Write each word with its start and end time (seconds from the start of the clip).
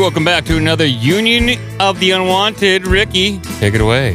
Welcome 0.00 0.24
back 0.24 0.46
to 0.46 0.56
another 0.56 0.86
Union 0.86 1.60
of 1.78 2.00
the 2.00 2.12
Unwanted. 2.12 2.86
Ricky, 2.86 3.38
take 3.58 3.74
it 3.74 3.82
away. 3.82 4.14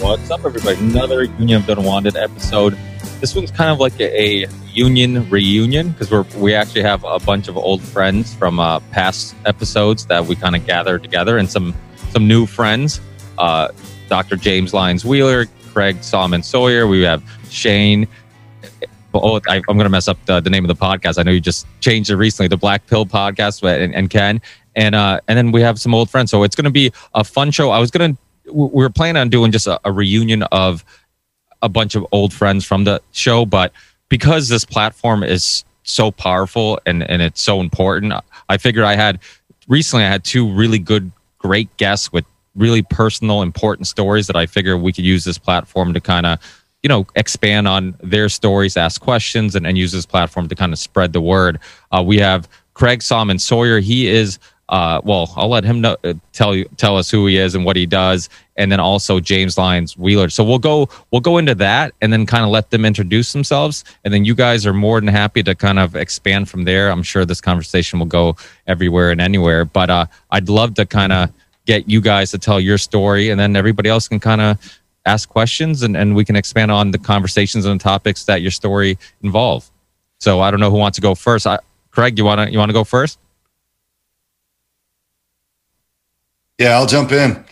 What's 0.00 0.28
up, 0.32 0.44
everybody? 0.44 0.76
Another 0.80 1.22
Union 1.22 1.60
of 1.60 1.66
the 1.66 1.78
Unwanted 1.78 2.16
episode. 2.16 2.76
This 3.20 3.36
one's 3.36 3.52
kind 3.52 3.70
of 3.70 3.78
like 3.78 3.98
a, 4.00 4.42
a 4.42 4.48
union 4.72 5.30
reunion 5.30 5.90
because 5.90 6.10
we're 6.10 6.24
we 6.38 6.56
actually 6.56 6.82
have 6.82 7.04
a 7.04 7.20
bunch 7.20 7.46
of 7.46 7.56
old 7.56 7.82
friends 7.82 8.34
from 8.34 8.58
uh, 8.58 8.80
past 8.90 9.36
episodes 9.46 10.06
that 10.06 10.26
we 10.26 10.34
kind 10.34 10.56
of 10.56 10.66
gather 10.66 10.98
together, 10.98 11.38
and 11.38 11.48
some 11.48 11.72
some 12.10 12.26
new 12.26 12.44
friends. 12.44 13.00
Uh, 13.38 13.68
Dr. 14.08 14.34
James 14.34 14.74
Lyons 14.74 15.04
Weiler, 15.04 15.46
Craig 15.72 16.02
Solomon 16.02 16.42
Sawyer. 16.42 16.88
We 16.88 17.02
have 17.02 17.22
Shane 17.48 18.08
oh, 19.14 19.40
I, 19.48 19.56
am 19.56 19.62
going 19.62 19.84
to 19.84 19.88
mess 19.88 20.08
up 20.08 20.18
the, 20.26 20.40
the, 20.40 20.50
name 20.50 20.64
of 20.64 20.68
the 20.68 20.84
podcast. 20.84 21.18
I 21.18 21.22
know 21.22 21.30
you 21.30 21.40
just 21.40 21.66
changed 21.80 22.10
it 22.10 22.16
recently, 22.16 22.48
the 22.48 22.56
Black 22.56 22.86
Pill 22.86 23.06
podcast, 23.06 23.62
and, 23.62 23.94
and 23.94 24.10
Ken, 24.10 24.40
and 24.76 24.94
uh, 24.94 25.20
and 25.28 25.38
then 25.38 25.52
we 25.52 25.60
have 25.60 25.80
some 25.80 25.94
old 25.94 26.10
friends. 26.10 26.30
So 26.30 26.42
it's 26.42 26.56
going 26.56 26.64
to 26.64 26.70
be 26.70 26.92
a 27.14 27.24
fun 27.24 27.50
show. 27.50 27.70
I 27.70 27.78
was 27.78 27.90
going 27.90 28.16
to, 28.16 28.52
we 28.52 28.68
were 28.68 28.90
planning 28.90 29.20
on 29.20 29.28
doing 29.28 29.52
just 29.52 29.66
a, 29.66 29.80
a 29.84 29.92
reunion 29.92 30.42
of 30.44 30.84
a 31.62 31.68
bunch 31.68 31.94
of 31.94 32.06
old 32.12 32.32
friends 32.32 32.64
from 32.64 32.84
the 32.84 33.00
show, 33.12 33.46
but 33.46 33.72
because 34.08 34.48
this 34.48 34.64
platform 34.64 35.22
is 35.22 35.64
so 35.82 36.10
powerful 36.10 36.80
and 36.86 37.02
and 37.02 37.22
it's 37.22 37.40
so 37.40 37.60
important, 37.60 38.12
I 38.48 38.56
figured 38.58 38.84
I 38.84 38.96
had 38.96 39.20
recently 39.68 40.04
I 40.04 40.08
had 40.08 40.24
two 40.24 40.50
really 40.52 40.78
good, 40.78 41.10
great 41.38 41.74
guests 41.76 42.12
with 42.12 42.24
really 42.54 42.82
personal, 42.82 43.42
important 43.42 43.86
stories 43.86 44.26
that 44.26 44.36
I 44.36 44.46
figure 44.46 44.76
we 44.76 44.92
could 44.92 45.04
use 45.04 45.24
this 45.24 45.38
platform 45.38 45.92
to 45.94 46.00
kind 46.00 46.26
of 46.26 46.38
you 46.84 46.88
know 46.88 47.06
expand 47.16 47.66
on 47.66 47.96
their 48.02 48.28
stories 48.28 48.76
ask 48.76 49.00
questions 49.00 49.56
and, 49.56 49.66
and 49.66 49.76
use 49.76 49.90
this 49.90 50.06
platform 50.06 50.46
to 50.48 50.54
kind 50.54 50.72
of 50.72 50.78
spread 50.78 51.12
the 51.12 51.20
word 51.20 51.58
uh, 51.90 52.02
we 52.06 52.18
have 52.18 52.46
craig 52.74 53.02
solomon 53.02 53.38
sawyer 53.38 53.80
he 53.80 54.06
is 54.06 54.38
uh, 54.68 55.00
well 55.04 55.32
i'll 55.36 55.48
let 55.48 55.64
him 55.64 55.80
know, 55.80 55.96
uh, 56.04 56.14
tell 56.32 56.54
you 56.54 56.64
tell 56.76 56.96
us 56.96 57.10
who 57.10 57.26
he 57.26 57.36
is 57.36 57.54
and 57.54 57.64
what 57.64 57.76
he 57.76 57.86
does 57.86 58.28
and 58.56 58.72
then 58.72 58.80
also 58.80 59.20
james 59.20 59.58
lyons 59.58 59.96
weiler 59.96 60.28
so 60.28 60.42
we'll 60.42 60.58
go 60.58 60.88
we'll 61.10 61.20
go 61.20 61.38
into 61.38 61.54
that 61.54 61.92
and 62.00 62.12
then 62.12 62.24
kind 62.24 62.44
of 62.44 62.50
let 62.50 62.70
them 62.70 62.84
introduce 62.84 63.32
themselves 63.32 63.84
and 64.04 64.14
then 64.14 64.24
you 64.24 64.34
guys 64.34 64.66
are 64.66 64.74
more 64.74 65.00
than 65.00 65.08
happy 65.08 65.42
to 65.42 65.54
kind 65.54 65.78
of 65.78 65.94
expand 65.96 66.48
from 66.48 66.64
there 66.64 66.90
i'm 66.90 67.02
sure 67.02 67.24
this 67.24 67.40
conversation 67.40 67.98
will 67.98 68.06
go 68.06 68.36
everywhere 68.66 69.10
and 69.10 69.20
anywhere 69.20 69.64
but 69.64 69.90
uh, 69.90 70.06
i'd 70.30 70.48
love 70.48 70.74
to 70.74 70.86
kind 70.86 71.12
of 71.12 71.30
get 71.66 71.88
you 71.88 72.00
guys 72.00 72.30
to 72.30 72.38
tell 72.38 72.60
your 72.60 72.78
story 72.78 73.30
and 73.30 73.40
then 73.40 73.56
everybody 73.56 73.88
else 73.88 74.08
can 74.08 74.20
kind 74.20 74.40
of 74.40 74.58
ask 75.06 75.28
questions 75.28 75.82
and, 75.82 75.96
and 75.96 76.14
we 76.14 76.24
can 76.24 76.36
expand 76.36 76.70
on 76.70 76.90
the 76.90 76.98
conversations 76.98 77.64
and 77.64 77.78
the 77.78 77.82
topics 77.82 78.24
that 78.24 78.42
your 78.42 78.50
story 78.50 78.98
involve. 79.22 79.70
So 80.20 80.40
I 80.40 80.50
don't 80.50 80.60
know 80.60 80.70
who 80.70 80.78
wants 80.78 80.96
to 80.96 81.02
go 81.02 81.14
first. 81.14 81.46
I, 81.46 81.58
Craig, 81.90 82.18
you 82.18 82.24
want 82.24 82.40
to 82.40 82.50
you 82.50 82.58
want 82.58 82.70
to 82.70 82.74
go 82.74 82.84
first? 82.84 83.18
Yeah, 86.58 86.76
I'll 86.76 86.86
jump 86.86 87.12
in. 87.12 87.44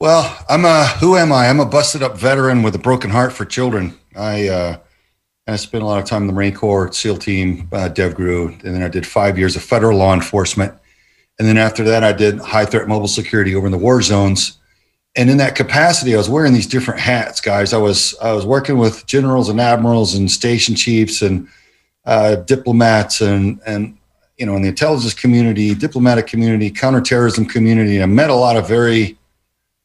Well, 0.00 0.44
I'm 0.48 0.64
a 0.64 0.86
who 0.86 1.16
am 1.16 1.32
I? 1.32 1.48
I'm 1.48 1.60
a 1.60 1.66
busted 1.66 2.02
up 2.02 2.18
veteran 2.18 2.62
with 2.62 2.74
a 2.74 2.78
broken 2.78 3.10
heart 3.10 3.32
for 3.32 3.44
children. 3.44 3.98
I 4.14 4.48
uh, 4.48 4.78
I 5.46 5.56
spent 5.56 5.82
a 5.82 5.86
lot 5.86 6.02
of 6.02 6.08
time 6.08 6.22
in 6.22 6.26
the 6.26 6.32
Marine 6.32 6.54
Corps, 6.54 6.92
SEAL 6.92 7.18
team, 7.18 7.68
uh, 7.72 7.88
DevGru, 7.88 8.62
and 8.64 8.74
then 8.74 8.82
I 8.82 8.88
did 8.88 9.06
five 9.06 9.38
years 9.38 9.56
of 9.56 9.62
federal 9.62 9.98
law 9.98 10.12
enforcement. 10.12 10.74
And 11.38 11.46
then 11.46 11.56
after 11.56 11.84
that, 11.84 12.02
I 12.02 12.12
did 12.12 12.38
high 12.40 12.64
threat 12.64 12.88
mobile 12.88 13.08
security 13.08 13.54
over 13.54 13.66
in 13.66 13.72
the 13.72 13.78
war 13.78 14.02
zones 14.02 14.58
and 15.16 15.30
in 15.30 15.38
that 15.38 15.54
capacity, 15.54 16.14
I 16.14 16.18
was 16.18 16.28
wearing 16.28 16.52
these 16.52 16.66
different 16.66 17.00
hats, 17.00 17.40
guys. 17.40 17.72
I 17.72 17.78
was 17.78 18.14
I 18.20 18.32
was 18.32 18.44
working 18.44 18.76
with 18.76 19.06
generals 19.06 19.48
and 19.48 19.60
admirals 19.60 20.14
and 20.14 20.30
station 20.30 20.74
chiefs 20.74 21.22
and 21.22 21.48
uh, 22.04 22.36
diplomats 22.36 23.22
and 23.22 23.58
and 23.66 23.96
you 24.36 24.46
know 24.46 24.56
in 24.56 24.62
the 24.62 24.68
intelligence 24.68 25.14
community, 25.14 25.74
diplomatic 25.74 26.26
community, 26.26 26.70
counterterrorism 26.70 27.46
community. 27.46 28.02
I 28.02 28.06
met 28.06 28.30
a 28.30 28.34
lot 28.34 28.56
of 28.56 28.68
very 28.68 29.18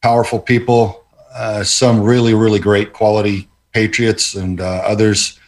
powerful 0.02 0.38
people, 0.38 1.04
uh, 1.34 1.64
some 1.64 2.02
really 2.02 2.34
really 2.34 2.58
great 2.58 2.92
quality 2.92 3.48
patriots, 3.72 4.34
and 4.34 4.60
uh, 4.60 4.82
others, 4.86 5.38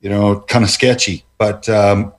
you 0.00 0.08
know, 0.08 0.40
kind 0.40 0.64
of 0.64 0.70
sketchy. 0.70 1.24
But 1.38 1.68
um, 1.68 2.12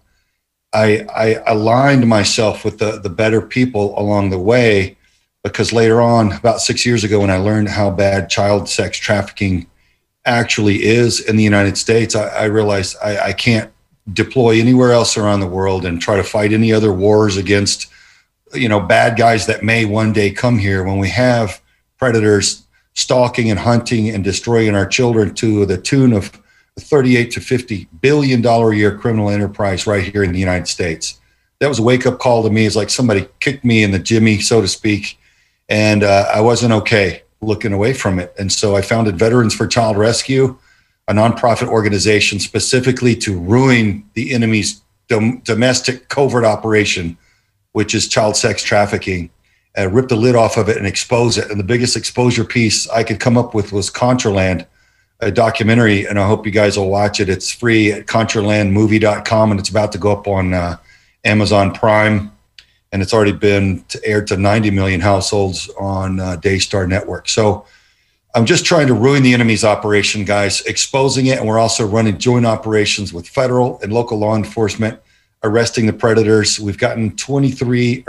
I 0.74 1.06
I 1.14 1.42
aligned 1.48 2.08
myself 2.08 2.64
with 2.64 2.80
the 2.80 3.00
the 3.00 3.10
better 3.10 3.42
people 3.42 3.98
along 4.00 4.30
the 4.30 4.40
way 4.40 4.98
because 5.44 5.72
later 5.72 6.02
on, 6.02 6.34
about 6.34 6.62
six 6.62 6.86
years 6.86 7.04
ago, 7.04 7.22
when 7.22 7.30
I 7.30 7.38
learned 7.38 7.70
how 7.70 7.90
bad 7.90 8.30
child 8.30 8.68
sex 8.70 8.98
trafficking 8.98 9.68
actually 10.26 10.84
is 10.84 11.20
in 11.20 11.38
the 11.38 11.44
United 11.44 11.78
States, 11.78 12.16
I, 12.16 12.28
I 12.28 12.44
realized 12.46 12.98
I, 13.02 13.30
I, 13.30 13.34
can't 13.34 13.72
deploy 14.14 14.60
anywhere 14.60 14.92
else 14.92 15.18
around 15.18 15.40
the 15.40 15.48
world 15.48 15.86
and 15.86 16.02
try 16.02 16.16
to 16.16 16.24
fight 16.24 16.54
any 16.54 16.72
other 16.72 16.94
wars 16.94 17.38
against, 17.38 17.88
you 18.54 18.70
know, 18.70 18.80
bad 18.80 19.18
guys 19.18 19.46
that 19.48 19.64
may 19.64 19.86
one 19.86 20.14
day 20.14 20.32
come 20.32 20.58
here 20.58 20.84
when 20.84 20.98
we 20.98 21.10
have 21.10 21.62
predators 21.98 22.66
stalking 22.94 23.50
and 23.50 23.60
hunting 23.60 24.10
and 24.10 24.24
destroying 24.24 24.76
our 24.76 24.86
children 24.86 25.34
to 25.36 25.66
the 25.66 25.78
tune 25.78 26.14
of 26.14 26.32
38 26.80 27.32
to 27.32 27.42
50 27.42 27.88
billion 28.02 28.42
dollar 28.42 28.72
a 28.72 28.76
year 28.76 28.98
criminal 28.98 29.30
enterprise 29.30 29.88
right 29.88 30.04
here 30.04 30.24
in 30.24 30.32
the 30.32 30.40
United 30.40 30.68
States. 30.68 31.20
That 31.60 31.68
was 31.68 31.80
a 31.80 31.84
wake 31.84 32.06
up 32.06 32.20
call 32.20 32.44
to 32.44 32.50
me. 32.50 32.66
It's 32.66 32.76
like 32.76 32.90
somebody 32.90 33.28
kicked 33.40 33.66
me 33.66 33.84
in 33.84 33.92
the 33.92 34.00
jimmy, 34.00 34.40
so 34.40 34.62
to 34.62 34.68
speak 34.68 35.18
and 35.70 36.04
uh, 36.04 36.30
I 36.34 36.42
wasn't 36.42 36.74
okay 36.74 37.24
looking 37.42 37.74
away 37.74 37.94
from 37.94 38.20
it. 38.20 38.34
And 38.40 38.52
so 38.52 38.76
I 38.76 38.82
founded 38.82 39.18
Veterans 39.18 39.54
for 39.54 39.68
Child 39.68 39.98
Rescue, 39.98 40.58
a 41.08 41.14
nonprofit 41.14 41.68
organization 41.68 42.40
specifically 42.40 43.16
to 43.16 43.38
ruin 43.38 44.08
the 44.14 44.34
enemy's 44.34 44.82
dom- 45.08 45.40
domestic 45.40 46.10
covert 46.10 46.44
operation, 46.44 47.18
which 47.72 47.96
is 47.96 48.08
child 48.08 48.36
sex 48.36 48.64
trafficking. 48.64 49.30
And 49.76 49.94
rip 49.94 50.08
the 50.08 50.16
lid 50.16 50.36
off 50.36 50.58
of 50.58 50.70
it 50.70 50.78
and 50.78 50.88
expose 50.88 51.38
it. 51.38 51.52
And 51.52 51.60
the 51.60 51.64
biggest 51.64 51.96
exposure 51.96 52.44
piece 52.44 52.90
I 52.90 53.04
could 53.04 53.20
come 53.20 53.38
up 53.38 53.54
with 53.54 53.72
was 53.72 53.92
Contraland, 53.92 54.66
a 55.20 55.30
documentary, 55.30 56.08
and 56.08 56.20
I 56.20 56.26
hope 56.26 56.48
you 56.48 56.52
guys 56.52 56.78
will 56.78 56.90
watch 56.90 57.20
it. 57.20 57.30
It's 57.30 57.52
free 57.52 57.92
at 57.92 58.08
contralandmovie.com, 58.08 59.52
and 59.52 59.60
it's 59.60 59.70
about 59.70 59.92
to 59.92 60.00
go 60.00 60.12
up 60.12 60.28
on 60.28 60.56
uh, 60.56 60.78
Amazon 61.24 61.76
Prime 61.76 62.32
and 62.92 63.02
it's 63.02 63.14
already 63.14 63.34
been 63.34 63.84
aired 64.04 64.28
to 64.28 64.38
90 64.38 64.72
million 64.72 65.02
households 65.02 65.70
on 65.80 66.20
uh, 66.20 66.36
Daystar 66.38 66.88
Network. 66.88 67.28
So 67.30 67.66
I'm 68.38 68.46
just 68.46 68.66
trying 68.66 68.86
to 68.86 68.94
ruin 68.94 69.24
the 69.24 69.34
enemy's 69.34 69.66
operation, 69.66 70.24
guys, 70.24 70.62
exposing 70.68 71.26
it. 71.26 71.40
And 71.40 71.48
we're 71.48 71.58
also 71.58 71.88
running 71.88 72.20
joint 72.20 72.46
operations 72.46 73.12
with 73.12 73.28
federal 73.28 73.80
and 73.82 73.92
local 73.92 74.20
law 74.20 74.36
enforcement, 74.36 75.00
arresting 75.42 75.88
the 75.88 75.94
predators. 75.94 76.60
We've 76.60 76.78
gotten 76.78 77.16
23 77.16 78.06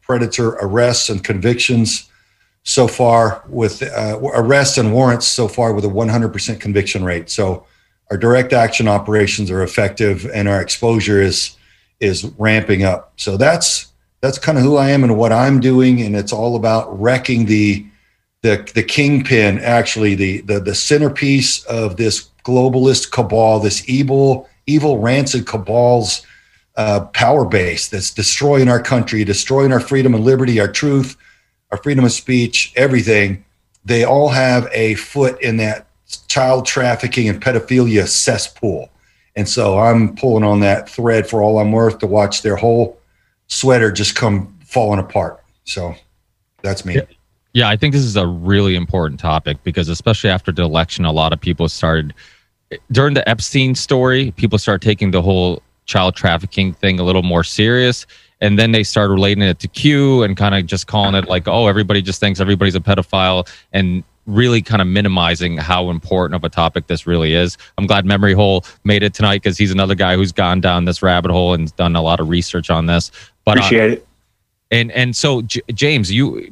predator 0.00 0.50
arrests 0.60 1.10
and 1.10 1.24
convictions 1.24 2.08
so 2.62 2.86
far, 2.86 3.42
with 3.48 3.82
uh, 3.82 4.16
arrests 4.34 4.78
and 4.78 4.92
warrants 4.92 5.26
so 5.26 5.48
far 5.48 5.72
with 5.72 5.84
a 5.84 5.88
100% 5.88 6.60
conviction 6.60 7.02
rate. 7.02 7.28
So 7.28 7.66
our 8.12 8.16
direct 8.16 8.52
action 8.52 8.86
operations 8.86 9.50
are 9.50 9.64
effective 9.64 10.24
and 10.32 10.48
our 10.48 10.62
exposure 10.62 11.20
is 11.20 11.56
is 11.98 12.26
ramping 12.38 12.84
up. 12.84 13.14
So 13.16 13.36
that's 13.36 13.92
that's 14.20 14.38
kind 14.38 14.56
of 14.56 14.62
who 14.62 14.76
I 14.76 14.90
am 14.90 15.02
and 15.02 15.18
what 15.18 15.32
I'm 15.32 15.58
doing. 15.58 16.00
And 16.00 16.14
it's 16.14 16.32
all 16.32 16.54
about 16.54 17.00
wrecking 17.00 17.46
the 17.46 17.84
the 18.44 18.70
the 18.74 18.82
kingpin, 18.82 19.58
actually 19.60 20.14
the 20.14 20.42
the 20.42 20.60
the 20.60 20.74
centerpiece 20.74 21.64
of 21.64 21.96
this 21.96 22.28
globalist 22.44 23.10
cabal, 23.10 23.58
this 23.58 23.88
evil 23.88 24.46
evil 24.66 24.98
rancid 24.98 25.46
cabal's 25.46 26.26
uh, 26.76 27.06
power 27.14 27.46
base 27.46 27.88
that's 27.88 28.12
destroying 28.12 28.68
our 28.68 28.82
country, 28.82 29.24
destroying 29.24 29.72
our 29.72 29.80
freedom 29.80 30.14
and 30.14 30.24
liberty, 30.24 30.60
our 30.60 30.70
truth, 30.70 31.16
our 31.70 31.78
freedom 31.78 32.04
of 32.04 32.12
speech, 32.12 32.70
everything. 32.76 33.42
They 33.86 34.04
all 34.04 34.28
have 34.28 34.68
a 34.72 34.94
foot 34.96 35.40
in 35.40 35.56
that 35.56 35.86
child 36.28 36.66
trafficking 36.66 37.30
and 37.30 37.42
pedophilia 37.42 38.06
cesspool. 38.06 38.90
And 39.36 39.48
so 39.48 39.78
I'm 39.78 40.14
pulling 40.16 40.44
on 40.44 40.60
that 40.60 40.86
thread 40.88 41.26
for 41.26 41.42
all 41.42 41.58
I'm 41.58 41.72
worth 41.72 41.98
to 42.00 42.06
watch 42.06 42.42
their 42.42 42.56
whole 42.56 43.00
sweater 43.46 43.90
just 43.90 44.14
come 44.14 44.58
falling 44.66 45.00
apart. 45.00 45.42
So 45.64 45.94
that's 46.60 46.84
me. 46.84 47.00
Yeah. 47.54 47.68
I 47.68 47.76
think 47.76 47.94
this 47.94 48.04
is 48.04 48.16
a 48.16 48.26
really 48.26 48.76
important 48.76 49.18
topic 49.18 49.62
because 49.64 49.88
especially 49.88 50.28
after 50.28 50.52
the 50.52 50.62
election, 50.62 51.06
a 51.06 51.12
lot 51.12 51.32
of 51.32 51.40
people 51.40 51.68
started 51.68 52.12
during 52.92 53.14
the 53.14 53.26
Epstein 53.28 53.74
story, 53.74 54.32
people 54.32 54.58
start 54.58 54.82
taking 54.82 55.10
the 55.10 55.22
whole 55.22 55.62
child 55.86 56.16
trafficking 56.16 56.72
thing 56.74 56.98
a 56.98 57.02
little 57.02 57.22
more 57.22 57.44
serious. 57.44 58.06
And 58.40 58.58
then 58.58 58.72
they 58.72 58.82
started 58.82 59.12
relating 59.12 59.42
it 59.42 59.58
to 59.60 59.68
Q 59.68 60.22
and 60.22 60.36
kind 60.36 60.54
of 60.54 60.66
just 60.66 60.86
calling 60.86 61.14
it 61.14 61.28
like, 61.28 61.48
oh, 61.48 61.66
everybody 61.66 62.02
just 62.02 62.20
thinks 62.20 62.40
everybody's 62.40 62.74
a 62.74 62.80
pedophile 62.80 63.48
and 63.72 64.02
really 64.26 64.62
kind 64.62 64.80
of 64.80 64.88
minimizing 64.88 65.56
how 65.56 65.90
important 65.90 66.34
of 66.34 66.44
a 66.44 66.48
topic 66.48 66.86
this 66.86 67.06
really 67.06 67.34
is. 67.34 67.56
I'm 67.78 67.86
glad 67.86 68.04
Memory 68.04 68.32
Hole 68.32 68.64
made 68.84 69.02
it 69.02 69.14
tonight 69.14 69.42
because 69.42 69.58
he's 69.58 69.70
another 69.70 69.94
guy 69.94 70.16
who's 70.16 70.32
gone 70.32 70.60
down 70.60 70.86
this 70.86 71.02
rabbit 71.02 71.30
hole 71.30 71.54
and 71.54 71.74
done 71.76 71.94
a 71.94 72.02
lot 72.02 72.20
of 72.20 72.28
research 72.28 72.70
on 72.70 72.86
this. 72.86 73.10
But, 73.44 73.58
Appreciate 73.58 73.90
uh, 73.90 73.92
it. 73.94 74.08
And 74.70 74.90
and 74.92 75.14
so 75.14 75.42
J- 75.42 75.60
James, 75.72 76.10
you 76.10 76.50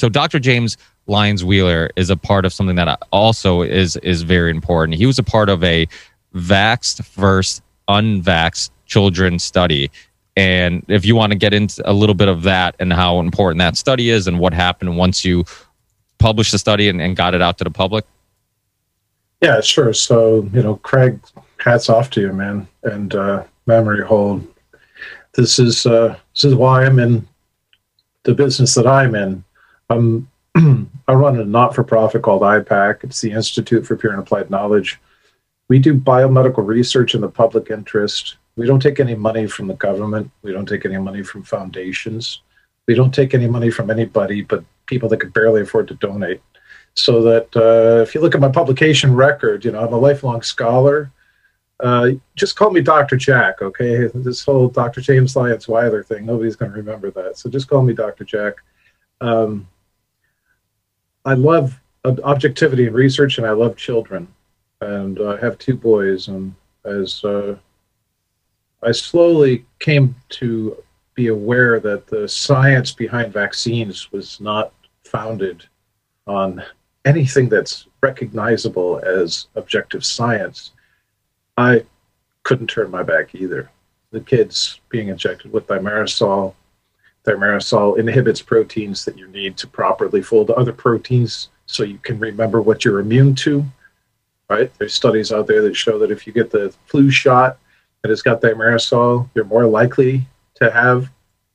so 0.00 0.08
Dr. 0.08 0.38
James 0.38 0.78
Lyons 1.06 1.44
Weiler 1.44 1.90
is 1.94 2.08
a 2.08 2.16
part 2.16 2.46
of 2.46 2.52
something 2.54 2.76
that 2.76 3.02
also 3.12 3.60
is 3.60 3.96
is 3.96 4.22
very 4.22 4.50
important. 4.50 4.96
He 4.96 5.04
was 5.04 5.18
a 5.18 5.22
part 5.22 5.50
of 5.50 5.62
a 5.62 5.86
vaxxed 6.34 7.04
versus 7.14 7.60
unvaxxed 7.88 8.70
children 8.86 9.38
study 9.38 9.90
And 10.36 10.84
if 10.88 11.04
you 11.04 11.14
want 11.14 11.32
to 11.32 11.38
get 11.38 11.52
into 11.52 11.82
a 11.84 11.92
little 11.92 12.14
bit 12.14 12.28
of 12.28 12.44
that 12.44 12.76
and 12.78 12.92
how 12.92 13.20
important 13.20 13.58
that 13.58 13.76
study 13.76 14.10
is 14.10 14.26
and 14.26 14.38
what 14.38 14.54
happened 14.54 14.96
once 14.96 15.24
you 15.24 15.44
published 16.18 16.52
the 16.52 16.58
study 16.58 16.88
and, 16.88 17.00
and 17.00 17.14
got 17.14 17.34
it 17.34 17.42
out 17.42 17.58
to 17.58 17.64
the 17.64 17.70
public. 17.70 18.06
Yeah, 19.42 19.60
sure. 19.60 19.92
So, 19.92 20.48
you 20.54 20.62
know, 20.62 20.76
Craig, 20.76 21.20
hats 21.58 21.90
off 21.90 22.10
to 22.10 22.20
you, 22.20 22.32
man, 22.32 22.66
and 22.84 23.14
uh, 23.14 23.44
Memory 23.66 24.04
Hole. 24.04 24.40
This 25.34 25.58
is 25.58 25.84
uh, 25.84 26.16
this 26.34 26.44
is 26.44 26.54
why 26.54 26.84
I'm 26.84 26.98
in 26.98 27.26
the 28.22 28.34
business 28.34 28.74
that 28.74 28.86
I'm 28.86 29.14
in. 29.14 29.44
I'm 29.90 30.28
I 31.08 31.12
run 31.12 31.38
a 31.38 31.44
not-for-profit 31.44 32.22
called 32.22 32.42
IPAK. 32.42 33.04
It's 33.04 33.20
the 33.20 33.32
Institute 33.32 33.86
for 33.86 33.96
Pure 33.96 34.12
and 34.12 34.22
Applied 34.22 34.50
Knowledge. 34.50 35.00
We 35.68 35.78
do 35.78 35.94
biomedical 35.94 36.66
research 36.66 37.14
in 37.14 37.20
the 37.20 37.28
public 37.28 37.70
interest. 37.70 38.36
We 38.56 38.66
don't 38.66 38.80
take 38.80 39.00
any 39.00 39.14
money 39.14 39.46
from 39.46 39.68
the 39.68 39.74
government. 39.74 40.30
We 40.42 40.52
don't 40.52 40.66
take 40.66 40.84
any 40.84 40.98
money 40.98 41.22
from 41.22 41.44
foundations. 41.44 42.42
We 42.86 42.94
don't 42.94 43.14
take 43.14 43.34
any 43.34 43.46
money 43.46 43.70
from 43.70 43.90
anybody 43.90 44.42
but 44.42 44.64
people 44.86 45.08
that 45.10 45.20
could 45.20 45.32
barely 45.32 45.62
afford 45.62 45.88
to 45.88 45.94
donate. 45.94 46.42
So 46.94 47.22
that 47.22 47.56
uh, 47.56 48.02
if 48.02 48.14
you 48.14 48.20
look 48.20 48.34
at 48.34 48.40
my 48.40 48.50
publication 48.50 49.14
record, 49.14 49.64
you 49.64 49.70
know, 49.70 49.80
I'm 49.80 49.92
a 49.92 49.98
lifelong 49.98 50.42
scholar. 50.42 51.12
Uh, 51.78 52.10
just 52.34 52.56
call 52.56 52.70
me 52.70 52.80
Dr. 52.80 53.16
Jack, 53.16 53.62
okay? 53.62 54.10
This 54.12 54.44
whole 54.44 54.68
Dr. 54.68 55.00
James 55.00 55.36
Lyons 55.36 55.68
Weiler 55.68 56.02
thing, 56.02 56.26
nobody's 56.26 56.56
going 56.56 56.72
to 56.72 56.76
remember 56.76 57.10
that. 57.12 57.38
So 57.38 57.48
just 57.48 57.68
call 57.68 57.82
me 57.82 57.94
Dr. 57.94 58.24
Jack. 58.24 58.56
Um, 59.20 59.66
I 61.24 61.34
love 61.34 61.78
objectivity 62.04 62.86
in 62.86 62.94
research, 62.94 63.38
and 63.38 63.46
I 63.46 63.50
love 63.50 63.76
children, 63.76 64.28
and 64.80 65.20
I 65.20 65.38
have 65.40 65.58
two 65.58 65.76
boys. 65.76 66.28
And 66.28 66.54
as 66.84 67.22
uh, 67.24 67.56
I 68.82 68.92
slowly 68.92 69.66
came 69.78 70.14
to 70.30 70.82
be 71.14 71.26
aware 71.28 71.80
that 71.80 72.06
the 72.06 72.26
science 72.28 72.92
behind 72.92 73.32
vaccines 73.32 74.10
was 74.12 74.40
not 74.40 74.72
founded 75.04 75.64
on 76.26 76.62
anything 77.04 77.48
that's 77.48 77.86
recognizable 78.02 79.00
as 79.00 79.48
objective 79.56 80.04
science, 80.04 80.72
I 81.56 81.84
couldn't 82.44 82.68
turn 82.68 82.90
my 82.90 83.02
back 83.02 83.34
either. 83.34 83.70
The 84.12 84.20
kids 84.20 84.80
being 84.88 85.08
injected 85.08 85.52
with 85.52 85.66
thimerosal 85.66 86.54
Thimerosal 87.24 87.98
inhibits 87.98 88.40
proteins 88.40 89.04
that 89.04 89.18
you 89.18 89.28
need 89.28 89.56
to 89.58 89.66
properly 89.66 90.22
fold 90.22 90.50
other 90.50 90.72
proteins 90.72 91.50
so 91.66 91.82
you 91.84 91.98
can 91.98 92.18
remember 92.18 92.62
what 92.62 92.84
you're 92.84 93.00
immune 93.00 93.34
to. 93.36 93.64
Right? 94.48 94.72
There's 94.78 94.94
studies 94.94 95.30
out 95.30 95.46
there 95.46 95.62
that 95.62 95.76
show 95.76 95.98
that 95.98 96.10
if 96.10 96.26
you 96.26 96.32
get 96.32 96.50
the 96.50 96.74
flu 96.86 97.10
shot 97.10 97.58
that 98.02 98.08
has 98.08 98.22
got 98.22 98.40
thimerosal, 98.40 99.28
you're 99.34 99.44
more 99.44 99.66
likely 99.66 100.26
to 100.54 100.70
have 100.70 101.10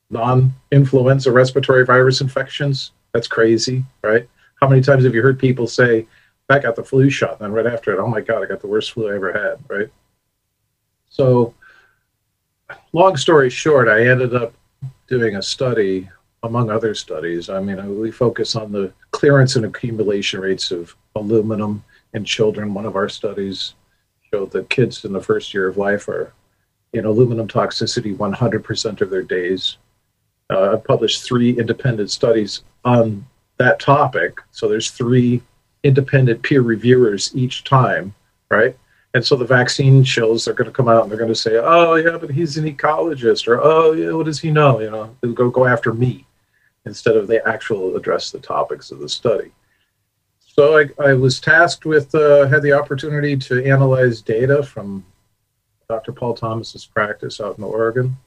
non-influenza 0.09 1.31
respiratory 1.31 1.83
virus 1.83 2.21
infections. 2.21 2.91
That's 3.11 3.27
crazy, 3.27 3.83
right? 4.03 4.29
How 4.61 4.69
many 4.69 4.81
times 4.81 5.03
have 5.03 5.15
you 5.15 5.21
heard 5.21 5.39
people 5.39 5.67
say, 5.67 6.07
"I 6.49 6.59
got 6.59 6.75
the 6.75 6.83
flu 6.83 7.09
shot," 7.09 7.31
and 7.31 7.41
then 7.41 7.51
right 7.51 7.65
after 7.65 7.91
it, 7.91 7.99
"Oh 7.99 8.07
my 8.07 8.21
god, 8.21 8.43
I 8.43 8.45
got 8.45 8.61
the 8.61 8.67
worst 8.67 8.91
flu 8.93 9.09
I 9.09 9.15
ever 9.15 9.33
had," 9.33 9.57
right? 9.67 9.89
So, 11.09 11.53
long 12.93 13.17
story 13.17 13.49
short, 13.49 13.87
I 13.87 14.07
ended 14.07 14.35
up 14.35 14.53
doing 15.07 15.35
a 15.35 15.41
study, 15.41 16.09
among 16.43 16.69
other 16.69 16.93
studies. 16.93 17.49
I 17.49 17.59
mean, 17.59 17.99
we 17.99 18.11
focus 18.11 18.55
on 18.55 18.71
the 18.71 18.93
clearance 19.11 19.55
and 19.55 19.65
accumulation 19.65 20.39
rates 20.39 20.71
of 20.71 20.95
aluminum 21.15 21.83
in 22.13 22.23
children. 22.23 22.73
One 22.73 22.85
of 22.85 22.95
our 22.95 23.09
studies 23.09 23.73
showed 24.31 24.51
that 24.51 24.69
kids 24.69 25.05
in 25.05 25.13
the 25.13 25.21
first 25.21 25.53
year 25.53 25.67
of 25.67 25.77
life 25.77 26.07
are 26.07 26.33
in 26.93 27.05
aluminum 27.05 27.47
toxicity 27.47 28.15
100% 28.15 29.01
of 29.01 29.09
their 29.09 29.23
days. 29.23 29.77
Uh, 30.49 30.73
I've 30.73 30.83
published 30.83 31.23
three 31.23 31.57
independent 31.57 32.11
studies 32.11 32.63
on 32.83 33.25
that 33.57 33.79
topic. 33.79 34.37
So 34.51 34.67
there's 34.67 34.91
three 34.91 35.41
independent 35.83 36.41
peer 36.43 36.61
reviewers 36.61 37.31
each 37.35 37.63
time, 37.63 38.13
right? 38.49 38.77
And 39.15 39.25
so 39.25 39.37
the 39.37 39.45
vaccine 39.45 40.03
shows 40.03 40.45
are 40.45 40.53
going 40.53 40.69
to 40.69 40.75
come 40.75 40.89
out 40.89 41.03
and 41.03 41.09
they're 41.09 41.17
going 41.17 41.29
to 41.29 41.35
say, 41.35 41.55
"Oh 41.55 41.95
yeah, 41.95 42.17
but 42.17 42.29
he's 42.29 42.57
an 42.57 42.65
ecologist," 42.65 43.47
or 43.47 43.61
"Oh 43.63 43.93
yeah, 43.93 44.11
what 44.11 44.25
does 44.25 44.41
he 44.41 44.51
know?" 44.51 44.81
You 44.81 44.91
know, 44.91 45.15
they'll 45.21 45.31
go 45.31 45.49
go 45.49 45.65
after 45.65 45.93
me 45.93 46.27
instead 46.85 47.15
of 47.15 47.25
they 47.25 47.39
actual 47.39 47.95
address 47.95 48.29
the 48.29 48.39
topics 48.39 48.91
of 48.91 48.99
the 48.99 49.07
study. 49.07 49.53
So 50.41 50.77
I, 50.77 50.89
I 50.99 51.13
was 51.13 51.39
tasked 51.39 51.85
with 51.85 52.13
uh, 52.13 52.47
had 52.47 52.61
the 52.61 52.73
opportunity 52.73 53.37
to 53.37 53.65
analyze 53.65 54.21
data 54.21 54.61
from 54.61 55.05
Dr. 55.87 56.11
Paul 56.11 56.33
Thomas's 56.33 56.85
practice 56.85 57.39
out 57.39 57.57
in 57.57 57.63
Oregon. 57.63 58.17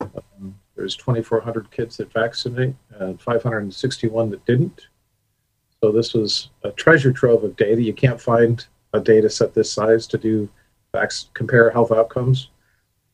Um, 0.00 0.58
there's 0.74 0.96
2,400 0.96 1.70
kids 1.70 1.98
that 1.98 2.12
vaccinate 2.12 2.74
and 2.98 3.22
561 3.22 4.30
that 4.30 4.44
didn't. 4.44 4.88
So 5.80 5.92
this 5.92 6.14
was 6.14 6.50
a 6.64 6.72
treasure 6.72 7.12
trove 7.12 7.44
of 7.44 7.54
data. 7.54 7.80
You 7.80 7.94
can't 7.94 8.20
find 8.20 8.66
a 8.92 9.00
data 9.00 9.30
set 9.30 9.54
this 9.54 9.72
size 9.72 10.06
to 10.08 10.18
do 10.18 10.48
compare 11.34 11.70
health 11.70 11.92
outcomes. 11.92 12.48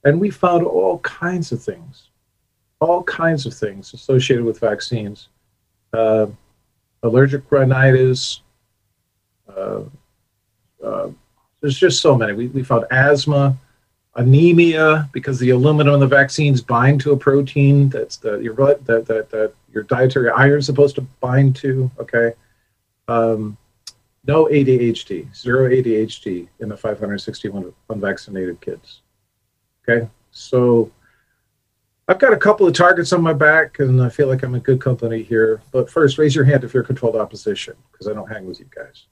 And 0.05 0.21
we 0.21 0.31
found 0.31 0.65
all 0.65 0.99
kinds 1.01 1.53
of 1.53 1.63
things, 1.63 2.09
all 2.81 3.03
kinds 3.03 3.45
of 3.47 3.55
things 3.55 3.93
associated 3.93 4.45
with 4.45 4.61
vaccines. 4.61 5.29
Uh, 5.93 6.27
allergic 7.03 7.51
rhinitis, 7.51 8.41
uh, 9.49 9.83
uh, 10.85 11.09
there's 11.61 11.79
just 11.79 12.01
so 12.01 12.17
many. 12.17 12.33
We, 12.33 12.47
we 12.49 12.63
found 12.63 12.87
asthma, 12.91 13.57
anemia, 14.15 15.09
because 15.13 15.39
the 15.39 15.51
aluminum 15.51 15.95
in 15.95 16.01
the 16.01 16.07
vaccines 16.07 16.63
bind 16.63 17.01
to 17.03 17.13
a 17.13 17.17
protein 17.17 17.89
that's 17.89 18.17
the, 18.17 18.39
your, 18.39 18.55
that, 18.55 18.85
that, 18.85 19.31
that 19.31 19.53
your 19.73 19.83
dietary 19.83 20.31
iron 20.31 20.59
is 20.59 20.67
supposed 20.67 20.95
to 20.97 21.03
bind 21.21 21.57
to, 21.57 21.91
okay? 21.99 22.33
Um, 23.09 23.57
no 24.27 24.47
ADHD, 24.47 25.35
zero 25.35 25.69
ADHD 25.69 26.49
in 26.61 26.69
the 26.69 26.77
561 26.77 27.73
unvaccinated 27.91 28.61
kids. 28.61 29.01
Okay, 29.89 30.09
so 30.31 30.91
I've 32.09 32.19
got 32.19 32.33
a 32.33 32.37
couple 32.37 32.67
of 32.67 32.75
targets 32.75 33.13
on 33.13 33.23
my 33.23 33.33
back, 33.33 33.79
and 33.79 34.03
I 34.03 34.09
feel 34.09 34.29
like 34.29 34.43
I'm 34.43 34.55
in 34.55 34.61
good 34.61 34.81
company 34.81 35.23
here. 35.23 35.61
But 35.73 35.91
first, 35.91 36.19
raise 36.19 36.35
your 36.35 36.45
hand 36.45 36.65
if 36.65 36.75
you're 36.75 36.83
controlled 36.83 37.17
opposition, 37.17 37.75
because 37.91 38.09
I 38.09 38.13
don't 38.13 38.29
hang 38.29 38.47
with 38.47 38.61
you 38.61 38.67
guys. 38.75 39.07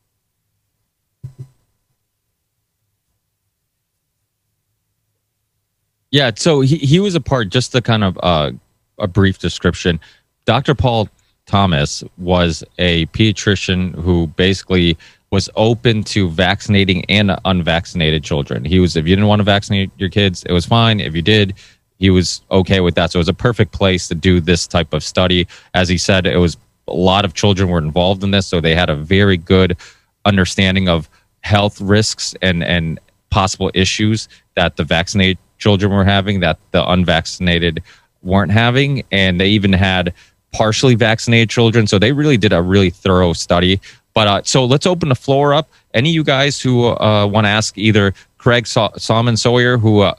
Yeah, 6.10 6.30
so 6.36 6.60
he, 6.60 6.76
he 6.76 7.00
was 7.00 7.16
a 7.16 7.20
part, 7.20 7.48
just 7.48 7.72
the 7.72 7.82
kind 7.82 8.04
of 8.04 8.16
uh, 8.22 8.52
a 9.00 9.08
brief 9.08 9.38
description. 9.40 9.98
Dr. 10.44 10.76
Paul 10.76 11.08
Thomas 11.46 12.02
was 12.18 12.64
a 12.78 13.06
pediatrician 13.06 13.94
who 13.94 14.28
basically 14.28 14.96
was 15.30 15.50
open 15.56 16.04
to 16.04 16.30
vaccinating 16.30 17.04
and 17.06 17.36
unvaccinated 17.44 18.22
children. 18.22 18.64
He 18.64 18.78
was, 18.78 18.96
if 18.96 19.06
you 19.06 19.16
didn't 19.16 19.28
want 19.28 19.40
to 19.40 19.44
vaccinate 19.44 19.90
your 19.98 20.08
kids, 20.08 20.44
it 20.44 20.52
was 20.52 20.64
fine. 20.64 21.00
If 21.00 21.14
you 21.14 21.22
did, 21.22 21.54
he 21.98 22.10
was 22.10 22.42
okay 22.50 22.80
with 22.80 22.94
that. 22.94 23.10
So 23.10 23.18
it 23.18 23.20
was 23.20 23.28
a 23.28 23.34
perfect 23.34 23.72
place 23.72 24.08
to 24.08 24.14
do 24.14 24.40
this 24.40 24.66
type 24.66 24.92
of 24.92 25.02
study. 25.02 25.46
As 25.74 25.88
he 25.88 25.98
said, 25.98 26.26
it 26.26 26.38
was 26.38 26.56
a 26.86 26.94
lot 26.94 27.24
of 27.24 27.34
children 27.34 27.68
were 27.68 27.78
involved 27.78 28.22
in 28.22 28.30
this, 28.30 28.46
so 28.46 28.60
they 28.60 28.74
had 28.74 28.90
a 28.90 28.96
very 28.96 29.36
good 29.36 29.76
understanding 30.24 30.88
of 30.88 31.08
health 31.40 31.80
risks 31.80 32.34
and 32.40 32.62
and 32.64 32.98
possible 33.30 33.70
issues 33.74 34.28
that 34.54 34.76
the 34.76 34.84
vaccinated 34.84 35.38
children 35.58 35.92
were 35.92 36.04
having 36.04 36.40
that 36.40 36.58
the 36.70 36.88
unvaccinated 36.90 37.82
weren't 38.22 38.52
having, 38.52 39.04
and 39.10 39.40
they 39.40 39.48
even 39.48 39.72
had 39.72 40.14
partially 40.54 40.94
vaccinated 40.94 41.50
children. 41.50 41.86
So 41.86 41.98
they 41.98 42.12
really 42.12 42.36
did 42.36 42.52
a 42.52 42.62
really 42.62 42.90
thorough 42.90 43.32
study. 43.32 43.80
But 44.14 44.28
uh, 44.28 44.42
so 44.44 44.64
let's 44.64 44.86
open 44.86 45.08
the 45.08 45.16
floor 45.16 45.52
up. 45.52 45.68
Any 45.92 46.10
of 46.10 46.14
you 46.14 46.24
guys 46.24 46.60
who 46.60 46.86
uh, 46.86 47.26
want 47.26 47.44
to 47.44 47.48
ask 47.48 47.76
either 47.76 48.14
Craig 48.38 48.66
Sa- 48.66 48.92
Salmon 48.96 49.36
Sawyer, 49.36 49.76
who 49.76 50.00
uh, 50.00 50.14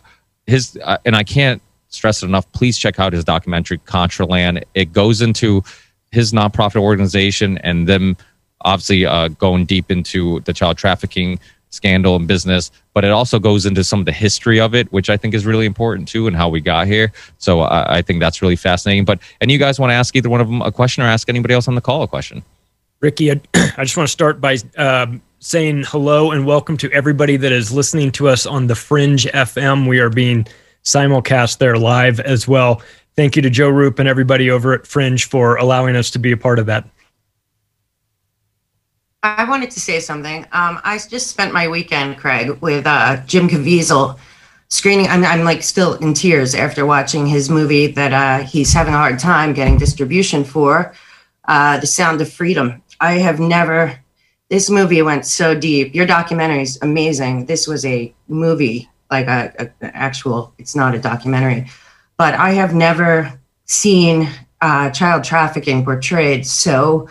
his, 0.46 0.78
uh, 0.84 0.98
and 1.06 1.16
I 1.16 1.24
can't 1.24 1.62
stress 1.88 2.22
it 2.22 2.26
enough, 2.26 2.52
please 2.52 2.78
check 2.78 3.00
out 3.00 3.14
his 3.14 3.24
documentary, 3.24 3.78
Contraland. 3.80 4.64
It 4.74 4.92
goes 4.92 5.22
into 5.22 5.64
his 6.12 6.34
nonprofit 6.34 6.82
organization 6.82 7.58
and 7.60 7.88
them 7.88 8.18
obviously 8.62 9.06
uh, 9.06 9.30
going 9.30 9.66
deep 9.66 9.90
into 9.90 10.42
the 10.42 10.54
child 10.54 10.78
trafficking 10.78 11.40
scandal 11.76 12.16
and 12.16 12.28
business, 12.28 12.72
but 12.94 13.04
it 13.04 13.12
also 13.12 13.38
goes 13.38 13.66
into 13.66 13.84
some 13.84 14.00
of 14.00 14.06
the 14.06 14.12
history 14.12 14.60
of 14.60 14.74
it, 14.74 14.92
which 14.92 15.10
I 15.10 15.18
think 15.18 15.34
is 15.34 15.46
really 15.46 15.66
important 15.66 16.08
too, 16.08 16.28
and 16.28 16.36
how 16.36 16.50
we 16.50 16.62
got 16.62 16.88
here. 16.88 17.12
So 17.38 17.62
I, 17.62 17.98
I 17.98 18.02
think 18.02 18.20
that's 18.20 18.42
really 18.42 18.56
fascinating. 18.56 19.06
But 19.06 19.20
and 19.42 19.52
you 19.52 19.58
guys 19.58 19.80
want 19.80 19.92
to 19.92 19.96
ask 19.96 20.16
either 20.16 20.30
one 20.30 20.42
of 20.42 20.48
them 20.48 20.62
a 20.62 20.72
question 20.72 21.04
or 21.04 21.08
ask 21.08 21.30
anybody 21.30 21.54
else 21.54 21.68
on 21.68 21.76
the 21.76 21.82
call 21.82 22.04
a 22.04 22.08
question? 22.08 22.44
Ricky, 23.02 23.32
I, 23.32 23.42
I 23.78 23.84
just 23.84 23.98
want 23.98 24.08
to 24.08 24.12
start 24.12 24.42
by 24.42 24.58
um, 24.78 25.22
saying 25.40 25.84
hello 25.84 26.32
and 26.32 26.46
welcome 26.46 26.78
to 26.78 26.92
everybody 26.92 27.38
that 27.38 27.52
is 27.52 27.72
listening 27.72 28.12
to 28.14 28.30
us 28.30 28.46
on 28.46 28.68
the 28.68 28.76
Fringe 28.76 29.26
FM. 29.26 29.88
We 29.88 30.00
are 30.00 30.10
being 30.10 30.48
simulcast 30.84 31.58
there 31.58 31.78
live 31.78 32.20
as 32.20 32.48
well. 32.48 32.82
Thank 33.16 33.36
you 33.36 33.42
to 33.44 33.50
Joe 33.50 33.70
Rupe 33.70 34.00
and 34.00 34.10
everybody 34.10 34.50
over 34.50 34.74
at 34.74 34.88
Fringe 34.88 35.26
for 35.26 35.56
allowing 35.56 35.96
us 35.96 36.10
to 36.12 36.20
be 36.20 36.32
a 36.32 36.38
part 36.38 36.60
of 36.60 36.66
that. 36.66 36.88
I 39.26 39.44
wanted 39.46 39.72
to 39.72 39.80
say 39.80 40.00
something. 40.00 40.44
Um, 40.52 40.80
I 40.84 41.00
just 41.00 41.28
spent 41.28 41.52
my 41.52 41.68
weekend, 41.68 42.18
Craig, 42.18 42.50
with 42.62 42.86
uh, 42.86 43.18
Jim 43.26 43.50
Caviezel 43.50 44.20
screening. 44.70 45.08
I'm, 45.08 45.26
I'm 45.26 45.44
like 45.44 45.64
still 45.64 45.96
in 45.96 46.14
tears 46.14 46.54
after 46.54 46.86
watching 46.86 47.26
his 47.26 47.50
movie 47.50 47.88
that 47.88 48.14
uh, 48.14 48.46
he's 48.46 48.72
having 48.72 48.94
a 48.94 48.98
hard 48.98 49.18
time 49.18 49.54
getting 49.54 49.80
distribution 49.80 50.44
for, 50.44 50.94
uh, 51.48 51.80
The 51.80 51.88
Sound 51.88 52.22
of 52.22 52.32
Freedom. 52.32 52.84
I 53.00 53.14
have 53.14 53.40
never, 53.40 54.00
this 54.50 54.70
movie 54.70 55.02
went 55.02 55.26
so 55.26 55.56
deep. 55.56 55.96
Your 55.96 56.06
documentary 56.06 56.62
is 56.62 56.78
amazing. 56.84 57.48
This 57.48 57.68
was 57.68 57.84
a 57.84 58.14
movie, 58.28 58.88
like 59.10 59.26
a, 59.26 59.52
a, 59.58 59.88
a 59.88 59.98
actual, 59.98 60.54
it's 60.60 60.76
not 60.76 60.94
a 60.94 61.00
documentary, 61.00 61.66
but 62.18 62.36
I 62.36 62.52
have 62.52 62.76
never 62.76 63.40
seen 63.66 64.30
uh, 64.62 64.92
child 64.92 65.24
trafficking 65.24 65.84
portrayed 65.84 66.46
so 66.46 67.10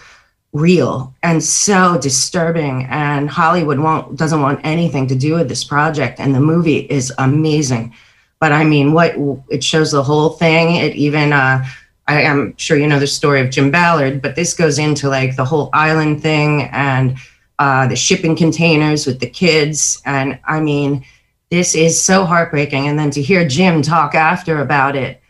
real 0.55 1.13
and 1.23 1.43
so 1.43 1.99
disturbing 2.01 2.87
and 2.89 3.29
hollywood 3.29 3.79
won't 3.79 4.17
doesn't 4.17 4.41
want 4.41 4.61
anything 4.65 5.07
to 5.07 5.15
do 5.15 5.35
with 5.35 5.49
this 5.49 5.65
project 5.65 6.19
and 6.19 6.35
the 6.35 6.41
movie 6.41 6.79
is 6.91 7.13
amazing 7.19 7.93
but 8.41 8.53
i 8.53 8.65
mean 8.65 8.93
what 8.93 9.15
it 9.51 9.63
shows 9.63 9.91
the 9.91 10.03
whole 10.03 10.31
thing 10.31 10.77
it 10.77 10.95
even 10.97 11.33
uh 11.33 11.63
I 12.07 12.21
am 12.23 12.55
sure 12.59 12.77
you 12.77 12.87
know 12.87 12.99
the 12.99 13.07
story 13.07 13.41
of 13.41 13.51
Tim 13.51 13.71
Ballard, 13.71 14.21
but 14.21 14.37
this 14.37 14.53
goes 14.53 14.79
into 14.79 15.09
like 15.09 15.37
the 15.37 15.45
whole 15.45 15.71
island 15.73 16.23
thing 16.23 16.65
and 16.65 17.17
uh, 17.59 17.87
the 17.87 17.97
shipping 17.97 18.37
containers 18.37 19.07
with 19.07 19.21
the 19.21 19.29
kids. 19.29 20.03
And 20.05 20.39
I 20.45 20.61
mean, 20.61 21.05
this 21.51 21.75
is 21.75 22.03
so 22.03 22.25
heartbreaking. 22.25 22.89
And 22.89 22.99
then 22.99 23.11
to 23.13 23.23
hear 23.23 23.47
Jim 23.49 23.81
talk 23.81 24.15
after 24.15 24.61
about 24.61 24.97
it, 24.97 25.21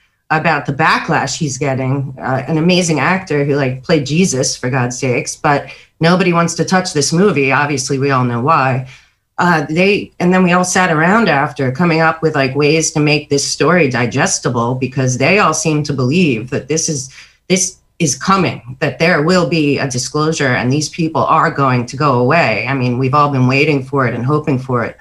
about 0.40 0.66
the 0.66 0.72
backlash 0.72 1.36
he's 1.36 1.58
getting. 1.58 2.14
Uh, 2.18 2.44
an 2.46 2.58
amazing 2.58 3.00
actor 3.00 3.44
who 3.44 3.54
like 3.54 3.82
played 3.82 4.06
Jesus 4.06 4.56
for 4.56 4.70
God's 4.70 4.98
sakes, 4.98 5.36
but 5.36 5.68
nobody 6.00 6.32
wants 6.32 6.54
to 6.54 6.64
touch 6.64 6.92
this 6.92 7.12
movie. 7.12 7.52
Obviously, 7.52 7.98
we 7.98 8.10
all 8.10 8.24
know 8.24 8.40
why. 8.40 8.88
Uh, 9.36 9.66
they 9.68 10.12
and 10.20 10.32
then 10.32 10.44
we 10.44 10.52
all 10.52 10.64
sat 10.64 10.92
around 10.92 11.28
after 11.28 11.72
coming 11.72 12.00
up 12.00 12.22
with 12.22 12.36
like 12.36 12.54
ways 12.54 12.92
to 12.92 13.00
make 13.00 13.28
this 13.28 13.50
story 13.50 13.90
digestible 13.90 14.76
because 14.76 15.18
they 15.18 15.40
all 15.40 15.54
seem 15.54 15.82
to 15.82 15.92
believe 15.92 16.50
that 16.50 16.68
this 16.68 16.88
is 16.88 17.12
this 17.48 17.78
is 17.98 18.16
coming 18.16 18.76
that 18.80 18.98
there 19.00 19.22
will 19.22 19.48
be 19.48 19.78
a 19.78 19.88
disclosure 19.88 20.54
and 20.54 20.72
these 20.72 20.88
people 20.88 21.24
are 21.24 21.50
going 21.50 21.86
to 21.86 21.96
go 21.96 22.18
away 22.18 22.66
i 22.68 22.74
mean 22.74 22.98
we've 22.98 23.14
all 23.14 23.30
been 23.30 23.46
waiting 23.46 23.84
for 23.84 24.06
it 24.06 24.14
and 24.14 24.24
hoping 24.24 24.58
for 24.58 24.84
it 24.84 24.96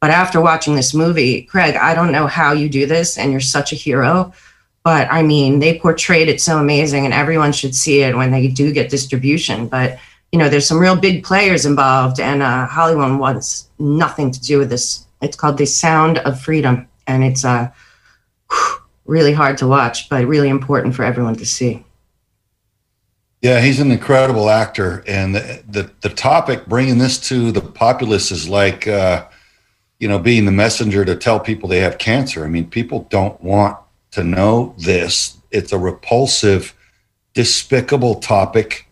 but 0.00 0.10
after 0.10 0.40
watching 0.40 0.74
this 0.74 0.94
movie 0.94 1.42
craig 1.42 1.76
i 1.76 1.94
don't 1.94 2.12
know 2.12 2.26
how 2.26 2.52
you 2.52 2.68
do 2.68 2.86
this 2.86 3.18
and 3.18 3.30
you're 3.30 3.40
such 3.40 3.72
a 3.72 3.76
hero 3.76 4.32
but 4.82 5.08
I 5.10 5.22
mean, 5.22 5.58
they 5.58 5.78
portrayed 5.78 6.28
it 6.28 6.40
so 6.40 6.58
amazing, 6.58 7.04
and 7.04 7.12
everyone 7.12 7.52
should 7.52 7.74
see 7.74 8.02
it 8.02 8.16
when 8.16 8.30
they 8.30 8.48
do 8.48 8.72
get 8.72 8.90
distribution. 8.90 9.68
But 9.68 9.98
you 10.32 10.38
know, 10.38 10.48
there's 10.48 10.66
some 10.66 10.78
real 10.78 10.96
big 10.96 11.24
players 11.24 11.66
involved, 11.66 12.20
and 12.20 12.42
uh, 12.42 12.66
Hollywood 12.66 13.18
wants 13.18 13.68
nothing 13.78 14.30
to 14.30 14.40
do 14.40 14.58
with 14.58 14.70
this. 14.70 15.06
It's 15.20 15.36
called 15.36 15.58
The 15.58 15.66
Sound 15.66 16.18
of 16.18 16.40
Freedom, 16.40 16.88
and 17.06 17.24
it's 17.24 17.44
uh, 17.44 17.70
really 19.04 19.32
hard 19.32 19.58
to 19.58 19.66
watch, 19.66 20.08
but 20.08 20.24
really 20.26 20.48
important 20.48 20.94
for 20.94 21.04
everyone 21.04 21.34
to 21.36 21.46
see. 21.46 21.84
Yeah, 23.42 23.60
he's 23.60 23.80
an 23.80 23.90
incredible 23.90 24.48
actor, 24.48 25.04
and 25.06 25.34
the 25.34 25.62
the, 25.68 25.90
the 26.00 26.10
topic 26.10 26.66
bringing 26.66 26.98
this 26.98 27.18
to 27.28 27.52
the 27.52 27.60
populace 27.60 28.30
is 28.30 28.48
like, 28.48 28.86
uh, 28.86 29.26
you 29.98 30.08
know, 30.08 30.18
being 30.18 30.46
the 30.46 30.52
messenger 30.52 31.04
to 31.04 31.16
tell 31.16 31.38
people 31.38 31.68
they 31.68 31.80
have 31.80 31.98
cancer. 31.98 32.44
I 32.44 32.48
mean, 32.48 32.70
people 32.70 33.06
don't 33.10 33.38
want 33.42 33.76
to 34.12 34.24
know 34.24 34.74
this. 34.78 35.36
It's 35.50 35.72
a 35.72 35.78
repulsive, 35.78 36.74
despicable 37.34 38.16
topic. 38.16 38.86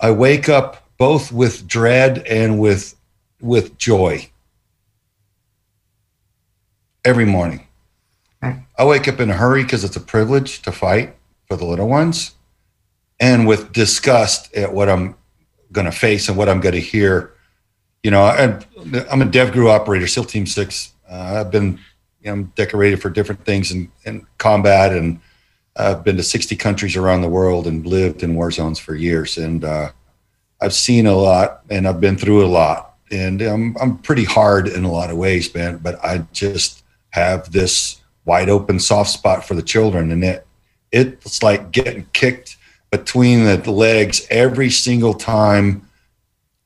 I 0.00 0.10
wake 0.10 0.48
up 0.48 0.88
both 0.98 1.32
with 1.32 1.66
dread 1.66 2.18
and 2.26 2.58
with 2.58 2.94
with 3.40 3.78
joy 3.78 4.30
every 7.04 7.24
morning. 7.24 7.66
I 8.42 8.84
wake 8.84 9.08
up 9.08 9.20
in 9.20 9.30
a 9.30 9.34
hurry 9.34 9.62
because 9.62 9.84
it's 9.84 9.96
a 9.96 10.00
privilege 10.00 10.62
to 10.62 10.72
fight 10.72 11.16
for 11.48 11.56
the 11.56 11.64
little 11.64 11.88
ones, 11.88 12.34
and 13.18 13.46
with 13.46 13.72
disgust 13.72 14.54
at 14.54 14.72
what 14.72 14.88
I'm 14.88 15.16
going 15.72 15.86
to 15.86 15.92
face 15.92 16.28
and 16.28 16.36
what 16.36 16.48
I'm 16.48 16.60
going 16.60 16.74
to 16.74 16.80
hear. 16.80 17.32
You 18.02 18.12
know, 18.12 18.22
I'm, 18.22 18.60
I'm 19.10 19.22
a 19.22 19.26
DevGru 19.26 19.68
operator, 19.68 20.06
SEAL 20.06 20.24
Team 20.24 20.46
Six. 20.46 20.92
Uh, 21.10 21.40
I've 21.40 21.50
been 21.50 21.80
I'm 22.24 22.44
decorated 22.56 23.00
for 23.00 23.10
different 23.10 23.44
things 23.44 23.70
in, 23.70 23.90
in 24.04 24.26
combat, 24.38 24.92
and 24.92 25.20
I've 25.76 26.02
been 26.02 26.16
to 26.16 26.22
60 26.22 26.56
countries 26.56 26.96
around 26.96 27.22
the 27.22 27.28
world 27.28 27.66
and 27.66 27.86
lived 27.86 28.22
in 28.22 28.34
war 28.34 28.50
zones 28.50 28.78
for 28.78 28.94
years. 28.94 29.38
And 29.38 29.64
uh, 29.64 29.92
I've 30.60 30.74
seen 30.74 31.06
a 31.06 31.14
lot, 31.14 31.60
and 31.70 31.86
I've 31.86 32.00
been 32.00 32.16
through 32.16 32.44
a 32.44 32.48
lot. 32.48 32.96
And 33.10 33.40
I'm 33.40 33.74
I'm 33.80 33.98
pretty 33.98 34.24
hard 34.24 34.68
in 34.68 34.84
a 34.84 34.92
lot 34.92 35.10
of 35.10 35.16
ways, 35.16 35.54
man. 35.54 35.78
But 35.78 36.04
I 36.04 36.26
just 36.32 36.84
have 37.10 37.50
this 37.52 38.00
wide 38.24 38.50
open 38.50 38.78
soft 38.78 39.10
spot 39.10 39.46
for 39.46 39.54
the 39.54 39.62
children, 39.62 40.10
and 40.10 40.22
it 40.22 40.46
it's 40.92 41.42
like 41.42 41.70
getting 41.70 42.06
kicked 42.12 42.56
between 42.90 43.44
the 43.44 43.70
legs 43.70 44.26
every 44.30 44.68
single 44.68 45.14
time 45.14 45.88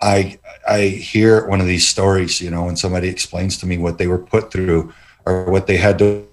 I 0.00 0.38
I 0.68 0.87
hear 0.87 1.47
one 1.47 1.61
of 1.61 1.66
these 1.66 1.87
stories. 1.87 2.40
You 2.40 2.50
know, 2.50 2.64
when 2.64 2.76
somebody 2.76 3.09
explains 3.09 3.56
to 3.59 3.66
me 3.66 3.78
what 3.78 3.99
they 3.99 4.09
were 4.09 4.18
put 4.18 4.50
through 4.50 4.92
or 5.26 5.44
what 5.44 5.66
they 5.66 5.76
had 5.76 5.98
to 5.98 6.26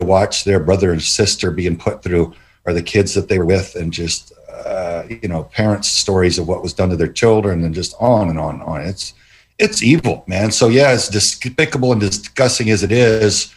watch 0.00 0.44
their 0.44 0.60
brother 0.60 0.92
and 0.92 1.02
sister 1.02 1.50
being 1.50 1.76
put 1.76 2.02
through 2.02 2.32
or 2.64 2.72
the 2.72 2.82
kids 2.82 3.14
that 3.14 3.28
they 3.28 3.38
were 3.38 3.46
with 3.46 3.74
and 3.74 3.92
just 3.92 4.32
uh, 4.50 5.04
you 5.08 5.28
know 5.28 5.44
parents 5.44 5.88
stories 5.88 6.38
of 6.38 6.48
what 6.48 6.62
was 6.62 6.72
done 6.72 6.90
to 6.90 6.96
their 6.96 7.12
children 7.12 7.64
and 7.64 7.74
just 7.74 7.94
on 8.00 8.28
and 8.28 8.38
on 8.38 8.56
and 8.56 8.62
on. 8.64 8.80
It's 8.82 9.14
it's 9.58 9.82
evil 9.82 10.24
man. 10.26 10.50
So 10.50 10.68
yeah 10.68 10.88
as 10.88 11.08
despicable 11.08 11.92
and 11.92 12.00
disgusting 12.00 12.70
as 12.70 12.82
it 12.82 12.92
is 12.92 13.54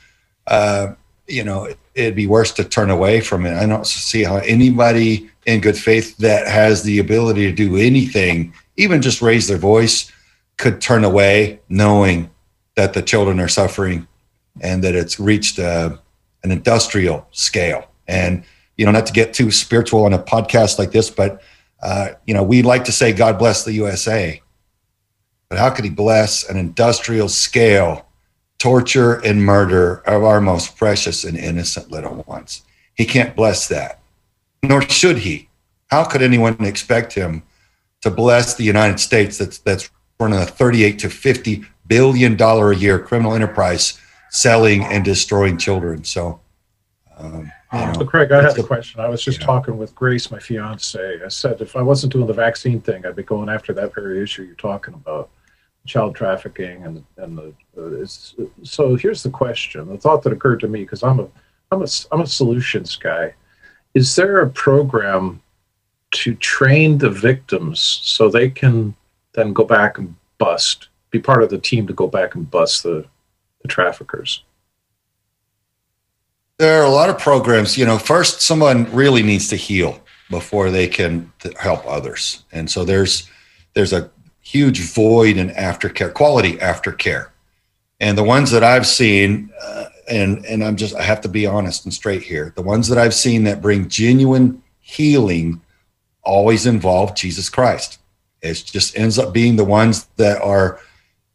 uh, 0.47 0.93
you 1.27 1.43
know 1.43 1.73
it'd 1.95 2.15
be 2.15 2.27
worse 2.27 2.51
to 2.53 2.63
turn 2.63 2.89
away 2.89 3.21
from 3.21 3.45
it. 3.45 3.53
I 3.53 3.65
don't 3.65 3.87
see 3.87 4.23
how 4.23 4.37
anybody 4.37 5.29
in 5.45 5.61
good 5.61 5.77
faith 5.77 6.17
that 6.17 6.47
has 6.47 6.83
the 6.83 6.99
ability 6.99 7.45
to 7.45 7.51
do 7.51 7.75
anything 7.77 8.53
even 8.77 9.01
just 9.01 9.21
raise 9.21 9.47
their 9.47 9.57
voice 9.57 10.11
could 10.57 10.81
turn 10.81 11.03
away 11.03 11.59
knowing 11.69 12.29
that 12.75 12.93
the 12.93 13.01
children 13.01 13.39
are 13.39 13.47
suffering 13.47 14.07
and 14.61 14.83
that 14.83 14.95
it's 14.95 15.19
reached 15.19 15.59
uh, 15.59 15.97
an 16.43 16.51
industrial 16.51 17.27
scale. 17.31 17.87
And 18.07 18.43
you 18.77 18.85
know, 18.85 18.91
not 18.91 19.05
to 19.05 19.13
get 19.13 19.33
too 19.33 19.51
spiritual 19.51 20.05
on 20.05 20.13
a 20.13 20.19
podcast 20.19 20.79
like 20.79 20.91
this, 20.91 21.09
but 21.09 21.41
uh, 21.81 22.09
you 22.25 22.33
know, 22.33 22.43
we 22.43 22.61
like 22.61 22.85
to 22.85 22.91
say 22.91 23.13
God 23.13 23.37
bless 23.37 23.63
the 23.63 23.73
USA, 23.73 24.41
but 25.49 25.59
how 25.59 25.69
could 25.69 25.85
He 25.85 25.91
bless 25.91 26.47
an 26.49 26.57
industrial 26.57 27.29
scale 27.29 28.07
torture 28.57 29.15
and 29.25 29.43
murder 29.43 29.97
of 30.07 30.23
our 30.23 30.41
most 30.41 30.77
precious 30.77 31.23
and 31.23 31.37
innocent 31.37 31.91
little 31.91 32.23
ones? 32.27 32.63
He 32.95 33.05
can't 33.05 33.35
bless 33.35 33.67
that, 33.67 33.99
nor 34.63 34.81
should 34.81 35.19
He. 35.19 35.49
How 35.87 36.05
could 36.05 36.21
anyone 36.21 36.63
expect 36.63 37.13
Him 37.13 37.43
to 38.01 38.09
bless 38.09 38.55
the 38.55 38.63
United 38.63 38.99
States 38.99 39.37
that's 39.37 39.59
that's 39.59 39.89
running 40.19 40.39
a 40.39 40.45
38 40.45 40.99
to 40.99 41.09
50 41.09 41.63
billion 41.87 42.35
dollar 42.35 42.71
a 42.71 42.75
year 42.75 42.97
criminal 42.97 43.33
enterprise 43.33 43.99
selling 44.33 44.83
and 44.85 45.05
destroying 45.05 45.57
children. 45.57 46.03
So, 46.03 46.39
um, 47.17 47.51
you 47.71 47.79
know, 47.79 47.93
so 47.93 48.05
Craig, 48.05 48.31
I 48.31 48.41
have 48.41 48.57
a 48.57 48.63
question. 48.63 48.99
I 48.99 49.07
was 49.07 49.23
just 49.23 49.41
talking 49.41 49.77
with 49.77 49.93
Grace, 49.93 50.31
my 50.31 50.39
fiance. 50.39 51.19
I 51.23 51.27
said 51.27 51.61
if 51.61 51.75
I 51.75 51.81
wasn't 51.81 52.13
doing 52.13 52.25
the 52.25 52.33
vaccine 52.33 52.81
thing, 52.81 53.05
I'd 53.05 53.15
be 53.15 53.23
going 53.23 53.47
after 53.47 53.73
that 53.73 53.93
very 53.93 54.21
issue 54.21 54.43
you're 54.43 54.55
talking 54.55 54.95
about, 54.95 55.29
child 55.85 56.15
trafficking 56.15 56.83
and 56.83 57.05
and 57.17 57.37
the. 57.37 57.53
Uh, 57.77 58.05
so 58.63 58.95
here's 58.95 59.23
the 59.23 59.29
question: 59.29 59.87
the 59.87 59.97
thought 59.97 60.23
that 60.23 60.33
occurred 60.33 60.59
to 60.61 60.67
me 60.67 60.81
because 60.81 61.03
I'm 61.03 61.19
a 61.19 61.27
I'm 61.71 61.83
a 61.83 61.87
I'm 62.11 62.21
a 62.21 62.27
solutions 62.27 62.95
guy. 62.95 63.35
Is 63.93 64.15
there 64.15 64.41
a 64.41 64.49
program 64.49 65.41
to 66.11 66.33
train 66.35 66.97
the 66.97 67.09
victims 67.09 67.79
so 67.81 68.29
they 68.29 68.49
can 68.49 68.95
then 69.33 69.53
go 69.53 69.63
back 69.63 69.99
and 69.99 70.15
bust, 70.39 70.89
be 71.11 71.19
part 71.19 71.43
of 71.43 71.49
the 71.49 71.59
team 71.59 71.85
to 71.87 71.93
go 71.93 72.07
back 72.07 72.33
and 72.35 72.49
bust 72.49 72.83
the 72.83 73.05
the 73.63 73.67
traffickers? 73.67 74.43
There 76.59 76.79
are 76.79 76.85
a 76.85 76.89
lot 76.89 77.09
of 77.09 77.17
programs. 77.17 77.77
You 77.77 77.85
know, 77.85 77.97
first, 77.97 78.41
someone 78.41 78.93
really 78.93 79.23
needs 79.23 79.47
to 79.47 79.55
heal 79.55 79.99
before 80.29 80.69
they 80.69 80.87
can 80.87 81.31
help 81.59 81.85
others, 81.87 82.43
and 82.51 82.69
so 82.69 82.85
there's 82.85 83.29
there's 83.73 83.91
a 83.91 84.11
huge 84.41 84.81
void 84.81 85.37
in 85.37 85.49
aftercare, 85.49 86.13
quality 86.13 86.57
aftercare, 86.57 87.29
and 87.99 88.17
the 88.17 88.23
ones 88.23 88.51
that 88.51 88.63
I've 88.63 88.85
seen, 88.85 89.51
uh, 89.61 89.85
and 90.07 90.45
and 90.45 90.63
I'm 90.63 90.75
just 90.75 90.95
I 90.95 91.01
have 91.01 91.21
to 91.21 91.29
be 91.29 91.47
honest 91.47 91.85
and 91.85 91.93
straight 91.93 92.21
here. 92.21 92.53
The 92.55 92.61
ones 92.61 92.87
that 92.89 92.99
I've 92.99 93.15
seen 93.15 93.45
that 93.45 93.61
bring 93.61 93.89
genuine 93.89 94.61
healing 94.79 95.61
always 96.21 96.65
involve 96.65 97.15
Jesus 97.15 97.49
Christ. 97.49 97.99
It 98.41 98.63
just 98.65 98.97
ends 98.97 99.17
up 99.17 99.33
being 99.33 99.55
the 99.55 99.65
ones 99.65 100.05
that 100.17 100.41
are 100.41 100.79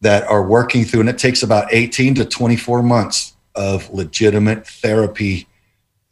that 0.01 0.25
are 0.29 0.47
working 0.47 0.85
through, 0.85 1.01
and 1.01 1.09
it 1.09 1.19
takes 1.19 1.43
about 1.43 1.73
18 1.73 2.15
to 2.17 2.25
24 2.25 2.83
months 2.83 3.35
of 3.55 3.91
legitimate 3.91 4.67
therapy. 4.67 5.47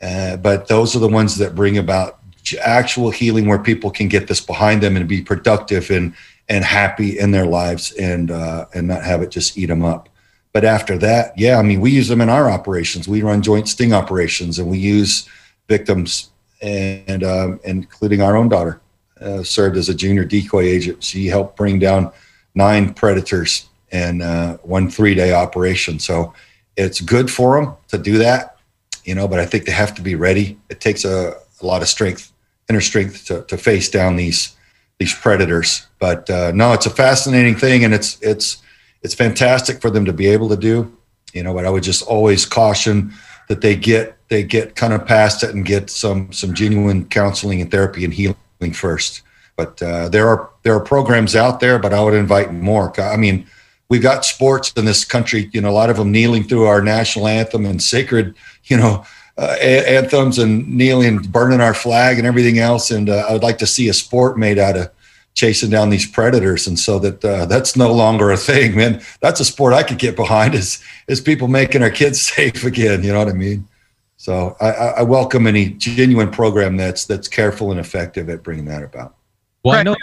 Uh, 0.02 0.36
but 0.36 0.68
those 0.68 0.96
are 0.96 0.98
the 0.98 1.08
ones 1.08 1.36
that 1.38 1.54
bring 1.54 1.78
about 1.78 2.18
actual 2.62 3.10
healing 3.10 3.46
where 3.46 3.58
people 3.58 3.90
can 3.90 4.08
get 4.08 4.28
this 4.28 4.40
behind 4.40 4.82
them 4.82 4.96
and 4.96 5.08
be 5.08 5.22
productive 5.22 5.90
and 5.90 6.14
and 6.48 6.64
happy 6.64 7.18
in 7.18 7.32
their 7.32 7.46
lives 7.46 7.92
and 7.92 8.30
uh, 8.30 8.66
and 8.74 8.86
not 8.86 9.02
have 9.02 9.22
it 9.22 9.30
just 9.30 9.58
eat 9.58 9.66
them 9.66 9.84
up. 9.84 10.08
But 10.52 10.64
after 10.64 10.96
that, 10.98 11.36
yeah, 11.38 11.58
I 11.58 11.62
mean, 11.62 11.80
we 11.80 11.90
use 11.90 12.08
them 12.08 12.20
in 12.20 12.28
our 12.28 12.50
operations. 12.50 13.08
We 13.08 13.22
run 13.22 13.42
joint 13.42 13.68
sting 13.68 13.92
operations, 13.92 14.58
and 14.58 14.68
we 14.68 14.78
use 14.78 15.28
victims, 15.68 16.30
and 16.62 17.22
um, 17.24 17.60
including 17.64 18.22
our 18.22 18.36
own 18.36 18.48
daughter, 18.48 18.80
uh, 19.20 19.42
served 19.42 19.76
as 19.76 19.88
a 19.88 19.94
junior 19.94 20.24
decoy 20.24 20.62
agent. 20.62 21.02
She 21.02 21.26
helped 21.26 21.56
bring 21.56 21.78
down 21.78 22.12
nine 22.54 22.94
predators 22.94 23.68
in 23.92 24.22
uh, 24.22 24.56
one 24.58 24.90
three-day 24.90 25.32
operation. 25.32 25.98
So 25.98 26.34
it's 26.76 27.00
good 27.00 27.30
for 27.30 27.60
them 27.60 27.74
to 27.88 27.98
do 27.98 28.18
that, 28.18 28.58
you 29.04 29.14
know. 29.14 29.28
But 29.28 29.40
I 29.40 29.46
think 29.46 29.64
they 29.64 29.72
have 29.72 29.94
to 29.94 30.02
be 30.02 30.14
ready. 30.14 30.58
It 30.68 30.80
takes 30.80 31.04
a, 31.04 31.36
a 31.60 31.66
lot 31.66 31.82
of 31.82 31.88
strength, 31.88 32.32
inner 32.68 32.80
strength, 32.80 33.26
to, 33.26 33.42
to 33.44 33.56
face 33.56 33.88
down 33.88 34.16
these 34.16 34.56
these 34.98 35.14
predators. 35.14 35.86
But 35.98 36.28
uh, 36.30 36.52
no, 36.54 36.72
it's 36.72 36.86
a 36.86 36.90
fascinating 36.90 37.56
thing, 37.56 37.84
and 37.84 37.94
it's 37.94 38.18
it's 38.20 38.62
it's 39.02 39.14
fantastic 39.14 39.80
for 39.80 39.90
them 39.90 40.04
to 40.04 40.12
be 40.12 40.26
able 40.26 40.48
to 40.48 40.56
do. 40.56 40.92
You 41.32 41.42
know, 41.42 41.54
but 41.54 41.66
I 41.66 41.70
would 41.70 41.82
just 41.82 42.02
always 42.02 42.46
caution 42.46 43.12
that 43.48 43.60
they 43.60 43.76
get 43.76 44.16
they 44.28 44.42
get 44.42 44.74
kind 44.74 44.92
of 44.92 45.06
past 45.06 45.42
it 45.42 45.54
and 45.54 45.64
get 45.64 45.90
some 45.90 46.32
some 46.32 46.54
genuine 46.54 47.06
counseling 47.06 47.60
and 47.60 47.70
therapy 47.70 48.04
and 48.04 48.12
healing 48.12 48.36
first. 48.72 49.22
But 49.56 49.80
uh, 49.82 50.08
there 50.08 50.28
are 50.28 50.50
there 50.62 50.74
are 50.74 50.80
programs 50.80 51.34
out 51.34 51.60
there, 51.60 51.78
but 51.78 51.92
I 51.92 52.02
would 52.02 52.14
invite 52.14 52.52
more. 52.52 52.92
I 53.00 53.16
mean, 53.16 53.46
we've 53.88 54.02
got 54.02 54.24
sports 54.24 54.72
in 54.76 54.84
this 54.84 55.04
country. 55.04 55.50
You 55.52 55.60
know, 55.60 55.70
a 55.70 55.72
lot 55.72 55.90
of 55.90 55.96
them 55.96 56.12
kneeling 56.12 56.44
through 56.44 56.64
our 56.64 56.82
national 56.82 57.28
anthem 57.28 57.66
and 57.66 57.82
sacred, 57.82 58.34
you 58.64 58.76
know, 58.76 59.04
uh, 59.38 59.56
anthems 59.60 60.38
and 60.38 60.66
kneeling, 60.66 61.18
burning 61.18 61.60
our 61.60 61.74
flag 61.74 62.18
and 62.18 62.26
everything 62.26 62.58
else. 62.58 62.90
And 62.90 63.10
uh, 63.10 63.26
I 63.28 63.32
would 63.32 63.42
like 63.42 63.58
to 63.58 63.66
see 63.66 63.88
a 63.88 63.94
sport 63.94 64.38
made 64.38 64.58
out 64.58 64.76
of 64.76 64.90
chasing 65.36 65.68
down 65.68 65.90
these 65.90 66.06
predators 66.06 66.66
and 66.66 66.78
so 66.78 66.98
that 66.98 67.22
uh, 67.22 67.44
that's 67.44 67.76
no 67.76 67.92
longer 67.92 68.30
a 68.30 68.36
thing 68.38 68.74
man 68.74 69.02
that's 69.20 69.38
a 69.38 69.44
sport 69.44 69.74
i 69.74 69.82
could 69.82 69.98
get 69.98 70.16
behind 70.16 70.54
is 70.54 70.82
is 71.08 71.20
people 71.20 71.46
making 71.46 71.82
our 71.82 71.90
kids 71.90 72.20
safe 72.34 72.64
again 72.64 73.04
you 73.04 73.12
know 73.12 73.18
what 73.18 73.28
i 73.28 73.34
mean 73.34 73.68
so 74.16 74.56
i, 74.62 74.70
I 74.70 75.02
welcome 75.02 75.46
any 75.46 75.68
genuine 75.68 76.30
program 76.30 76.78
that's 76.78 77.04
that's 77.04 77.28
careful 77.28 77.70
and 77.70 77.78
effective 77.78 78.30
at 78.30 78.42
bringing 78.42 78.64
that 78.64 78.82
about 78.82 79.14
well 79.62 79.78
i 79.78 79.82
know 79.82 79.94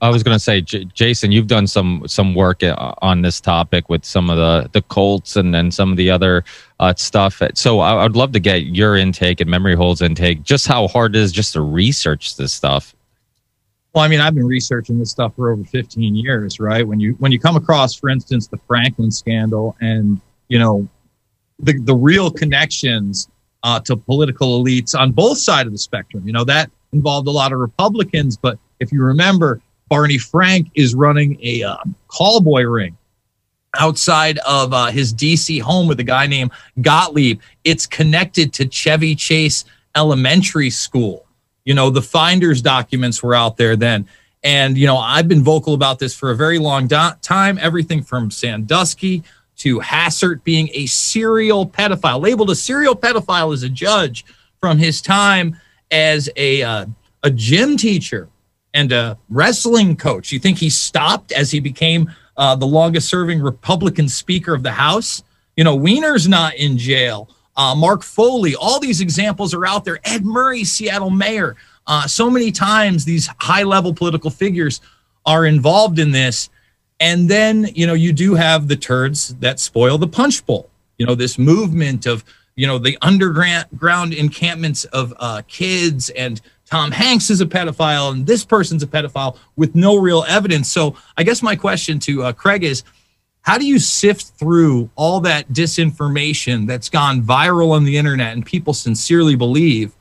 I 0.00 0.08
was 0.08 0.22
going 0.22 0.34
to 0.34 0.40
say, 0.40 0.62
J- 0.62 0.84
Jason, 0.84 1.32
you've 1.32 1.48
done 1.48 1.66
some 1.66 2.02
some 2.06 2.34
work 2.34 2.62
uh, 2.62 2.94
on 3.02 3.20
this 3.20 3.42
topic 3.42 3.90
with 3.90 4.06
some 4.06 4.30
of 4.30 4.38
the 4.38 4.70
the 4.72 4.80
Colts 4.82 5.36
and 5.36 5.52
then 5.52 5.70
some 5.70 5.90
of 5.90 5.98
the 5.98 6.10
other 6.10 6.44
uh, 6.80 6.94
stuff. 6.94 7.42
So 7.54 7.80
I, 7.80 8.02
would 8.02 8.16
love 8.16 8.32
to 8.32 8.40
get 8.40 8.62
your 8.62 8.96
intake 8.96 9.40
and 9.42 9.50
Memory 9.50 9.74
Hole's 9.74 10.00
intake. 10.00 10.42
Just 10.42 10.66
how 10.66 10.88
hard 10.88 11.14
it 11.14 11.20
is 11.20 11.30
just 11.30 11.52
to 11.52 11.60
research 11.60 12.36
this 12.36 12.54
stuff. 12.54 12.94
Well, 13.92 14.02
I 14.02 14.08
mean, 14.08 14.20
I've 14.20 14.34
been 14.34 14.46
researching 14.46 14.98
this 14.98 15.10
stuff 15.10 15.34
for 15.36 15.50
over 15.50 15.64
15 15.64 16.14
years, 16.14 16.58
right? 16.58 16.86
When 16.86 16.98
you 16.98 17.12
when 17.18 17.30
you 17.30 17.38
come 17.38 17.56
across, 17.56 17.94
for 17.94 18.08
instance, 18.08 18.46
the 18.46 18.58
Franklin 18.66 19.10
scandal, 19.10 19.76
and 19.80 20.20
you 20.48 20.58
know, 20.58 20.88
the 21.58 21.78
the 21.80 21.94
real 21.94 22.30
connections 22.30 23.28
uh, 23.62 23.80
to 23.80 23.96
political 23.96 24.62
elites 24.62 24.98
on 24.98 25.12
both 25.12 25.36
sides 25.36 25.66
of 25.66 25.72
the 25.72 25.78
spectrum. 25.78 26.26
You 26.26 26.32
know, 26.32 26.44
that 26.44 26.70
involved 26.92 27.28
a 27.28 27.30
lot 27.30 27.52
of 27.52 27.58
Republicans, 27.58 28.38
but 28.38 28.58
if 28.80 28.92
you 28.92 29.02
remember, 29.02 29.60
Barney 29.88 30.18
Frank 30.18 30.70
is 30.74 30.94
running 30.94 31.38
a 31.42 31.62
uh, 31.62 31.76
callboy 32.08 32.70
ring 32.72 32.96
outside 33.78 34.38
of 34.38 34.72
uh, 34.72 34.86
his 34.86 35.12
DC 35.14 35.60
home 35.60 35.86
with 35.86 36.00
a 36.00 36.04
guy 36.04 36.26
named 36.26 36.50
Gottlieb. 36.80 37.40
It's 37.64 37.86
connected 37.86 38.52
to 38.54 38.66
Chevy 38.66 39.14
Chase 39.14 39.64
Elementary 39.94 40.70
School. 40.70 41.26
You 41.64 41.74
know, 41.74 41.90
the 41.90 42.02
finders 42.02 42.62
documents 42.62 43.22
were 43.22 43.34
out 43.34 43.56
there 43.56 43.76
then. 43.76 44.08
And, 44.42 44.78
you 44.78 44.86
know, 44.86 44.96
I've 44.96 45.28
been 45.28 45.42
vocal 45.42 45.74
about 45.74 45.98
this 45.98 46.14
for 46.14 46.30
a 46.30 46.36
very 46.36 46.58
long 46.58 46.86
do- 46.86 47.10
time. 47.22 47.58
Everything 47.60 48.02
from 48.02 48.30
Sandusky 48.30 49.24
to 49.58 49.80
Hastert 49.80 50.44
being 50.44 50.68
a 50.72 50.86
serial 50.86 51.66
pedophile, 51.66 52.20
labeled 52.20 52.50
a 52.50 52.54
serial 52.54 52.94
pedophile 52.94 53.52
as 53.52 53.62
a 53.62 53.68
judge 53.68 54.24
from 54.60 54.78
his 54.78 55.00
time 55.00 55.56
as 55.90 56.28
a, 56.36 56.62
uh, 56.62 56.86
a 57.22 57.30
gym 57.30 57.76
teacher 57.76 58.28
and 58.76 58.92
a 58.92 59.18
wrestling 59.28 59.96
coach. 59.96 60.30
You 60.30 60.38
think 60.38 60.58
he 60.58 60.70
stopped 60.70 61.32
as 61.32 61.50
he 61.50 61.58
became 61.58 62.10
uh, 62.36 62.54
the 62.54 62.66
longest 62.66 63.08
serving 63.08 63.40
Republican 63.40 64.08
Speaker 64.08 64.54
of 64.54 64.62
the 64.62 64.70
House? 64.70 65.24
You 65.56 65.64
know, 65.64 65.74
Weiner's 65.74 66.28
not 66.28 66.54
in 66.54 66.78
jail 66.78 67.28
uh, 67.56 67.74
Mark 67.74 68.02
Foley, 68.02 68.54
all 68.54 68.78
these 68.78 69.00
examples 69.00 69.54
are 69.54 69.66
out 69.66 69.84
there. 69.84 69.98
Ed 70.04 70.24
Murray, 70.24 70.64
Seattle 70.64 71.10
mayor. 71.10 71.56
Uh, 71.86 72.06
so 72.06 72.28
many 72.28 72.52
times 72.52 73.04
these 73.04 73.28
high 73.40 73.62
level 73.62 73.94
political 73.94 74.30
figures 74.30 74.80
are 75.24 75.46
involved 75.46 75.98
in 75.98 76.10
this. 76.10 76.50
And 77.00 77.28
then, 77.28 77.68
you 77.74 77.86
know, 77.86 77.94
you 77.94 78.12
do 78.12 78.34
have 78.34 78.68
the 78.68 78.76
turds 78.76 79.34
that 79.36 79.60
spoil 79.60 79.98
the 79.98 80.08
punch 80.08 80.44
bowl. 80.44 80.70
You 80.98 81.06
know, 81.06 81.14
this 81.14 81.38
movement 81.38 82.06
of, 82.06 82.24
you 82.56 82.66
know, 82.66 82.78
the 82.78 82.96
underground 83.02 84.14
encampments 84.14 84.84
of 84.86 85.14
uh, 85.18 85.42
kids 85.46 86.10
and 86.10 86.40
Tom 86.68 86.90
Hanks 86.90 87.30
is 87.30 87.40
a 87.40 87.46
pedophile 87.46 88.12
and 88.12 88.26
this 88.26 88.44
person's 88.44 88.82
a 88.82 88.86
pedophile 88.86 89.38
with 89.54 89.74
no 89.74 89.96
real 89.96 90.24
evidence. 90.28 90.70
So 90.70 90.96
I 91.16 91.22
guess 91.22 91.42
my 91.42 91.54
question 91.54 91.98
to 92.00 92.24
uh, 92.24 92.32
Craig 92.32 92.64
is 92.64 92.82
how 93.42 93.56
do 93.56 93.64
you 93.64 93.78
sift 93.78 94.32
through 94.36 94.90
all 94.96 95.20
that 95.20 95.48
disinformation 95.52 96.66
that's 96.66 96.88
gone 96.88 97.22
viral 97.22 97.70
on 97.70 97.84
the 97.84 97.96
internet 97.96 98.32
and 98.32 98.44
people 98.44 98.74
sincerely 98.74 99.36
believe 99.36 99.94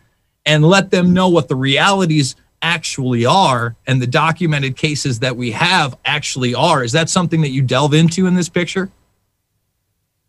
and 0.47 0.65
let 0.65 0.89
them 0.89 1.13
know 1.13 1.29
what 1.29 1.47
the 1.47 1.55
realities 1.55 2.35
actually 2.63 3.25
are 3.25 3.75
and 3.85 4.01
the 4.01 4.07
documented 4.07 4.75
cases 4.75 5.19
that 5.19 5.37
we 5.37 5.51
have 5.51 5.95
actually 6.05 6.55
are? 6.55 6.83
Is 6.83 6.93
that 6.93 7.09
something 7.09 7.41
that 7.41 7.49
you 7.49 7.61
delve 7.61 7.93
into 7.93 8.25
in 8.25 8.33
this 8.33 8.49
picture? 8.49 8.89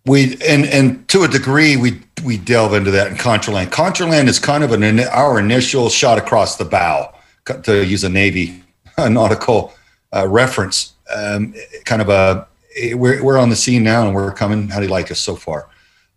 We 0.05 0.37
and 0.46 0.66
and 0.66 1.09
to 1.09 1.22
a 1.22 1.29
degree 1.29 1.77
we 1.77 2.03
we 2.24 2.37
delve 2.38 2.74
into 2.74 2.90
that 2.92 3.09
in 3.09 3.16
Contraland. 3.16 3.68
Contraland 3.68 4.29
is 4.29 4.38
kind 4.38 4.64
of 4.64 4.72
an 4.72 5.00
our 5.00 5.38
initial 5.38 5.88
shot 5.88 6.18
across 6.18 6.57
the 6.57 6.64
bow, 6.64 7.12
to 7.62 7.85
use 7.85 8.05
a 8.05 8.09
Navy 8.09 8.62
nautical 8.98 9.74
uh, 10.14 10.26
reference, 10.26 10.94
um, 11.14 11.55
kind 11.85 12.02
of 12.02 12.09
a 12.09 12.46
we're, 12.94 13.22
we're 13.22 13.38
on 13.38 13.48
the 13.48 13.57
scene 13.57 13.83
now 13.83 14.07
and 14.07 14.14
we're 14.14 14.33
coming. 14.33 14.68
How 14.68 14.79
do 14.79 14.87
you 14.87 14.90
like 14.90 15.11
us 15.11 15.20
so 15.20 15.37
far? 15.37 15.68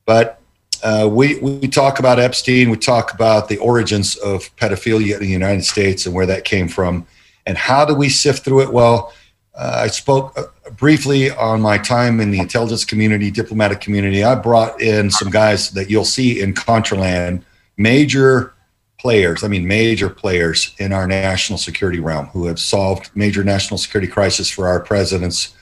But 0.06 0.42
uh, 0.84 1.10
we, 1.12 1.40
we 1.40 1.68
talk 1.68 2.00
about 2.00 2.20
Epstein, 2.20 2.70
we 2.70 2.78
talk 2.78 3.14
about 3.14 3.50
the 3.50 3.58
origins 3.58 4.16
of 4.18 4.56
pedophilia 4.56 5.16
in 5.16 5.20
the 5.20 5.28
United 5.28 5.64
States 5.64 6.06
and 6.06 6.16
where 6.16 6.26
that 6.26 6.46
came 6.46 6.68
from. 6.68 7.06
And 7.46 7.58
how 7.58 7.86
do 7.86 7.96
we 7.96 8.10
sift 8.10 8.46
through 8.46 8.62
it? 8.62 8.74
Well, 8.74 9.14
I 9.60 9.88
spoke 9.88 10.38
uh, 10.38 10.44
briefly 10.72 11.32
on 11.32 11.62
my 11.62 11.78
time 11.78 12.20
in 12.20 12.32
the 12.32 12.40
intelligence 12.40 12.86
community, 12.86 13.30
diplomatic 13.30 13.82
community. 13.82 14.24
I 14.24 14.36
brought 14.36 14.82
in 14.82 15.12
some 15.12 15.30
guys 15.30 15.72
that 15.72 15.90
you'll 15.90 16.06
see 16.06 16.42
in 16.42 16.54
Contraland, 16.54 17.44
major 17.78 18.54
players, 19.00 19.44
I 19.44 19.48
mean, 19.48 19.68
major 19.68 20.10
players 20.10 20.76
in 20.78 20.94
our 20.94 21.08
national 21.08 21.58
security 21.58 22.00
realm 22.00 22.28
who 22.28 22.46
have 22.46 22.60
solved 22.60 23.10
major 23.16 23.44
national 23.44 23.78
security 23.78 24.12
crisis 24.12 24.50
for 24.50 24.68
our 24.68 24.80
presidents 24.80 25.56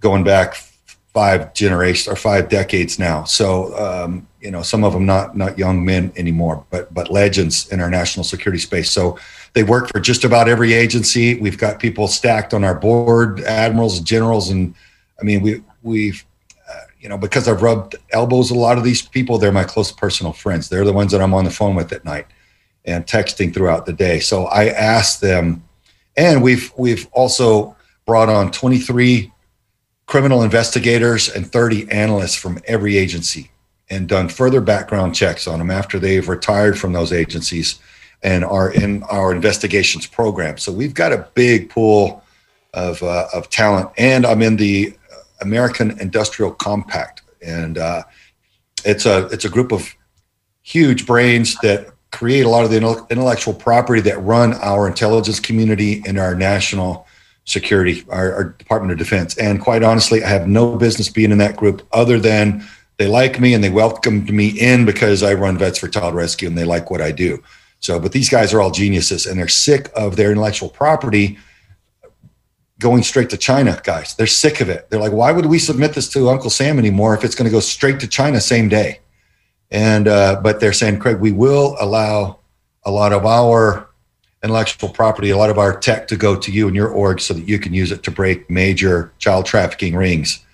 going 0.00 0.24
back 0.24 0.56
five 1.12 1.54
generations 1.54 2.08
or 2.08 2.16
five 2.16 2.50
decades 2.50 2.98
now. 2.98 3.24
So 3.24 3.74
um, 3.78 4.26
you 4.40 4.50
know, 4.50 4.62
some 4.62 4.84
of 4.84 4.92
them 4.92 5.06
not 5.06 5.36
not 5.36 5.58
young 5.58 5.84
men 5.84 6.12
anymore, 6.16 6.64
but 6.70 6.92
but 6.92 7.10
legends 7.10 7.68
in 7.72 7.80
our 7.80 7.90
national 7.90 8.24
security 8.24 8.60
space. 8.60 8.90
So 8.90 9.18
they 9.56 9.62
work 9.62 9.90
for 9.90 10.00
just 10.00 10.22
about 10.22 10.50
every 10.50 10.74
agency. 10.74 11.40
We've 11.40 11.56
got 11.56 11.80
people 11.80 12.08
stacked 12.08 12.52
on 12.52 12.62
our 12.62 12.74
board, 12.74 13.40
admirals, 13.40 14.00
generals, 14.00 14.50
and 14.50 14.74
I 15.18 15.24
mean 15.24 15.40
we 15.40 15.62
we've 15.82 16.26
uh, 16.70 16.80
you 17.00 17.08
know 17.08 17.16
because 17.16 17.48
I've 17.48 17.62
rubbed 17.62 17.96
elbows 18.10 18.50
a 18.50 18.54
lot 18.54 18.76
of 18.76 18.84
these 18.84 19.00
people. 19.00 19.38
They're 19.38 19.52
my 19.52 19.64
close 19.64 19.90
personal 19.90 20.34
friends. 20.34 20.68
They're 20.68 20.84
the 20.84 20.92
ones 20.92 21.10
that 21.12 21.22
I'm 21.22 21.32
on 21.32 21.44
the 21.44 21.50
phone 21.50 21.74
with 21.74 21.90
at 21.94 22.04
night 22.04 22.26
and 22.84 23.06
texting 23.06 23.52
throughout 23.54 23.86
the 23.86 23.94
day. 23.94 24.20
So 24.20 24.44
I 24.44 24.66
asked 24.66 25.22
them, 25.22 25.64
and 26.18 26.42
we've 26.42 26.70
we've 26.76 27.08
also 27.12 27.74
brought 28.04 28.28
on 28.28 28.52
23 28.52 29.32
criminal 30.04 30.42
investigators 30.42 31.30
and 31.30 31.50
30 31.50 31.90
analysts 31.90 32.34
from 32.34 32.58
every 32.66 32.98
agency 32.98 33.50
and 33.88 34.06
done 34.06 34.28
further 34.28 34.60
background 34.60 35.14
checks 35.14 35.46
on 35.46 35.60
them 35.60 35.70
after 35.70 35.98
they've 35.98 36.28
retired 36.28 36.78
from 36.78 36.92
those 36.92 37.10
agencies 37.10 37.80
and 38.22 38.44
are 38.44 38.72
in 38.72 39.02
our 39.04 39.32
investigations 39.32 40.06
program. 40.06 40.58
So 40.58 40.72
we've 40.72 40.94
got 40.94 41.12
a 41.12 41.28
big 41.34 41.70
pool 41.70 42.22
of, 42.74 43.02
uh, 43.02 43.28
of 43.32 43.50
talent. 43.50 43.90
And 43.98 44.26
I'm 44.26 44.42
in 44.42 44.56
the 44.56 44.94
American 45.40 45.98
Industrial 46.00 46.52
Compact. 46.52 47.22
And 47.42 47.78
uh, 47.78 48.02
it's, 48.84 49.06
a, 49.06 49.26
it's 49.26 49.44
a 49.44 49.48
group 49.48 49.72
of 49.72 49.94
huge 50.62 51.06
brains 51.06 51.56
that 51.62 51.90
create 52.12 52.46
a 52.46 52.48
lot 52.48 52.64
of 52.64 52.70
the 52.70 53.06
intellectual 53.10 53.54
property 53.54 54.00
that 54.00 54.18
run 54.18 54.54
our 54.54 54.88
intelligence 54.88 55.38
community 55.38 56.02
and 56.06 56.18
our 56.18 56.34
national 56.34 57.06
security, 57.44 58.04
our, 58.08 58.32
our, 58.32 58.44
Department 58.44 58.92
of 58.92 58.98
Defense. 58.98 59.36
And 59.38 59.60
quite 59.60 59.82
honestly, 59.82 60.24
I 60.24 60.28
have 60.28 60.48
no 60.48 60.76
business 60.76 61.08
being 61.08 61.30
in 61.30 61.38
that 61.38 61.56
group 61.56 61.86
other 61.92 62.18
than 62.18 62.66
they 62.96 63.06
like 63.06 63.38
me 63.38 63.54
and 63.54 63.62
they 63.62 63.70
welcomed 63.70 64.32
me 64.32 64.48
in 64.48 64.84
because 64.84 65.22
I 65.22 65.34
run 65.34 65.58
Vets 65.58 65.78
for 65.78 65.88
Child 65.88 66.14
Rescue 66.14 66.48
and 66.48 66.56
they 66.56 66.64
like 66.64 66.90
what 66.90 67.00
I 67.00 67.12
do. 67.12 67.42
So, 67.80 68.00
but 68.00 68.12
these 68.12 68.28
guys 68.28 68.52
are 68.52 68.60
all 68.60 68.70
geniuses 68.70 69.26
and 69.26 69.38
they're 69.38 69.48
sick 69.48 69.90
of 69.94 70.16
their 70.16 70.30
intellectual 70.30 70.68
property 70.68 71.38
going 72.78 73.02
straight 73.02 73.30
to 73.30 73.36
China 73.36 73.80
guys. 73.84 74.14
They're 74.14 74.26
sick 74.26 74.60
of 74.60 74.68
it. 74.68 74.90
They're 74.90 75.00
like, 75.00 75.12
why 75.12 75.32
would 75.32 75.46
we 75.46 75.58
submit 75.58 75.94
this 75.94 76.08
to 76.10 76.28
Uncle 76.28 76.50
Sam 76.50 76.78
anymore 76.78 77.14
if 77.14 77.24
it's 77.24 77.34
going 77.34 77.46
to 77.46 77.50
go 77.50 77.60
straight 77.60 78.00
to 78.00 78.08
China 78.08 78.40
same 78.40 78.68
day? 78.68 79.00
And 79.70 80.08
uh, 80.08 80.40
but 80.42 80.60
they're 80.60 80.72
saying, 80.72 80.98
Craig, 81.00 81.18
we 81.18 81.32
will 81.32 81.76
allow 81.80 82.38
a 82.84 82.90
lot 82.90 83.12
of 83.12 83.26
our 83.26 83.88
intellectual 84.42 84.88
property, 84.88 85.30
a 85.30 85.36
lot 85.36 85.50
of 85.50 85.58
our 85.58 85.76
tech 85.76 86.06
to 86.08 86.16
go 86.16 86.36
to 86.36 86.52
you 86.52 86.68
and 86.68 86.76
your 86.76 86.88
org 86.88 87.20
so 87.20 87.34
that 87.34 87.48
you 87.48 87.58
can 87.58 87.74
use 87.74 87.90
it 87.90 88.02
to 88.04 88.10
break 88.10 88.48
major 88.48 89.12
child 89.18 89.44
trafficking 89.44 89.96
rings 89.96 90.45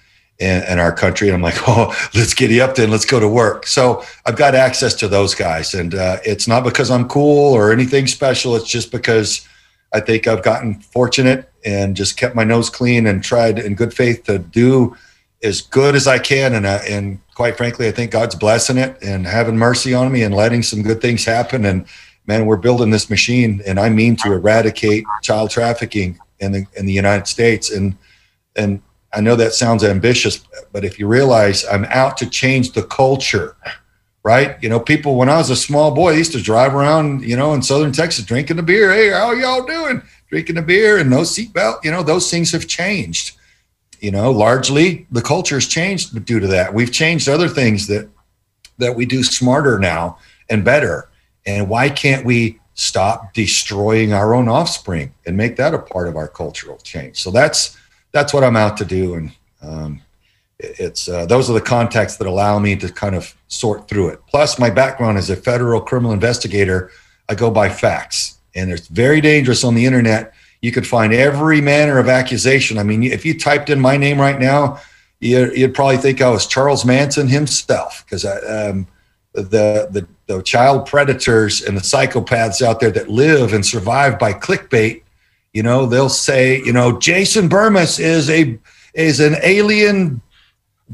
in, 0.42 0.78
our 0.78 0.92
country. 0.92 1.28
And 1.28 1.36
I'm 1.36 1.42
like, 1.42 1.56
oh, 1.68 1.94
let's 2.14 2.34
get 2.34 2.50
you 2.50 2.62
up 2.62 2.74
then. 2.74 2.90
Let's 2.90 3.04
go 3.04 3.20
to 3.20 3.28
work. 3.28 3.66
So 3.66 4.04
I've 4.26 4.36
got 4.36 4.54
access 4.54 4.94
to 4.94 5.08
those 5.08 5.34
guys. 5.34 5.74
And 5.74 5.94
uh, 5.94 6.18
it's 6.24 6.48
not 6.48 6.64
because 6.64 6.90
I'm 6.90 7.08
cool 7.08 7.54
or 7.54 7.72
anything 7.72 8.06
special. 8.06 8.56
It's 8.56 8.68
just 8.68 8.90
because 8.90 9.46
I 9.92 10.00
think 10.00 10.26
I've 10.26 10.42
gotten 10.42 10.80
fortunate 10.80 11.50
and 11.64 11.96
just 11.96 12.16
kept 12.16 12.34
my 12.34 12.44
nose 12.44 12.70
clean 12.70 13.06
and 13.06 13.22
tried 13.22 13.58
in 13.58 13.74
good 13.74 13.94
faith 13.94 14.24
to 14.24 14.38
do 14.38 14.96
as 15.42 15.60
good 15.60 15.94
as 15.94 16.06
I 16.06 16.18
can. 16.18 16.54
And, 16.54 16.66
uh, 16.66 16.80
and 16.88 17.20
quite 17.34 17.56
frankly, 17.56 17.88
I 17.88 17.92
think 17.92 18.10
God's 18.10 18.34
blessing 18.34 18.78
it 18.78 18.96
and 19.02 19.26
having 19.26 19.56
mercy 19.56 19.94
on 19.94 20.10
me 20.10 20.22
and 20.22 20.34
letting 20.34 20.62
some 20.62 20.82
good 20.82 21.00
things 21.00 21.24
happen. 21.24 21.64
And 21.64 21.86
man, 22.26 22.46
we're 22.46 22.56
building 22.56 22.90
this 22.90 23.10
machine, 23.10 23.60
and 23.66 23.80
I 23.80 23.88
mean 23.88 24.16
to 24.16 24.32
eradicate 24.32 25.04
child 25.22 25.50
trafficking 25.50 26.18
in 26.38 26.52
the 26.52 26.66
in 26.76 26.86
the 26.86 26.92
United 26.92 27.26
States. 27.26 27.70
And 27.70 27.96
and 28.56 28.80
I 29.12 29.20
know 29.20 29.36
that 29.36 29.52
sounds 29.52 29.84
ambitious, 29.84 30.42
but 30.72 30.84
if 30.84 30.98
you 30.98 31.06
realize 31.06 31.64
I'm 31.66 31.84
out 31.86 32.16
to 32.18 32.30
change 32.30 32.72
the 32.72 32.82
culture, 32.82 33.56
right? 34.22 34.56
You 34.62 34.68
know, 34.68 34.80
people 34.80 35.16
when 35.16 35.28
I 35.28 35.36
was 35.36 35.50
a 35.50 35.56
small 35.56 35.90
boy, 35.90 36.12
I 36.12 36.16
used 36.16 36.32
to 36.32 36.40
drive 36.40 36.74
around, 36.74 37.22
you 37.22 37.36
know, 37.36 37.52
in 37.52 37.62
southern 37.62 37.92
Texas 37.92 38.24
drinking 38.24 38.58
a 38.58 38.62
beer. 38.62 38.92
Hey, 38.92 39.10
how 39.10 39.32
y'all 39.32 39.66
doing? 39.66 40.02
Drinking 40.30 40.56
a 40.56 40.62
beer 40.62 40.98
and 40.98 41.10
no 41.10 41.20
seatbelt. 41.20 41.84
You 41.84 41.90
know, 41.90 42.02
those 42.02 42.30
things 42.30 42.52
have 42.52 42.66
changed. 42.66 43.36
You 44.00 44.10
know, 44.10 44.30
largely 44.30 45.06
the 45.10 45.22
culture 45.22 45.56
has 45.56 45.66
changed 45.66 46.24
due 46.24 46.40
to 46.40 46.46
that. 46.48 46.72
We've 46.72 46.92
changed 46.92 47.28
other 47.28 47.48
things 47.48 47.86
that 47.88 48.08
that 48.78 48.96
we 48.96 49.04
do 49.04 49.22
smarter 49.22 49.78
now 49.78 50.18
and 50.48 50.64
better. 50.64 51.08
And 51.44 51.68
why 51.68 51.90
can't 51.90 52.24
we 52.24 52.60
stop 52.74 53.34
destroying 53.34 54.12
our 54.12 54.34
own 54.34 54.48
offspring 54.48 55.12
and 55.26 55.36
make 55.36 55.56
that 55.56 55.74
a 55.74 55.78
part 55.78 56.08
of 56.08 56.16
our 56.16 56.28
cultural 56.28 56.78
change? 56.78 57.20
So 57.20 57.30
that's 57.30 57.76
that's 58.12 58.32
what 58.32 58.44
I'm 58.44 58.56
out 58.56 58.76
to 58.78 58.84
do, 58.84 59.14
and 59.14 59.32
um, 59.62 60.02
it's 60.58 61.08
uh, 61.08 61.26
those 61.26 61.50
are 61.50 61.54
the 61.54 61.60
contacts 61.60 62.16
that 62.16 62.26
allow 62.26 62.58
me 62.58 62.76
to 62.76 62.88
kind 62.92 63.14
of 63.14 63.34
sort 63.48 63.88
through 63.88 64.08
it. 64.08 64.20
Plus, 64.28 64.58
my 64.58 64.70
background 64.70 65.18
as 65.18 65.30
a 65.30 65.36
federal 65.36 65.80
criminal 65.80 66.12
investigator, 66.12 66.90
I 67.28 67.34
go 67.34 67.50
by 67.50 67.68
facts, 67.68 68.38
and 68.54 68.70
it's 68.70 68.88
very 68.88 69.20
dangerous 69.20 69.64
on 69.64 69.74
the 69.74 69.86
internet. 69.86 70.34
You 70.60 70.72
could 70.72 70.86
find 70.86 71.12
every 71.12 71.60
manner 71.60 71.98
of 71.98 72.08
accusation. 72.08 72.78
I 72.78 72.84
mean, 72.84 73.02
if 73.02 73.24
you 73.24 73.38
typed 73.38 73.68
in 73.68 73.80
my 73.80 73.96
name 73.96 74.20
right 74.20 74.38
now, 74.38 74.80
you'd, 75.18 75.74
probably 75.74 75.96
think 75.96 76.20
I 76.20 76.30
was 76.30 76.46
Charles 76.46 76.84
Manson 76.84 77.26
himself 77.26 78.04
because 78.06 78.24
um, 78.24 78.86
the, 79.32 79.88
the 79.90 80.06
the 80.26 80.42
child 80.42 80.86
predators 80.86 81.62
and 81.62 81.76
the 81.76 81.80
psychopaths 81.80 82.62
out 82.62 82.80
there 82.80 82.90
that 82.90 83.08
live 83.08 83.52
and 83.52 83.64
survive 83.64 84.18
by 84.18 84.32
clickbait 84.32 85.02
you 85.52 85.62
know 85.62 85.86
they'll 85.86 86.08
say 86.08 86.58
you 86.62 86.72
know 86.72 86.98
jason 86.98 87.48
bermas 87.48 87.98
is 87.98 88.30
a 88.30 88.58
is 88.94 89.20
an 89.20 89.36
alien 89.42 90.20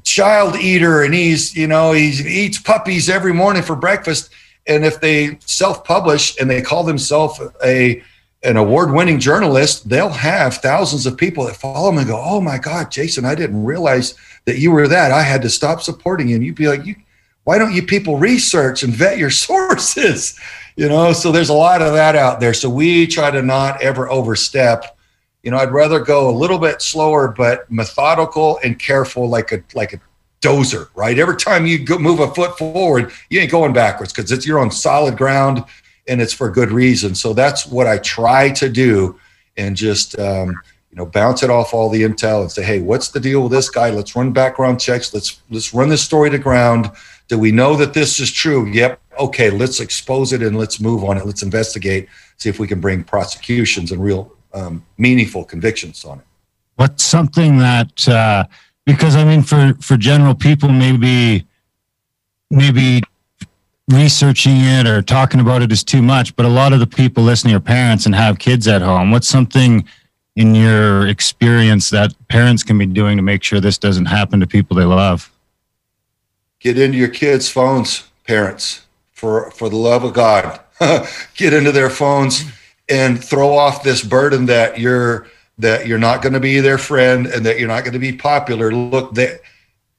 child 0.04 0.56
eater 0.56 1.02
and 1.02 1.14
he's 1.14 1.56
you 1.56 1.66
know 1.66 1.92
he 1.92 2.10
eats 2.26 2.58
puppies 2.60 3.08
every 3.08 3.32
morning 3.32 3.62
for 3.62 3.74
breakfast. 3.74 4.30
And 4.68 4.84
if 4.84 5.00
they 5.00 5.38
self-publish 5.46 6.38
and 6.38 6.48
they 6.48 6.60
call 6.60 6.84
themselves 6.84 7.40
a 7.64 8.02
an 8.44 8.56
award-winning 8.56 9.18
journalist 9.18 9.88
they'll 9.88 10.10
have 10.10 10.58
thousands 10.58 11.06
of 11.06 11.16
people 11.16 11.44
that 11.46 11.56
follow 11.56 11.90
them 11.90 11.98
and 11.98 12.06
go 12.06 12.22
oh 12.22 12.40
my 12.40 12.56
god 12.56 12.88
jason 12.88 13.24
i 13.24 13.34
didn't 13.34 13.64
realize 13.64 14.14
that 14.48 14.58
you 14.58 14.70
were 14.70 14.88
that. 14.88 15.12
I 15.12 15.22
had 15.22 15.42
to 15.42 15.50
stop 15.50 15.82
supporting 15.82 16.28
you. 16.28 16.36
And 16.36 16.44
you'd 16.44 16.54
be 16.54 16.68
like 16.68 16.86
you 16.86 16.96
why 17.44 17.58
don't 17.58 17.74
you 17.74 17.82
people 17.82 18.16
research 18.16 18.82
and 18.82 18.92
vet 18.92 19.18
your 19.18 19.30
sources? 19.46 20.38
You 20.78 20.88
know, 20.88 21.12
so 21.12 21.32
there's 21.32 21.48
a 21.48 21.54
lot 21.54 21.82
of 21.82 21.92
that 21.94 22.14
out 22.14 22.38
there. 22.38 22.54
So 22.54 22.70
we 22.70 23.08
try 23.08 23.32
to 23.32 23.42
not 23.42 23.82
ever 23.82 24.08
overstep. 24.08 24.96
You 25.42 25.50
know, 25.50 25.56
I'd 25.56 25.72
rather 25.72 25.98
go 25.98 26.30
a 26.30 26.36
little 26.36 26.60
bit 26.60 26.80
slower, 26.80 27.26
but 27.26 27.68
methodical 27.68 28.60
and 28.62 28.78
careful, 28.78 29.28
like 29.28 29.50
a 29.50 29.60
like 29.74 29.92
a 29.92 30.00
dozer, 30.40 30.88
right? 30.94 31.18
Every 31.18 31.34
time 31.34 31.66
you 31.66 31.80
go, 31.80 31.98
move 31.98 32.20
a 32.20 32.32
foot 32.32 32.56
forward, 32.56 33.10
you 33.28 33.40
ain't 33.40 33.50
going 33.50 33.72
backwards 33.72 34.12
because 34.12 34.30
it's 34.30 34.46
you're 34.46 34.60
on 34.60 34.70
solid 34.70 35.16
ground 35.16 35.64
and 36.06 36.22
it's 36.22 36.32
for 36.32 36.48
good 36.48 36.70
reason. 36.70 37.16
So 37.16 37.32
that's 37.32 37.66
what 37.66 37.88
I 37.88 37.98
try 37.98 38.50
to 38.52 38.68
do, 38.68 39.18
and 39.56 39.74
just 39.74 40.16
um, 40.20 40.50
you 40.92 40.96
know 40.96 41.06
bounce 41.06 41.42
it 41.42 41.50
off 41.50 41.74
all 41.74 41.90
the 41.90 42.02
intel 42.02 42.42
and 42.42 42.52
say, 42.52 42.62
hey, 42.62 42.78
what's 42.78 43.08
the 43.08 43.18
deal 43.18 43.42
with 43.42 43.50
this 43.50 43.68
guy? 43.68 43.90
Let's 43.90 44.14
run 44.14 44.32
background 44.32 44.78
checks. 44.78 45.12
Let's 45.12 45.42
let's 45.50 45.74
run 45.74 45.88
this 45.88 46.04
story 46.04 46.30
to 46.30 46.38
ground 46.38 46.92
do 47.28 47.38
we 47.38 47.52
know 47.52 47.76
that 47.76 47.94
this 47.94 48.20
is 48.20 48.32
true? 48.32 48.66
Yep. 48.66 49.00
Okay, 49.18 49.50
let's 49.50 49.80
expose 49.80 50.32
it 50.32 50.42
and 50.42 50.56
let's 50.56 50.80
move 50.80 51.04
on 51.04 51.18
it. 51.18 51.26
Let's 51.26 51.42
investigate, 51.42 52.08
see 52.38 52.48
if 52.48 52.58
we 52.58 52.66
can 52.66 52.80
bring 52.80 53.04
prosecutions 53.04 53.92
and 53.92 54.02
real 54.02 54.32
um, 54.54 54.84
meaningful 54.96 55.44
convictions 55.44 56.04
on 56.04 56.18
it. 56.18 56.24
What's 56.76 57.04
something 57.04 57.58
that, 57.58 58.08
uh, 58.08 58.44
because 58.86 59.14
I 59.14 59.24
mean, 59.24 59.42
for, 59.42 59.74
for 59.80 59.96
general 59.96 60.34
people, 60.34 60.70
maybe, 60.70 61.46
maybe 62.50 63.02
researching 63.88 64.56
it 64.56 64.86
or 64.86 65.02
talking 65.02 65.40
about 65.40 65.62
it 65.62 65.72
is 65.72 65.82
too 65.82 66.00
much, 66.02 66.34
but 66.36 66.46
a 66.46 66.48
lot 66.48 66.72
of 66.72 66.80
the 66.80 66.86
people 66.86 67.24
listening 67.24 67.54
are 67.54 67.60
parents 67.60 68.06
and 68.06 68.14
have 68.14 68.38
kids 68.38 68.68
at 68.68 68.80
home. 68.80 69.10
What's 69.10 69.28
something 69.28 69.86
in 70.36 70.54
your 70.54 71.08
experience 71.08 71.90
that 71.90 72.14
parents 72.28 72.62
can 72.62 72.78
be 72.78 72.86
doing 72.86 73.16
to 73.16 73.22
make 73.22 73.42
sure 73.42 73.60
this 73.60 73.76
doesn't 73.76 74.06
happen 74.06 74.40
to 74.40 74.46
people 74.46 74.76
they 74.76 74.84
love? 74.84 75.30
Get 76.60 76.78
into 76.78 76.98
your 76.98 77.08
kids' 77.08 77.48
phones, 77.48 78.08
parents, 78.26 78.86
for 79.12 79.50
for 79.50 79.68
the 79.68 79.76
love 79.76 80.04
of 80.04 80.14
God. 80.14 80.60
get 81.34 81.52
into 81.52 81.72
their 81.72 81.90
phones 81.90 82.44
and 82.88 83.22
throw 83.22 83.56
off 83.56 83.82
this 83.82 84.02
burden 84.02 84.46
that 84.46 84.78
you're 84.78 85.26
that 85.58 85.86
you're 85.86 85.98
not 85.98 86.22
going 86.22 86.32
to 86.32 86.40
be 86.40 86.60
their 86.60 86.78
friend 86.78 87.26
and 87.26 87.44
that 87.44 87.58
you're 87.58 87.68
not 87.68 87.82
going 87.82 87.92
to 87.92 87.98
be 87.98 88.12
popular. 88.12 88.70
Look, 88.70 89.14
that 89.14 89.40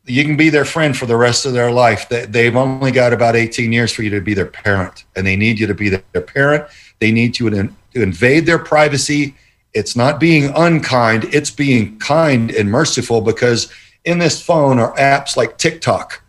you 0.05 0.23
can 0.23 0.37
be 0.37 0.49
their 0.49 0.65
friend 0.65 0.95
for 0.95 1.05
the 1.05 1.17
rest 1.17 1.45
of 1.45 1.53
their 1.53 1.71
life. 1.71 2.07
That 2.09 2.31
They've 2.31 2.55
only 2.55 2.91
got 2.91 3.13
about 3.13 3.35
18 3.35 3.71
years 3.71 3.91
for 3.91 4.03
you 4.03 4.09
to 4.11 4.21
be 4.21 4.33
their 4.33 4.45
parent, 4.45 5.03
and 5.15 5.27
they 5.27 5.35
need 5.35 5.59
you 5.59 5.67
to 5.67 5.73
be 5.73 5.89
their 5.89 6.21
parent. 6.21 6.65
They 6.99 7.11
need 7.11 7.39
you 7.39 7.49
to, 7.49 7.69
to 7.93 8.01
invade 8.01 8.45
their 8.45 8.59
privacy. 8.59 9.35
It's 9.73 9.95
not 9.95 10.19
being 10.19 10.51
unkind, 10.55 11.25
it's 11.25 11.51
being 11.51 11.99
kind 11.99 12.51
and 12.51 12.71
merciful 12.71 13.21
because 13.21 13.71
in 14.05 14.17
this 14.17 14.41
phone 14.41 14.79
are 14.79 14.95
apps 14.95 15.37
like 15.37 15.57
TikTok 15.57 16.23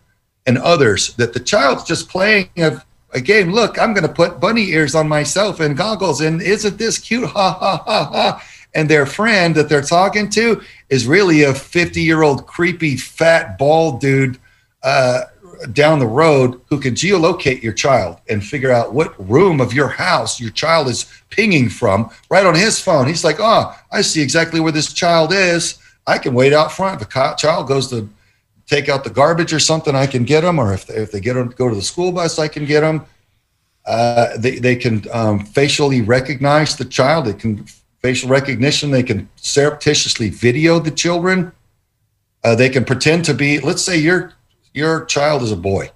and 0.46 0.58
others 0.58 1.14
that 1.14 1.32
the 1.32 1.40
child's 1.40 1.84
just 1.84 2.08
playing 2.08 2.48
a, 2.56 2.82
a 3.12 3.20
game. 3.20 3.52
Look, 3.52 3.78
I'm 3.78 3.92
going 3.94 4.06
to 4.06 4.12
put 4.12 4.40
bunny 4.40 4.68
ears 4.70 4.94
on 4.94 5.08
myself 5.08 5.60
and 5.60 5.76
goggles, 5.76 6.20
and 6.20 6.40
isn't 6.40 6.78
this 6.78 6.98
cute? 6.98 7.28
Ha 7.28 7.52
ha 7.52 7.82
ha 7.84 8.04
ha. 8.04 8.42
And 8.74 8.88
their 8.88 9.06
friend 9.06 9.54
that 9.56 9.68
they're 9.68 9.82
talking 9.82 10.28
to 10.30 10.62
is 10.88 11.06
really 11.06 11.42
a 11.42 11.54
50 11.54 12.00
year 12.00 12.22
old 12.22 12.46
creepy 12.46 12.96
fat 12.96 13.58
bald 13.58 14.00
dude 14.00 14.38
uh, 14.82 15.22
down 15.72 15.98
the 15.98 16.06
road 16.06 16.60
who 16.68 16.80
can 16.80 16.94
geolocate 16.94 17.62
your 17.62 17.72
child 17.72 18.18
and 18.28 18.44
figure 18.44 18.70
out 18.70 18.94
what 18.94 19.28
room 19.28 19.60
of 19.60 19.72
your 19.72 19.88
house 19.88 20.40
your 20.40 20.50
child 20.50 20.88
is 20.88 21.06
pinging 21.28 21.68
from 21.68 22.10
right 22.30 22.46
on 22.46 22.54
his 22.54 22.80
phone. 22.80 23.06
He's 23.06 23.24
like, 23.24 23.36
oh, 23.38 23.76
I 23.90 24.00
see 24.02 24.22
exactly 24.22 24.60
where 24.60 24.72
this 24.72 24.92
child 24.92 25.32
is. 25.32 25.78
I 26.06 26.18
can 26.18 26.34
wait 26.34 26.52
out 26.52 26.72
front. 26.72 26.98
The 26.98 27.34
child 27.36 27.68
goes 27.68 27.88
to 27.90 28.08
take 28.70 28.88
out 28.88 29.02
the 29.02 29.10
garbage 29.10 29.52
or 29.52 29.58
something, 29.58 29.96
I 29.96 30.06
can 30.06 30.24
get 30.24 30.42
them. 30.42 30.58
Or 30.58 30.72
if 30.72 30.86
they, 30.86 30.94
if 30.94 31.10
they 31.10 31.20
get 31.20 31.34
them, 31.34 31.48
go 31.48 31.68
to 31.68 31.74
the 31.74 31.82
school 31.82 32.12
bus, 32.12 32.38
I 32.38 32.48
can 32.48 32.64
get 32.64 32.80
them. 32.80 33.04
Uh, 33.84 34.36
they, 34.38 34.58
they 34.58 34.76
can 34.76 35.04
um, 35.12 35.44
facially 35.44 36.02
recognize 36.02 36.76
the 36.76 36.84
child. 36.84 37.26
They 37.26 37.34
can 37.34 37.64
facial 38.00 38.30
recognition. 38.30 38.92
They 38.92 39.02
can 39.02 39.28
surreptitiously 39.36 40.30
video 40.30 40.78
the 40.78 40.92
children. 40.92 41.52
Uh, 42.44 42.54
they 42.54 42.68
can 42.68 42.84
pretend 42.84 43.24
to 43.24 43.34
be. 43.34 43.58
Let's 43.58 43.82
say 43.82 43.98
your 43.98 44.34
your 44.72 45.04
child 45.06 45.42
is 45.42 45.50
a 45.50 45.56
boy, 45.56 45.90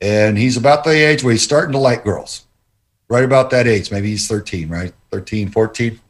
and 0.00 0.38
he's 0.38 0.56
about 0.56 0.84
the 0.84 0.90
age 0.90 1.24
where 1.24 1.32
he's 1.32 1.42
starting 1.42 1.72
to 1.72 1.78
like 1.78 2.04
girls. 2.04 2.46
Right 3.08 3.24
about 3.24 3.50
that 3.50 3.66
age, 3.66 3.92
maybe 3.92 4.08
he's 4.08 4.26
13, 4.26 4.68
right? 4.68 4.92
13, 5.12 5.50
14. 5.50 6.00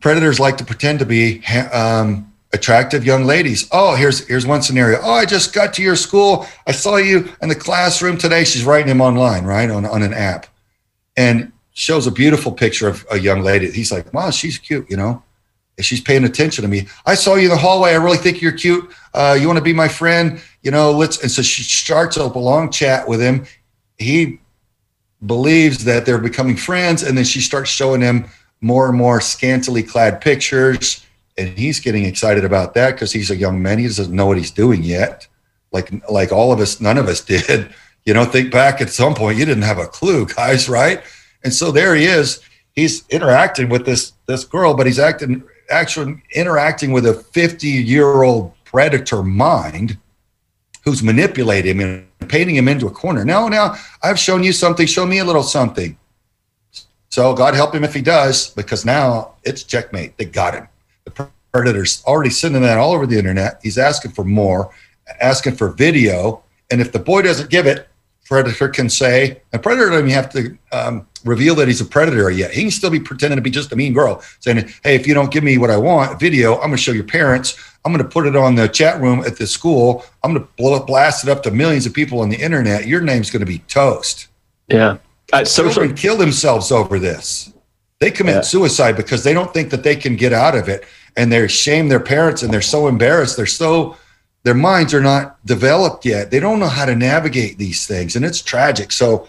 Predators 0.00 0.38
like 0.38 0.58
to 0.58 0.64
pretend 0.64 0.98
to 0.98 1.06
be 1.06 1.42
um, 1.72 2.27
attractive 2.52 3.04
young 3.04 3.24
ladies. 3.24 3.68
Oh, 3.72 3.94
here's 3.94 4.26
here's 4.26 4.46
one 4.46 4.62
scenario. 4.62 4.98
Oh, 5.02 5.12
I 5.12 5.24
just 5.24 5.52
got 5.52 5.74
to 5.74 5.82
your 5.82 5.96
school. 5.96 6.46
I 6.66 6.72
saw 6.72 6.96
you 6.96 7.28
in 7.42 7.48
the 7.48 7.54
classroom 7.54 8.16
today. 8.16 8.44
She's 8.44 8.64
writing 8.64 8.88
him 8.88 9.00
online, 9.00 9.44
right 9.44 9.70
on 9.70 9.84
on 9.84 10.02
an 10.02 10.14
app, 10.14 10.46
and 11.16 11.52
shows 11.72 12.06
a 12.06 12.10
beautiful 12.10 12.52
picture 12.52 12.88
of 12.88 13.06
a 13.10 13.18
young 13.18 13.42
lady. 13.42 13.70
He's 13.70 13.92
like, 13.92 14.12
"Wow, 14.12 14.30
she's 14.30 14.58
cute," 14.58 14.90
you 14.90 14.96
know. 14.96 15.22
And 15.76 15.84
she's 15.84 16.00
paying 16.00 16.24
attention 16.24 16.62
to 16.62 16.68
me. 16.68 16.88
I 17.06 17.14
saw 17.14 17.36
you 17.36 17.44
in 17.44 17.50
the 17.50 17.56
hallway. 17.56 17.92
I 17.92 17.96
really 17.96 18.16
think 18.16 18.42
you're 18.42 18.50
cute. 18.50 18.90
Uh, 19.14 19.38
you 19.40 19.46
want 19.46 19.58
to 19.58 19.64
be 19.64 19.72
my 19.72 19.86
friend? 19.86 20.40
You 20.62 20.70
know, 20.70 20.90
let's. 20.90 21.22
And 21.22 21.30
so 21.30 21.42
she 21.42 21.62
starts 21.62 22.16
up 22.16 22.34
a 22.34 22.38
long 22.38 22.70
chat 22.70 23.06
with 23.06 23.20
him. 23.20 23.46
He 23.98 24.40
believes 25.24 25.84
that 25.84 26.06
they're 26.06 26.18
becoming 26.18 26.56
friends, 26.56 27.02
and 27.02 27.16
then 27.16 27.24
she 27.24 27.40
starts 27.40 27.70
showing 27.70 28.00
him 28.00 28.26
more 28.60 28.88
and 28.88 28.98
more 28.98 29.20
scantily 29.20 29.82
clad 29.84 30.20
pictures 30.20 31.04
and 31.38 31.56
he's 31.56 31.80
getting 31.80 32.04
excited 32.04 32.44
about 32.44 32.74
that 32.74 32.92
because 32.92 33.12
he's 33.12 33.30
a 33.30 33.36
young 33.36 33.62
man. 33.62 33.78
He 33.78 33.86
doesn't 33.86 34.14
know 34.14 34.26
what 34.26 34.36
he's 34.36 34.50
doing 34.50 34.82
yet. 34.82 35.26
Like 35.72 35.90
like 36.10 36.32
all 36.32 36.52
of 36.52 36.60
us, 36.60 36.80
none 36.80 36.98
of 36.98 37.06
us 37.06 37.20
did. 37.24 37.72
You 38.04 38.14
know, 38.14 38.24
think 38.24 38.50
back 38.50 38.80
at 38.80 38.90
some 38.90 39.14
point, 39.14 39.38
you 39.38 39.44
didn't 39.44 39.62
have 39.62 39.78
a 39.78 39.86
clue, 39.86 40.26
guys, 40.26 40.68
right? 40.68 41.02
And 41.44 41.52
so 41.52 41.70
there 41.70 41.94
he 41.94 42.04
is. 42.04 42.40
He's 42.74 43.06
interacting 43.08 43.68
with 43.68 43.86
this 43.86 44.12
this 44.26 44.44
girl, 44.44 44.74
but 44.74 44.86
he's 44.86 44.98
acting 44.98 45.44
actually 45.70 46.22
interacting 46.32 46.92
with 46.92 47.06
a 47.06 47.14
50 47.14 47.68
year 47.68 48.22
old 48.22 48.52
predator 48.64 49.22
mind 49.22 49.98
who's 50.84 51.02
manipulating 51.02 51.78
him 51.78 52.08
and 52.20 52.30
painting 52.30 52.56
him 52.56 52.68
into 52.68 52.86
a 52.86 52.90
corner. 52.90 53.24
Now, 53.24 53.48
now 53.48 53.76
I've 54.02 54.18
shown 54.18 54.42
you 54.42 54.52
something. 54.52 54.86
Show 54.86 55.06
me 55.06 55.18
a 55.18 55.24
little 55.24 55.42
something. 55.42 55.98
So 57.10 57.34
God 57.34 57.54
help 57.54 57.74
him 57.74 57.84
if 57.84 57.94
he 57.94 58.02
does, 58.02 58.50
because 58.50 58.84
now 58.84 59.34
it's 59.44 59.62
checkmate. 59.62 60.16
They 60.16 60.24
got 60.24 60.54
him. 60.54 60.68
The 61.14 61.28
predator's 61.52 62.02
already 62.06 62.30
sending 62.30 62.62
that 62.62 62.78
all 62.78 62.92
over 62.92 63.06
the 63.06 63.18
internet. 63.18 63.60
He's 63.62 63.78
asking 63.78 64.12
for 64.12 64.24
more, 64.24 64.70
asking 65.20 65.56
for 65.56 65.70
video. 65.70 66.42
And 66.70 66.80
if 66.80 66.92
the 66.92 66.98
boy 66.98 67.22
doesn't 67.22 67.50
give 67.50 67.66
it, 67.66 67.88
predator 68.28 68.68
can 68.68 68.90
say, 68.90 69.40
a 69.52 69.58
predator 69.58 69.90
doesn't 69.90 70.10
have 70.10 70.30
to 70.30 70.58
um, 70.70 71.06
reveal 71.24 71.54
that 71.54 71.66
he's 71.66 71.80
a 71.80 71.84
predator 71.84 72.30
yet. 72.30 72.50
He 72.50 72.60
can 72.60 72.70
still 72.70 72.90
be 72.90 73.00
pretending 73.00 73.36
to 73.36 73.42
be 73.42 73.50
just 73.50 73.72
a 73.72 73.76
mean 73.76 73.94
girl, 73.94 74.22
saying, 74.40 74.68
"Hey, 74.84 74.94
if 74.94 75.06
you 75.06 75.14
don't 75.14 75.32
give 75.32 75.42
me 75.42 75.56
what 75.56 75.70
I 75.70 75.78
want, 75.78 76.20
video, 76.20 76.54
I'm 76.54 76.68
going 76.68 76.72
to 76.72 76.76
show 76.76 76.92
your 76.92 77.04
parents. 77.04 77.56
I'm 77.84 77.92
going 77.92 78.04
to 78.04 78.10
put 78.10 78.26
it 78.26 78.36
on 78.36 78.54
the 78.54 78.68
chat 78.68 79.00
room 79.00 79.20
at 79.20 79.38
the 79.38 79.46
school. 79.46 80.04
I'm 80.22 80.34
going 80.34 80.44
to 80.44 80.52
blow 80.56 80.76
it, 80.76 80.86
blast 80.86 81.24
it 81.24 81.30
up 81.30 81.42
to 81.44 81.50
millions 81.50 81.86
of 81.86 81.94
people 81.94 82.20
on 82.20 82.28
the 82.28 82.36
internet. 82.36 82.86
Your 82.86 83.00
name's 83.00 83.30
going 83.30 83.40
to 83.40 83.46
be 83.46 83.60
toast." 83.60 84.28
Yeah, 84.68 84.98
uh, 85.32 85.44
social 85.44 85.72
Children 85.72 85.96
kill 85.96 86.16
themselves 86.18 86.70
over 86.70 86.98
this. 86.98 87.52
They 87.98 88.10
commit 88.10 88.34
yeah. 88.34 88.40
suicide 88.42 88.96
because 88.96 89.24
they 89.24 89.32
don't 89.32 89.52
think 89.52 89.70
that 89.70 89.82
they 89.82 89.96
can 89.96 90.16
get 90.16 90.32
out 90.32 90.54
of 90.54 90.68
it, 90.68 90.84
and 91.16 91.32
they 91.32 91.46
shame 91.48 91.88
their 91.88 92.00
parents, 92.00 92.42
and 92.42 92.52
they're 92.52 92.60
so 92.62 92.88
embarrassed. 92.88 93.36
They're 93.36 93.46
so 93.46 93.96
their 94.44 94.54
minds 94.54 94.94
are 94.94 95.00
not 95.00 95.44
developed 95.44 96.04
yet. 96.04 96.30
They 96.30 96.40
don't 96.40 96.60
know 96.60 96.68
how 96.68 96.86
to 96.86 96.94
navigate 96.94 97.58
these 97.58 97.86
things, 97.86 98.16
and 98.16 98.24
it's 98.24 98.40
tragic. 98.40 98.92
So 98.92 99.28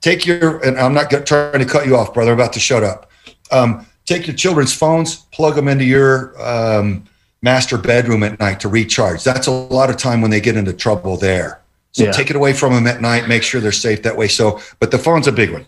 take 0.00 0.26
your, 0.26 0.58
and 0.64 0.78
I'm 0.78 0.94
not 0.94 1.10
trying 1.26 1.58
to 1.58 1.64
cut 1.64 1.86
you 1.86 1.96
off, 1.96 2.12
brother. 2.14 2.32
I'm 2.32 2.38
about 2.38 2.52
to 2.54 2.60
shut 2.60 2.82
up. 2.82 3.10
Um, 3.50 3.86
take 4.04 4.26
your 4.26 4.36
children's 4.36 4.74
phones, 4.74 5.16
plug 5.32 5.54
them 5.54 5.68
into 5.68 5.84
your 5.84 6.34
um, 6.42 7.04
master 7.42 7.78
bedroom 7.78 8.22
at 8.22 8.38
night 8.38 8.60
to 8.60 8.68
recharge. 8.68 9.24
That's 9.24 9.46
a 9.46 9.50
lot 9.50 9.90
of 9.90 9.96
time 9.96 10.20
when 10.20 10.30
they 10.30 10.40
get 10.40 10.56
into 10.56 10.72
trouble 10.72 11.16
there. 11.16 11.60
So 11.92 12.04
yeah. 12.04 12.12
take 12.12 12.30
it 12.30 12.36
away 12.36 12.52
from 12.52 12.74
them 12.74 12.86
at 12.86 13.00
night. 13.00 13.28
Make 13.28 13.42
sure 13.42 13.60
they're 13.60 13.72
safe 13.72 14.02
that 14.02 14.16
way. 14.16 14.28
So, 14.28 14.60
but 14.78 14.90
the 14.90 14.98
phone's 14.98 15.26
a 15.26 15.32
big 15.32 15.52
one. 15.52 15.66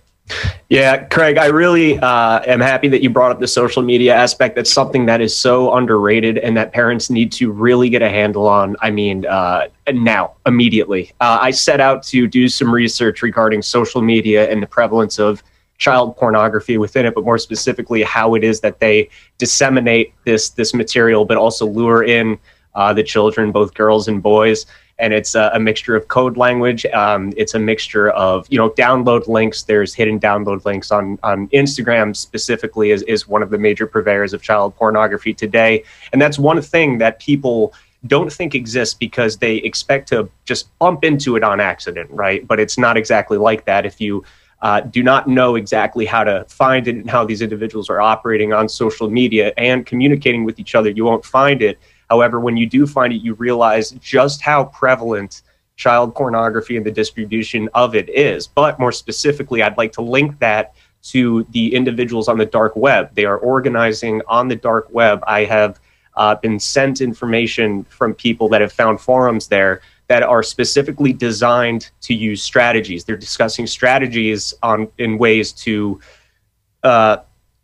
Yeah, 0.68 1.04
Craig, 1.04 1.36
I 1.36 1.46
really 1.46 1.98
uh, 1.98 2.40
am 2.46 2.60
happy 2.60 2.88
that 2.88 3.02
you 3.02 3.10
brought 3.10 3.32
up 3.32 3.40
the 3.40 3.48
social 3.48 3.82
media 3.82 4.14
aspect. 4.14 4.56
That's 4.56 4.72
something 4.72 5.06
that 5.06 5.20
is 5.20 5.36
so 5.36 5.74
underrated 5.74 6.38
and 6.38 6.56
that 6.56 6.72
parents 6.72 7.10
need 7.10 7.32
to 7.32 7.50
really 7.50 7.88
get 7.88 8.02
a 8.02 8.08
handle 8.08 8.46
on. 8.46 8.76
I 8.80 8.90
mean, 8.90 9.26
uh, 9.26 9.68
now, 9.92 10.34
immediately. 10.46 11.12
Uh, 11.20 11.38
I 11.40 11.50
set 11.50 11.80
out 11.80 12.02
to 12.04 12.26
do 12.26 12.48
some 12.48 12.72
research 12.72 13.22
regarding 13.22 13.62
social 13.62 14.00
media 14.00 14.50
and 14.50 14.62
the 14.62 14.66
prevalence 14.66 15.18
of 15.18 15.42
child 15.78 16.16
pornography 16.16 16.78
within 16.78 17.06
it, 17.06 17.14
but 17.14 17.24
more 17.24 17.38
specifically, 17.38 18.02
how 18.02 18.34
it 18.34 18.44
is 18.44 18.60
that 18.60 18.78
they 18.78 19.08
disseminate 19.38 20.14
this 20.24 20.50
this 20.50 20.74
material, 20.74 21.24
but 21.24 21.36
also 21.36 21.66
lure 21.66 22.04
in 22.04 22.38
uh, 22.74 22.92
the 22.92 23.02
children, 23.02 23.50
both 23.50 23.74
girls 23.74 24.06
and 24.06 24.22
boys 24.22 24.66
and 25.00 25.12
it's 25.12 25.34
a, 25.34 25.50
a 25.54 25.60
mixture 25.60 25.96
of 25.96 26.08
code 26.08 26.36
language. 26.36 26.86
Um, 26.86 27.32
it's 27.36 27.54
a 27.54 27.58
mixture 27.58 28.10
of 28.10 28.46
you 28.50 28.58
know 28.58 28.70
download 28.70 29.26
links. 29.26 29.62
There's 29.62 29.94
hidden 29.94 30.20
download 30.20 30.64
links 30.64 30.90
on 30.90 31.18
on 31.22 31.48
Instagram 31.48 32.14
specifically 32.14 32.90
is 32.90 33.02
is 33.02 33.26
one 33.26 33.42
of 33.42 33.50
the 33.50 33.58
major 33.58 33.86
purveyors 33.86 34.32
of 34.32 34.42
child 34.42 34.76
pornography 34.76 35.34
today, 35.34 35.84
and 36.12 36.20
that's 36.20 36.38
one 36.38 36.60
thing 36.62 36.98
that 36.98 37.18
people 37.18 37.74
don't 38.06 38.32
think 38.32 38.54
exists 38.54 38.94
because 38.94 39.36
they 39.36 39.56
expect 39.56 40.08
to 40.08 40.28
just 40.44 40.76
bump 40.78 41.04
into 41.04 41.36
it 41.36 41.44
on 41.44 41.60
accident, 41.60 42.10
right? 42.10 42.46
But 42.46 42.58
it's 42.58 42.78
not 42.78 42.96
exactly 42.96 43.36
like 43.36 43.66
that. 43.66 43.84
If 43.84 44.00
you 44.00 44.24
uh, 44.62 44.80
do 44.80 45.02
not 45.02 45.26
know 45.26 45.56
exactly 45.56 46.04
how 46.04 46.24
to 46.24 46.44
find 46.48 46.86
it 46.86 46.96
and 46.96 47.10
how 47.10 47.24
these 47.24 47.42
individuals 47.42 47.88
are 47.88 48.00
operating 48.00 48.52
on 48.52 48.68
social 48.68 49.08
media 49.08 49.52
and 49.56 49.86
communicating 49.86 50.44
with 50.44 50.58
each 50.58 50.74
other, 50.74 50.90
you 50.90 51.04
won't 51.04 51.24
find 51.24 51.62
it. 51.62 51.78
However, 52.10 52.40
when 52.40 52.56
you 52.56 52.66
do 52.66 52.86
find 52.86 53.12
it, 53.12 53.22
you 53.22 53.34
realize 53.34 53.92
just 53.92 54.42
how 54.42 54.64
prevalent 54.64 55.42
child 55.76 56.14
pornography 56.14 56.76
and 56.76 56.84
the 56.84 56.90
distribution 56.90 57.68
of 57.72 57.94
it 57.94 58.10
is. 58.10 58.46
But 58.46 58.78
more 58.78 58.92
specifically, 58.92 59.62
I'd 59.62 59.78
like 59.78 59.92
to 59.92 60.02
link 60.02 60.38
that 60.40 60.74
to 61.02 61.46
the 61.50 61.74
individuals 61.74 62.28
on 62.28 62.36
the 62.36 62.44
dark 62.44 62.76
web. 62.76 63.14
They 63.14 63.24
are 63.24 63.38
organizing 63.38 64.20
on 64.28 64.48
the 64.48 64.56
dark 64.56 64.88
web. 64.90 65.22
I 65.26 65.44
have 65.44 65.80
uh, 66.16 66.34
been 66.34 66.58
sent 66.58 67.00
information 67.00 67.84
from 67.84 68.12
people 68.14 68.48
that 68.50 68.60
have 68.60 68.72
found 68.72 69.00
forums 69.00 69.48
there 69.48 69.80
that 70.08 70.22
are 70.22 70.42
specifically 70.42 71.12
designed 71.12 71.90
to 72.02 72.12
use 72.12 72.42
strategies. 72.42 73.04
They're 73.04 73.16
discussing 73.16 73.66
strategies 73.66 74.52
on 74.62 74.88
in 74.98 75.16
ways 75.16 75.52
to 75.52 76.00
uh, 76.82 77.18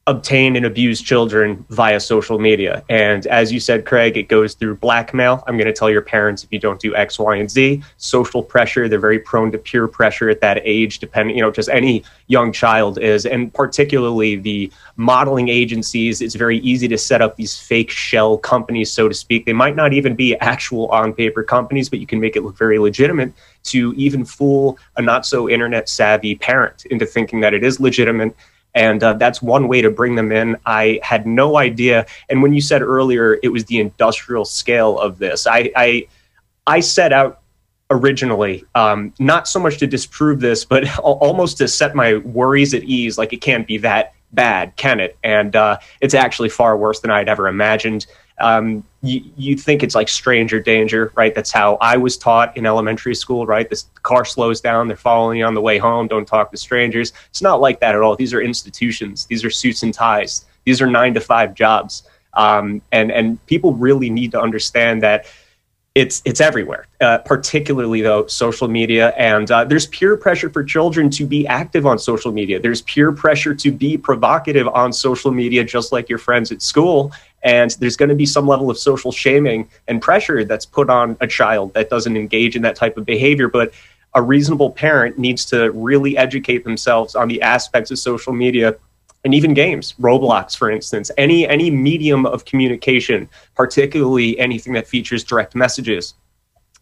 obtain 0.08 0.54
and 0.54 0.64
abuse 0.64 1.02
children 1.02 1.64
via 1.70 1.98
social 1.98 2.38
media. 2.38 2.84
And 2.88 3.26
as 3.26 3.52
you 3.52 3.58
said, 3.58 3.84
Craig, 3.84 4.16
it 4.16 4.28
goes 4.28 4.54
through 4.54 4.76
blackmail. 4.76 5.42
I'm 5.48 5.56
going 5.56 5.66
to 5.66 5.72
tell 5.72 5.90
your 5.90 6.02
parents 6.02 6.44
if 6.44 6.52
you 6.52 6.60
don't 6.60 6.78
do 6.78 6.94
X, 6.94 7.18
Y, 7.18 7.36
and 7.36 7.50
Z. 7.50 7.82
Social 7.96 8.40
pressure. 8.40 8.88
They're 8.88 9.00
very 9.00 9.18
prone 9.18 9.50
to 9.50 9.58
peer 9.58 9.88
pressure 9.88 10.30
at 10.30 10.40
that 10.42 10.60
age, 10.62 11.00
depending, 11.00 11.34
you 11.34 11.42
know, 11.42 11.50
just 11.50 11.68
any 11.68 12.04
young 12.28 12.52
child 12.52 12.98
is. 12.98 13.26
And 13.26 13.52
particularly 13.52 14.36
the 14.36 14.70
modeling 14.94 15.48
agencies, 15.48 16.22
it's 16.22 16.36
very 16.36 16.58
easy 16.58 16.86
to 16.86 16.98
set 16.98 17.20
up 17.20 17.34
these 17.34 17.58
fake 17.58 17.90
shell 17.90 18.38
companies, 18.38 18.92
so 18.92 19.08
to 19.08 19.14
speak. 19.14 19.44
They 19.44 19.52
might 19.52 19.74
not 19.74 19.92
even 19.92 20.14
be 20.14 20.36
actual 20.36 20.86
on 20.88 21.14
paper 21.14 21.42
companies, 21.42 21.88
but 21.88 21.98
you 21.98 22.06
can 22.06 22.20
make 22.20 22.36
it 22.36 22.44
look 22.44 22.56
very 22.56 22.78
legitimate 22.78 23.32
to 23.64 23.92
even 23.96 24.24
fool 24.24 24.78
a 24.96 25.02
not 25.02 25.26
so 25.26 25.50
internet 25.50 25.88
savvy 25.88 26.36
parent 26.36 26.86
into 26.86 27.04
thinking 27.04 27.40
that 27.40 27.54
it 27.54 27.64
is 27.64 27.80
legitimate 27.80 28.36
and 28.76 29.02
uh, 29.02 29.14
that's 29.14 29.42
one 29.42 29.66
way 29.66 29.80
to 29.82 29.90
bring 29.90 30.14
them 30.14 30.30
in. 30.30 30.56
I 30.66 31.00
had 31.02 31.26
no 31.26 31.56
idea. 31.56 32.06
And 32.28 32.42
when 32.42 32.52
you 32.52 32.60
said 32.60 32.82
earlier 32.82 33.40
it 33.42 33.48
was 33.48 33.64
the 33.64 33.80
industrial 33.80 34.44
scale 34.44 35.00
of 35.00 35.18
this, 35.18 35.46
I 35.46 35.72
I, 35.74 36.06
I 36.66 36.80
set 36.80 37.12
out 37.12 37.40
originally 37.90 38.64
um, 38.74 39.14
not 39.18 39.48
so 39.48 39.58
much 39.58 39.78
to 39.78 39.86
disprove 39.86 40.40
this, 40.40 40.64
but 40.64 40.98
almost 41.02 41.58
to 41.58 41.66
set 41.66 41.96
my 41.96 42.16
worries 42.18 42.74
at 42.74 42.84
ease. 42.84 43.18
Like 43.18 43.32
it 43.32 43.40
can't 43.40 43.66
be 43.66 43.78
that 43.78 44.12
bad, 44.32 44.76
can 44.76 45.00
it? 45.00 45.16
And 45.24 45.56
uh, 45.56 45.78
it's 46.00 46.14
actually 46.14 46.50
far 46.50 46.76
worse 46.76 47.00
than 47.00 47.10
I'd 47.10 47.28
ever 47.28 47.48
imagined 47.48 48.06
um, 48.38 48.84
you, 49.02 49.22
you 49.36 49.56
think 49.56 49.82
it's 49.82 49.94
like 49.94 50.08
stranger 50.08 50.60
danger, 50.60 51.12
right? 51.14 51.34
That's 51.34 51.52
how 51.52 51.76
I 51.80 51.96
was 51.96 52.16
taught 52.16 52.56
in 52.56 52.66
elementary 52.66 53.14
school, 53.14 53.46
right? 53.46 53.68
This 53.68 53.86
car 54.02 54.24
slows 54.24 54.60
down, 54.60 54.88
they're 54.88 54.96
following 54.96 55.38
you 55.38 55.44
on 55.44 55.54
the 55.54 55.60
way 55.60 55.78
home, 55.78 56.06
don't 56.08 56.26
talk 56.26 56.50
to 56.50 56.56
strangers. 56.56 57.12
It's 57.30 57.42
not 57.42 57.60
like 57.60 57.80
that 57.80 57.94
at 57.94 58.02
all. 58.02 58.16
These 58.16 58.34
are 58.34 58.40
institutions, 58.40 59.26
these 59.26 59.44
are 59.44 59.50
suits 59.50 59.82
and 59.82 59.94
ties, 59.94 60.44
these 60.64 60.82
are 60.82 60.86
nine 60.86 61.14
to 61.14 61.20
five 61.20 61.54
jobs. 61.54 62.02
Um, 62.34 62.82
and, 62.92 63.10
and 63.10 63.44
people 63.46 63.72
really 63.72 64.10
need 64.10 64.32
to 64.32 64.40
understand 64.40 65.02
that 65.02 65.26
it's 65.96 66.20
it's 66.26 66.42
everywhere. 66.42 66.86
Uh, 67.00 67.16
particularly 67.18 68.02
though, 68.02 68.26
social 68.26 68.68
media, 68.68 69.14
and 69.16 69.50
uh, 69.50 69.64
there's 69.64 69.86
peer 69.86 70.14
pressure 70.14 70.50
for 70.50 70.62
children 70.62 71.08
to 71.08 71.26
be 71.26 71.46
active 71.46 71.86
on 71.86 71.98
social 71.98 72.30
media. 72.32 72.60
There's 72.60 72.82
peer 72.82 73.12
pressure 73.12 73.54
to 73.54 73.72
be 73.72 73.96
provocative 73.96 74.68
on 74.68 74.92
social 74.92 75.30
media, 75.30 75.64
just 75.64 75.92
like 75.92 76.10
your 76.10 76.18
friends 76.18 76.52
at 76.52 76.60
school. 76.60 77.12
And 77.46 77.70
there's 77.78 77.96
going 77.96 78.08
to 78.08 78.14
be 78.14 78.26
some 78.26 78.46
level 78.46 78.70
of 78.70 78.76
social 78.76 79.12
shaming 79.12 79.70
and 79.86 80.02
pressure 80.02 80.44
that's 80.44 80.66
put 80.66 80.90
on 80.90 81.16
a 81.20 81.26
child 81.28 81.72
that 81.74 81.88
doesn't 81.88 82.16
engage 82.16 82.56
in 82.56 82.62
that 82.62 82.74
type 82.74 82.98
of 82.98 83.06
behavior. 83.06 83.48
But 83.48 83.72
a 84.14 84.20
reasonable 84.22 84.70
parent 84.70 85.16
needs 85.16 85.44
to 85.46 85.70
really 85.70 86.16
educate 86.16 86.64
themselves 86.64 87.14
on 87.14 87.28
the 87.28 87.40
aspects 87.42 87.92
of 87.92 87.98
social 87.98 88.32
media 88.32 88.76
and 89.24 89.34
even 89.34 89.54
games 89.54 89.94
roblox 90.00 90.56
for 90.56 90.70
instance 90.70 91.10
any 91.18 91.46
any 91.48 91.68
medium 91.68 92.24
of 92.26 92.44
communication 92.44 93.28
particularly 93.56 94.38
anything 94.38 94.72
that 94.72 94.86
features 94.86 95.24
direct 95.24 95.54
messages 95.56 96.14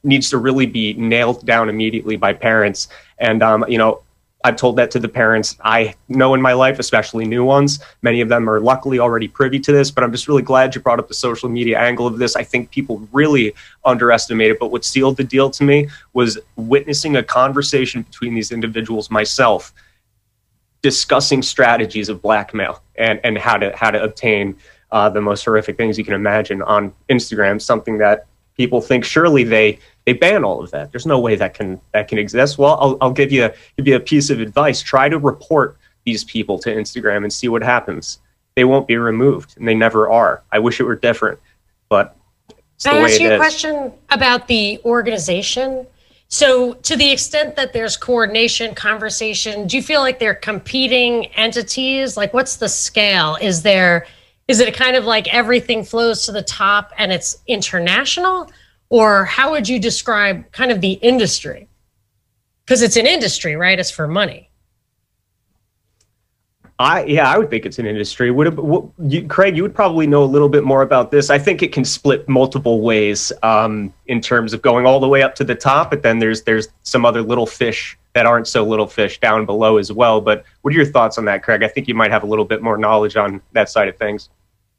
needs 0.02 0.28
to 0.28 0.36
really 0.38 0.66
be 0.66 0.92
nailed 0.94 1.44
down 1.46 1.68
immediately 1.68 2.16
by 2.16 2.32
parents 2.32 2.88
and 3.18 3.42
um, 3.42 3.64
you 3.66 3.78
know 3.78 4.02
I've 4.44 4.56
told 4.56 4.76
that 4.76 4.90
to 4.90 4.98
the 4.98 5.08
parents 5.08 5.56
I 5.64 5.94
know 6.08 6.34
in 6.34 6.42
my 6.42 6.52
life, 6.52 6.78
especially 6.78 7.24
new 7.24 7.44
ones. 7.44 7.80
Many 8.02 8.20
of 8.20 8.28
them 8.28 8.48
are 8.48 8.60
luckily 8.60 8.98
already 8.98 9.26
privy 9.26 9.58
to 9.60 9.72
this, 9.72 9.90
but 9.90 10.04
I'm 10.04 10.12
just 10.12 10.28
really 10.28 10.42
glad 10.42 10.74
you 10.74 10.82
brought 10.82 10.98
up 10.98 11.08
the 11.08 11.14
social 11.14 11.48
media 11.48 11.78
angle 11.78 12.06
of 12.06 12.18
this. 12.18 12.36
I 12.36 12.44
think 12.44 12.70
people 12.70 13.08
really 13.10 13.54
underestimate 13.86 14.50
it. 14.50 14.60
But 14.60 14.70
what 14.70 14.84
sealed 14.84 15.16
the 15.16 15.24
deal 15.24 15.50
to 15.50 15.64
me 15.64 15.88
was 16.12 16.38
witnessing 16.56 17.16
a 17.16 17.22
conversation 17.22 18.02
between 18.02 18.34
these 18.34 18.52
individuals 18.52 19.10
myself 19.10 19.72
discussing 20.82 21.40
strategies 21.40 22.10
of 22.10 22.20
blackmail 22.20 22.82
and, 22.96 23.18
and 23.24 23.38
how 23.38 23.56
to 23.56 23.74
how 23.74 23.90
to 23.90 24.02
obtain 24.02 24.54
uh, 24.92 25.08
the 25.08 25.22
most 25.22 25.42
horrific 25.46 25.78
things 25.78 25.96
you 25.96 26.04
can 26.04 26.12
imagine 26.12 26.60
on 26.60 26.92
Instagram, 27.08 27.60
something 27.60 27.96
that 27.96 28.26
people 28.56 28.80
think 28.80 29.04
surely 29.04 29.44
they 29.44 29.78
they 30.06 30.12
ban 30.12 30.44
all 30.44 30.62
of 30.62 30.70
that. 30.70 30.92
There's 30.92 31.06
no 31.06 31.18
way 31.18 31.36
that 31.36 31.54
can 31.54 31.80
that 31.92 32.08
can 32.08 32.18
exist. 32.18 32.58
Well, 32.58 32.78
I'll, 32.80 32.98
I'll 33.00 33.12
give 33.12 33.32
you 33.32 33.46
a, 33.46 33.54
give 33.76 33.88
you 33.88 33.96
a 33.96 34.00
piece 34.00 34.30
of 34.30 34.40
advice. 34.40 34.82
Try 34.82 35.08
to 35.08 35.18
report 35.18 35.76
these 36.04 36.24
people 36.24 36.58
to 36.60 36.74
Instagram 36.74 37.24
and 37.24 37.32
see 37.32 37.48
what 37.48 37.62
happens. 37.62 38.18
they 38.56 38.64
won't 38.64 38.86
be 38.86 38.96
removed, 38.96 39.56
and 39.56 39.66
they 39.66 39.74
never 39.74 40.10
are. 40.10 40.42
I 40.52 40.58
wish 40.58 40.78
it 40.78 40.84
were 40.84 40.96
different, 40.96 41.40
but 41.88 42.16
it's 42.76 42.86
I 42.86 42.94
way 42.94 43.04
ask 43.04 43.20
it 43.20 43.22
you 43.22 43.32
a 43.32 43.36
question 43.36 43.92
about 44.10 44.46
the 44.48 44.80
organization? 44.84 45.86
So, 46.28 46.74
to 46.74 46.96
the 46.96 47.10
extent 47.10 47.54
that 47.56 47.72
there's 47.72 47.96
coordination, 47.96 48.74
conversation, 48.74 49.66
do 49.66 49.76
you 49.76 49.82
feel 49.82 50.00
like 50.00 50.18
they're 50.18 50.34
competing 50.34 51.26
entities? 51.26 52.16
Like, 52.16 52.34
what's 52.34 52.56
the 52.56 52.68
scale? 52.68 53.36
Is 53.40 53.62
there, 53.62 54.06
is 54.48 54.60
it 54.60 54.74
kind 54.74 54.96
of 54.96 55.04
like 55.04 55.32
everything 55.32 55.84
flows 55.84 56.26
to 56.26 56.32
the 56.32 56.42
top 56.42 56.92
and 56.98 57.12
it's 57.12 57.38
international? 57.46 58.50
Or 58.90 59.24
how 59.24 59.50
would 59.52 59.68
you 59.68 59.78
describe 59.78 60.50
kind 60.52 60.70
of 60.70 60.80
the 60.80 60.92
industry? 60.92 61.68
Because 62.64 62.82
it's 62.82 62.96
an 62.96 63.06
industry, 63.06 63.56
right? 63.56 63.78
It's 63.78 63.90
for 63.90 64.06
money. 64.06 64.50
I 66.78 67.04
yeah, 67.04 67.30
I 67.30 67.38
would 67.38 67.50
think 67.50 67.66
it's 67.66 67.78
an 67.78 67.86
industry. 67.86 68.32
Would 68.32 68.58
what, 68.58 68.84
you, 68.98 69.26
Craig? 69.28 69.56
You 69.56 69.62
would 69.62 69.74
probably 69.74 70.08
know 70.08 70.24
a 70.24 70.26
little 70.26 70.48
bit 70.48 70.64
more 70.64 70.82
about 70.82 71.12
this. 71.12 71.30
I 71.30 71.38
think 71.38 71.62
it 71.62 71.72
can 71.72 71.84
split 71.84 72.28
multiple 72.28 72.80
ways 72.80 73.32
um, 73.44 73.94
in 74.06 74.20
terms 74.20 74.52
of 74.52 74.60
going 74.60 74.84
all 74.84 74.98
the 74.98 75.06
way 75.06 75.22
up 75.22 75.36
to 75.36 75.44
the 75.44 75.54
top, 75.54 75.90
but 75.90 76.02
then 76.02 76.18
there's 76.18 76.42
there's 76.42 76.68
some 76.82 77.04
other 77.04 77.22
little 77.22 77.46
fish 77.46 77.96
that 78.14 78.26
aren't 78.26 78.46
so 78.48 78.64
little 78.64 78.86
fish 78.86 79.20
down 79.20 79.44
below 79.44 79.76
as 79.76 79.92
well. 79.92 80.20
But 80.20 80.44
what 80.62 80.72
are 80.72 80.76
your 80.76 80.86
thoughts 80.86 81.18
on 81.18 81.24
that, 81.26 81.42
Craig? 81.42 81.62
I 81.62 81.68
think 81.68 81.88
you 81.88 81.94
might 81.94 82.10
have 82.10 82.22
a 82.22 82.26
little 82.26 82.44
bit 82.44 82.62
more 82.62 82.78
knowledge 82.78 83.16
on 83.16 83.42
that 83.52 83.68
side 83.68 83.88
of 83.88 83.96
things. 83.96 84.30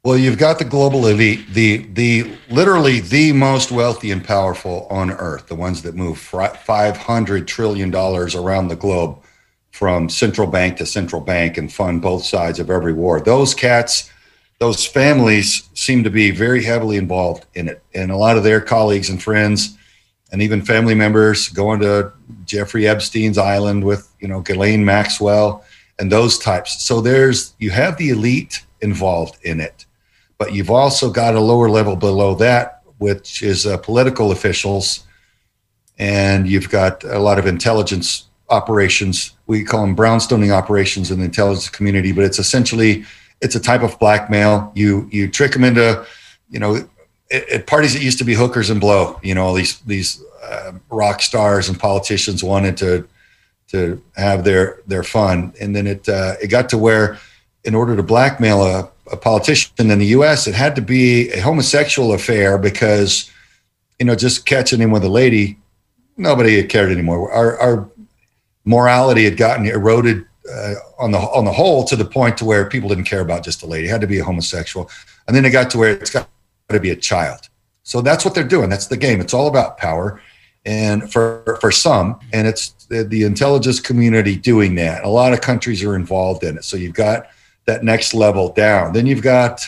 Well, 0.04 0.16
you've 0.16 0.38
got 0.38 0.58
the 0.58 0.64
global 0.64 1.08
elite, 1.08 1.48
the 1.52 1.78
the 1.78 2.36
literally 2.48 3.00
the 3.00 3.32
most 3.32 3.72
wealthy 3.72 4.12
and 4.12 4.24
powerful 4.24 4.86
on 4.88 5.10
earth, 5.10 5.48
the 5.48 5.56
ones 5.56 5.82
that 5.82 5.94
move 5.94 6.18
five 6.18 6.96
hundred 6.96 7.48
trillion 7.48 7.90
dollars 7.90 8.34
around 8.34 8.68
the 8.68 8.76
globe 8.76 9.18
from 9.72 10.08
central 10.08 10.46
bank 10.46 10.78
to 10.78 10.86
central 10.86 11.20
bank 11.20 11.58
and 11.58 11.72
fund 11.72 12.00
both 12.00 12.24
sides 12.24 12.58
of 12.58 12.70
every 12.70 12.92
war. 12.92 13.20
Those 13.20 13.52
cats, 13.52 14.10
those 14.58 14.86
families 14.86 15.68
seem 15.74 16.04
to 16.04 16.10
be 16.10 16.30
very 16.30 16.62
heavily 16.62 16.96
involved 16.96 17.44
in 17.54 17.68
it. 17.68 17.82
And 17.92 18.10
a 18.10 18.16
lot 18.16 18.38
of 18.38 18.44
their 18.44 18.60
colleagues 18.60 19.10
and 19.10 19.22
friends 19.22 19.76
and 20.32 20.42
even 20.42 20.62
family 20.62 20.94
members 20.94 21.48
going 21.48 21.80
to 21.80 22.12
Jeffrey 22.44 22.86
Epstein's 22.86 23.38
island 23.38 23.84
with, 23.84 24.08
you 24.20 24.28
know, 24.28 24.40
Ghislaine 24.40 24.84
Maxwell 24.84 25.64
and 25.98 26.10
those 26.10 26.38
types. 26.38 26.82
So 26.82 27.00
there's, 27.00 27.54
you 27.58 27.70
have 27.70 27.96
the 27.96 28.10
elite 28.10 28.64
involved 28.80 29.38
in 29.44 29.60
it, 29.60 29.86
but 30.38 30.52
you've 30.52 30.70
also 30.70 31.10
got 31.10 31.34
a 31.34 31.40
lower 31.40 31.70
level 31.70 31.96
below 31.96 32.34
that, 32.36 32.82
which 32.98 33.42
is 33.42 33.66
uh, 33.66 33.76
political 33.78 34.32
officials. 34.32 35.04
And 35.98 36.46
you've 36.46 36.68
got 36.68 37.04
a 37.04 37.18
lot 37.18 37.38
of 37.38 37.46
intelligence 37.46 38.28
operations. 38.50 39.32
We 39.46 39.64
call 39.64 39.82
them 39.82 39.96
brownstoning 39.96 40.52
operations 40.52 41.10
in 41.10 41.18
the 41.18 41.24
intelligence 41.24 41.70
community, 41.70 42.12
but 42.12 42.24
it's 42.24 42.38
essentially 42.38 43.04
it's 43.40 43.54
a 43.54 43.60
type 43.60 43.82
of 43.82 43.98
blackmail. 43.98 44.72
You 44.74 45.08
you 45.10 45.28
trick 45.28 45.52
them 45.52 45.64
into, 45.64 46.06
you 46.50 46.58
know, 46.58 46.88
at, 47.30 47.66
parties 47.66 47.94
that 47.94 48.02
used 48.02 48.18
to 48.18 48.24
be 48.24 48.34
hookers 48.34 48.70
and 48.70 48.80
blow. 48.80 49.18
You 49.22 49.34
know, 49.34 49.44
all 49.44 49.54
these 49.54 49.80
these 49.80 50.22
uh, 50.42 50.72
rock 50.90 51.22
stars 51.22 51.68
and 51.68 51.78
politicians 51.78 52.42
wanted 52.42 52.76
to 52.78 53.08
to 53.68 54.02
have 54.16 54.44
their 54.44 54.80
their 54.86 55.02
fun, 55.02 55.52
and 55.60 55.74
then 55.74 55.86
it 55.86 56.08
uh, 56.08 56.34
it 56.42 56.48
got 56.48 56.68
to 56.70 56.78
where, 56.78 57.18
in 57.64 57.74
order 57.74 57.96
to 57.96 58.02
blackmail 58.02 58.62
a, 58.62 58.88
a 59.12 59.16
politician 59.16 59.90
in 59.90 59.98
the 59.98 60.06
U.S., 60.06 60.46
it 60.46 60.54
had 60.54 60.74
to 60.76 60.82
be 60.82 61.30
a 61.30 61.40
homosexual 61.40 62.12
affair 62.12 62.58
because, 62.58 63.30
you 63.98 64.06
know, 64.06 64.14
just 64.14 64.46
catching 64.46 64.80
him 64.80 64.90
with 64.90 65.04
a 65.04 65.08
lady, 65.08 65.58
nobody 66.16 66.62
cared 66.64 66.92
anymore. 66.92 67.30
Our 67.32 67.58
our 67.58 67.90
morality 68.64 69.24
had 69.24 69.36
gotten 69.36 69.66
eroded 69.66 70.24
uh, 70.52 70.74
on 70.98 71.10
the 71.10 71.18
on 71.18 71.44
the 71.44 71.52
whole 71.52 71.84
to 71.84 71.96
the 71.96 72.04
point 72.04 72.38
to 72.38 72.44
where 72.44 72.68
people 72.68 72.88
didn't 72.88 73.04
care 73.04 73.20
about 73.20 73.44
just 73.44 73.62
a 73.62 73.66
lady. 73.66 73.88
It 73.88 73.90
had 73.90 74.00
to 74.00 74.06
be 74.06 74.18
a 74.20 74.24
homosexual, 74.24 74.90
and 75.26 75.36
then 75.36 75.44
it 75.44 75.50
got 75.50 75.70
to 75.70 75.78
where 75.78 75.90
it's 75.90 76.10
got 76.10 76.28
to 76.68 76.80
be 76.80 76.90
a 76.90 76.96
child. 76.96 77.48
So 77.82 78.00
that's 78.00 78.24
what 78.24 78.34
they're 78.34 78.44
doing. 78.44 78.68
That's 78.68 78.86
the 78.86 78.96
game. 78.96 79.20
It's 79.20 79.34
all 79.34 79.46
about 79.46 79.78
power, 79.78 80.20
and 80.64 81.10
for 81.12 81.58
for 81.60 81.70
some, 81.70 82.18
and 82.32 82.46
it's 82.46 82.70
the, 82.88 83.04
the 83.04 83.22
intelligence 83.22 83.78
community 83.80 84.36
doing 84.36 84.74
that. 84.76 85.04
A 85.04 85.08
lot 85.08 85.32
of 85.32 85.40
countries 85.40 85.82
are 85.84 85.94
involved 85.94 86.42
in 86.42 86.56
it. 86.56 86.64
So 86.64 86.76
you've 86.76 86.94
got 86.94 87.28
that 87.66 87.84
next 87.84 88.14
level 88.14 88.52
down. 88.52 88.92
Then 88.92 89.06
you've 89.06 89.22
got 89.22 89.62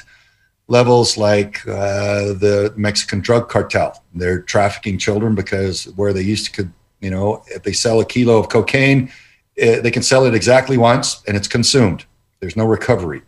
levels 0.67 1.17
like 1.17 1.67
uh, 1.69 2.35
the 2.35 2.75
Mexican 2.77 3.21
drug 3.21 3.49
cartel. 3.49 4.03
They're 4.15 4.43
trafficking 4.43 4.99
children 4.99 5.35
because 5.35 5.85
where 5.97 6.13
they 6.13 6.23
used 6.23 6.47
to 6.47 6.53
could 6.53 6.73
you 7.01 7.11
know, 7.11 7.43
if 7.49 7.63
they 7.63 7.73
sell 7.73 8.01
a 8.01 8.05
kilo 8.05 8.39
of 8.39 8.49
cocaine, 8.49 9.11
eh, 9.57 9.81
they 9.81 9.91
can 9.91 10.03
sell 10.03 10.25
it 10.25 10.35
exactly 10.35 10.77
once 10.77 11.23
and 11.27 11.37
it's 11.37 11.49
consumed. 11.49 12.05
There's 12.41 12.57
no 12.57 12.67
recovery 12.67 13.23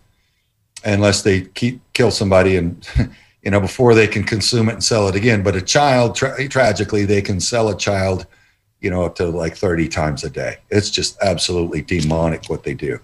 unless 0.84 1.22
they 1.22 1.42
keep 1.42 1.80
kill 1.92 2.10
somebody 2.10 2.56
and 2.56 2.86
you 3.42 3.50
know 3.50 3.60
before 3.60 3.94
they 3.94 4.06
can 4.06 4.24
consume 4.24 4.68
it 4.68 4.74
and 4.74 4.84
sell 4.84 5.08
it 5.08 5.16
again. 5.16 5.42
But 5.42 5.56
a 5.56 5.62
child, 5.62 6.16
tra- 6.16 6.48
tragically, 6.48 7.04
they 7.04 7.22
can 7.22 7.40
sell 7.40 7.68
a 7.68 7.76
child, 7.76 8.26
you 8.80 8.90
know, 8.90 9.04
up 9.04 9.16
to 9.16 9.28
like 9.28 9.56
30 9.56 9.88
times 9.88 10.24
a 10.24 10.30
day. 10.30 10.58
It's 10.70 10.90
just 10.90 11.18
absolutely 11.22 11.82
demonic 11.82 12.46
what 12.48 12.64
they 12.64 12.74
do. 12.74 13.00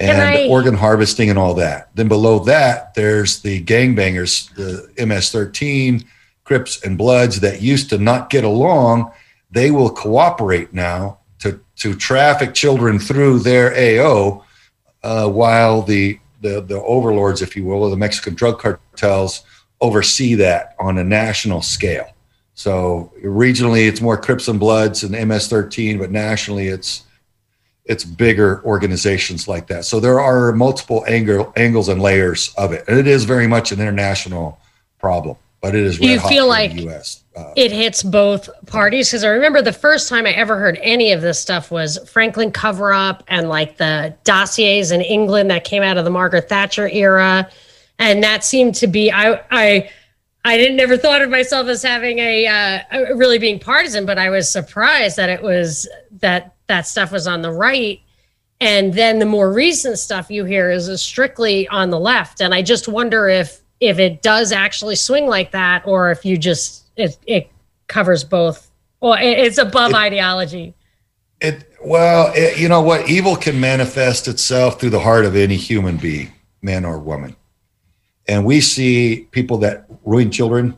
And 0.00 0.20
I- 0.20 0.48
organ 0.48 0.74
harvesting 0.74 1.30
and 1.30 1.38
all 1.38 1.54
that. 1.54 1.90
Then 1.94 2.08
below 2.08 2.38
that, 2.40 2.94
there's 2.94 3.40
the 3.40 3.62
gangbangers, 3.62 4.52
the 4.54 4.88
MS-13, 5.06 6.04
Crips 6.44 6.82
and 6.84 6.98
Bloods 6.98 7.40
that 7.40 7.62
used 7.62 7.88
to 7.90 7.98
not 7.98 8.28
get 8.28 8.42
along 8.42 9.12
they 9.52 9.70
will 9.70 9.90
cooperate 9.90 10.72
now 10.72 11.18
to, 11.40 11.60
to 11.76 11.94
traffic 11.94 12.54
children 12.54 12.98
through 12.98 13.40
their 13.40 13.72
AO, 13.76 14.44
uh, 15.02 15.28
while 15.28 15.82
the, 15.82 16.18
the 16.40 16.60
the 16.62 16.80
overlords, 16.82 17.42
if 17.42 17.54
you 17.54 17.64
will, 17.64 17.84
of 17.84 17.90
the 17.90 17.96
Mexican 17.96 18.34
drug 18.34 18.58
cartels 18.58 19.42
oversee 19.82 20.34
that 20.36 20.74
on 20.78 20.96
a 20.96 21.04
national 21.04 21.60
scale. 21.60 22.08
So 22.54 23.12
regionally, 23.22 23.88
it's 23.88 24.00
more 24.00 24.16
Crips 24.16 24.48
and 24.48 24.58
Bloods 24.58 25.02
and 25.02 25.12
MS-13, 25.12 25.98
but 25.98 26.10
nationally, 26.10 26.68
it's 26.68 27.04
it's 27.84 28.04
bigger 28.04 28.62
organizations 28.64 29.48
like 29.48 29.66
that. 29.66 29.84
So 29.84 29.98
there 29.98 30.20
are 30.20 30.52
multiple 30.52 31.04
angle, 31.08 31.52
angles 31.56 31.88
and 31.88 32.00
layers 32.00 32.54
of 32.56 32.72
it, 32.72 32.84
and 32.86 32.98
it 32.98 33.08
is 33.08 33.24
very 33.24 33.48
much 33.48 33.72
an 33.72 33.80
international 33.80 34.58
problem. 35.00 35.36
But 35.60 35.74
it 35.74 35.84
is 35.84 35.98
Do 35.98 36.08
you 36.08 36.20
feel 36.20 36.48
like 36.48 36.72
the 36.74 36.82
U.S. 36.82 37.22
Uh, 37.36 37.52
it 37.56 37.72
hits 37.72 38.02
both 38.02 38.48
parties 38.66 39.08
because 39.08 39.24
I 39.24 39.28
remember 39.28 39.62
the 39.62 39.72
first 39.72 40.08
time 40.08 40.26
I 40.26 40.32
ever 40.32 40.58
heard 40.58 40.78
any 40.82 41.12
of 41.12 41.22
this 41.22 41.38
stuff 41.38 41.70
was 41.70 41.98
Franklin 42.10 42.50
cover 42.50 42.92
up 42.92 43.22
and 43.28 43.48
like 43.48 43.76
the 43.76 44.14
dossiers 44.24 44.90
in 44.90 45.00
England 45.00 45.50
that 45.50 45.64
came 45.64 45.82
out 45.82 45.96
of 45.96 46.04
the 46.04 46.10
Margaret 46.10 46.48
Thatcher 46.48 46.88
era, 46.88 47.48
and 48.02 48.22
that 48.24 48.44
seemed 48.44 48.74
to 48.74 48.86
be 48.86 49.10
I 49.12 49.40
I 49.50 49.90
I 50.44 50.56
didn't 50.56 50.76
never 50.76 50.96
thought 50.96 51.22
of 51.22 51.30
myself 51.30 51.68
as 51.68 51.82
having 51.82 52.18
a 52.18 52.46
uh, 52.46 53.14
really 53.14 53.38
being 53.38 53.60
partisan, 53.60 54.04
but 54.04 54.18
I 54.18 54.28
was 54.28 54.50
surprised 54.50 55.16
that 55.16 55.30
it 55.30 55.40
was 55.40 55.88
that 56.20 56.54
that 56.66 56.86
stuff 56.86 57.12
was 57.12 57.26
on 57.26 57.42
the 57.42 57.52
right. 57.52 58.00
And 58.60 58.92
then 58.94 59.18
the 59.18 59.26
more 59.26 59.52
recent 59.52 59.98
stuff 59.98 60.30
you 60.30 60.44
hear 60.44 60.70
is 60.70 61.00
strictly 61.00 61.66
on 61.68 61.90
the 61.90 61.98
left, 61.98 62.40
and 62.40 62.52
I 62.52 62.62
just 62.62 62.88
wonder 62.88 63.28
if 63.28 63.60
if 63.80 63.98
it 63.98 64.22
does 64.22 64.52
actually 64.52 64.96
swing 64.96 65.26
like 65.26 65.52
that, 65.52 65.86
or 65.86 66.10
if 66.10 66.24
you 66.24 66.36
just 66.36 66.86
it, 66.96 67.16
it 67.26 67.50
covers 67.86 68.24
both. 68.24 68.70
Well, 69.00 69.14
it, 69.14 69.38
it's 69.38 69.58
above 69.58 69.90
It- 69.90 69.96
ideology. 69.96 70.74
It 71.40 71.68
well, 71.84 72.36
you 72.56 72.68
know 72.68 72.82
what? 72.82 73.08
Evil 73.08 73.34
can 73.34 73.58
manifest 73.60 74.28
itself 74.28 74.80
through 74.80 74.90
the 74.90 75.00
heart 75.00 75.24
of 75.24 75.34
any 75.34 75.56
human 75.56 75.96
being, 75.96 76.32
man 76.62 76.84
or 76.84 77.00
woman, 77.00 77.34
and 78.28 78.44
we 78.44 78.60
see 78.60 79.28
people 79.30 79.58
that 79.58 79.86
ruin 80.04 80.30
children 80.30 80.76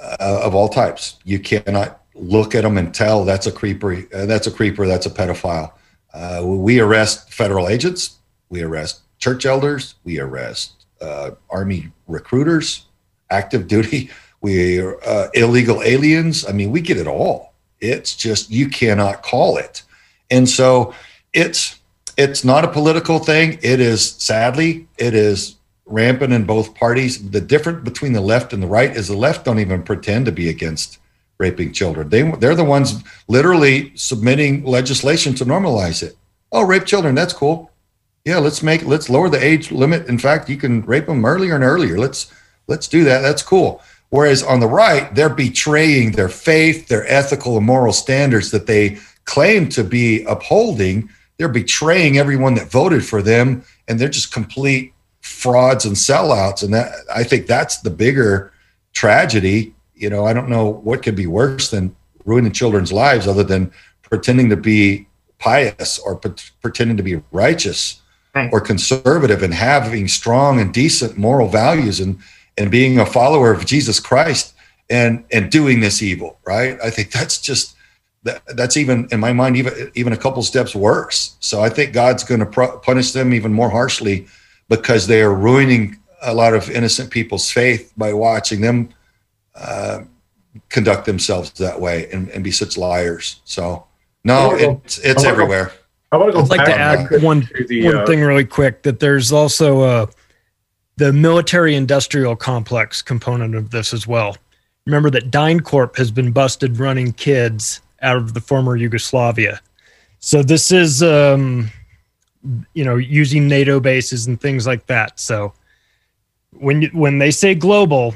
uh, 0.00 0.40
of 0.44 0.54
all 0.54 0.68
types. 0.68 1.18
You 1.24 1.38
cannot 1.38 2.02
look 2.14 2.54
at 2.54 2.62
them 2.62 2.78
and 2.78 2.94
tell 2.94 3.24
that's 3.24 3.46
a 3.46 3.52
creeper. 3.52 3.94
Uh, 4.14 4.26
that's 4.26 4.46
a 4.46 4.50
creeper. 4.50 4.86
That's 4.86 5.06
a 5.06 5.10
pedophile. 5.10 5.72
Uh, 6.12 6.42
we 6.44 6.80
arrest 6.80 7.32
federal 7.32 7.68
agents. 7.68 8.16
We 8.48 8.62
arrest 8.62 9.00
church 9.18 9.46
elders. 9.46 9.94
We 10.04 10.18
arrest 10.18 10.86
uh, 11.00 11.32
army 11.50 11.92
recruiters, 12.06 12.86
active 13.30 13.68
duty. 13.68 14.10
We 14.40 14.80
uh, 14.80 15.30
illegal 15.34 15.82
aliens. 15.82 16.46
I 16.46 16.52
mean, 16.52 16.70
we 16.70 16.80
get 16.80 16.96
it 16.96 17.08
all. 17.08 17.54
It's 17.80 18.14
just 18.14 18.52
you 18.52 18.68
cannot 18.68 19.24
call 19.24 19.56
it, 19.56 19.82
and 20.30 20.48
so 20.48 20.94
it's 21.32 21.80
it's 22.16 22.44
not 22.44 22.64
a 22.64 22.68
political 22.68 23.18
thing. 23.18 23.58
It 23.62 23.80
is 23.80 24.12
sadly 24.12 24.86
it 24.96 25.12
is 25.12 25.57
rampant 25.88 26.32
in 26.32 26.44
both 26.44 26.74
parties. 26.74 27.30
The 27.30 27.40
difference 27.40 27.84
between 27.84 28.12
the 28.12 28.20
left 28.20 28.52
and 28.52 28.62
the 28.62 28.66
right 28.66 28.94
is 28.94 29.08
the 29.08 29.16
left 29.16 29.44
don't 29.44 29.58
even 29.58 29.82
pretend 29.82 30.26
to 30.26 30.32
be 30.32 30.48
against 30.48 30.98
raping 31.38 31.72
children. 31.72 32.08
They 32.08 32.30
they're 32.32 32.54
the 32.54 32.64
ones 32.64 33.02
literally 33.28 33.92
submitting 33.94 34.64
legislation 34.64 35.34
to 35.36 35.44
normalize 35.44 36.02
it. 36.02 36.16
Oh, 36.52 36.66
rape 36.66 36.84
children, 36.84 37.14
that's 37.14 37.32
cool. 37.32 37.70
Yeah, 38.24 38.38
let's 38.38 38.62
make 38.62 38.84
let's 38.84 39.08
lower 39.08 39.28
the 39.28 39.42
age 39.42 39.70
limit. 39.70 40.06
In 40.08 40.18
fact, 40.18 40.48
you 40.48 40.56
can 40.56 40.82
rape 40.82 41.06
them 41.06 41.24
earlier 41.24 41.54
and 41.54 41.64
earlier. 41.64 41.98
Let's 41.98 42.32
let's 42.66 42.88
do 42.88 43.04
that. 43.04 43.20
That's 43.20 43.42
cool. 43.42 43.82
Whereas 44.10 44.42
on 44.42 44.60
the 44.60 44.66
right, 44.66 45.14
they're 45.14 45.28
betraying 45.28 46.12
their 46.12 46.28
faith, 46.28 46.88
their 46.88 47.06
ethical 47.06 47.56
and 47.56 47.66
moral 47.66 47.92
standards 47.92 48.50
that 48.50 48.66
they 48.66 48.98
claim 49.24 49.68
to 49.70 49.84
be 49.84 50.24
upholding. 50.24 51.10
They're 51.36 51.48
betraying 51.48 52.18
everyone 52.18 52.54
that 52.54 52.70
voted 52.70 53.04
for 53.04 53.22
them, 53.22 53.64
and 53.86 53.98
they're 53.98 54.08
just 54.08 54.32
complete 54.32 54.92
frauds 55.28 55.84
and 55.84 55.94
sellouts, 55.96 56.62
and 56.62 56.72
that 56.74 56.92
I 57.14 57.22
think 57.22 57.46
that's 57.46 57.78
the 57.78 57.90
bigger 57.90 58.52
tragedy. 58.92 59.74
You 59.94 60.10
know, 60.10 60.24
I 60.26 60.32
don't 60.32 60.48
know 60.48 60.66
what 60.66 61.02
could 61.02 61.16
be 61.16 61.26
worse 61.26 61.70
than 61.70 61.94
ruining 62.24 62.52
children's 62.52 62.92
lives, 62.92 63.26
other 63.26 63.44
than 63.44 63.72
pretending 64.02 64.48
to 64.50 64.56
be 64.56 65.06
pious 65.38 65.98
or 65.98 66.16
p- 66.16 66.30
pretending 66.62 66.96
to 66.96 67.02
be 67.02 67.22
righteous 67.30 68.00
Right. 68.34 68.50
or 68.52 68.60
conservative 68.60 69.42
and 69.42 69.54
having 69.54 70.06
strong 70.06 70.60
and 70.60 70.72
decent 70.72 71.16
moral 71.16 71.48
values 71.48 71.98
and 71.98 72.18
and 72.58 72.70
being 72.70 72.98
a 72.98 73.06
follower 73.06 73.52
of 73.52 73.64
Jesus 73.64 74.00
Christ 74.00 74.52
and 74.90 75.24
and 75.32 75.50
doing 75.50 75.80
this 75.80 76.02
evil, 76.02 76.38
right? 76.46 76.78
I 76.84 76.90
think 76.90 77.10
that's 77.10 77.40
just 77.40 77.74
that, 78.24 78.42
that's 78.54 78.76
even 78.76 79.08
in 79.10 79.20
my 79.20 79.32
mind 79.32 79.56
even 79.56 79.90
even 79.94 80.12
a 80.12 80.16
couple 80.16 80.42
steps 80.42 80.74
worse. 80.74 81.36
So 81.40 81.62
I 81.62 81.70
think 81.70 81.92
God's 81.94 82.22
going 82.22 82.40
to 82.40 82.46
pro- 82.46 82.78
punish 82.78 83.12
them 83.12 83.32
even 83.32 83.52
more 83.52 83.70
harshly 83.70 84.26
because 84.68 85.06
they 85.06 85.22
are 85.22 85.34
ruining 85.34 85.98
a 86.22 86.34
lot 86.34 86.54
of 86.54 86.70
innocent 86.70 87.10
people's 87.10 87.50
faith 87.50 87.92
by 87.96 88.12
watching 88.12 88.60
them 88.60 88.88
uh, 89.54 90.00
conduct 90.68 91.06
themselves 91.06 91.50
that 91.52 91.80
way 91.80 92.08
and, 92.12 92.28
and 92.30 92.44
be 92.44 92.50
such 92.50 92.76
liars. 92.76 93.40
So 93.44 93.86
no, 94.24 94.54
it's 94.54 94.98
it's 94.98 95.24
I 95.24 95.28
wanna 95.28 95.36
go- 95.36 95.42
everywhere. 95.42 95.72
I 96.10 96.16
want 96.16 96.30
to 96.30 96.32
go 96.32 96.40
I'd 96.40 96.48
like 96.48 96.64
to 96.64 96.74
add 96.74 97.22
one 97.22 97.42
to 97.42 97.64
the, 97.66 97.84
one 97.84 97.96
uh, 97.98 98.06
thing 98.06 98.20
really 98.22 98.44
quick 98.44 98.82
that 98.82 98.98
there's 98.98 99.30
also 99.30 99.82
uh, 99.82 100.06
the 100.96 101.12
military 101.12 101.74
industrial 101.74 102.34
complex 102.34 103.02
component 103.02 103.54
of 103.54 103.70
this 103.70 103.92
as 103.92 104.06
well. 104.06 104.36
Remember 104.86 105.10
that 105.10 105.30
DynCorp 105.30 105.96
has 105.98 106.10
been 106.10 106.32
busted 106.32 106.78
running 106.78 107.12
kids 107.12 107.82
out 108.00 108.16
of 108.16 108.32
the 108.32 108.40
former 108.40 108.74
Yugoslavia. 108.74 109.60
So 110.18 110.42
this 110.42 110.72
is 110.72 111.02
um, 111.02 111.70
you 112.74 112.84
know 112.84 112.96
using 112.96 113.48
NATO 113.48 113.80
bases 113.80 114.26
and 114.26 114.40
things 114.40 114.66
like 114.66 114.86
that. 114.86 115.18
So 115.18 115.52
when 116.52 116.82
you, 116.82 116.88
when 116.92 117.18
they 117.18 117.30
say 117.30 117.54
global, 117.54 118.14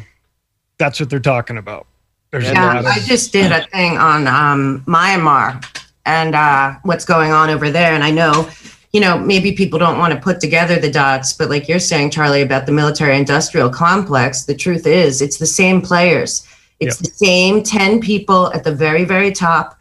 that's 0.79 1.01
what 1.01 1.11
they're 1.11 1.21
talking 1.21 1.59
about. 1.59 1.87
There's 2.31 2.49
a 2.49 2.55
Yeah, 2.55 2.67
lot 2.67 2.77
of 2.79 2.87
I 2.87 2.99
just 3.01 3.33
did 3.33 3.53
a 3.53 3.67
thing 3.67 3.99
on 3.99 4.27
um, 4.27 4.83
Myanmar 4.87 5.65
and 6.07 6.35
uh, 6.35 6.75
what's 6.83 7.05
going 7.05 7.31
on 7.31 7.51
over 7.51 7.71
there. 7.71 7.93
And 7.93 8.03
I 8.03 8.11
know, 8.11 8.49
you 8.93 9.01
know, 9.01 9.19
maybe 9.19 9.53
people 9.53 9.79
don't 9.79 9.99
want 9.99 10.15
to 10.15 10.21
put 10.21 10.41
together 10.41 10.79
the 10.79 10.91
dots, 10.91 11.33
but 11.35 11.51
like 11.51 11.69
you're 11.69 11.79
saying, 11.79 12.11
Charlie, 12.11 12.43
about 12.43 12.67
the 12.67 12.73
military 12.73 13.17
industrial 13.17 13.69
complex, 13.71 14.45
the 14.45 14.55
truth 14.55 14.87
is 14.87 15.21
it's 15.21 15.39
the 15.39 15.47
same 15.47 15.81
players. 15.83 16.47
It's 16.81 16.99
the 16.99 17.11
same 17.11 17.63
10 17.63 18.01
people 18.01 18.53
at 18.55 18.65
the 18.65 18.75
very, 18.75 19.05
very 19.05 19.31
top. 19.31 19.79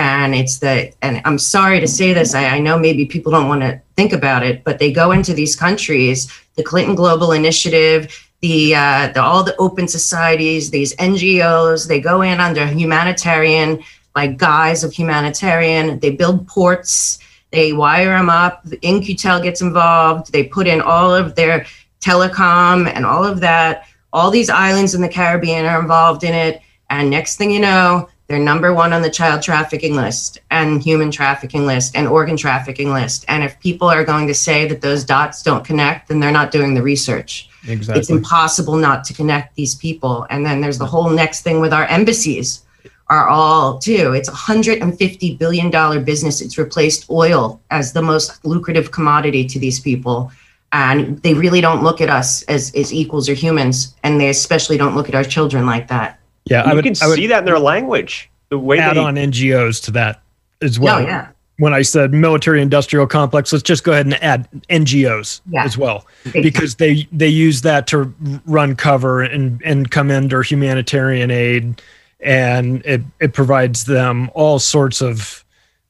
And 0.00 0.34
it's 0.34 0.58
the, 0.58 0.92
and 1.02 1.20
I'm 1.24 1.38
sorry 1.38 1.78
to 1.80 1.86
say 1.86 2.12
this, 2.12 2.34
I, 2.34 2.46
I 2.46 2.58
know 2.58 2.78
maybe 2.78 3.04
people 3.04 3.32
don't 3.32 3.48
want 3.48 3.60
to 3.60 3.80
think 3.96 4.12
about 4.12 4.42
it, 4.42 4.64
but 4.64 4.78
they 4.78 4.90
go 4.92 5.12
into 5.12 5.34
these 5.34 5.54
countries, 5.54 6.30
the 6.56 6.62
Clinton 6.62 6.94
Global 6.94 7.32
Initiative, 7.32 8.28
the, 8.40 8.74
uh, 8.74 9.08
the 9.12 9.22
all 9.22 9.44
the 9.44 9.54
open 9.56 9.86
societies, 9.86 10.70
these 10.70 10.96
NGOs, 10.96 11.86
they 11.86 12.00
go 12.00 12.22
in 12.22 12.40
under 12.40 12.66
humanitarian, 12.66 13.82
like 14.16 14.38
guise 14.38 14.82
of 14.82 14.92
humanitarian. 14.92 15.98
They 16.00 16.10
build 16.10 16.48
ports, 16.48 17.18
they 17.50 17.72
wire 17.72 18.16
them 18.16 18.30
up. 18.30 18.62
The 18.64 18.78
In-Q-Tel 18.80 19.42
gets 19.42 19.60
involved. 19.60 20.32
They 20.32 20.44
put 20.44 20.66
in 20.66 20.80
all 20.80 21.14
of 21.14 21.34
their 21.34 21.66
telecom 22.00 22.90
and 22.94 23.04
all 23.04 23.24
of 23.24 23.40
that. 23.40 23.86
All 24.12 24.30
these 24.30 24.50
islands 24.50 24.94
in 24.94 25.02
the 25.02 25.08
Caribbean 25.08 25.66
are 25.66 25.80
involved 25.80 26.24
in 26.24 26.34
it. 26.34 26.62
And 26.88 27.10
next 27.10 27.36
thing 27.36 27.50
you 27.50 27.60
know, 27.60 28.08
they're 28.30 28.38
number 28.38 28.72
one 28.72 28.92
on 28.92 29.02
the 29.02 29.10
child 29.10 29.42
trafficking 29.42 29.96
list 29.96 30.38
and 30.52 30.80
human 30.80 31.10
trafficking 31.10 31.66
list 31.66 31.96
and 31.96 32.06
organ 32.06 32.36
trafficking 32.36 32.92
list. 32.92 33.24
And 33.26 33.42
if 33.42 33.58
people 33.58 33.88
are 33.88 34.04
going 34.04 34.28
to 34.28 34.34
say 34.34 34.68
that 34.68 34.80
those 34.80 35.02
dots 35.02 35.42
don't 35.42 35.64
connect, 35.64 36.06
then 36.06 36.20
they're 36.20 36.30
not 36.30 36.52
doing 36.52 36.74
the 36.74 36.80
research. 36.80 37.50
exactly. 37.66 37.98
It's 37.98 38.08
impossible 38.08 38.76
not 38.76 39.02
to 39.06 39.14
connect 39.14 39.56
these 39.56 39.74
people. 39.74 40.28
And 40.30 40.46
then 40.46 40.60
there's 40.60 40.78
the 40.78 40.86
whole 40.86 41.10
next 41.10 41.42
thing 41.42 41.58
with 41.58 41.72
our 41.72 41.86
embassies 41.86 42.62
are 43.08 43.28
all 43.28 43.80
too. 43.80 44.12
It's 44.12 44.28
a 44.28 44.42
hundred 44.48 44.80
and 44.80 44.96
fifty 44.96 45.34
billion 45.34 45.68
dollar 45.68 45.98
business. 45.98 46.40
It's 46.40 46.56
replaced 46.56 47.10
oil 47.10 47.60
as 47.72 47.92
the 47.92 48.02
most 48.02 48.44
lucrative 48.44 48.92
commodity 48.92 49.44
to 49.46 49.58
these 49.58 49.80
people. 49.80 50.30
And 50.70 51.20
they 51.22 51.34
really 51.34 51.60
don't 51.60 51.82
look 51.82 52.00
at 52.00 52.08
us 52.08 52.44
as, 52.44 52.72
as 52.76 52.94
equals 52.94 53.28
or 53.28 53.34
humans. 53.34 53.96
And 54.04 54.20
they 54.20 54.28
especially 54.28 54.76
don't 54.76 54.94
look 54.94 55.08
at 55.08 55.16
our 55.16 55.24
children 55.24 55.66
like 55.66 55.88
that. 55.88 56.19
Yeah, 56.46 56.64
you 56.64 56.70
I 56.70 56.74
would, 56.74 56.84
can 56.84 56.94
I 57.02 57.06
would 57.08 57.16
see 57.16 57.26
that 57.28 57.40
in 57.40 57.44
their 57.44 57.58
language. 57.58 58.30
The 58.48 58.58
way 58.58 58.78
add 58.78 58.96
they 58.96 59.00
on 59.00 59.14
NGOs 59.14 59.82
to 59.84 59.90
that 59.92 60.22
as 60.62 60.78
well. 60.80 60.98
Oh, 60.98 61.00
yeah. 61.00 61.28
when 61.58 61.72
I 61.72 61.82
said 61.82 62.12
military 62.12 62.60
industrial 62.60 63.06
complex, 63.06 63.52
let's 63.52 63.62
just 63.62 63.84
go 63.84 63.92
ahead 63.92 64.06
and 64.06 64.20
add 64.22 64.48
NGOs 64.68 65.40
Yeah. 65.50 65.64
as 65.64 65.78
well 65.78 66.06
because 66.32 66.76
they 66.76 67.06
they 67.12 67.28
use 67.28 67.62
that 67.62 67.86
to 67.88 68.12
run 68.46 68.74
cover 68.76 69.22
and 69.22 69.60
and 69.64 69.90
come 69.90 70.10
under 70.10 70.42
humanitarian 70.42 71.30
aid, 71.30 71.80
and 72.20 72.84
it 72.84 73.02
it 73.20 73.32
provides 73.34 73.84
them 73.84 74.30
all 74.34 74.58
sorts 74.58 75.00
of 75.00 75.44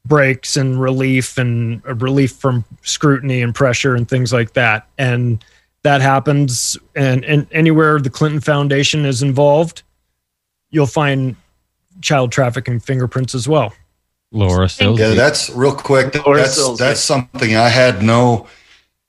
breaks 0.07 0.57
and 0.57 0.81
relief 0.81 1.37
and 1.39 1.83
uh, 1.87 1.95
relief 1.95 2.33
from 2.33 2.65
scrutiny 2.83 3.43
and 3.43 3.55
pressure 3.55 3.95
and 3.95 4.09
things 4.09 4.33
like 4.33 4.55
that 4.55 4.89
and 4.97 5.45
that 5.83 6.01
happens 6.01 6.75
and, 6.97 7.23
and 7.27 7.47
anywhere 7.53 8.01
the 8.01 8.09
clinton 8.09 8.41
foundation 8.41 9.05
is 9.05 9.23
involved 9.23 9.83
you'll 10.71 10.87
find 10.87 11.37
child 12.01 12.33
trafficking 12.33 12.81
fingerprints 12.81 13.35
as 13.35 13.49
well 13.49 13.73
Laura 14.33 14.69
Sills. 14.69 14.99
Yeah, 15.01 15.15
that's 15.15 15.51
real 15.51 15.75
quick. 15.75 16.13
That- 16.13 16.23
That's 16.25 16.79
that's 16.79 17.01
something 17.01 17.57
I 17.57 17.69
had 17.69 18.03
no 18.03 18.47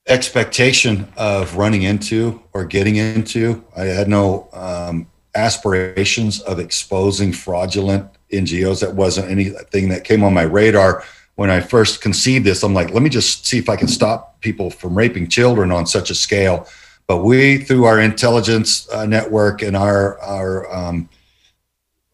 expectation 0.08 1.08
of 1.16 1.56
running 1.56 1.82
into 1.82 2.42
or 2.52 2.64
getting 2.64 2.96
into. 2.96 3.64
I 3.76 3.84
had 3.84 4.08
no 4.08 4.48
um, 4.52 5.06
aspirations 5.34 6.40
of 6.40 6.58
exposing 6.58 7.32
fraudulent 7.32 8.08
NGOs. 8.32 8.80
That 8.80 8.94
wasn't 8.94 9.30
anything 9.30 9.88
that 9.90 10.04
came 10.04 10.24
on 10.24 10.34
my 10.34 10.42
radar 10.42 11.04
when 11.36 11.50
I 11.50 11.60
first 11.60 12.00
conceived 12.00 12.44
this. 12.44 12.62
I'm 12.62 12.74
like, 12.74 12.90
let 12.90 13.02
me 13.02 13.08
just 13.08 13.46
see 13.46 13.58
if 13.58 13.68
I 13.68 13.76
can 13.76 13.88
stop 13.88 14.40
people 14.40 14.70
from 14.70 14.96
raping 14.96 15.28
children 15.28 15.70
on 15.70 15.86
such 15.86 16.10
a 16.10 16.14
scale. 16.14 16.66
But 17.06 17.18
we, 17.18 17.58
through 17.58 17.84
our 17.84 18.00
intelligence 18.00 18.88
uh, 18.90 19.06
network 19.06 19.62
and 19.62 19.76
our 19.76 20.18
our 20.20 20.72
um, 20.74 21.08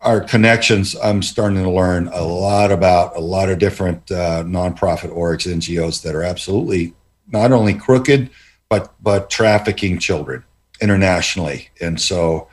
our 0.01 0.21
connections, 0.21 0.95
I'm 1.03 1.23
starting 1.23 1.63
to 1.63 1.71
learn 1.71 2.09
a 2.09 2.23
lot 2.23 2.71
about 2.71 3.17
a 3.17 3.21
lot 3.21 3.49
of 3.49 3.59
different 3.59 4.11
uh, 4.11 4.45
nonprofit 4.45 5.13
orgs, 5.13 5.53
NGOs 5.53 6.03
that 6.03 6.15
are 6.15 6.23
absolutely 6.23 6.95
not 7.27 7.53
only 7.53 7.75
crooked, 7.75 8.31
but 8.69 8.95
but 9.03 9.31
trafficking 9.31 9.99
children 9.99 10.45
internationally. 10.81 11.71
And 11.81 12.01
so, 12.01 12.49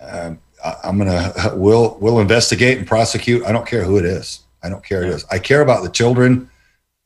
um, 0.00 0.40
I, 0.62 0.76
I'm 0.84 0.98
gonna 0.98 1.32
we'll 1.54 1.96
we'll 2.00 2.20
investigate 2.20 2.78
and 2.78 2.86
prosecute. 2.86 3.44
I 3.44 3.52
don't 3.52 3.66
care 3.66 3.84
who 3.84 3.98
it 3.98 4.04
is. 4.04 4.40
I 4.62 4.68
don't 4.68 4.84
care 4.84 5.02
who 5.02 5.12
it 5.12 5.14
is. 5.14 5.24
I 5.30 5.38
care 5.38 5.62
about 5.62 5.82
the 5.82 5.90
children. 5.90 6.50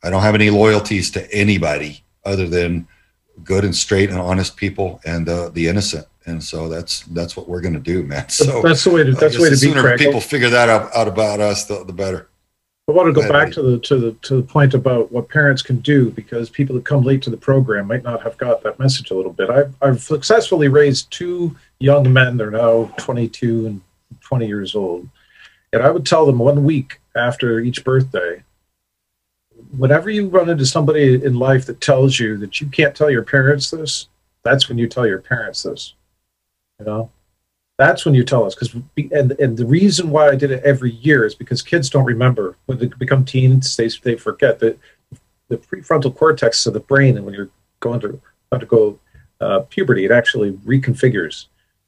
I 0.02 0.10
don't 0.10 0.22
have 0.22 0.34
any 0.34 0.50
loyalties 0.50 1.10
to 1.12 1.32
anybody 1.32 2.04
other 2.24 2.48
than 2.48 2.86
good 3.44 3.64
and 3.64 3.74
straight 3.74 4.10
and 4.10 4.18
honest 4.18 4.56
people 4.56 5.00
and 5.04 5.28
uh, 5.28 5.48
the 5.50 5.68
innocent. 5.68 6.06
And 6.26 6.42
so 6.42 6.68
that's 6.68 7.00
that's 7.02 7.36
what 7.36 7.48
we're 7.48 7.60
going 7.60 7.74
to 7.74 7.80
do, 7.80 8.02
man. 8.02 8.28
So 8.28 8.60
that's 8.62 8.82
the 8.84 8.90
way 8.90 9.04
to 9.04 9.12
that's 9.12 9.36
the 9.36 9.42
way 9.42 9.48
to 9.50 9.54
the 9.56 9.60
be. 9.66 9.68
sooner 9.72 9.82
Craig. 9.82 9.98
people 9.98 10.20
figure 10.20 10.50
that 10.50 10.68
out, 10.68 10.94
out 10.94 11.06
about 11.08 11.40
us, 11.40 11.64
the, 11.64 11.84
the 11.84 11.92
better. 11.92 12.28
I 12.88 12.92
want 12.92 13.08
to 13.08 13.12
go 13.12 13.22
Go 13.22 13.32
back 13.32 13.48
Lee. 13.48 13.52
to 13.54 13.62
the 13.62 13.78
to 13.80 13.96
the 13.98 14.12
to 14.22 14.36
the 14.36 14.42
point 14.42 14.74
about 14.74 15.10
what 15.10 15.28
parents 15.28 15.62
can 15.62 15.78
do 15.80 16.10
because 16.10 16.50
people 16.50 16.74
that 16.76 16.84
come 16.84 17.02
late 17.02 17.22
to 17.22 17.30
the 17.30 17.36
program 17.36 17.86
might 17.88 18.02
not 18.04 18.22
have 18.22 18.36
got 18.38 18.62
that 18.62 18.78
message 18.78 19.10
a 19.10 19.14
little 19.14 19.32
bit. 19.32 19.50
I've 19.50 19.74
I've 19.82 20.00
successfully 20.02 20.68
raised 20.68 21.10
two 21.10 21.56
young 21.78 22.12
men. 22.12 22.36
They're 22.36 22.50
now 22.50 22.92
22 22.98 23.66
and 23.66 23.80
20 24.20 24.46
years 24.46 24.74
old, 24.74 25.08
and 25.72 25.82
I 25.82 25.90
would 25.90 26.06
tell 26.06 26.26
them 26.26 26.38
one 26.38 26.64
week 26.64 27.00
after 27.16 27.60
each 27.60 27.84
birthday. 27.84 28.42
Whenever 29.76 30.10
you 30.10 30.28
run 30.28 30.48
into 30.48 30.66
somebody 30.66 31.14
in 31.24 31.38
life 31.38 31.66
that 31.66 31.80
tells 31.80 32.20
you 32.20 32.36
that 32.38 32.60
you 32.60 32.68
can't 32.68 32.94
tell 32.94 33.10
your 33.10 33.24
parents 33.24 33.70
this, 33.70 34.08
that's 34.44 34.68
when 34.68 34.78
you 34.78 34.88
tell 34.88 35.06
your 35.06 35.18
parents 35.20 35.62
this. 35.64 35.94
You 36.78 36.86
know, 36.86 37.10
that's 37.78 38.04
when 38.04 38.14
you 38.14 38.24
tell 38.24 38.44
us 38.44 38.54
because 38.54 38.74
and 39.12 39.32
and 39.32 39.56
the 39.56 39.66
reason 39.66 40.10
why 40.10 40.28
I 40.28 40.36
did 40.36 40.50
it 40.50 40.62
every 40.64 40.92
year 40.92 41.24
is 41.24 41.34
because 41.34 41.62
kids 41.62 41.90
don't 41.90 42.04
remember 42.04 42.56
when 42.66 42.78
they 42.78 42.86
become 42.86 43.24
teens 43.24 43.76
they 43.76 43.88
they 44.02 44.16
forget 44.16 44.58
that 44.60 44.78
the 45.48 45.56
prefrontal 45.56 46.14
cortex 46.14 46.66
of 46.66 46.74
the 46.74 46.80
brain 46.80 47.16
and 47.16 47.24
when 47.24 47.34
you're 47.34 47.50
going 47.80 48.00
to 48.00 48.20
undergo 48.52 48.98
uh, 49.40 49.60
puberty 49.60 50.04
it 50.04 50.10
actually 50.10 50.52
reconfigures 50.52 51.46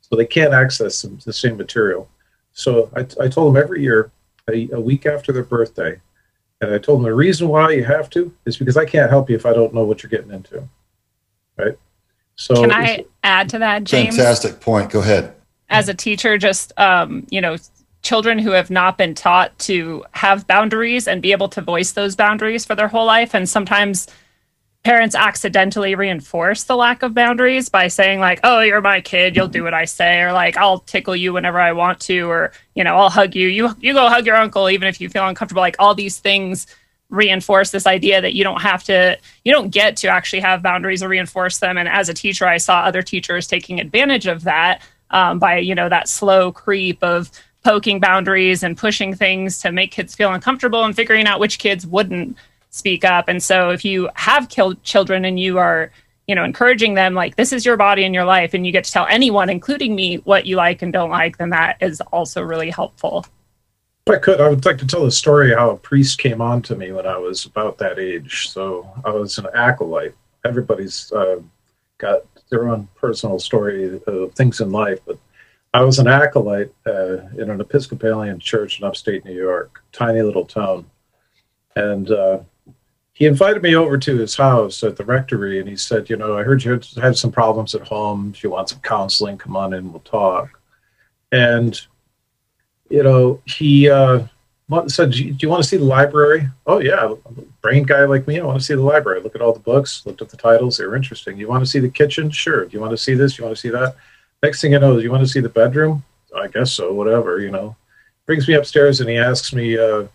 so 0.09 0.17
they 0.17 0.27
can't 0.27 0.55
access 0.55 1.03
the, 1.03 1.33
same 1.33 1.57
material. 1.57 2.09
So 2.53 2.91
I, 2.97 3.01
I 3.23 3.29
told 3.29 3.55
them 3.55 3.63
every 3.63 3.83
year 3.83 4.11
a, 4.51 4.69
a 4.73 4.81
week 4.81 5.07
after 5.07 5.33
their 5.33 5.45
birthday, 5.45 6.01
and 6.61 6.73
I 6.73 6.79
told 6.79 7.01
them 7.01 7.05
the 7.05 7.15
reason 7.15 7.49
why 7.49 7.73
you 7.73 7.85
have 7.85 8.09
to 8.11 8.33
is 8.47 8.57
because 8.57 8.77
I 8.77 8.85
can't 8.85 9.11
help 9.11 9.29
you 9.29 9.37
if 9.37 9.47
I 9.47 9.53
don't 9.53 9.75
know 9.75 9.85
what 9.85 10.03
you're 10.03 10.11
getting 10.11 10.33
into, 10.33 10.67
right? 11.57 11.79
So 12.39 12.55
Can 12.55 12.73
I 12.73 13.05
add 13.25 13.49
to 13.51 13.59
that, 13.59 13.85
James? 13.85 14.17
Fantastic 14.17 14.61
point. 14.61 14.91
Go 14.91 15.01
ahead. 15.01 15.35
As 15.69 15.89
a 15.89 15.95
teacher, 15.95 16.39
just 16.39 16.73
um, 16.79 17.27
you 17.31 17.41
know, 17.41 17.57
children 18.03 18.39
who 18.39 18.53
have 18.53 18.71
not 18.71 18.97
been 18.97 19.15
taught 19.15 19.59
to 19.59 20.05
have 20.13 20.47
boundaries 20.47 21.09
and 21.09 21.21
be 21.21 21.33
able 21.33 21.49
to 21.51 21.61
voice 21.61 21.93
those 21.93 22.17
boundaries 22.17 22.65
for 22.65 22.75
their 22.75 22.89
whole 22.89 23.05
life, 23.05 23.35
and 23.35 23.49
sometimes 23.49 24.07
parents 24.85 25.17
accidentally 25.17 25.97
reinforce 25.97 26.63
the 26.63 26.77
lack 26.77 27.03
of 27.03 27.13
boundaries 27.13 27.69
by 27.69 27.89
saying 27.89 28.21
like 28.21 28.39
oh 28.45 28.61
you're 28.61 28.81
my 28.81 29.01
kid 29.01 29.35
you'll 29.35 29.49
do 29.49 29.65
what 29.65 29.75
i 29.75 29.85
say 29.85 30.21
or 30.21 30.33
like 30.33 30.57
i'll 30.57 30.79
tickle 30.79 31.17
you 31.17 31.33
whenever 31.33 31.61
i 31.61 31.73
want 31.73 31.99
to 31.99 32.31
or 32.31 32.53
you 32.77 32.85
know 32.85 32.97
i'll 32.97 33.11
hug 33.11 33.35
you 33.35 33.49
you 33.49 33.75
you 33.81 33.93
go 33.93 34.09
hug 34.09 34.25
your 34.25 34.37
uncle 34.37 34.71
even 34.71 34.87
if 34.87 35.01
you 35.01 35.09
feel 35.09 35.27
uncomfortable 35.27 35.61
like 35.61 35.77
all 35.81 35.97
these 35.97 36.19
things 36.21 36.69
reinforce 37.11 37.71
this 37.71 37.87
idea 37.87 38.21
that 38.21 38.35
you 38.35 38.45
don't 38.45 38.61
have 38.61 38.85
to 38.85 39.19
you 39.45 39.53
don't 39.53 39.71
get 39.71 39.97
to 39.97 40.09
actually 40.09 40.41
have 40.41 40.63
boundaries 40.63 41.03
or 41.03 41.09
reinforce 41.09 41.59
them. 41.59 41.79
And 41.79 41.89
as 41.89 42.09
a 42.09 42.15
teacher 42.15 42.47
i 42.47 42.59
saw 42.59 42.81
other 42.81 43.03
teachers 43.03 43.47
taking 43.47 43.81
advantage 43.81 44.27
of 44.27 44.45
that 44.45 44.83
um, 45.11 45.39
by 45.39 45.59
you 45.59 45.75
know 45.75 45.89
that 45.89 46.09
slow 46.09 46.53
creep 46.53 47.03
of 47.03 47.31
poking 47.65 48.01
boundaries 48.01 48.63
and 48.63 48.77
pushing 48.77 49.15
things 49.15 49.61
to 49.61 49.73
make 49.73 49.91
kids 49.91 50.15
feel 50.15 50.33
uncomfortable 50.33 50.85
and 50.85 50.95
figuring 50.95 51.27
out 51.27 51.41
which 51.41 51.59
kids 51.59 51.87
wouldn't 51.87 52.37
speak 52.71 53.05
up. 53.05 53.29
And 53.29 53.43
so 53.43 53.71
if 53.71 53.85
you 53.85 54.09
have 54.15 54.49
killed 54.49 54.83
children 54.85 55.25
and 55.25 55.39
you 55.41 55.59
are 55.59 55.91
you 56.27 56.35
know 56.35 56.45
encouraging 56.45 56.95
them 56.95 57.15
like 57.15 57.37
this 57.37 57.53
is 57.53 57.65
your 57.65 57.77
body 57.77 58.05
and 58.05 58.15
your 58.15 58.25
life 58.25 58.53
and 58.55 58.67
you 58.67 58.71
get 58.71 58.85
to 58.85 58.93
tell 58.93 59.07
anyone 59.07 59.49
including 59.49 59.95
me 59.95 60.17
what 60.19 60.45
you 60.45 60.57
like 60.57 60.83
and 60.83 60.93
don't 60.93 61.11
like 61.11 61.39
then 61.39 61.51
that 61.51 61.79
is 61.81 62.01
also 62.13 62.43
really 62.43 62.69
helpful 62.71 63.25
I 64.09 64.19
could, 64.19 64.41
I 64.41 64.49
would 64.49 64.65
like 64.65 64.79
to 64.79 64.87
tell 64.87 65.05
the 65.05 65.11
story 65.11 65.55
how 65.55 65.71
a 65.71 65.77
priest 65.77 66.19
came 66.19 66.41
on 66.41 66.63
to 66.63 66.77
me 66.77 66.93
when 66.93 67.07
I 67.07 67.19
was 67.19 67.45
about 67.45 67.79
that 67.79 67.99
age. 67.99 68.49
So 68.49 68.89
I 69.05 69.11
was 69.11 69.39
an 69.39 69.47
acolyte. 69.55 70.15
Everybody's 70.45 71.13
uh, 71.13 71.41
got 71.99 72.23
their 72.51 72.69
own 72.69 72.89
personal 72.95 73.39
story 73.39 74.01
of 74.07 74.35
things 74.35 74.61
in 74.61 74.71
life, 74.71 75.01
but 75.07 75.19
I 75.75 75.83
was 75.83 75.99
an 75.99 76.09
acolyte 76.09 76.73
uh, 76.87 77.19
in 77.37 77.51
an 77.51 77.61
Episcopalian 77.61 78.41
church 78.41 78.81
in 78.81 78.87
upstate 78.87 79.25
New 79.25 79.35
York, 79.35 79.83
tiny 79.93 80.23
little 80.23 80.47
town. 80.47 80.87
And 81.77 82.11
uh, 82.11 82.41
he 83.13 83.27
invited 83.27 83.63
me 83.63 83.75
over 83.75 83.99
to 83.99 84.17
his 84.17 84.37
house 84.37 84.83
at 84.83 84.97
the 84.97 85.05
rectory, 85.05 85.61
and 85.61 85.69
he 85.69 85.77
said, 85.77 86.09
"You 86.09 86.17
know, 86.17 86.39
I 86.39 86.43
heard 86.43 86.65
you 86.65 86.81
had 87.01 87.17
some 87.17 87.33
problems 87.33 87.75
at 87.75 87.87
home. 87.87 88.33
If 88.35 88.43
you 88.43 88.51
want 88.51 88.71
some 88.71 88.81
counseling, 88.81 89.39
come 89.39 89.57
on 89.57 89.75
in, 89.75 89.93
we'll 89.93 90.01
talk." 90.01 90.59
And 91.31 91.79
you 92.89 93.03
know, 93.03 93.41
he 93.47 93.89
uh, 93.89 94.27
said, 94.87 95.13
do 95.13 95.25
you, 95.25 95.49
want 95.49 95.63
to 95.63 95.69
see 95.69 95.77
the 95.77 95.85
library? 95.85 96.49
Oh, 96.67 96.81
yeah. 96.81 97.13
a 97.13 97.31
brain 97.63 97.85
guy 97.85 98.05
like 98.05 98.27
me, 98.27 98.41
I 98.41 98.45
want 98.45 98.59
to 98.59 98.65
see 98.65 98.75
the 98.75 98.83
library. 98.83 99.21
Look 99.21 99.35
at 99.35 99.43
all 99.43 99.53
the 99.53 99.61
books, 99.61 100.05
looked 100.07 100.23
at 100.23 100.29
the 100.29 100.37
titles. 100.37 100.77
They 100.77 100.87
were 100.87 100.97
interesting. 100.97 101.39
You 101.39 101.49
want 101.49 101.65
to 101.65 101.71
see 101.71 101.79
the 101.79 101.89
kitchen? 101.89 102.31
Sure. 102.31 102.65
Do 102.65 102.73
you 102.73 102.81
want 102.81 102.93
to 102.93 102.99
see 102.99 103.15
this? 103.15 103.39
You 103.39 103.45
want 103.45 103.57
to 103.57 103.61
see 103.61 103.71
that? 103.71 103.97
Next 104.43 104.61
thing 104.61 104.73
you 104.73 104.79
know, 104.79 104.97
do 104.97 105.03
you 105.03 105.11
want 105.11 105.25
to 105.25 105.29
see 105.29 105.41
the 105.41 105.49
bedroom? 105.49 106.05
I 106.37 106.49
guess 106.49 106.73
so, 106.73 106.93
whatever, 106.93 107.41
you 107.41 107.51
know. 107.51 107.77
Brings 108.27 108.47
me 108.47 108.55
upstairs 108.55 109.01
and 109.01 109.09
he 109.09 109.17
asks 109.17 109.53
me, 109.53 109.79
uh, 109.79 110.07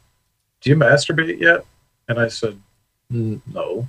do 0.61 0.69
you 0.69 0.75
masturbate 0.75 1.39
yet? 1.39 1.65
And 2.07 2.19
I 2.19 2.27
said, 2.27 2.59
no. 3.09 3.87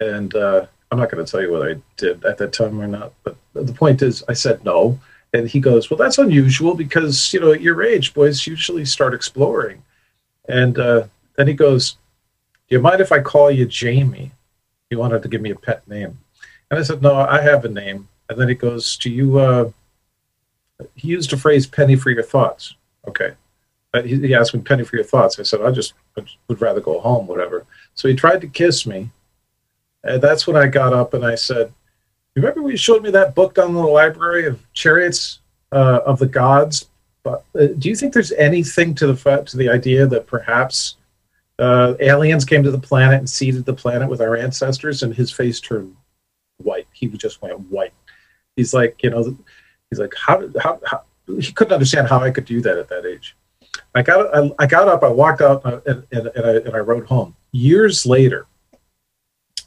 And 0.00 0.34
uh, 0.34 0.66
I'm 0.90 0.98
not 0.98 1.10
going 1.10 1.24
to 1.24 1.30
tell 1.30 1.42
you 1.42 1.52
what 1.52 1.68
I 1.68 1.76
did 1.96 2.24
at 2.24 2.38
that 2.38 2.52
time 2.52 2.80
or 2.80 2.86
not. 2.86 3.12
But 3.22 3.36
the 3.54 3.72
point 3.72 4.02
is, 4.02 4.24
I 4.28 4.32
said 4.32 4.64
no. 4.64 4.98
And 5.34 5.48
he 5.48 5.58
goes, 5.58 5.90
Well, 5.90 5.98
that's 5.98 6.18
unusual 6.18 6.74
because, 6.74 7.34
you 7.34 7.40
know, 7.40 7.52
at 7.52 7.60
your 7.60 7.82
age, 7.82 8.14
boys 8.14 8.46
usually 8.46 8.84
start 8.84 9.12
exploring. 9.12 9.82
And 10.48 10.78
uh, 10.78 11.08
then 11.36 11.48
he 11.48 11.54
goes, 11.54 11.96
Do 12.68 12.76
you 12.76 12.80
mind 12.80 13.00
if 13.00 13.10
I 13.10 13.20
call 13.20 13.50
you 13.50 13.66
Jamie? 13.66 14.30
He 14.88 14.96
wanted 14.96 15.22
to 15.22 15.28
give 15.28 15.42
me 15.42 15.50
a 15.50 15.56
pet 15.56 15.86
name. 15.88 16.20
And 16.70 16.78
I 16.78 16.84
said, 16.84 17.02
No, 17.02 17.16
I 17.16 17.40
have 17.40 17.64
a 17.64 17.68
name. 17.68 18.08
And 18.28 18.40
then 18.40 18.48
he 18.48 18.54
goes, 18.54 18.96
Do 18.96 19.10
you, 19.10 19.38
uh, 19.38 19.70
he 20.94 21.08
used 21.08 21.32
a 21.32 21.36
phrase, 21.36 21.66
penny 21.66 21.96
for 21.96 22.10
your 22.10 22.22
thoughts. 22.22 22.76
Okay. 23.08 23.32
But 23.92 24.06
he, 24.06 24.16
he 24.20 24.34
asked 24.34 24.54
me, 24.54 24.60
penny 24.60 24.84
for 24.84 24.96
your 24.96 25.04
thoughts. 25.04 25.38
I 25.38 25.42
said, 25.42 25.62
I 25.62 25.70
just 25.70 25.94
would 26.48 26.60
rather 26.60 26.80
go 26.80 27.00
home, 27.00 27.26
whatever. 27.26 27.66
So 27.94 28.08
he 28.08 28.14
tried 28.14 28.40
to 28.40 28.48
kiss 28.48 28.86
me. 28.86 29.10
And 30.02 30.22
that's 30.22 30.46
when 30.46 30.56
I 30.56 30.66
got 30.66 30.92
up 30.92 31.14
and 31.14 31.24
I 31.24 31.34
said, 31.34 31.72
Remember 32.36 32.68
you 32.68 32.76
showed 32.76 33.02
me 33.02 33.10
that 33.10 33.34
book 33.34 33.54
down 33.54 33.68
in 33.68 33.74
the 33.74 33.82
library 33.82 34.46
of 34.46 34.60
chariots 34.72 35.40
uh, 35.72 36.00
of 36.04 36.18
the 36.18 36.26
gods? 36.26 36.88
But 37.22 37.44
uh, 37.58 37.66
do 37.78 37.88
you 37.88 37.96
think 37.96 38.12
there's 38.12 38.32
anything 38.32 38.94
to 38.96 39.12
the 39.12 39.42
to 39.46 39.56
the 39.56 39.68
idea 39.68 40.06
that 40.06 40.26
perhaps 40.26 40.96
uh, 41.58 41.94
aliens 42.00 42.44
came 42.44 42.62
to 42.62 42.70
the 42.70 42.78
planet 42.78 43.18
and 43.18 43.30
seeded 43.30 43.64
the 43.64 43.74
planet 43.74 44.08
with 44.08 44.20
our 44.20 44.36
ancestors, 44.36 45.02
and 45.02 45.14
his 45.14 45.30
face 45.30 45.60
turned 45.60 45.94
white. 46.58 46.86
He 46.92 47.06
just 47.08 47.40
went 47.42 47.58
white. 47.70 47.92
He's 48.56 48.74
like, 48.74 49.02
you 49.02 49.10
know, 49.10 49.36
he's 49.90 49.98
like, 49.98 50.14
how, 50.16 50.48
how, 50.60 50.80
how 50.84 51.02
he 51.26 51.52
couldn't 51.52 51.72
understand 51.72 52.08
how 52.08 52.20
I 52.20 52.30
could 52.30 52.44
do 52.44 52.60
that 52.62 52.78
at 52.78 52.88
that 52.88 53.06
age. 53.06 53.36
I 53.94 54.02
got, 54.02 54.34
I, 54.34 54.50
I 54.58 54.66
got 54.66 54.88
up, 54.88 55.02
I 55.02 55.08
walked 55.08 55.40
out, 55.40 55.64
uh, 55.64 55.80
and, 55.86 56.06
and, 56.12 56.26
and, 56.28 56.46
I, 56.46 56.50
and 56.56 56.74
I 56.74 56.78
rode 56.78 57.06
home. 57.06 57.34
Years 57.52 58.04
later, 58.04 58.46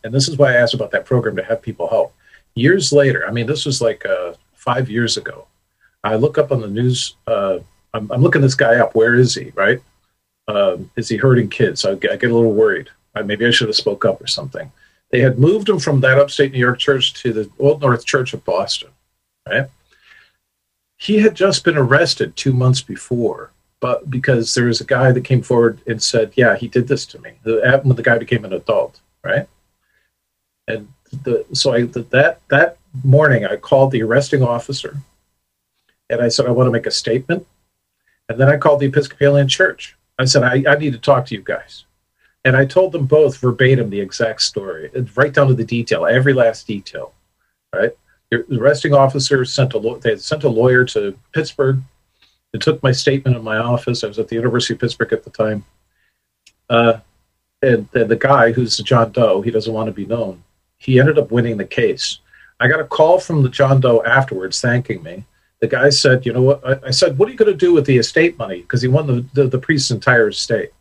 and 0.03 0.13
this 0.13 0.28
is 0.28 0.38
why 0.38 0.51
I 0.53 0.55
asked 0.55 0.74
about 0.74 0.91
that 0.91 1.05
program 1.05 1.36
to 1.38 1.43
have 1.43 1.61
people 1.61 1.88
help 1.88 2.13
years 2.60 2.91
later, 2.91 3.28
I 3.28 3.32
mean, 3.32 3.47
this 3.47 3.66
was 3.66 3.82
like 3.82 4.05
uh, 4.05 4.34
five 4.53 4.89
years 4.89 5.18
ago. 5.18 5.47
I 6.03 6.16
look 6.16 6.38
up 6.38 6.51
on 6.51 6.62
the 6.62 6.68
news. 6.68 7.16
Uh, 7.26 7.60
I'm, 7.93 8.12
I'm, 8.12 8.22
looking 8.22 8.41
this 8.41 8.55
guy 8.55 8.76
up. 8.76 8.95
Where 8.95 9.16
is 9.16 9.36
he? 9.36 9.51
Right? 9.55 9.82
Um, 10.47 10.91
is 10.95 11.10
he 11.10 11.18
hurting 11.18 11.49
kids? 11.49 11.86
I, 11.86 11.91
I 11.91 11.95
get 11.95 12.32
a 12.32 12.36
little 12.36 12.53
worried. 12.53 12.89
I, 13.16 13.24
maybe 13.24 13.45
I 13.45 13.51
should 13.51 13.68
have 13.68 13.76
spoke 13.76 14.05
up 14.05 14.22
or 14.22 14.28
something. 14.28 14.72
They 15.12 15.22
had 15.22 15.39
moved 15.39 15.70
him 15.70 15.80
from 15.80 16.01
that 16.01 16.20
upstate 16.20 16.51
New 16.51 16.60
York 16.60 16.80
church 16.80 17.14
to 17.22 17.34
the 17.34 17.49
Old 17.60 17.82
North 17.82 18.05
Church 18.05 18.34
of 18.34 18.45
Boston. 18.45 18.89
Right? 19.47 19.68
He 20.97 21.20
had 21.20 21.36
just 21.36 21.64
been 21.64 21.78
arrested 21.78 22.36
two 22.36 22.53
months 22.53 22.82
before, 22.82 23.51
but 23.80 24.10
because 24.10 24.53
there 24.53 24.66
was 24.66 24.82
a 24.82 24.86
guy 24.86 25.12
that 25.12 25.22
came 25.22 25.41
forward 25.41 25.80
and 25.88 26.01
said, 26.01 26.34
"Yeah, 26.36 26.55
he 26.55 26.68
did 26.68 26.88
this 26.88 27.05
to 27.08 27.20
me." 27.20 27.34
The, 27.43 27.82
the 27.86 28.03
guy 28.03 28.18
became 28.18 28.43
an 28.45 28.53
adult, 28.53 28.99
right? 29.24 29.47
And 30.68 30.91
the 31.12 31.45
so 31.53 31.74
I 31.74 31.84
that 31.84 32.39
that 32.49 32.78
morning 33.03 33.45
I 33.45 33.55
called 33.55 33.91
the 33.91 34.03
arresting 34.03 34.43
officer 34.43 34.97
and 36.10 36.22
I 36.22 36.28
said 36.30 36.45
I 36.45 36.51
want 36.51 36.68
to 36.68 36.72
make 36.72 36.86
a 36.86 36.91
statement. 36.91 37.45
And 38.30 38.39
then 38.39 38.49
I 38.49 38.58
called 38.58 38.80
the 38.80 38.88
Episcopalian 38.88 39.47
Church. 39.47 39.95
I 40.20 40.26
said 40.26 40.43
I, 40.43 40.64
I 40.68 40.76
need 40.76 40.93
to 40.93 40.99
talk 40.99 41.26
to 41.28 41.36
you 41.36 41.41
guys. 41.41 41.86
And 42.43 42.55
I 42.55 42.66
told 42.66 42.91
them 42.91 43.05
both 43.05 43.38
verbatim 43.38 43.89
the 43.89 43.99
exact 43.99 44.41
story, 44.41 44.89
right 45.16 45.34
down 45.34 45.47
to 45.47 45.53
the 45.53 45.66
detail, 45.66 46.05
every 46.05 46.34
last 46.34 46.68
detail. 46.68 47.14
Right? 47.74 47.91
The 48.32 48.45
arresting 48.60 48.93
officer 48.93 49.43
sent 49.45 49.74
a 49.74 49.99
they 50.01 50.18
sent 50.18 50.43
a 50.43 50.49
lawyer 50.49 50.86
to 50.86 51.18
Pittsburgh. 51.34 51.82
They 52.53 52.60
took 52.60 52.82
my 52.82 52.91
statement 52.91 53.36
in 53.36 53.43
my 53.43 53.58
office. 53.58 54.03
I 54.03 54.08
was 54.08 54.20
at 54.20 54.30
the 54.30 54.36
University 54.36 54.74
of 54.74 54.80
Pittsburgh 54.80 55.14
at 55.14 55.24
the 55.24 55.30
time. 55.30 55.66
Uh, 56.70 56.99
and, 57.62 57.88
and 57.93 58.10
the 58.10 58.16
guy 58.18 58.51
who's 58.51 58.78
John 58.78 59.12
Doe, 59.12 59.41
he 59.41 59.51
doesn't 59.51 59.74
want 59.74 59.88
to 59.88 59.93
be 59.93 60.05
known 60.05 60.43
he 60.78 60.99
ended 60.99 61.17
up 61.17 61.32
winning 61.32 61.57
the 61.57 61.65
case. 61.65 62.19
I 62.59 62.67
got 62.67 62.80
a 62.80 62.86
call 62.86 63.19
from 63.19 63.43
the 63.43 63.49
John 63.49 63.80
Doe 63.80 64.03
afterwards 64.03 64.61
thanking 64.61 65.03
me. 65.03 65.25
The 65.59 65.67
guy 65.67 65.89
said, 65.89 66.25
"You 66.25 66.34
know 66.34 66.41
what?" 66.41 66.65
I, 66.65 66.88
I 66.88 66.91
said, 66.91 67.17
"What 67.17 67.28
are 67.28 67.32
you 67.32 67.38
going 67.38 67.51
to 67.51 67.57
do 67.57 67.73
with 67.73 67.86
the 67.86 67.97
estate 67.97 68.38
money?" 68.38 68.61
Because 68.61 68.82
he 68.82 68.88
won 68.88 69.07
the, 69.07 69.25
the, 69.34 69.47
the 69.47 69.57
priest's 69.57 69.91
entire 69.91 70.30
estate. 70.30 70.71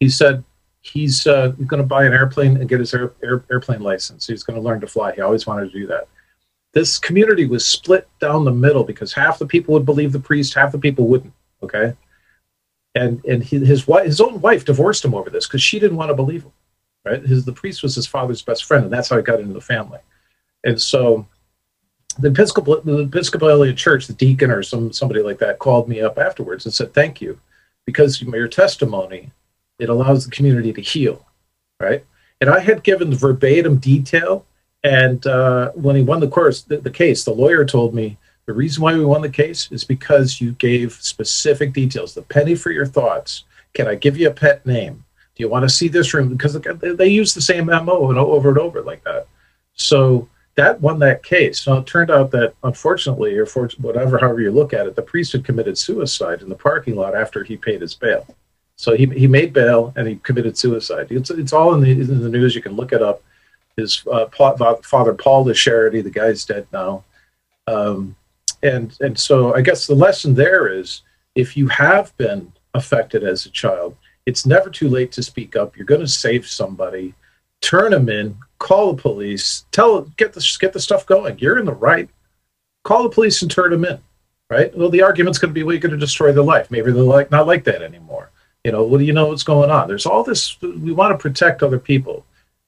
He 0.00 0.08
said 0.08 0.42
he's 0.80 1.26
uh, 1.26 1.48
going 1.66 1.82
to 1.82 1.86
buy 1.86 2.04
an 2.04 2.12
airplane 2.12 2.56
and 2.56 2.68
get 2.68 2.80
his 2.80 2.94
air, 2.94 3.12
air, 3.22 3.44
airplane 3.50 3.80
license. 3.80 4.26
He's 4.26 4.42
going 4.42 4.56
to 4.56 4.62
learn 4.62 4.80
to 4.80 4.86
fly. 4.86 5.14
He 5.14 5.20
always 5.20 5.46
wanted 5.46 5.72
to 5.72 5.78
do 5.78 5.86
that. 5.88 6.08
This 6.72 6.98
community 6.98 7.46
was 7.46 7.64
split 7.64 8.08
down 8.20 8.44
the 8.44 8.50
middle 8.50 8.84
because 8.84 9.12
half 9.12 9.38
the 9.38 9.46
people 9.46 9.72
would 9.74 9.86
believe 9.86 10.12
the 10.12 10.20
priest, 10.20 10.54
half 10.54 10.72
the 10.72 10.78
people 10.78 11.08
wouldn't. 11.08 11.32
Okay, 11.62 11.94
and 12.94 13.24
and 13.24 13.42
he, 13.42 13.58
his 13.64 13.84
his 13.84 14.20
own 14.20 14.40
wife, 14.40 14.64
divorced 14.64 15.04
him 15.04 15.14
over 15.14 15.30
this 15.30 15.46
because 15.46 15.62
she 15.62 15.78
didn't 15.78 15.96
want 15.96 16.10
to 16.10 16.14
believe 16.14 16.42
him 16.42 16.52
right? 17.06 17.22
His 17.24 17.44
the 17.44 17.52
priest 17.52 17.82
was 17.82 17.94
his 17.94 18.06
father's 18.06 18.42
best 18.42 18.64
friend, 18.64 18.84
and 18.84 18.92
that's 18.92 19.08
how 19.08 19.16
he 19.16 19.22
got 19.22 19.40
into 19.40 19.54
the 19.54 19.60
family. 19.60 20.00
And 20.64 20.80
so 20.80 21.26
the 22.18 22.28
Episcopal 22.28 22.80
the 22.82 23.02
Episcopalian 23.02 23.76
Church, 23.76 24.06
the 24.06 24.12
deacon 24.12 24.50
or 24.50 24.62
some 24.62 24.92
somebody 24.92 25.22
like 25.22 25.38
that, 25.38 25.58
called 25.60 25.88
me 25.88 26.00
up 26.00 26.18
afterwards 26.18 26.64
and 26.64 26.74
said, 26.74 26.92
"Thank 26.92 27.20
you, 27.20 27.40
because 27.84 28.20
your 28.20 28.48
testimony 28.48 29.30
it 29.78 29.88
allows 29.88 30.24
the 30.24 30.30
community 30.30 30.72
to 30.72 30.80
heal, 30.80 31.24
right?" 31.80 32.04
And 32.40 32.50
I 32.50 32.60
had 32.60 32.82
given 32.82 33.10
the 33.10 33.16
verbatim 33.16 33.76
detail, 33.76 34.44
and 34.82 35.26
uh, 35.26 35.70
when 35.72 35.96
he 35.96 36.02
won 36.02 36.20
the 36.20 36.28
course, 36.28 36.62
the, 36.62 36.78
the 36.78 36.90
case, 36.90 37.24
the 37.24 37.30
lawyer 37.30 37.64
told 37.64 37.94
me 37.94 38.18
the 38.46 38.52
reason 38.52 38.82
why 38.82 38.94
we 38.94 39.04
won 39.04 39.22
the 39.22 39.28
case 39.28 39.70
is 39.72 39.84
because 39.84 40.40
you 40.40 40.52
gave 40.52 40.92
specific 40.92 41.72
details. 41.72 42.14
The 42.14 42.22
penny 42.22 42.54
for 42.54 42.70
your 42.70 42.86
thoughts. 42.86 43.44
Can 43.74 43.88
I 43.88 43.94
give 43.94 44.16
you 44.16 44.28
a 44.28 44.32
pet 44.32 44.64
name? 44.64 45.04
Do 45.36 45.42
you 45.42 45.48
want 45.50 45.64
to 45.64 45.68
see 45.68 45.88
this 45.88 46.14
room? 46.14 46.30
Because 46.30 46.58
they 46.58 47.08
use 47.08 47.34
the 47.34 47.42
same 47.42 47.66
MO 47.66 48.08
and 48.08 48.18
over 48.18 48.48
and 48.48 48.58
over 48.58 48.80
like 48.82 49.04
that. 49.04 49.28
So 49.74 50.28
that 50.54 50.80
won 50.80 50.98
that 51.00 51.22
case. 51.22 51.66
Now 51.66 51.76
it 51.76 51.86
turned 51.86 52.10
out 52.10 52.30
that 52.30 52.54
unfortunately, 52.64 53.36
or 53.36 53.44
for 53.44 53.68
whatever, 53.78 54.16
however 54.18 54.40
you 54.40 54.50
look 54.50 54.72
at 54.72 54.86
it, 54.86 54.96
the 54.96 55.02
priest 55.02 55.32
had 55.32 55.44
committed 55.44 55.76
suicide 55.76 56.40
in 56.40 56.48
the 56.48 56.54
parking 56.54 56.96
lot 56.96 57.14
after 57.14 57.44
he 57.44 57.58
paid 57.58 57.82
his 57.82 57.94
bail. 57.94 58.26
So 58.76 58.96
he, 58.96 59.06
he 59.06 59.26
made 59.26 59.52
bail 59.52 59.92
and 59.96 60.08
he 60.08 60.16
committed 60.16 60.56
suicide. 60.56 61.08
It's, 61.10 61.30
it's 61.30 61.52
all 61.52 61.74
in 61.74 61.82
the, 61.82 61.90
in 61.90 62.22
the 62.22 62.28
news. 62.30 62.54
You 62.54 62.62
can 62.62 62.76
look 62.76 62.92
it 62.92 63.02
up. 63.02 63.22
His 63.76 64.02
uh, 64.10 64.26
father, 64.28 65.12
Paul 65.12 65.44
the 65.44 65.52
Charity, 65.52 66.00
the 66.00 66.10
guy's 66.10 66.46
dead 66.46 66.66
now. 66.72 67.04
Um, 67.66 68.16
and, 68.62 68.96
and 69.00 69.18
so 69.18 69.54
I 69.54 69.60
guess 69.60 69.86
the 69.86 69.94
lesson 69.94 70.34
there 70.34 70.68
is 70.68 71.02
if 71.34 71.58
you 71.58 71.68
have 71.68 72.16
been 72.16 72.52
affected 72.72 73.22
as 73.22 73.44
a 73.44 73.50
child, 73.50 73.96
it's 74.26 74.44
never 74.44 74.68
too 74.68 74.88
late 74.88 75.12
to 75.12 75.22
speak 75.22 75.56
up. 75.56 75.76
You're 75.76 75.86
going 75.86 76.00
to 76.00 76.08
save 76.08 76.46
somebody. 76.46 77.14
turn 77.62 77.92
them 77.92 78.08
in, 78.08 78.36
call 78.58 78.92
the 78.92 79.02
police, 79.02 79.64
tell 79.72 80.02
get 80.16 80.32
the 80.32 80.56
get 80.60 80.72
the 80.72 80.80
stuff 80.80 81.06
going. 81.06 81.38
You're 81.38 81.58
in 81.58 81.64
the 81.64 81.72
right. 81.72 82.08
Call 82.84 83.04
the 83.04 83.08
police 83.08 83.42
and 83.42 83.50
turn 83.50 83.70
them 83.70 83.84
in, 83.84 83.98
right? 84.50 84.76
Well, 84.76 84.90
the 84.90 85.02
argument's 85.02 85.38
going 85.38 85.50
to 85.50 85.54
be, 85.54 85.62
well, 85.62 85.72
you're 85.72 85.80
going 85.80 85.92
to 85.92 85.96
destroy 85.98 86.32
their 86.32 86.44
life. 86.44 86.70
Maybe 86.70 86.92
they're 86.92 87.02
like 87.02 87.30
not 87.30 87.46
like 87.46 87.64
that 87.64 87.82
anymore. 87.82 88.30
You 88.64 88.72
know, 88.72 88.82
what 88.84 88.98
do 88.98 89.04
you 89.04 89.12
know 89.12 89.28
what's 89.28 89.42
going 89.42 89.70
on? 89.70 89.88
There's 89.88 90.06
all 90.06 90.24
this. 90.24 90.60
We 90.60 90.92
want 90.92 91.12
to 91.12 91.18
protect 91.18 91.62
other 91.62 91.78
people, 91.78 92.24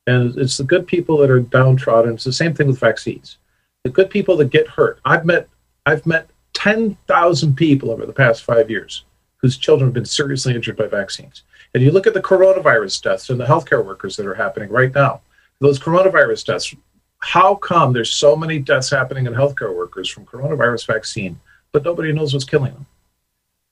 and 0.07 0.37
it's 0.39 0.57
the 0.57 0.65
good 0.65 0.87
people 0.87 1.19
that 1.19 1.31
are 1.31 1.41
downtrodden. 1.41 2.15
It's 2.15 2.25
the 2.25 2.33
same 2.33 2.55
thing 2.55 2.69
with 2.69 2.79
vaccines. 2.79 3.39
The 3.85 3.91
good 3.91 4.11
people 4.11 4.37
that 4.37 4.51
get 4.51 4.69
hurt. 4.69 5.01
I've 5.05 5.25
met 5.25 5.49
I've 5.87 6.07
met 6.07 6.31
ten 6.53 6.97
thousand 7.07 7.57
people 7.57 7.91
over 7.91 8.07
the 8.07 8.13
past 8.13 8.45
five 8.45 8.71
years 8.71 9.05
whose 9.39 9.57
children 9.57 9.89
have 9.89 9.95
been 9.95 10.05
seriously 10.05 10.55
injured 10.55 10.77
by 10.77 10.87
vaccines. 10.87 11.43
And 11.75 11.83
you 11.83 11.91
look 11.91 12.07
at 12.07 12.15
the 12.15 12.23
coronavirus 12.23 13.03
deaths 13.03 13.31
and 13.31 13.41
the 13.41 13.47
healthcare 13.47 13.85
workers 13.85 14.17
that 14.17 14.27
are 14.27 14.35
happening 14.35 14.71
right 14.71 14.95
now. 14.95 15.21
Those 15.61 15.79
coronavirus 15.79 16.47
deaths. 16.47 16.75
How 17.21 17.57
come 17.57 17.93
there's 17.93 18.13
so 18.13 18.37
many 18.37 18.59
deaths 18.59 18.91
happening 18.91 19.27
in 19.27 19.33
healthcare 19.33 19.75
workers 19.75 20.09
from 20.09 20.25
coronavirus 20.25 20.87
vaccine, 20.87 21.41
but 21.73 21.85
nobody 21.85 22.13
knows 22.13 22.33
what's 22.33 22.45
killing 22.45 22.73
them? 22.73 22.87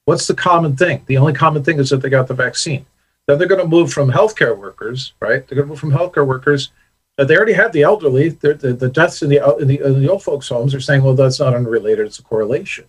What's 0.05 0.27
the 0.27 0.35
common 0.35 0.77
thing? 0.77 1.03
The 1.07 1.17
only 1.19 1.33
common 1.33 1.63
thing 1.63 1.79
is 1.79 1.91
that 1.91 1.99
they 1.99 2.09
got 2.09 2.29
the 2.29 2.35
vaccine. 2.35 2.87
Then 3.27 3.39
they're 3.39 3.49
going 3.49 3.61
to 3.61 3.67
move 3.67 3.93
from 3.93 4.11
healthcare 4.11 4.57
workers, 4.57 5.15
right? 5.21 5.47
They're 5.47 5.57
going 5.57 5.67
to 5.67 5.71
move 5.71 5.81
from 5.81 5.93
healthcare 5.93 6.27
workers. 6.27 6.71
They 7.17 7.37
already 7.37 7.55
have 7.55 7.73
the 7.73 7.83
elderly. 7.83 8.29
The, 8.29 8.55
the 8.55 8.89
deaths 8.89 9.23
in 9.23 9.31
the, 9.31 9.39
in 9.59 9.69
the 9.69 9.81
in 9.81 10.03
the 10.03 10.11
old 10.11 10.23
folks' 10.23 10.49
homes 10.49 10.75
are 10.75 10.81
saying, 10.81 11.03
well, 11.03 11.15
that's 11.15 11.41
not 11.41 11.55
unrelated. 11.55 12.07
It's 12.07 12.19
a 12.19 12.23
correlation, 12.23 12.85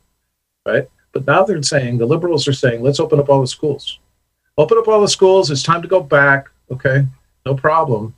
right? 0.65 0.89
But 1.17 1.25
now 1.25 1.43
they're 1.43 1.63
saying 1.63 1.97
the 1.97 2.05
liberals 2.05 2.47
are 2.47 2.53
saying, 2.53 2.83
let's 2.83 2.99
open 2.99 3.19
up 3.19 3.27
all 3.27 3.41
the 3.41 3.47
schools. 3.47 3.97
Open 4.55 4.77
up 4.77 4.87
all 4.87 5.01
the 5.01 5.07
schools. 5.07 5.49
It's 5.49 5.63
time 5.63 5.81
to 5.81 5.87
go 5.87 5.99
back. 5.99 6.45
Okay, 6.69 7.07
no 7.43 7.55
problem. 7.55 8.13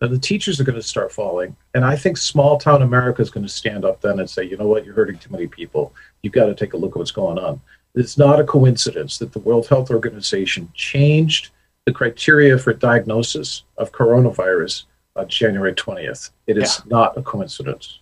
Then 0.00 0.12
the 0.12 0.18
teachers 0.20 0.60
are 0.60 0.64
going 0.64 0.76
to 0.76 0.82
start 0.82 1.10
falling, 1.10 1.56
and 1.74 1.84
I 1.84 1.96
think 1.96 2.16
small 2.16 2.56
town 2.56 2.82
America 2.82 3.20
is 3.20 3.30
going 3.30 3.44
to 3.44 3.52
stand 3.52 3.84
up 3.84 4.00
then 4.00 4.20
and 4.20 4.30
say, 4.30 4.44
you 4.44 4.56
know 4.56 4.68
what, 4.68 4.84
you're 4.84 4.94
hurting 4.94 5.18
too 5.18 5.32
many 5.32 5.48
people. 5.48 5.92
You've 6.22 6.34
got 6.34 6.46
to 6.46 6.54
take 6.54 6.74
a 6.74 6.76
look 6.76 6.92
at 6.92 6.98
what's 6.98 7.10
going 7.10 7.36
on. 7.36 7.60
It's 7.96 8.16
not 8.16 8.38
a 8.38 8.44
coincidence 8.44 9.18
that 9.18 9.32
the 9.32 9.40
World 9.40 9.66
Health 9.66 9.90
Organization 9.90 10.70
changed 10.72 11.50
the 11.84 11.92
criteria 11.92 12.58
for 12.58 12.72
diagnosis 12.74 13.64
of 13.76 13.90
coronavirus 13.90 14.84
on 15.16 15.26
January 15.26 15.74
20th. 15.74 16.30
It 16.46 16.58
is 16.58 16.78
yeah. 16.78 16.90
not 16.92 17.18
a 17.18 17.22
coincidence. 17.22 17.98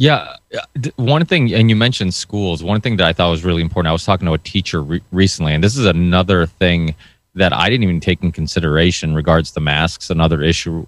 Yeah, 0.00 0.36
uh, 0.56 0.88
one 0.96 1.26
thing, 1.26 1.52
and 1.52 1.68
you 1.68 1.76
mentioned 1.76 2.14
schools. 2.14 2.64
One 2.64 2.80
thing 2.80 2.96
that 2.96 3.06
I 3.06 3.12
thought 3.12 3.28
was 3.30 3.44
really 3.44 3.60
important. 3.60 3.90
I 3.90 3.92
was 3.92 4.02
talking 4.02 4.24
to 4.28 4.32
a 4.32 4.38
teacher 4.38 4.82
re- 4.82 5.02
recently, 5.12 5.52
and 5.52 5.62
this 5.62 5.76
is 5.76 5.84
another 5.84 6.46
thing 6.46 6.94
that 7.34 7.52
I 7.52 7.68
didn't 7.68 7.84
even 7.84 8.00
take 8.00 8.22
in 8.22 8.32
consideration 8.32 9.14
regards 9.14 9.50
to 9.50 9.60
masks. 9.60 10.08
Another 10.08 10.42
issue 10.42 10.86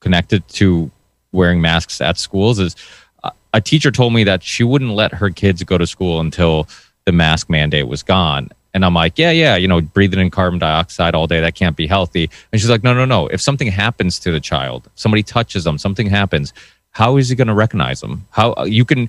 connected 0.00 0.46
to 0.48 0.90
wearing 1.32 1.62
masks 1.62 2.02
at 2.02 2.18
schools 2.18 2.58
is 2.58 2.76
uh, 3.24 3.30
a 3.54 3.62
teacher 3.62 3.90
told 3.90 4.12
me 4.12 4.24
that 4.24 4.42
she 4.42 4.62
wouldn't 4.62 4.90
let 4.90 5.14
her 5.14 5.30
kids 5.30 5.62
go 5.62 5.78
to 5.78 5.86
school 5.86 6.20
until 6.20 6.68
the 7.06 7.12
mask 7.12 7.48
mandate 7.48 7.88
was 7.88 8.02
gone. 8.02 8.50
And 8.74 8.84
I'm 8.84 8.92
like, 8.92 9.18
yeah, 9.18 9.30
yeah, 9.30 9.56
you 9.56 9.68
know, 9.68 9.80
breathing 9.80 10.20
in 10.20 10.30
carbon 10.30 10.58
dioxide 10.58 11.14
all 11.14 11.26
day, 11.26 11.40
that 11.40 11.54
can't 11.54 11.76
be 11.76 11.86
healthy. 11.86 12.28
And 12.52 12.60
she's 12.60 12.68
like, 12.68 12.84
no, 12.84 12.92
no, 12.92 13.06
no. 13.06 13.26
If 13.28 13.40
something 13.40 13.68
happens 13.68 14.18
to 14.18 14.30
the 14.30 14.38
child, 14.38 14.90
somebody 14.96 15.22
touches 15.22 15.64
them, 15.64 15.78
something 15.78 16.08
happens, 16.08 16.52
how 16.92 17.16
is 17.16 17.28
he 17.28 17.36
going 17.36 17.48
to 17.48 17.54
recognize 17.54 18.00
them? 18.00 18.26
How 18.30 18.64
you 18.64 18.84
can, 18.84 19.08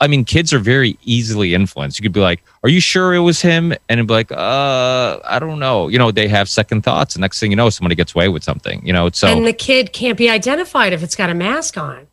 I 0.00 0.06
mean, 0.08 0.24
kids 0.24 0.52
are 0.52 0.58
very 0.58 0.98
easily 1.04 1.54
influenced. 1.54 1.98
You 1.98 2.02
could 2.02 2.12
be 2.12 2.20
like, 2.20 2.42
are 2.62 2.70
you 2.70 2.80
sure 2.80 3.12
it 3.14 3.20
was 3.20 3.40
him? 3.40 3.72
And 3.72 3.98
it'd 3.98 4.06
be 4.06 4.14
like, 4.14 4.32
uh, 4.32 5.20
I 5.24 5.38
don't 5.38 5.58
know. 5.58 5.88
You 5.88 5.98
know, 5.98 6.10
they 6.10 6.26
have 6.28 6.48
second 6.48 6.82
thoughts. 6.82 7.14
And 7.14 7.20
next 7.20 7.38
thing 7.38 7.50
you 7.50 7.56
know, 7.56 7.68
somebody 7.68 7.94
gets 7.94 8.14
away 8.14 8.28
with 8.28 8.42
something, 8.42 8.84
you 8.86 8.92
know, 8.92 9.10
so. 9.10 9.26
And 9.26 9.46
the 9.46 9.52
kid 9.52 9.92
can't 9.92 10.16
be 10.16 10.30
identified 10.30 10.92
if 10.94 11.02
it's 11.02 11.14
got 11.14 11.28
a 11.28 11.34
mask 11.34 11.76
on. 11.76 12.06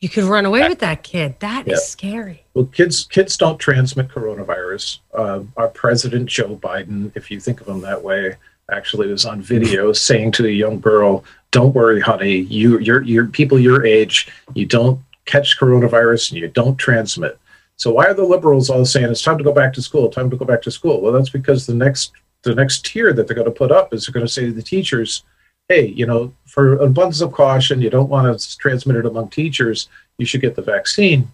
You 0.00 0.08
could 0.08 0.24
run 0.24 0.44
away 0.44 0.68
with 0.68 0.80
that 0.80 1.02
kid. 1.02 1.40
That 1.40 1.66
yeah. 1.66 1.74
is 1.74 1.86
scary. 1.86 2.44
Well, 2.54 2.66
kids 2.66 3.06
kids 3.06 3.36
don't 3.36 3.58
transmit 3.58 4.08
coronavirus. 4.08 4.98
Uh, 5.14 5.42
our 5.56 5.68
president 5.68 6.28
Joe 6.28 6.56
Biden, 6.56 7.12
if 7.14 7.30
you 7.30 7.40
think 7.40 7.60
of 7.62 7.68
him 7.68 7.80
that 7.80 8.02
way, 8.02 8.36
actually 8.70 9.08
was 9.08 9.24
on 9.24 9.40
video 9.40 9.92
saying 9.92 10.32
to 10.32 10.46
a 10.46 10.50
young 10.50 10.80
girl, 10.80 11.24
"Don't 11.50 11.74
worry, 11.74 12.00
honey. 12.00 12.38
You 12.38 12.78
you're 12.78 13.02
you're 13.02 13.26
people 13.26 13.58
your 13.58 13.84
age. 13.86 14.28
You 14.54 14.66
don't 14.66 15.00
catch 15.24 15.58
coronavirus 15.58 16.32
and 16.32 16.40
you 16.40 16.48
don't 16.48 16.76
transmit." 16.76 17.38
So 17.76 17.92
why 17.92 18.06
are 18.06 18.14
the 18.14 18.24
liberals 18.24 18.70
all 18.70 18.84
saying 18.84 19.10
it's 19.10 19.22
time 19.22 19.38
to 19.38 19.44
go 19.44 19.52
back 19.52 19.72
to 19.74 19.82
school? 19.82 20.08
Time 20.08 20.30
to 20.30 20.36
go 20.36 20.44
back 20.44 20.62
to 20.62 20.70
school? 20.70 21.00
Well, 21.00 21.12
that's 21.12 21.30
because 21.30 21.66
the 21.66 21.74
next 21.74 22.12
the 22.42 22.54
next 22.54 22.86
tier 22.86 23.12
that 23.12 23.26
they're 23.26 23.34
going 23.36 23.44
to 23.44 23.50
put 23.50 23.72
up 23.72 23.92
is 23.92 24.06
they're 24.06 24.12
going 24.12 24.26
to 24.26 24.32
say 24.32 24.46
to 24.46 24.52
the 24.52 24.62
teachers, 24.62 25.24
hey, 25.68 25.86
you 25.86 26.06
know, 26.06 26.32
for 26.46 26.74
abundance 26.74 27.20
of 27.20 27.32
caution, 27.32 27.82
you 27.82 27.90
don't 27.90 28.08
want 28.08 28.38
to 28.38 28.58
transmit 28.58 28.96
it 28.96 29.06
among 29.06 29.28
teachers, 29.28 29.88
you 30.16 30.24
should 30.24 30.40
get 30.40 30.54
the 30.54 30.62
vaccine. 30.62 31.30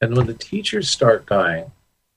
And 0.00 0.16
when 0.16 0.26
the 0.26 0.34
teachers 0.34 0.90
start 0.90 1.26
dying, 1.26 1.70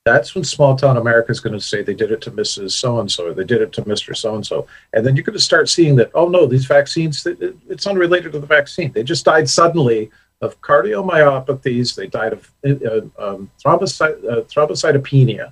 that's 0.06 0.36
when 0.36 0.44
small 0.44 0.76
town 0.76 0.98
America 0.98 1.32
is 1.32 1.40
going 1.40 1.54
to 1.54 1.60
say 1.60 1.82
they 1.82 1.96
did 1.96 2.12
it 2.12 2.22
to 2.22 2.32
Mrs. 2.32 2.72
So 2.72 3.00
and 3.00 3.12
so, 3.12 3.28
or 3.28 3.34
they 3.34 3.44
did 3.44 3.62
it 3.62 3.74
to 3.74 3.82
Mr. 3.82 4.16
So 4.16 4.36
and 4.36 4.46
so. 4.46 4.68
And 4.94 5.06
then 5.06 5.16
you're 5.16 5.24
going 5.24 5.38
to 5.38 5.44
start 5.44 5.68
seeing 5.68 5.96
that, 5.96 6.12
oh 6.14 6.30
no, 6.30 6.46
these 6.46 6.68
vaccines, 6.68 7.26
it's 7.26 7.88
unrelated 7.88 8.32
to 8.34 8.40
the 8.40 8.46
vaccine. 8.46 8.92
They 8.92 9.04
just 9.04 9.26
died 9.26 9.50
suddenly 9.50 10.12
of 10.42 10.62
cardiomyopathies. 10.62 11.96
They 11.96 12.06
died 12.06 12.34
of 12.34 12.52
uh, 12.64 13.02
um, 13.18 13.50
thrombocy- 13.64 14.32
uh, 14.32 14.42
thrombocytopenia. 14.44 15.52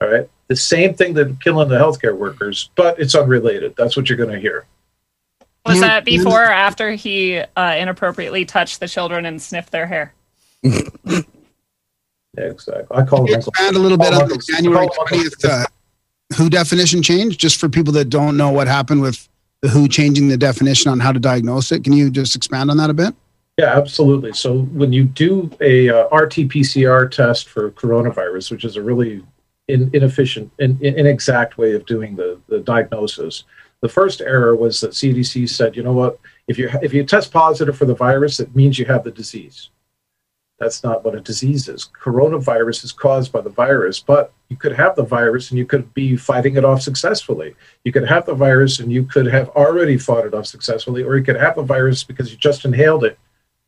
All 0.00 0.08
right. 0.08 0.28
The 0.48 0.56
same 0.56 0.94
thing 0.94 1.14
that 1.14 1.40
killing 1.40 1.68
the 1.68 1.78
healthcare 1.78 2.16
workers, 2.16 2.70
but 2.74 2.98
it's 2.98 3.14
unrelated. 3.14 3.74
That's 3.76 3.96
what 3.96 4.08
you're 4.08 4.18
going 4.18 4.32
to 4.32 4.40
hear. 4.40 4.66
Was 5.64 5.80
that 5.80 6.04
before 6.04 6.44
or 6.44 6.50
after 6.50 6.92
he 6.92 7.38
uh, 7.38 7.74
inappropriately 7.76 8.44
touched 8.44 8.78
the 8.78 8.86
children 8.86 9.26
and 9.26 9.40
sniffed 9.40 9.72
their 9.72 9.86
hair? 9.86 10.14
yeah, 12.36 12.44
exactly. 12.44 12.96
I 12.96 13.04
call 13.04 13.30
it. 13.30 13.36
Expand 13.36 13.76
a 13.76 13.78
little 13.78 13.98
bit 13.98 14.12
on 14.12 14.28
the 14.28 14.38
January 14.38 14.88
twentieth 14.94 15.44
uh, 15.44 15.64
WHO 16.34 16.50
definition 16.50 17.02
change, 17.02 17.38
just 17.38 17.58
for 17.58 17.68
people 17.68 17.92
that 17.94 18.06
don't 18.06 18.36
know 18.36 18.50
what 18.50 18.66
happened 18.66 19.02
with 19.02 19.28
the 19.62 19.68
WHO 19.68 19.88
changing 19.88 20.28
the 20.28 20.36
definition 20.36 20.90
on 20.90 21.00
how 21.00 21.12
to 21.12 21.20
diagnose 21.20 21.72
it. 21.72 21.84
Can 21.84 21.92
you 21.92 22.10
just 22.10 22.36
expand 22.36 22.70
on 22.70 22.76
that 22.76 22.90
a 22.90 22.94
bit? 22.94 23.14
Yeah, 23.58 23.76
absolutely. 23.76 24.34
So 24.34 24.58
when 24.58 24.92
you 24.92 25.04
do 25.04 25.50
a 25.62 25.88
uh, 25.88 26.14
RT-PCR 26.14 27.10
test 27.10 27.48
for 27.48 27.70
coronavirus, 27.70 28.50
which 28.50 28.64
is 28.64 28.76
a 28.76 28.82
really 28.82 29.24
in, 29.68 29.90
inefficient 29.94 30.52
and 30.58 30.80
in, 30.82 30.98
inexact 30.98 31.56
way 31.56 31.72
of 31.72 31.86
doing 31.86 32.16
the, 32.16 32.38
the 32.48 32.60
diagnosis, 32.60 33.44
the 33.80 33.88
first 33.88 34.20
error 34.20 34.54
was 34.54 34.80
that 34.80 34.90
CDC 34.90 35.48
said, 35.48 35.74
you 35.74 35.82
know 35.82 35.92
what, 35.92 36.18
if 36.48 36.58
you 36.58 36.68
if 36.82 36.92
you 36.92 37.04
test 37.04 37.32
positive 37.32 37.76
for 37.76 37.84
the 37.86 37.94
virus, 37.94 38.40
it 38.40 38.54
means 38.54 38.78
you 38.78 38.84
have 38.86 39.04
the 39.04 39.10
disease. 39.10 39.70
That's 40.58 40.82
not 40.82 41.04
what 41.04 41.14
a 41.14 41.20
disease 41.20 41.68
is. 41.68 41.90
Coronavirus 42.02 42.84
is 42.84 42.92
caused 42.92 43.30
by 43.30 43.42
the 43.42 43.50
virus, 43.50 44.00
but 44.00 44.32
you 44.48 44.56
could 44.56 44.72
have 44.72 44.96
the 44.96 45.02
virus 45.02 45.50
and 45.50 45.58
you 45.58 45.66
could 45.66 45.92
be 45.92 46.16
fighting 46.16 46.56
it 46.56 46.64
off 46.64 46.80
successfully. 46.80 47.54
You 47.84 47.92
could 47.92 48.08
have 48.08 48.24
the 48.24 48.34
virus 48.34 48.78
and 48.78 48.90
you 48.90 49.04
could 49.04 49.26
have 49.26 49.50
already 49.50 49.98
fought 49.98 50.24
it 50.24 50.32
off 50.32 50.46
successfully, 50.46 51.02
or 51.02 51.18
you 51.18 51.24
could 51.24 51.36
have 51.36 51.56
the 51.56 51.62
virus 51.62 52.04
because 52.04 52.30
you 52.30 52.38
just 52.38 52.64
inhaled 52.64 53.04
it 53.04 53.18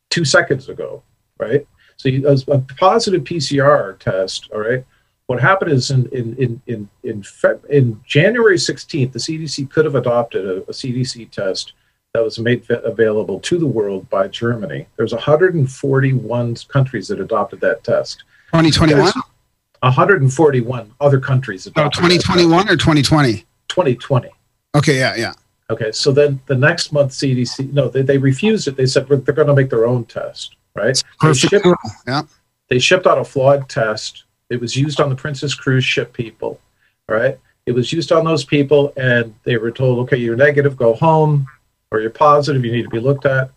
two 0.09 0.25
seconds 0.25 0.67
ago, 0.67 1.03
right? 1.37 1.67
So 1.97 2.09
you, 2.09 2.27
a 2.27 2.59
positive 2.79 3.23
PCR 3.23 3.99
test, 3.99 4.49
all 4.51 4.61
right, 4.61 4.83
what 5.27 5.39
happened 5.39 5.71
is 5.71 5.91
in 5.91 6.07
in 6.07 6.35
in 6.37 6.61
in 6.65 6.89
in, 7.03 7.23
in 7.69 8.01
January 8.03 8.55
16th, 8.55 9.11
the 9.11 9.19
CDC 9.19 9.69
could 9.69 9.85
have 9.85 9.93
adopted 9.93 10.43
a, 10.43 10.57
a 10.63 10.71
CDC 10.71 11.29
test 11.29 11.73
that 12.13 12.23
was 12.23 12.39
made 12.39 12.65
available 12.69 13.39
to 13.41 13.57
the 13.57 13.65
world 13.65 14.09
by 14.09 14.27
Germany. 14.27 14.87
There's 14.97 15.13
141 15.13 16.55
countries 16.67 17.07
that 17.07 17.19
adopted 17.19 17.61
that 17.61 17.83
test. 17.83 18.23
2021. 18.47 19.11
141 19.81 20.91
other 20.99 21.19
countries. 21.19 21.67
Oh, 21.75 21.89
2021 21.89 22.69
or 22.69 22.75
2020. 22.75 23.45
2020. 23.67 24.29
Okay. 24.75 24.97
Yeah. 24.97 25.15
Yeah. 25.15 25.33
Okay. 25.69 25.91
So 25.91 26.11
then 26.11 26.41
the 26.47 26.55
next 26.55 26.91
month, 26.91 27.11
CDC 27.11 27.71
no, 27.71 27.87
they, 27.87 28.01
they 28.01 28.17
refused 28.17 28.67
it. 28.67 28.75
They 28.75 28.87
said 28.87 29.07
they're 29.07 29.17
going 29.17 29.47
to 29.47 29.55
make 29.55 29.69
their 29.69 29.85
own 29.85 30.05
test. 30.05 30.55
Right. 30.75 31.01
They 31.21 31.33
shipped, 31.33 31.65
yeah. 32.07 32.23
They 32.67 32.79
shipped 32.79 33.07
out 33.07 33.17
a 33.17 33.23
flawed 33.23 33.69
test 33.69 34.23
it 34.49 34.59
was 34.59 34.75
used 34.75 34.99
on 34.99 35.09
the 35.09 35.15
Princess 35.15 35.53
Cruise 35.53 35.85
ship 35.85 36.11
people, 36.13 36.59
right? 37.07 37.37
It 37.65 37.71
was 37.73 37.93
used 37.93 38.11
on 38.11 38.25
those 38.25 38.43
people, 38.43 38.93
and 38.97 39.35
they 39.43 39.57
were 39.57 39.71
told, 39.71 39.99
okay, 39.99 40.17
you're 40.17 40.35
negative, 40.35 40.75
go 40.75 40.93
home, 40.93 41.47
or 41.91 41.99
you're 41.99 42.09
positive, 42.09 42.63
you 42.63 42.71
need 42.71 42.83
to 42.83 42.89
be 42.89 42.99
looked 42.99 43.25
at. 43.25 43.51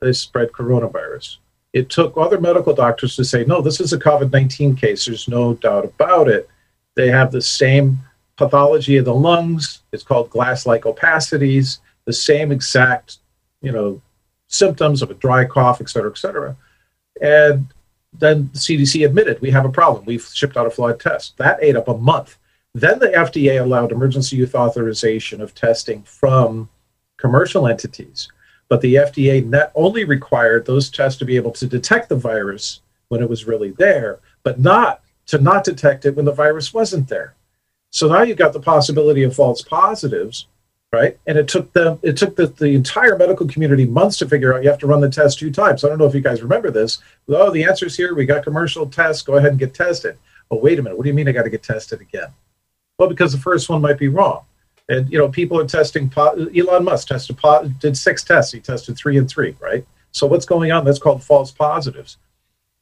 They 0.00 0.12
spread 0.12 0.52
coronavirus. 0.52 1.38
It 1.72 1.90
took 1.90 2.16
other 2.16 2.40
medical 2.40 2.74
doctors 2.74 3.16
to 3.16 3.24
say, 3.24 3.44
no, 3.44 3.60
this 3.60 3.80
is 3.80 3.92
a 3.92 3.98
COVID 3.98 4.32
19 4.32 4.76
case. 4.76 5.06
There's 5.06 5.28
no 5.28 5.54
doubt 5.54 5.84
about 5.84 6.28
it. 6.28 6.48
They 6.94 7.08
have 7.08 7.32
the 7.32 7.42
same 7.42 7.98
pathology 8.36 8.96
of 8.96 9.04
the 9.04 9.14
lungs. 9.14 9.80
It's 9.92 10.02
called 10.02 10.30
glass 10.30 10.66
like 10.66 10.82
opacities, 10.82 11.78
the 12.04 12.12
same 12.12 12.52
exact, 12.52 13.18
you 13.60 13.72
know, 13.72 14.00
symptoms 14.48 15.02
of 15.02 15.10
a 15.10 15.14
dry 15.14 15.44
cough, 15.44 15.80
et 15.80 15.90
cetera, 15.90 16.10
et 16.10 16.18
cetera. 16.18 16.56
And 17.20 17.66
then 18.12 18.50
the 18.52 18.58
CDC 18.58 19.04
admitted 19.04 19.40
we 19.40 19.50
have 19.50 19.64
a 19.64 19.70
problem. 19.70 20.04
We've 20.04 20.24
shipped 20.24 20.56
out 20.56 20.66
a 20.66 20.70
flawed 20.70 21.00
test. 21.00 21.36
That 21.38 21.58
ate 21.60 21.76
up 21.76 21.88
a 21.88 21.96
month. 21.96 22.38
Then 22.74 22.98
the 22.98 23.08
FDA 23.08 23.60
allowed 23.60 23.92
emergency 23.92 24.36
use 24.36 24.54
authorization 24.54 25.40
of 25.40 25.54
testing 25.54 26.02
from 26.02 26.68
commercial 27.16 27.66
entities. 27.66 28.28
But 28.68 28.80
the 28.80 28.96
FDA 28.96 29.44
not 29.44 29.70
only 29.74 30.04
required 30.04 30.66
those 30.66 30.90
tests 30.90 31.18
to 31.20 31.24
be 31.24 31.36
able 31.36 31.52
to 31.52 31.66
detect 31.66 32.08
the 32.08 32.16
virus 32.16 32.80
when 33.08 33.22
it 33.22 33.28
was 33.28 33.46
really 33.46 33.70
there, 33.72 34.20
but 34.42 34.58
not 34.58 35.02
to 35.26 35.38
not 35.38 35.64
detect 35.64 36.04
it 36.04 36.16
when 36.16 36.24
the 36.24 36.32
virus 36.32 36.74
wasn't 36.74 37.08
there. 37.08 37.34
So 37.90 38.08
now 38.08 38.22
you've 38.22 38.38
got 38.38 38.52
the 38.52 38.60
possibility 38.60 39.22
of 39.22 39.34
false 39.34 39.62
positives, 39.62 40.46
right? 40.92 41.18
And 41.26 41.38
it 41.38 41.48
took 41.48 41.72
them 41.72 41.98
it 42.02 42.16
took 42.16 42.36
the, 42.36 42.48
the 42.48 42.74
entire 42.74 43.16
medical 43.16 43.46
community 43.46 43.86
months 43.86 44.18
to 44.18 44.28
figure 44.28 44.52
out 44.52 44.62
you 44.62 44.68
have 44.68 44.78
to 44.80 44.86
run 44.86 45.00
the 45.00 45.08
test 45.08 45.38
two 45.38 45.50
times. 45.50 45.84
I 45.84 45.88
don't 45.88 45.98
know 45.98 46.06
if 46.06 46.14
you 46.14 46.20
guys 46.20 46.42
remember 46.42 46.70
this. 46.70 46.98
Oh, 47.28 47.50
the 47.50 47.64
answer's 47.64 47.96
here. 47.96 48.14
We 48.14 48.26
got 48.26 48.44
commercial 48.44 48.86
tests. 48.86 49.22
Go 49.22 49.36
ahead 49.36 49.50
and 49.50 49.58
get 49.58 49.74
tested. 49.74 50.18
Oh, 50.50 50.58
wait 50.58 50.78
a 50.78 50.82
minute. 50.82 50.96
What 50.96 51.04
do 51.04 51.10
you 51.10 51.14
mean 51.14 51.28
I 51.28 51.32
got 51.32 51.42
to 51.42 51.50
get 51.50 51.62
tested 51.62 52.00
again? 52.00 52.28
Well, 52.98 53.08
because 53.08 53.32
the 53.32 53.38
first 53.38 53.68
one 53.68 53.82
might 53.82 53.98
be 53.98 54.08
wrong. 54.08 54.44
And 54.88 55.10
you 55.10 55.18
know, 55.18 55.28
people 55.28 55.58
are 55.58 55.66
testing. 55.66 56.12
Elon 56.16 56.84
Musk 56.84 57.08
tested 57.08 57.36
did 57.80 57.96
six 57.96 58.22
tests. 58.22 58.52
He 58.52 58.60
tested 58.60 58.96
three 58.96 59.18
and 59.18 59.28
three, 59.28 59.56
right? 59.60 59.84
So 60.12 60.26
what's 60.26 60.46
going 60.46 60.72
on? 60.72 60.84
That's 60.84 60.98
called 60.98 61.22
false 61.22 61.50
positives. 61.50 62.18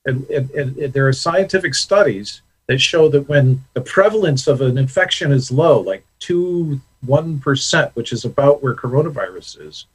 And, 0.06 0.28
and, 0.28 0.50
and 0.50 0.92
there 0.92 1.08
are 1.08 1.12
scientific 1.12 1.74
studies 1.74 2.42
that 2.66 2.78
show 2.78 3.08
that 3.08 3.28
when 3.28 3.64
the 3.72 3.80
prevalence 3.80 4.46
of 4.46 4.60
an 4.60 4.76
infection 4.76 5.32
is 5.32 5.50
low, 5.50 5.80
like 5.80 6.04
two 6.18 6.80
one 7.06 7.38
percent, 7.38 7.94
which 7.96 8.12
is 8.12 8.24
about 8.24 8.62
where 8.62 8.74
coronavirus 8.74 9.66
is, 9.66 9.86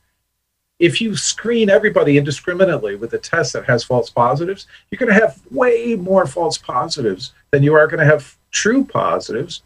if 0.79 1.01
you 1.01 1.15
screen 1.15 1.69
everybody 1.69 2.17
indiscriminately 2.17 2.95
with 2.95 3.13
a 3.13 3.17
test 3.17 3.53
that 3.53 3.65
has 3.65 3.83
false 3.83 4.09
positives, 4.09 4.65
you're 4.89 4.99
going 4.99 5.13
to 5.13 5.19
have 5.19 5.39
way 5.51 5.95
more 5.95 6.25
false 6.25 6.57
positives 6.57 7.33
than 7.51 7.63
you 7.63 7.73
are 7.73 7.87
going 7.87 7.99
to 7.99 8.05
have 8.05 8.37
true 8.51 8.83
positives 8.83 9.63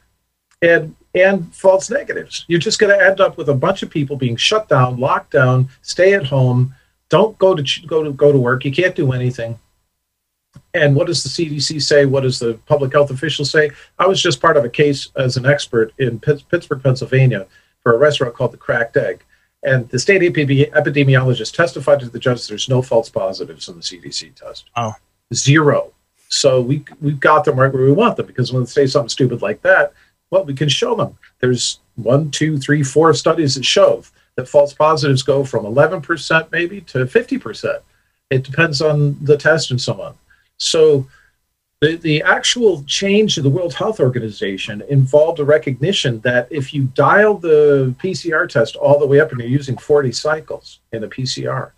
and 0.61 0.95
and 1.13 1.53
false 1.55 1.89
negatives. 1.89 2.45
You're 2.47 2.59
just 2.59 2.79
going 2.79 2.97
to 2.97 3.05
end 3.05 3.21
up 3.21 3.37
with 3.37 3.49
a 3.49 3.53
bunch 3.53 3.83
of 3.83 3.89
people 3.89 4.15
being 4.15 4.35
shut 4.35 4.67
down, 4.67 4.99
locked 4.99 5.31
down, 5.31 5.69
stay 5.81 6.13
at 6.13 6.25
home, 6.25 6.75
don't 7.09 7.37
go 7.37 7.53
to 7.53 7.63
go 7.85 8.03
to 8.03 8.11
go 8.11 8.31
to 8.31 8.37
work. 8.39 8.65
You 8.65 8.71
can't 8.71 8.95
do 8.95 9.11
anything. 9.11 9.59
And 10.73 10.95
what 10.95 11.07
does 11.07 11.23
the 11.23 11.29
CDC 11.29 11.81
say? 11.81 12.05
What 12.05 12.23
does 12.23 12.39
the 12.39 12.55
public 12.65 12.93
health 12.93 13.11
officials 13.11 13.51
say? 13.51 13.71
I 13.99 14.07
was 14.07 14.21
just 14.21 14.41
part 14.41 14.57
of 14.57 14.65
a 14.65 14.69
case 14.69 15.09
as 15.15 15.37
an 15.37 15.45
expert 15.45 15.93
in 15.99 16.19
Pittsburgh, 16.19 16.81
Pennsylvania, 16.81 17.45
for 17.81 17.93
a 17.93 17.97
restaurant 17.97 18.33
called 18.33 18.53
the 18.53 18.57
Cracked 18.57 18.97
Egg. 18.97 19.23
And 19.63 19.87
the 19.89 19.99
state 19.99 20.21
epidemiologist 20.21 21.55
testified 21.55 21.99
to 22.01 22.09
the 22.09 22.19
judge 22.19 22.47
there's 22.47 22.67
no 22.67 22.81
false 22.81 23.09
positives 23.09 23.67
in 23.69 23.75
the 23.75 23.81
CDC 23.81 24.35
test. 24.35 24.69
Oh. 24.75 24.93
Zero. 25.33 25.93
So 26.27 26.59
we, 26.61 26.83
we've 26.99 27.19
got 27.19 27.45
them 27.45 27.59
right 27.59 27.71
where 27.71 27.83
we 27.83 27.91
want 27.91 28.17
them 28.17 28.25
because 28.25 28.51
when 28.51 28.63
they 28.63 28.67
say 28.67 28.87
something 28.87 29.09
stupid 29.09 29.41
like 29.41 29.61
that, 29.61 29.93
well, 30.33 30.45
we 30.45 30.55
can 30.55 30.67
show 30.67 30.95
them. 30.95 31.15
There's 31.41 31.79
one, 31.93 32.31
two, 32.31 32.57
three, 32.57 32.81
four 32.81 33.13
studies 33.13 33.53
that 33.53 33.63
show 33.63 34.03
that 34.35 34.49
false 34.49 34.73
positives 34.73 35.21
go 35.21 35.43
from 35.43 35.63
11% 35.63 36.51
maybe 36.51 36.81
to 36.81 37.05
50%. 37.05 37.79
It 38.31 38.41
depends 38.41 38.81
on 38.81 39.15
the 39.23 39.37
test 39.37 39.69
and 39.69 39.79
so 39.79 40.01
on. 40.01 40.15
So 40.57 41.05
the, 41.81 41.97
the 41.97 42.23
actual 42.23 42.83
change 42.85 43.37
of 43.37 43.43
the 43.43 43.51
World 43.51 43.75
Health 43.75 43.99
Organization 43.99 44.81
involved 44.89 45.39
a 45.39 45.45
recognition 45.45 46.19
that 46.21 46.47
if 46.49 46.73
you 46.73 46.85
dial 46.95 47.37
the 47.37 47.93
PCR 48.01 48.49
test 48.49 48.75
all 48.75 48.97
the 48.97 49.05
way 49.05 49.19
up 49.19 49.31
and 49.31 49.39
you're 49.39 49.49
using 49.49 49.77
40 49.77 50.11
cycles 50.13 50.79
in 50.93 51.01
the 51.01 51.07
PCR, 51.07 51.73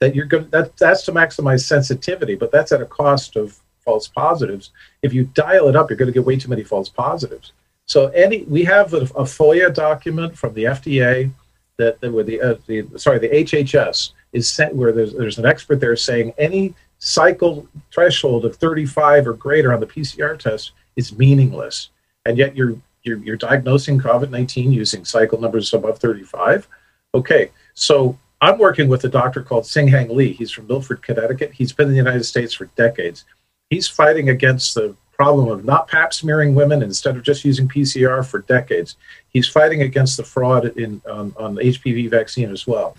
that 0.00 0.12
you're 0.16 0.26
going 0.26 0.50
that 0.50 0.76
that's 0.76 1.04
to 1.04 1.12
maximize 1.12 1.62
sensitivity, 1.62 2.34
but 2.34 2.50
that's 2.50 2.72
at 2.72 2.82
a 2.82 2.86
cost 2.86 3.36
of 3.36 3.60
false 3.84 4.08
positives. 4.08 4.72
If 5.02 5.14
you 5.14 5.30
dial 5.34 5.68
it 5.68 5.76
up, 5.76 5.88
you're 5.88 5.96
going 5.96 6.12
to 6.12 6.12
get 6.12 6.26
way 6.26 6.36
too 6.36 6.48
many 6.48 6.64
false 6.64 6.88
positives. 6.88 7.52
So 7.86 8.08
any 8.08 8.42
we 8.44 8.64
have 8.64 8.92
a, 8.94 9.02
a 9.02 9.24
FOIA 9.24 9.72
document 9.72 10.36
from 10.36 10.54
the 10.54 10.64
FDA 10.64 11.30
that, 11.78 12.00
that 12.00 12.12
with 12.12 12.26
the, 12.26 12.40
uh, 12.40 12.54
the 12.66 12.86
sorry 12.96 13.18
the 13.18 13.28
HHS 13.28 14.10
is 14.32 14.52
sent 14.52 14.74
where 14.74 14.92
there's 14.92 15.14
there's 15.14 15.38
an 15.38 15.46
expert 15.46 15.80
there 15.80 15.96
saying 15.96 16.34
any 16.36 16.74
cycle 16.98 17.68
threshold 17.92 18.44
of 18.44 18.56
35 18.56 19.28
or 19.28 19.34
greater 19.34 19.72
on 19.72 19.80
the 19.80 19.86
PCR 19.86 20.38
test 20.38 20.72
is 20.96 21.16
meaningless, 21.16 21.90
and 22.24 22.36
yet 22.36 22.56
you're 22.56 22.76
you're, 23.02 23.18
you're 23.18 23.36
diagnosing 23.36 24.00
COVID-19 24.00 24.72
using 24.72 25.04
cycle 25.04 25.40
numbers 25.40 25.72
above 25.72 25.98
35. 26.00 26.66
Okay, 27.14 27.52
so 27.74 28.18
I'm 28.40 28.58
working 28.58 28.88
with 28.88 29.04
a 29.04 29.08
doctor 29.08 29.42
called 29.42 29.64
Sin 29.64 29.86
Hang 29.86 30.14
Lee. 30.14 30.32
He's 30.32 30.50
from 30.50 30.66
Milford, 30.66 31.02
Connecticut. 31.02 31.52
He's 31.52 31.72
been 31.72 31.86
in 31.86 31.92
the 31.92 31.98
United 31.98 32.24
States 32.24 32.52
for 32.52 32.64
decades. 32.76 33.24
He's 33.70 33.88
fighting 33.88 34.28
against 34.28 34.74
the 34.74 34.96
problem 35.16 35.48
of 35.48 35.64
not 35.64 35.88
pap 35.88 36.12
smearing 36.12 36.54
women 36.54 36.82
instead 36.82 37.16
of 37.16 37.22
just 37.22 37.44
using 37.44 37.66
PCR 37.66 38.24
for 38.24 38.40
decades. 38.40 38.96
He's 39.28 39.48
fighting 39.48 39.82
against 39.82 40.16
the 40.16 40.24
fraud 40.24 40.66
in 40.76 41.00
on, 41.10 41.34
on 41.38 41.54
the 41.54 41.62
HPV 41.62 42.10
vaccine 42.10 42.50
as 42.50 42.66
well. 42.66 42.96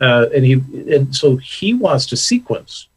Uh, 0.00 0.26
and 0.34 0.44
he 0.44 0.54
and 0.94 1.14
so 1.14 1.36
he 1.36 1.74
wants 1.74 2.06
to 2.06 2.16
sequence. 2.16 2.88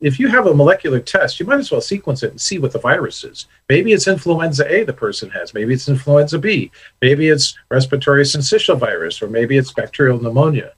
If 0.00 0.18
you 0.18 0.28
have 0.28 0.46
a 0.46 0.54
molecular 0.54 1.00
test, 1.00 1.40
you 1.40 1.46
might 1.46 1.60
as 1.60 1.70
well 1.70 1.80
sequence 1.80 2.22
it 2.22 2.32
and 2.32 2.40
see 2.40 2.58
what 2.58 2.72
the 2.72 2.78
virus 2.78 3.24
is. 3.24 3.46
Maybe 3.68 3.92
it's 3.92 4.08
influenza 4.08 4.70
A 4.70 4.84
the 4.84 4.92
person 4.92 5.30
has. 5.30 5.54
Maybe 5.54 5.72
it's 5.72 5.88
influenza 5.88 6.38
B. 6.38 6.70
Maybe 7.00 7.28
it's 7.28 7.56
respiratory 7.70 8.24
syncytial 8.24 8.78
virus, 8.78 9.22
or 9.22 9.28
maybe 9.28 9.56
it's 9.56 9.72
bacterial 9.72 10.20
pneumonia. 10.20 10.72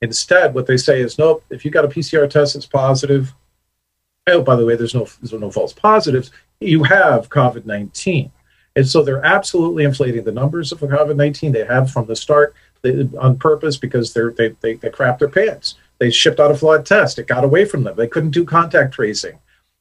Instead, 0.00 0.54
what 0.54 0.66
they 0.66 0.78
say 0.78 1.00
is, 1.00 1.18
nope. 1.18 1.44
If 1.50 1.64
you 1.64 1.70
got 1.70 1.84
a 1.84 1.88
PCR 1.88 2.28
test 2.28 2.54
that's 2.54 2.66
positive, 2.66 3.34
oh, 4.26 4.42
by 4.42 4.56
the 4.56 4.64
way, 4.64 4.74
there's 4.74 4.94
no 4.94 5.06
there's 5.20 5.32
no 5.32 5.50
false 5.50 5.72
positives 5.72 6.32
you 6.60 6.82
have 6.84 7.28
COVID 7.28 7.66
19. 7.66 8.30
And 8.76 8.86
so 8.86 9.02
they're 9.02 9.24
absolutely 9.24 9.84
inflating 9.84 10.24
the 10.24 10.32
numbers 10.32 10.72
of 10.72 10.80
COVID 10.80 11.16
19. 11.16 11.52
They 11.52 11.64
have 11.64 11.90
from 11.90 12.06
the 12.06 12.16
start 12.16 12.54
they, 12.82 13.08
on 13.18 13.38
purpose 13.38 13.76
because 13.76 14.12
they're, 14.12 14.30
they, 14.30 14.50
they, 14.60 14.74
they 14.74 14.90
crap 14.90 15.18
their 15.18 15.28
pants. 15.28 15.74
They 15.98 16.10
shipped 16.10 16.38
out 16.38 16.50
a 16.50 16.54
flawed 16.54 16.86
test. 16.86 17.18
It 17.18 17.26
got 17.26 17.44
away 17.44 17.64
from 17.64 17.82
them. 17.82 17.96
They 17.96 18.06
couldn't 18.06 18.30
do 18.30 18.44
contact 18.44 18.94
tracing. 18.94 19.38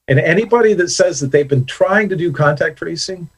And 0.08 0.20
anybody 0.20 0.74
that 0.74 0.90
says 0.90 1.20
that 1.20 1.32
they've 1.32 1.48
been 1.48 1.66
trying 1.66 2.10
to 2.10 2.16
do 2.16 2.32
contact 2.32 2.78
tracing 2.78 3.30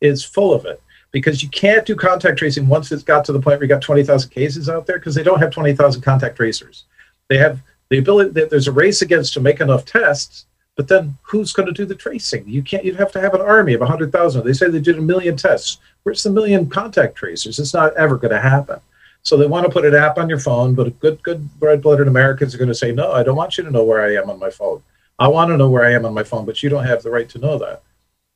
is 0.00 0.24
full 0.24 0.52
of 0.52 0.66
it 0.66 0.82
because 1.12 1.42
you 1.42 1.48
can't 1.48 1.86
do 1.86 1.94
contact 1.94 2.38
tracing 2.38 2.68
once 2.68 2.92
it's 2.92 3.02
got 3.02 3.24
to 3.24 3.32
the 3.32 3.40
point 3.40 3.58
where 3.58 3.62
you 3.62 3.68
got 3.68 3.80
20,000 3.80 4.28
cases 4.30 4.68
out 4.68 4.86
there 4.86 4.98
because 4.98 5.14
they 5.14 5.22
don't 5.22 5.38
have 5.38 5.50
20,000 5.50 6.02
contact 6.02 6.36
tracers. 6.36 6.84
They 7.28 7.38
have 7.38 7.62
the 7.88 7.98
ability 7.98 8.30
that 8.32 8.50
there's 8.50 8.68
a 8.68 8.72
race 8.72 9.02
against 9.02 9.32
to 9.34 9.40
make 9.40 9.60
enough 9.60 9.84
tests 9.84 10.46
but 10.76 10.88
then 10.88 11.16
who's 11.22 11.52
going 11.52 11.66
to 11.66 11.72
do 11.72 11.86
the 11.86 11.94
tracing? 11.94 12.46
You 12.46 12.62
can't. 12.62 12.84
You'd 12.84 12.96
have 12.96 13.10
to 13.12 13.20
have 13.20 13.34
an 13.34 13.40
army 13.40 13.74
of 13.74 13.80
hundred 13.80 14.12
thousand. 14.12 14.44
They 14.44 14.52
say 14.52 14.68
they 14.68 14.80
did 14.80 14.98
a 14.98 15.02
million 15.02 15.36
tests. 15.36 15.78
Where's 16.02 16.22
the 16.22 16.30
million 16.30 16.68
contact 16.68 17.16
tracers? 17.16 17.58
It's 17.58 17.74
not 17.74 17.96
ever 17.96 18.16
going 18.16 18.34
to 18.34 18.40
happen. 18.40 18.80
So 19.22 19.36
they 19.36 19.46
want 19.46 19.66
to 19.66 19.72
put 19.72 19.84
an 19.84 19.94
app 19.94 20.18
on 20.18 20.28
your 20.28 20.38
phone, 20.38 20.74
but 20.74 21.00
good, 21.00 21.20
good 21.24 21.48
red-blooded 21.58 22.06
Americans 22.06 22.54
are 22.54 22.58
going 22.58 22.68
to 22.68 22.74
say, 22.74 22.92
"No, 22.92 23.10
I 23.10 23.22
don't 23.22 23.36
want 23.36 23.58
you 23.58 23.64
to 23.64 23.70
know 23.70 23.82
where 23.82 24.04
I 24.04 24.14
am 24.14 24.30
on 24.30 24.38
my 24.38 24.50
phone. 24.50 24.82
I 25.18 25.28
want 25.28 25.50
to 25.50 25.56
know 25.56 25.68
where 25.68 25.84
I 25.84 25.92
am 25.94 26.04
on 26.04 26.14
my 26.14 26.22
phone, 26.22 26.44
but 26.44 26.62
you 26.62 26.68
don't 26.68 26.84
have 26.84 27.02
the 27.02 27.10
right 27.10 27.28
to 27.30 27.38
know 27.38 27.58
that." 27.58 27.82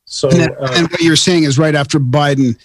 So, 0.05 0.29
and, 0.29 0.51
uh, 0.59 0.73
and 0.73 0.91
what 0.91 1.01
you're 1.01 1.15
saying 1.15 1.43
is 1.43 1.59
right 1.59 1.75
after 1.75 1.99
Biden 1.99 2.57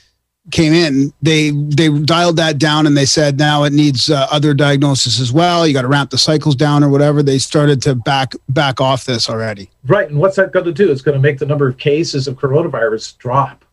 came 0.50 0.72
in, 0.72 1.12
they 1.22 1.50
they 1.50 1.88
dialed 1.88 2.36
that 2.36 2.58
down 2.58 2.86
and 2.86 2.96
they 2.96 3.04
said 3.04 3.38
now 3.38 3.64
it 3.64 3.72
needs 3.72 4.10
uh, 4.10 4.26
other 4.30 4.54
diagnosis 4.54 5.20
as 5.20 5.32
well. 5.32 5.66
You 5.66 5.74
got 5.74 5.82
to 5.82 5.88
ramp 5.88 6.10
the 6.10 6.18
cycles 6.18 6.54
down 6.54 6.84
or 6.84 6.88
whatever. 6.88 7.22
They 7.22 7.38
started 7.38 7.82
to 7.82 7.94
back 7.94 8.34
back 8.48 8.80
off 8.80 9.04
this 9.04 9.28
already. 9.28 9.70
Right, 9.86 10.08
and 10.08 10.18
what's 10.18 10.36
that 10.36 10.52
going 10.52 10.66
to 10.66 10.72
do? 10.72 10.90
It's 10.90 11.02
going 11.02 11.16
to 11.16 11.20
make 11.20 11.38
the 11.38 11.46
number 11.46 11.68
of 11.68 11.78
cases 11.78 12.28
of 12.28 12.36
coronavirus 12.36 13.18
drop. 13.18 13.64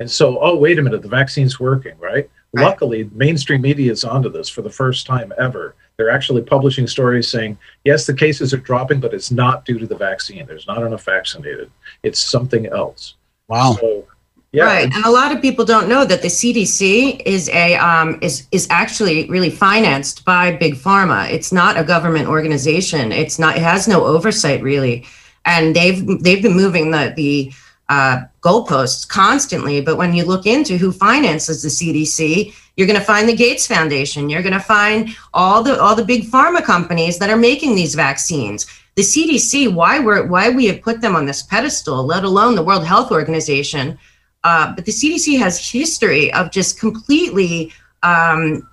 And 0.00 0.10
so, 0.10 0.38
oh 0.40 0.56
wait 0.56 0.78
a 0.78 0.82
minute, 0.82 1.02
the 1.02 1.08
vaccine's 1.08 1.58
working, 1.58 1.96
right? 1.98 2.28
right. 2.52 2.64
Luckily, 2.64 3.10
mainstream 3.12 3.62
media 3.62 3.92
is 3.92 4.04
onto 4.04 4.28
this 4.28 4.48
for 4.48 4.62
the 4.62 4.70
first 4.70 5.06
time 5.06 5.32
ever. 5.38 5.74
They're 5.96 6.10
actually 6.10 6.42
publishing 6.42 6.86
stories 6.86 7.28
saying, 7.28 7.58
yes, 7.84 8.06
the 8.06 8.14
cases 8.14 8.54
are 8.54 8.58
dropping, 8.58 9.00
but 9.00 9.12
it's 9.12 9.32
not 9.32 9.64
due 9.64 9.80
to 9.80 9.86
the 9.86 9.96
vaccine. 9.96 10.46
There's 10.46 10.66
not 10.68 10.82
enough 10.82 11.04
vaccinated. 11.04 11.72
It's 12.04 12.20
something 12.20 12.66
else. 12.66 13.14
Wow. 13.48 13.76
So 13.80 14.06
yeah. 14.52 14.64
Right, 14.64 14.84
and 14.94 15.04
a 15.04 15.10
lot 15.10 15.34
of 15.34 15.42
people 15.42 15.66
don't 15.66 15.90
know 15.90 16.06
that 16.06 16.22
the 16.22 16.28
CDC 16.28 17.20
is 17.26 17.50
a 17.50 17.76
um, 17.76 18.18
is 18.22 18.46
is 18.50 18.66
actually 18.70 19.28
really 19.28 19.50
financed 19.50 20.24
by 20.24 20.56
big 20.56 20.74
pharma. 20.74 21.30
It's 21.30 21.52
not 21.52 21.78
a 21.78 21.84
government 21.84 22.28
organization. 22.28 23.12
It's 23.12 23.38
not. 23.38 23.56
It 23.56 23.62
has 23.62 23.86
no 23.86 24.06
oversight 24.06 24.62
really, 24.62 25.04
and 25.44 25.76
they've 25.76 26.22
they've 26.22 26.42
been 26.42 26.56
moving 26.56 26.90
the 26.92 27.12
the 27.14 27.52
uh, 27.90 28.22
goalposts 28.40 29.06
constantly. 29.06 29.82
But 29.82 29.98
when 29.98 30.14
you 30.14 30.24
look 30.24 30.46
into 30.46 30.78
who 30.78 30.92
finances 30.92 31.62
the 31.62 31.68
CDC, 31.68 32.54
you're 32.76 32.86
going 32.86 32.98
to 32.98 33.04
find 33.04 33.28
the 33.28 33.36
Gates 33.36 33.66
Foundation. 33.66 34.30
You're 34.30 34.42
going 34.42 34.54
to 34.54 34.60
find 34.60 35.14
all 35.34 35.62
the 35.62 35.78
all 35.78 35.94
the 35.94 36.06
big 36.06 36.24
pharma 36.24 36.64
companies 36.64 37.18
that 37.18 37.28
are 37.28 37.36
making 37.36 37.74
these 37.74 37.94
vaccines. 37.94 38.66
The 38.94 39.02
CDC, 39.02 39.74
why 39.74 40.00
we're 40.00 40.26
why 40.26 40.48
we 40.48 40.64
have 40.66 40.80
put 40.80 41.02
them 41.02 41.14
on 41.14 41.26
this 41.26 41.42
pedestal, 41.42 42.02
let 42.04 42.24
alone 42.24 42.54
the 42.54 42.64
World 42.64 42.86
Health 42.86 43.12
Organization 43.12 43.98
uh, 44.44 44.74
but 44.74 44.84
the 44.84 44.92
CDC 44.92 45.38
has 45.38 45.70
history 45.70 46.32
of 46.32 46.50
just 46.50 46.78
completely, 46.78 47.72
um, 48.02 48.68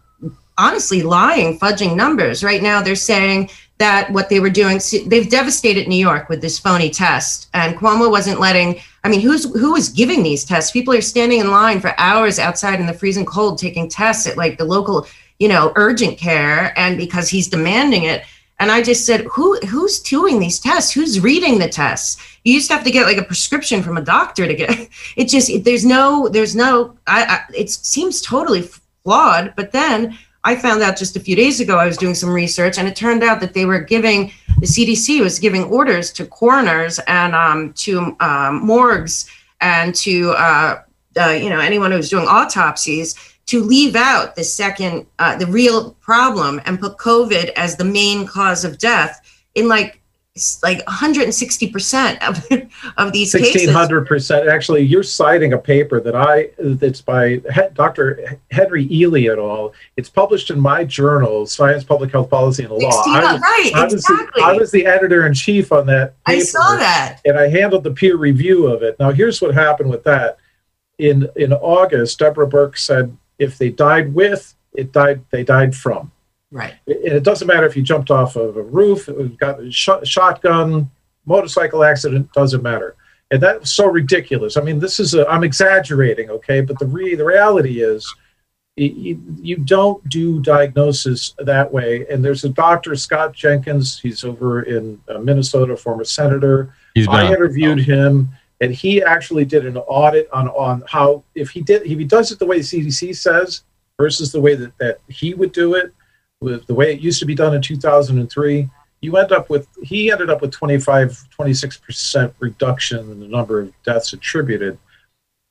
honestly, 0.57 1.01
lying, 1.01 1.59
fudging 1.59 1.95
numbers. 1.95 2.43
Right 2.43 2.61
now, 2.61 2.81
they're 2.81 2.95
saying 2.95 3.49
that 3.77 4.09
what 4.11 4.29
they 4.29 4.39
were 4.39 4.49
doing, 4.49 4.79
they've 5.07 5.29
devastated 5.29 5.87
New 5.87 5.97
York 5.97 6.29
with 6.29 6.41
this 6.41 6.57
phony 6.59 6.89
test, 6.89 7.49
and 7.53 7.75
Cuomo 7.75 8.09
wasn't 8.09 8.39
letting. 8.39 8.79
I 9.03 9.09
mean, 9.09 9.21
who's 9.21 9.43
who 9.53 9.73
was 9.73 9.89
giving 9.89 10.23
these 10.23 10.45
tests? 10.45 10.71
People 10.71 10.93
are 10.93 11.01
standing 11.01 11.39
in 11.39 11.51
line 11.51 11.81
for 11.81 11.93
hours 11.97 12.39
outside 12.39 12.79
in 12.79 12.85
the 12.85 12.93
freezing 12.93 13.25
cold 13.25 13.57
taking 13.57 13.89
tests 13.89 14.27
at 14.27 14.37
like 14.37 14.57
the 14.57 14.65
local, 14.65 15.07
you 15.39 15.49
know, 15.49 15.73
urgent 15.75 16.17
care, 16.17 16.77
and 16.79 16.97
because 16.97 17.27
he's 17.27 17.47
demanding 17.47 18.03
it. 18.03 18.23
And 18.59 18.71
I 18.71 18.81
just 18.81 19.05
said, 19.05 19.25
who 19.31 19.57
who's 19.59 19.99
doing 19.99 20.39
these 20.39 20.59
tests? 20.59 20.91
Who's 20.91 21.19
reading 21.19 21.59
the 21.59 21.67
tests? 21.67 22.17
You 22.43 22.53
used 22.53 22.67
to 22.69 22.75
have 22.75 22.85
to 22.85 22.91
get 22.91 23.05
like 23.05 23.17
a 23.17 23.23
prescription 23.23 23.83
from 23.83 23.97
a 23.97 24.01
doctor 24.01 24.47
to 24.47 24.53
get. 24.53 24.89
It 25.17 25.27
just 25.27 25.51
there's 25.63 25.85
no 25.85 26.29
there's 26.29 26.55
no. 26.55 26.97
I, 27.07 27.23
I 27.25 27.39
it 27.53 27.69
seems 27.69 28.21
totally 28.21 28.61
flawed. 29.03 29.53
But 29.55 29.71
then 29.71 30.17
I 30.43 30.55
found 30.55 30.81
out 30.83 30.97
just 30.97 31.15
a 31.15 31.19
few 31.19 31.35
days 31.35 31.59
ago, 31.59 31.77
I 31.77 31.85
was 31.85 31.97
doing 31.97 32.15
some 32.15 32.29
research, 32.29 32.77
and 32.77 32.87
it 32.87 32.95
turned 32.95 33.23
out 33.23 33.39
that 33.41 33.53
they 33.53 33.65
were 33.65 33.79
giving 33.79 34.31
the 34.59 34.67
CDC 34.67 35.21
was 35.21 35.37
giving 35.37 35.65
orders 35.65 36.13
to 36.13 36.25
coroners 36.25 36.99
and 37.07 37.35
um, 37.35 37.73
to 37.73 38.15
um, 38.21 38.65
morgues 38.65 39.29
and 39.59 39.93
to 39.95 40.31
uh, 40.31 40.81
uh, 41.19 41.29
you 41.29 41.49
know 41.49 41.59
anyone 41.59 41.91
who's 41.91 42.09
doing 42.09 42.27
autopsies 42.27 43.15
to 43.47 43.63
leave 43.63 43.95
out 43.95 44.35
the 44.35 44.43
second 44.43 45.05
uh, 45.19 45.35
the 45.35 45.47
real 45.47 45.91
problem 46.01 46.61
and 46.65 46.79
put 46.79 46.97
COVID 46.97 47.49
as 47.55 47.75
the 47.75 47.85
main 47.85 48.25
cause 48.25 48.65
of 48.65 48.77
death 48.77 49.21
in 49.53 49.67
like 49.67 50.01
like 50.63 50.85
160 50.85 51.69
percent 51.69 52.21
of 52.21 52.45
of 52.97 53.13
these 53.13 53.31
cases. 53.31 53.67
1600 53.67 54.05
percent. 54.05 54.49
Actually, 54.49 54.81
you're 54.81 55.03
citing 55.03 55.53
a 55.53 55.57
paper 55.57 56.01
that 56.01 56.13
I 56.13 56.49
that's 56.59 56.99
by 56.99 57.37
Dr. 57.73 58.39
Henry 58.51 58.85
Ealy 58.89 59.31
et 59.31 59.37
al. 59.37 59.73
It's 59.95 60.09
published 60.09 60.49
in 60.49 60.59
my 60.59 60.83
journal, 60.83 61.45
Science, 61.45 61.85
Public 61.85 62.11
Health 62.11 62.29
Policy, 62.29 62.63
and 62.63 62.73
Law. 62.73 62.79
I 62.79 63.33
was, 63.33 63.41
right, 63.41 63.71
I 63.75 63.83
was, 63.85 63.93
exactly. 63.93 64.41
the, 64.41 64.47
I 64.47 64.53
was 64.53 64.71
the 64.71 64.85
editor 64.85 65.25
in 65.25 65.33
chief 65.33 65.71
on 65.71 65.85
that. 65.85 66.21
Paper, 66.25 66.37
I 66.37 66.39
saw 66.39 66.75
that, 66.75 67.21
and 67.23 67.39
I 67.39 67.47
handled 67.47 67.85
the 67.85 67.91
peer 67.91 68.17
review 68.17 68.67
of 68.67 68.83
it. 68.83 68.99
Now, 68.99 69.11
here's 69.11 69.41
what 69.41 69.53
happened 69.53 69.89
with 69.89 70.03
that. 70.03 70.37
In 70.97 71.29
in 71.37 71.53
August, 71.53 72.19
Deborah 72.19 72.47
Birx 72.47 72.79
said 72.79 73.15
if 73.39 73.57
they 73.57 73.69
died 73.69 74.13
with, 74.13 74.55
it 74.73 74.91
died. 74.91 75.21
They 75.31 75.43
died 75.43 75.75
from. 75.75 76.11
Right. 76.51 76.75
And 76.87 77.13
it 77.13 77.23
doesn't 77.23 77.47
matter 77.47 77.65
if 77.65 77.75
you 77.75 77.83
jumped 77.83 78.11
off 78.11 78.35
of 78.35 78.55
a 78.57 78.61
roof, 78.61 79.09
got 79.37 79.59
a 79.59 79.71
sh- 79.71 79.89
shotgun, 80.03 80.89
motorcycle 81.25 81.83
accident, 81.83 82.31
doesn't 82.33 82.61
matter. 82.61 82.95
And 83.31 83.41
that's 83.41 83.71
so 83.71 83.87
ridiculous. 83.87 84.55
I 84.55 84.61
mean, 84.61 84.79
this 84.79 84.99
is 84.99 85.15
a, 85.15 85.27
I'm 85.27 85.43
exaggerating, 85.43 86.29
okay? 86.29 86.61
But 86.61 86.79
the 86.79 86.85
re, 86.85 87.15
the 87.15 87.25
reality 87.25 87.81
is, 87.81 88.13
you, 88.77 89.21
you 89.41 89.55
don't 89.57 90.07
do 90.09 90.41
diagnosis 90.41 91.33
that 91.39 91.71
way. 91.71 92.05
And 92.09 92.23
there's 92.23 92.43
a 92.43 92.49
doctor, 92.49 92.95
Scott 92.95 93.33
Jensen. 93.33 93.81
He's 94.01 94.23
over 94.23 94.63
in 94.63 95.01
uh, 95.07 95.19
Minnesota, 95.19 95.77
former 95.77 96.03
senator. 96.03 96.73
He's 96.93 97.07
I 97.07 97.27
interviewed 97.27 97.79
him, 97.79 98.29
and 98.61 98.73
he 98.73 99.01
actually 99.03 99.45
did 99.45 99.65
an 99.65 99.77
audit 99.77 100.29
on 100.31 100.47
on 100.49 100.83
how 100.87 101.23
if 101.33 101.49
he 101.49 101.61
did 101.61 101.81
if 101.83 101.97
he 101.97 102.05
does 102.05 102.31
it 102.31 102.39
the 102.39 102.45
way 102.45 102.57
the 102.57 102.63
CDC 102.63 103.15
says 103.15 103.63
versus 103.97 104.31
the 104.31 104.41
way 104.41 104.55
that, 104.55 104.77
that 104.77 104.99
he 105.07 105.33
would 105.33 105.51
do 105.51 105.75
it 105.75 105.93
with 106.41 106.65
the 106.67 106.73
way 106.73 106.93
it 106.93 106.99
used 106.99 107.19
to 107.19 107.25
be 107.25 107.35
done 107.35 107.55
in 107.55 107.61
2003 107.61 108.69
you 109.01 109.17
end 109.17 109.31
up 109.31 109.49
with 109.49 109.67
he 109.83 110.11
ended 110.11 110.29
up 110.29 110.41
with 110.41 110.51
25 110.51 111.27
26% 111.37 112.33
reduction 112.39 113.11
in 113.11 113.19
the 113.19 113.27
number 113.27 113.61
of 113.61 113.83
deaths 113.83 114.13
attributed 114.13 114.77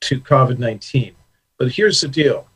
to 0.01 0.19
covid-19 0.19 1.13
but 1.57 1.71
here's 1.71 2.01
the 2.01 2.07
deal. 2.07 2.47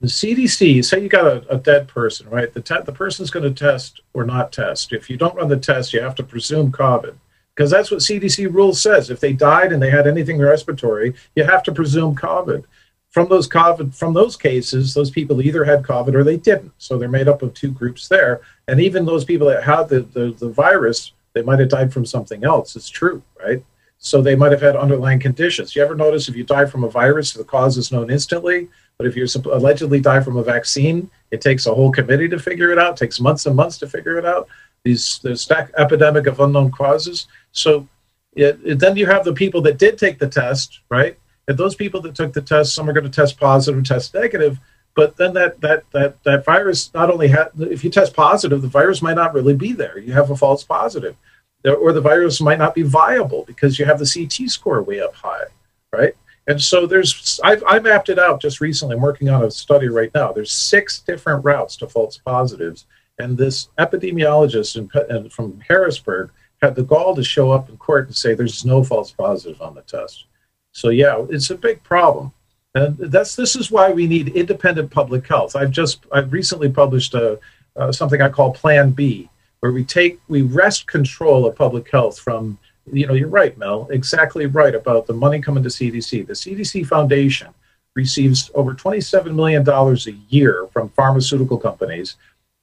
The 0.00 0.08
cdc 0.08 0.84
say 0.84 1.02
you 1.02 1.08
got 1.08 1.26
a, 1.26 1.54
a 1.54 1.58
dead 1.58 1.88
person 1.88 2.28
right? 2.30 2.52
The, 2.52 2.60
te- 2.60 2.82
the 2.84 2.92
person's 2.92 3.30
going 3.30 3.52
to 3.52 3.66
test 3.66 4.00
or 4.14 4.24
not 4.24 4.52
test. 4.52 4.92
If 4.92 5.10
you 5.10 5.16
don't 5.16 5.34
run 5.34 5.48
the 5.48 5.56
test 5.56 5.92
you 5.92 6.00
have 6.00 6.14
to 6.16 6.22
presume 6.22 6.72
covid 6.72 7.16
because 7.58 7.72
that's 7.72 7.90
what 7.90 7.98
cdc 7.98 8.54
rule 8.54 8.72
says 8.72 9.10
if 9.10 9.18
they 9.18 9.32
died 9.32 9.72
and 9.72 9.82
they 9.82 9.90
had 9.90 10.06
anything 10.06 10.38
respiratory 10.38 11.12
you 11.34 11.42
have 11.42 11.64
to 11.64 11.72
presume 11.72 12.14
covid 12.14 12.64
from 13.10 13.28
those 13.28 13.48
COVID, 13.48 13.94
from 13.94 14.14
those 14.14 14.36
cases, 14.36 14.94
those 14.94 15.10
people 15.10 15.40
either 15.40 15.64
had 15.64 15.82
COVID 15.82 16.14
or 16.14 16.24
they 16.24 16.36
didn't. 16.36 16.72
So 16.78 16.98
they're 16.98 17.08
made 17.08 17.28
up 17.28 17.42
of 17.42 17.54
two 17.54 17.70
groups 17.70 18.06
there. 18.06 18.42
And 18.68 18.80
even 18.80 19.04
those 19.04 19.24
people 19.24 19.48
that 19.48 19.64
had 19.64 19.88
the, 19.88 20.00
the, 20.00 20.36
the 20.38 20.50
virus, 20.50 21.12
they 21.32 21.42
might 21.42 21.58
have 21.58 21.70
died 21.70 21.92
from 21.92 22.04
something 22.04 22.44
else. 22.44 22.76
It's 22.76 22.88
true, 22.88 23.22
right? 23.42 23.64
So 23.98 24.22
they 24.22 24.36
might 24.36 24.52
have 24.52 24.60
had 24.60 24.76
underlying 24.76 25.18
conditions. 25.18 25.74
You 25.74 25.82
ever 25.82 25.94
notice 25.94 26.28
if 26.28 26.36
you 26.36 26.44
die 26.44 26.66
from 26.66 26.84
a 26.84 26.90
virus, 26.90 27.32
the 27.32 27.44
cause 27.44 27.76
is 27.76 27.90
known 27.90 28.10
instantly, 28.10 28.68
but 28.98 29.06
if 29.06 29.16
you're 29.16 29.26
allegedly 29.52 30.00
die 30.00 30.20
from 30.20 30.36
a 30.36 30.42
vaccine, 30.42 31.10
it 31.30 31.40
takes 31.40 31.66
a 31.66 31.74
whole 31.74 31.90
committee 31.90 32.28
to 32.28 32.38
figure 32.38 32.70
it 32.70 32.78
out. 32.78 32.92
It 32.92 32.98
takes 32.98 33.20
months 33.20 33.46
and 33.46 33.56
months 33.56 33.78
to 33.78 33.88
figure 33.88 34.18
it 34.18 34.26
out. 34.26 34.48
These 34.84 35.18
the 35.22 35.36
stack 35.36 35.72
epidemic 35.76 36.26
of 36.26 36.40
unknown 36.40 36.70
causes. 36.70 37.26
So 37.58 37.88
it, 38.34 38.78
then 38.78 38.96
you 38.96 39.06
have 39.06 39.24
the 39.24 39.32
people 39.32 39.60
that 39.62 39.78
did 39.78 39.98
take 39.98 40.18
the 40.18 40.28
test, 40.28 40.80
right? 40.88 41.18
And 41.48 41.56
those 41.56 41.74
people 41.74 42.00
that 42.02 42.14
took 42.14 42.32
the 42.32 42.42
test, 42.42 42.74
some 42.74 42.88
are 42.88 42.92
going 42.92 43.04
to 43.04 43.10
test 43.10 43.40
positive, 43.40 43.82
test 43.84 44.14
negative. 44.14 44.58
But 44.94 45.16
then 45.16 45.32
that 45.34 45.60
that 45.60 45.84
that 45.92 46.22
that 46.24 46.44
virus 46.44 46.92
not 46.92 47.10
only 47.10 47.32
if 47.60 47.84
you 47.84 47.90
test 47.90 48.14
positive, 48.14 48.62
the 48.62 48.68
virus 48.68 49.00
might 49.00 49.14
not 49.14 49.32
really 49.32 49.54
be 49.54 49.72
there. 49.72 49.98
You 49.98 50.12
have 50.12 50.30
a 50.30 50.36
false 50.36 50.64
positive, 50.64 51.16
or 51.64 51.92
the 51.92 52.00
virus 52.00 52.40
might 52.40 52.58
not 52.58 52.74
be 52.74 52.82
viable 52.82 53.44
because 53.44 53.78
you 53.78 53.84
have 53.84 53.98
the 53.98 54.10
CT 54.12 54.50
score 54.50 54.82
way 54.82 55.00
up 55.00 55.14
high, 55.14 55.44
right? 55.92 56.14
And 56.48 56.60
so 56.60 56.86
there's 56.86 57.38
I've, 57.44 57.62
I 57.66 57.78
mapped 57.78 58.08
it 58.08 58.18
out 58.18 58.40
just 58.40 58.60
recently. 58.60 58.96
I'm 58.96 59.02
working 59.02 59.28
on 59.28 59.44
a 59.44 59.50
study 59.50 59.88
right 59.88 60.10
now. 60.14 60.32
There's 60.32 60.50
six 60.50 60.98
different 61.00 61.44
routes 61.44 61.76
to 61.76 61.88
false 61.88 62.18
positives, 62.18 62.86
and 63.18 63.38
this 63.38 63.68
epidemiologist 63.78 64.76
in, 64.76 65.30
from 65.30 65.60
Harrisburg 65.68 66.30
the 66.60 66.82
gall 66.82 67.14
to 67.14 67.24
show 67.24 67.50
up 67.52 67.68
in 67.68 67.76
court 67.76 68.06
and 68.06 68.16
say 68.16 68.34
there's 68.34 68.64
no 68.64 68.82
false 68.82 69.12
positive 69.12 69.60
on 69.62 69.74
the 69.74 69.82
test. 69.82 70.26
So 70.72 70.90
yeah, 70.90 71.24
it's 71.30 71.50
a 71.50 71.56
big 71.56 71.82
problem, 71.82 72.32
and 72.74 72.96
that's 72.98 73.36
this 73.36 73.56
is 73.56 73.70
why 73.70 73.90
we 73.90 74.06
need 74.06 74.28
independent 74.28 74.90
public 74.90 75.26
health. 75.26 75.56
I've 75.56 75.70
just 75.70 76.04
I've 76.12 76.32
recently 76.32 76.70
published 76.70 77.14
a 77.14 77.38
uh, 77.76 77.92
something 77.92 78.20
I 78.20 78.28
call 78.28 78.52
Plan 78.52 78.90
B, 78.90 79.28
where 79.60 79.72
we 79.72 79.84
take 79.84 80.20
we 80.28 80.42
wrest 80.42 80.86
control 80.86 81.46
of 81.46 81.56
public 81.56 81.90
health 81.90 82.18
from 82.18 82.58
you 82.92 83.06
know 83.06 83.14
you're 83.14 83.28
right, 83.28 83.56
Mel, 83.56 83.88
exactly 83.90 84.46
right 84.46 84.74
about 84.74 85.06
the 85.06 85.14
money 85.14 85.40
coming 85.40 85.62
to 85.62 85.68
CDC. 85.68 86.26
The 86.26 86.32
CDC 86.32 86.86
Foundation 86.86 87.48
receives 87.94 88.50
over 88.54 88.74
27 88.74 89.34
million 89.34 89.64
dollars 89.64 90.06
a 90.06 90.12
year 90.28 90.68
from 90.72 90.90
pharmaceutical 90.90 91.58
companies. 91.58 92.16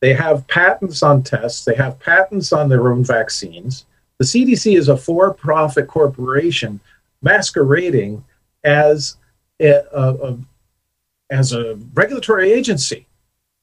They 0.06 0.14
have 0.14 0.46
patents 0.46 1.02
on 1.02 1.24
tests. 1.24 1.66
They 1.66 1.74
have 1.74 1.98
patents 1.98 2.54
on 2.54 2.70
their 2.70 2.92
own 2.92 3.04
vaccines. 3.04 3.86
The 4.20 4.26
CDC 4.26 4.78
is 4.78 4.88
a 4.88 4.96
for-profit 4.96 5.88
corporation 5.88 6.80
masquerading 7.24 8.24
as 8.64 9.18
a, 9.60 9.82
a, 9.92 10.14
a- 10.14 10.38
as 11.32 11.54
a 11.54 11.80
regulatory 11.96 12.54
agency, 12.54 13.08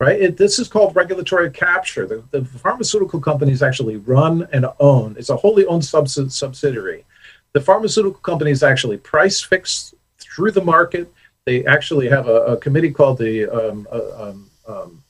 right? 0.00 0.20
It, 0.20 0.36
this 0.36 0.58
is 0.58 0.66
called 0.66 0.96
regulatory 0.96 1.48
capture. 1.48 2.06
The, 2.06 2.24
the 2.32 2.44
pharmaceutical 2.44 3.20
companies 3.20 3.62
actually 3.62 3.98
run 3.98 4.48
and 4.52 4.66
own. 4.80 5.14
It's 5.16 5.30
a 5.30 5.36
wholly 5.36 5.64
owned 5.66 5.84
subs- 5.84 6.34
subsidiary. 6.34 7.04
The 7.52 7.60
pharmaceutical 7.60 8.18
companies 8.20 8.64
actually 8.64 8.96
price 8.96 9.40
fix 9.40 9.94
through 10.18 10.50
the 10.50 10.64
market. 10.64 11.08
They 11.44 11.64
actually 11.66 12.08
have 12.08 12.26
a, 12.26 12.38
a 12.46 12.56
committee 12.56 12.90
called 12.90 13.18
the 13.18 13.46
um, 13.46 13.86
uh, 13.92 14.24
um, 14.30 14.50
um, 14.66 15.04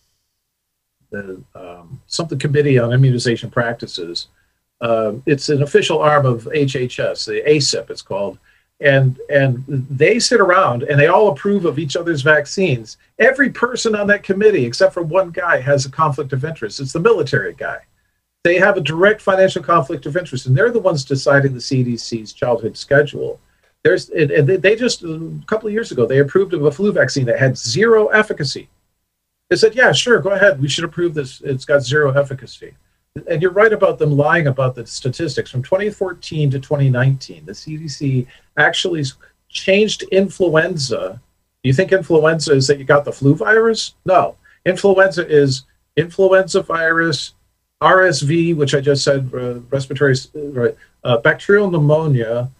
the 1.12 1.42
um, 1.54 2.00
something 2.06 2.38
committee 2.38 2.78
on 2.78 2.92
immunization 2.92 3.50
practices. 3.50 4.28
Um, 4.80 5.22
it's 5.26 5.48
an 5.48 5.62
official 5.62 6.00
arm 6.00 6.26
of 6.26 6.44
HHS, 6.44 7.26
the 7.26 7.48
ACIP, 7.48 7.88
it's 7.90 8.02
called, 8.02 8.38
and 8.80 9.20
and 9.30 9.64
they 9.68 10.18
sit 10.18 10.40
around 10.40 10.82
and 10.82 10.98
they 10.98 11.06
all 11.06 11.28
approve 11.28 11.64
of 11.64 11.78
each 11.78 11.96
other's 11.96 12.22
vaccines. 12.22 12.96
Every 13.20 13.50
person 13.50 13.94
on 13.94 14.08
that 14.08 14.24
committee, 14.24 14.66
except 14.66 14.92
for 14.92 15.02
one 15.02 15.30
guy, 15.30 15.60
has 15.60 15.86
a 15.86 15.90
conflict 15.90 16.32
of 16.32 16.44
interest. 16.44 16.80
It's 16.80 16.92
the 16.92 17.00
military 17.00 17.54
guy. 17.54 17.78
They 18.42 18.58
have 18.58 18.76
a 18.76 18.80
direct 18.80 19.22
financial 19.22 19.62
conflict 19.62 20.04
of 20.06 20.16
interest, 20.16 20.46
and 20.46 20.56
they're 20.56 20.72
the 20.72 20.80
ones 20.80 21.04
deciding 21.04 21.52
the 21.52 21.60
CDC's 21.60 22.32
childhood 22.32 22.76
schedule. 22.76 23.38
There's 23.84 24.10
and 24.10 24.48
they 24.48 24.74
just 24.74 25.04
a 25.04 25.32
couple 25.46 25.68
of 25.68 25.72
years 25.72 25.92
ago 25.92 26.06
they 26.06 26.18
approved 26.18 26.54
of 26.54 26.64
a 26.64 26.72
flu 26.72 26.90
vaccine 26.90 27.26
that 27.26 27.38
had 27.38 27.56
zero 27.56 28.08
efficacy. 28.08 28.68
They 29.53 29.57
said, 29.57 29.74
"Yeah, 29.74 29.92
sure, 29.92 30.18
go 30.18 30.30
ahead. 30.30 30.62
We 30.62 30.68
should 30.68 30.84
approve 30.84 31.12
this. 31.12 31.42
It's 31.42 31.66
got 31.66 31.82
zero 31.82 32.11
efficacy." 32.18 32.72
And 33.28 33.42
you're 33.42 33.50
right 33.50 33.74
about 33.74 33.98
them 33.98 34.16
lying 34.16 34.46
about 34.46 34.74
the 34.74 34.86
statistics. 34.86 35.50
From 35.50 35.62
2014 35.62 36.50
to 36.53 36.59
2019, 36.59 37.44
the 37.44 37.53
CDC 37.53 38.26
actually 38.57 39.05
changed 39.50 40.05
influenza. 40.05 41.20
You 41.64 41.74
think 41.74 41.92
influenza 41.92 42.55
is 42.55 42.66
that 42.68 42.78
you 42.78 42.84
got 42.84 43.05
the 43.05 43.12
flu 43.12 43.34
virus? 43.34 43.94
No. 44.07 44.36
Influenza 44.64 45.28
is 45.28 45.66
influenza 45.98 46.62
virus, 46.62 47.34
RSV, 47.82 48.57
which 48.57 48.74
I 48.74 48.80
just 48.80 49.05
said, 49.05 49.30
uh, 49.34 49.61
respiratory, 49.68 50.16
uh, 50.34 50.68
uh, 51.05 51.18
bacterial 51.18 51.70
pneumonia, 51.70 52.50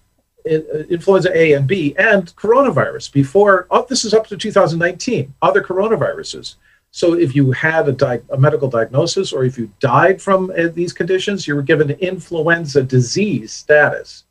uh, 0.45 0.59
influenza 0.90 1.34
A 1.34 1.55
and 1.55 1.66
B, 1.66 1.95
and 1.97 2.36
coronavirus. 2.36 3.11
Before, 3.11 3.66
oh, 3.70 3.86
this 3.88 4.05
is 4.05 4.12
up 4.12 4.26
to 4.26 4.36
2019, 4.36 5.32
other 5.40 5.62
coronaviruses. 5.62 6.57
So 6.93 7.14
if 7.14 7.34
you 7.34 7.53
had 7.53 7.88
a, 7.88 7.93
di- 7.93 8.20
a 8.30 8.38
medical 8.38 8.68
diagnosis 8.68 9.32
or 9.32 9.45
if 9.45 9.59
you 9.59 9.72
died 9.80 10.20
from 10.20 10.51
uh, 10.57 10.68
these 10.68 10.93
conditions, 10.93 11.49
you 11.49 11.57
were 11.57 11.62
given 11.62 11.90
influenza 11.90 12.82
disease 12.82 13.51
status. 13.53 14.24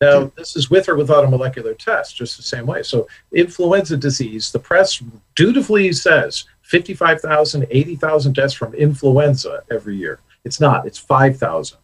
Now, 0.00 0.32
this 0.36 0.56
is 0.56 0.70
with 0.70 0.88
or 0.88 0.96
without 0.96 1.24
a 1.24 1.28
molecular 1.28 1.74
test, 1.74 2.16
just 2.16 2.36
the 2.36 2.42
same 2.42 2.66
way. 2.66 2.82
So, 2.82 3.06
influenza 3.32 3.96
disease, 3.96 4.50
the 4.50 4.58
press 4.58 5.00
dutifully 5.36 5.92
says 5.92 6.44
55,000, 6.62 7.66
80,000 7.70 8.34
deaths 8.34 8.54
from 8.54 8.74
influenza 8.74 9.62
every 9.70 9.96
year. 9.96 10.18
It's 10.44 10.60
not, 10.60 10.86
it's 10.88 10.98
5,000. 10.98 11.78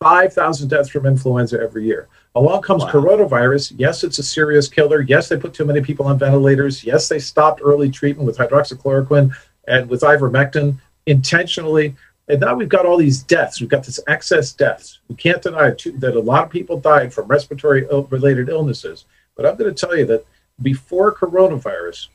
5,000 0.00 0.68
deaths 0.68 0.90
from 0.90 1.06
influenza 1.06 1.58
every 1.60 1.84
year. 1.84 2.08
Along 2.34 2.60
comes 2.60 2.84
coronavirus. 2.84 3.72
Yes, 3.78 4.04
it's 4.04 4.18
a 4.18 4.22
serious 4.22 4.68
killer. 4.68 5.00
Yes, 5.00 5.28
they 5.28 5.38
put 5.38 5.54
too 5.54 5.64
many 5.64 5.80
people 5.80 6.06
on 6.06 6.18
ventilators. 6.18 6.84
Yes, 6.84 7.08
they 7.08 7.18
stopped 7.18 7.62
early 7.64 7.90
treatment 7.90 8.26
with 8.26 8.36
hydroxychloroquine 8.36 9.34
and 9.66 9.88
with 9.88 10.02
ivermectin 10.02 10.76
intentionally. 11.06 11.96
And 12.28 12.40
now 12.40 12.54
we've 12.54 12.68
got 12.68 12.84
all 12.84 12.98
these 12.98 13.22
deaths. 13.22 13.60
We've 13.60 13.70
got 13.70 13.84
this 13.84 14.00
excess 14.06 14.52
deaths. 14.52 14.98
We 15.08 15.14
can't 15.14 15.40
deny 15.40 15.70
too, 15.70 15.92
that 15.92 16.14
a 16.14 16.20
lot 16.20 16.44
of 16.44 16.50
people 16.50 16.78
died 16.78 17.14
from 17.14 17.28
respiratory 17.28 17.86
related 18.10 18.50
illnesses. 18.50 19.06
But 19.34 19.46
I'm 19.46 19.56
going 19.56 19.74
to 19.74 19.86
tell 19.86 19.96
you 19.96 20.04
that 20.06 20.26
before 20.60 21.14
coronavirus, 21.14 22.08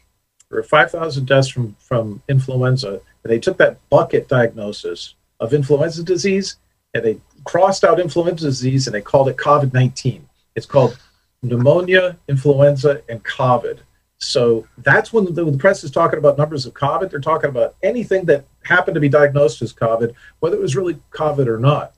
there 0.50 0.60
were 0.60 0.64
5,000 0.64 1.26
deaths 1.26 1.48
from, 1.48 1.76
from 1.80 2.22
influenza. 2.30 3.02
And 3.24 3.32
they 3.32 3.40
took 3.40 3.58
that 3.58 3.80
bucket 3.90 4.28
diagnosis 4.28 5.16
of 5.40 5.54
influenza 5.54 6.04
disease 6.04 6.58
and 6.94 7.04
they 7.04 7.18
crossed 7.44 7.84
out 7.84 8.00
influenza 8.00 8.46
disease 8.46 8.88
and 8.88 8.94
they 8.94 9.02
called 9.02 9.30
it 9.30 9.38
COVID 9.38 9.74
19. 9.74 10.28
It's 10.56 10.66
called 10.66 10.98
pneumonia, 11.42 12.18
influenza, 12.28 13.02
and 13.10 13.24
COVID. 13.24 13.80
So 14.18 14.68
that's 14.78 15.12
when 15.12 15.26
the, 15.26 15.46
the, 15.46 15.58
press 15.58 15.84
is 15.84 15.90
talking 15.90 16.20
about 16.20 16.38
numbers 16.38 16.68
of 16.68 16.74
COVID. 16.76 17.10
They're 17.10 17.20
talking 17.20 17.50
about 17.50 17.76
anything 17.82 18.26
that 18.26 18.46
happened 18.64 18.94
to 18.94 19.02
be 19.02 19.10
diagnosed 19.10 19.62
as 19.64 19.74
COVID, 19.74 20.14
whether 20.40 20.56
it 20.56 20.62
was 20.62 20.76
really 20.76 21.00
COVID 21.12 21.48
or 21.48 21.58
not. 21.58 21.96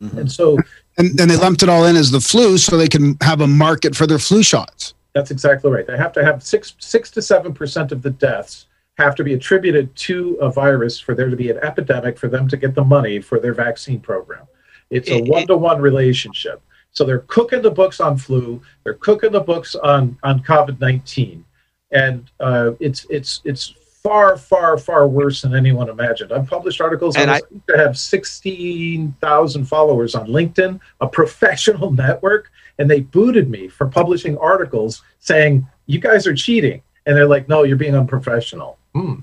Mm-hmm. 0.00 0.18
And 0.18 0.32
so, 0.32 0.58
and 0.96 1.16
then 1.18 1.28
they 1.28 1.36
lumped 1.36 1.62
it 1.62 1.68
all 1.68 1.86
in 1.86 1.96
as 1.96 2.10
the 2.10 2.20
flu, 2.20 2.56
so 2.56 2.76
they 2.76 2.88
can 2.88 3.16
have 3.20 3.40
a 3.40 3.46
market 3.46 3.96
for 3.96 4.06
their 4.06 4.18
flu 4.18 4.42
shots. 4.42 4.94
That's 5.14 5.32
exactly 5.32 5.70
right. 5.70 5.86
They 5.86 5.96
have 5.96 6.12
to 6.12 6.24
have 6.24 6.42
six 6.42 6.74
six 6.78 7.10
to 7.12 7.22
seven 7.22 7.52
percent 7.52 7.90
of 7.90 8.02
the 8.02 8.10
deaths 8.10 8.66
have 8.96 9.14
to 9.16 9.24
be 9.24 9.34
attributed 9.34 9.94
to 9.96 10.34
a 10.40 10.50
virus 10.50 11.00
for 11.00 11.14
there 11.14 11.30
to 11.30 11.36
be 11.36 11.50
an 11.50 11.58
epidemic 11.58 12.18
for 12.18 12.28
them 12.28 12.46
to 12.48 12.56
get 12.56 12.74
the 12.74 12.84
money 12.84 13.18
for 13.18 13.40
their 13.40 13.54
vaccine 13.54 14.00
program. 14.00 14.46
It's 14.90 15.10
a 15.10 15.22
one 15.22 15.46
to 15.46 15.56
one 15.56 15.80
relationship. 15.80 16.62
So 16.92 17.04
they're 17.04 17.20
cooking 17.20 17.62
the 17.62 17.70
books 17.70 18.00
on 18.00 18.16
flu. 18.16 18.60
They're 18.84 18.94
cooking 18.94 19.32
the 19.32 19.40
books 19.40 19.74
on 19.76 20.18
on 20.22 20.42
COVID 20.42 20.80
nineteen, 20.80 21.44
and 21.92 22.30
uh, 22.40 22.72
it's 22.80 23.06
it's 23.08 23.40
it's 23.44 23.74
far 24.02 24.36
far 24.36 24.78
far 24.78 25.06
worse 25.06 25.42
than 25.42 25.54
anyone 25.54 25.88
imagined. 25.88 26.32
I've 26.32 26.48
published 26.48 26.80
articles. 26.80 27.16
And 27.16 27.30
I, 27.30 27.40
have 27.76 27.96
sixteen 27.96 29.14
thousand 29.20 29.66
followers 29.66 30.14
on 30.14 30.26
LinkedIn, 30.26 30.80
a 31.00 31.06
professional 31.20 31.92
network, 31.92 32.50
and 32.78 32.90
they 32.90 33.00
booted 33.00 33.48
me 33.48 33.68
for 33.68 33.86
publishing 33.86 34.36
articles 34.38 35.02
saying 35.20 35.66
you 35.86 36.00
guys 36.00 36.26
are 36.26 36.34
cheating, 36.34 36.82
and 37.06 37.16
they're 37.16 37.28
like, 37.28 37.48
no, 37.48 37.62
you're 37.62 37.76
being 37.76 37.96
unprofessional. 37.96 38.78
Hmm. 38.94 39.16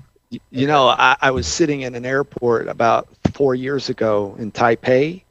You 0.50 0.66
know, 0.66 0.88
I, 0.88 1.16
I 1.22 1.30
was 1.30 1.46
sitting 1.46 1.82
in 1.82 1.94
an 1.94 2.04
airport 2.04 2.68
about 2.68 3.08
four 3.32 3.54
years 3.54 3.88
ago 3.88 4.36
in 4.38 4.52
Taipei 4.52 5.22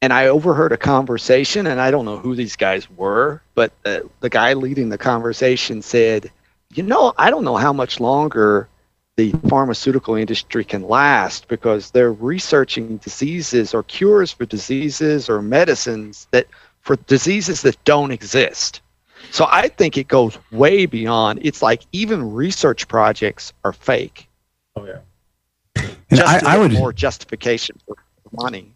and 0.00 0.12
I 0.12 0.28
overheard 0.28 0.72
a 0.72 0.76
conversation, 0.76 1.66
and 1.66 1.80
I 1.80 1.90
don't 1.90 2.04
know 2.04 2.18
who 2.18 2.34
these 2.34 2.56
guys 2.56 2.88
were, 2.90 3.42
but 3.54 3.72
the, 3.82 4.08
the 4.20 4.30
guy 4.30 4.52
leading 4.52 4.88
the 4.88 4.98
conversation 4.98 5.82
said, 5.82 6.30
You 6.74 6.84
know, 6.84 7.14
I 7.18 7.30
don't 7.30 7.44
know 7.44 7.56
how 7.56 7.72
much 7.72 7.98
longer 7.98 8.68
the 9.16 9.32
pharmaceutical 9.48 10.14
industry 10.14 10.64
can 10.64 10.82
last 10.82 11.48
because 11.48 11.90
they're 11.90 12.12
researching 12.12 12.98
diseases 12.98 13.74
or 13.74 13.82
cures 13.82 14.30
for 14.30 14.46
diseases 14.46 15.28
or 15.28 15.42
medicines 15.42 16.28
that 16.30 16.46
for 16.82 16.94
diseases 17.08 17.62
that 17.62 17.82
don't 17.84 18.12
exist. 18.12 18.80
So 19.32 19.48
I 19.50 19.68
think 19.68 19.98
it 19.98 20.06
goes 20.06 20.38
way 20.52 20.86
beyond. 20.86 21.40
It's 21.42 21.60
like 21.60 21.82
even 21.90 22.32
research 22.32 22.86
projects 22.86 23.52
are 23.64 23.72
fake. 23.72 24.28
Oh 24.76 24.86
yeah. 24.86 25.00
And 26.10 26.20
I, 26.20 26.54
I 26.54 26.58
would 26.58 26.72
more 26.72 26.92
justification 26.92 27.76
for 27.86 27.96
money. 28.32 28.72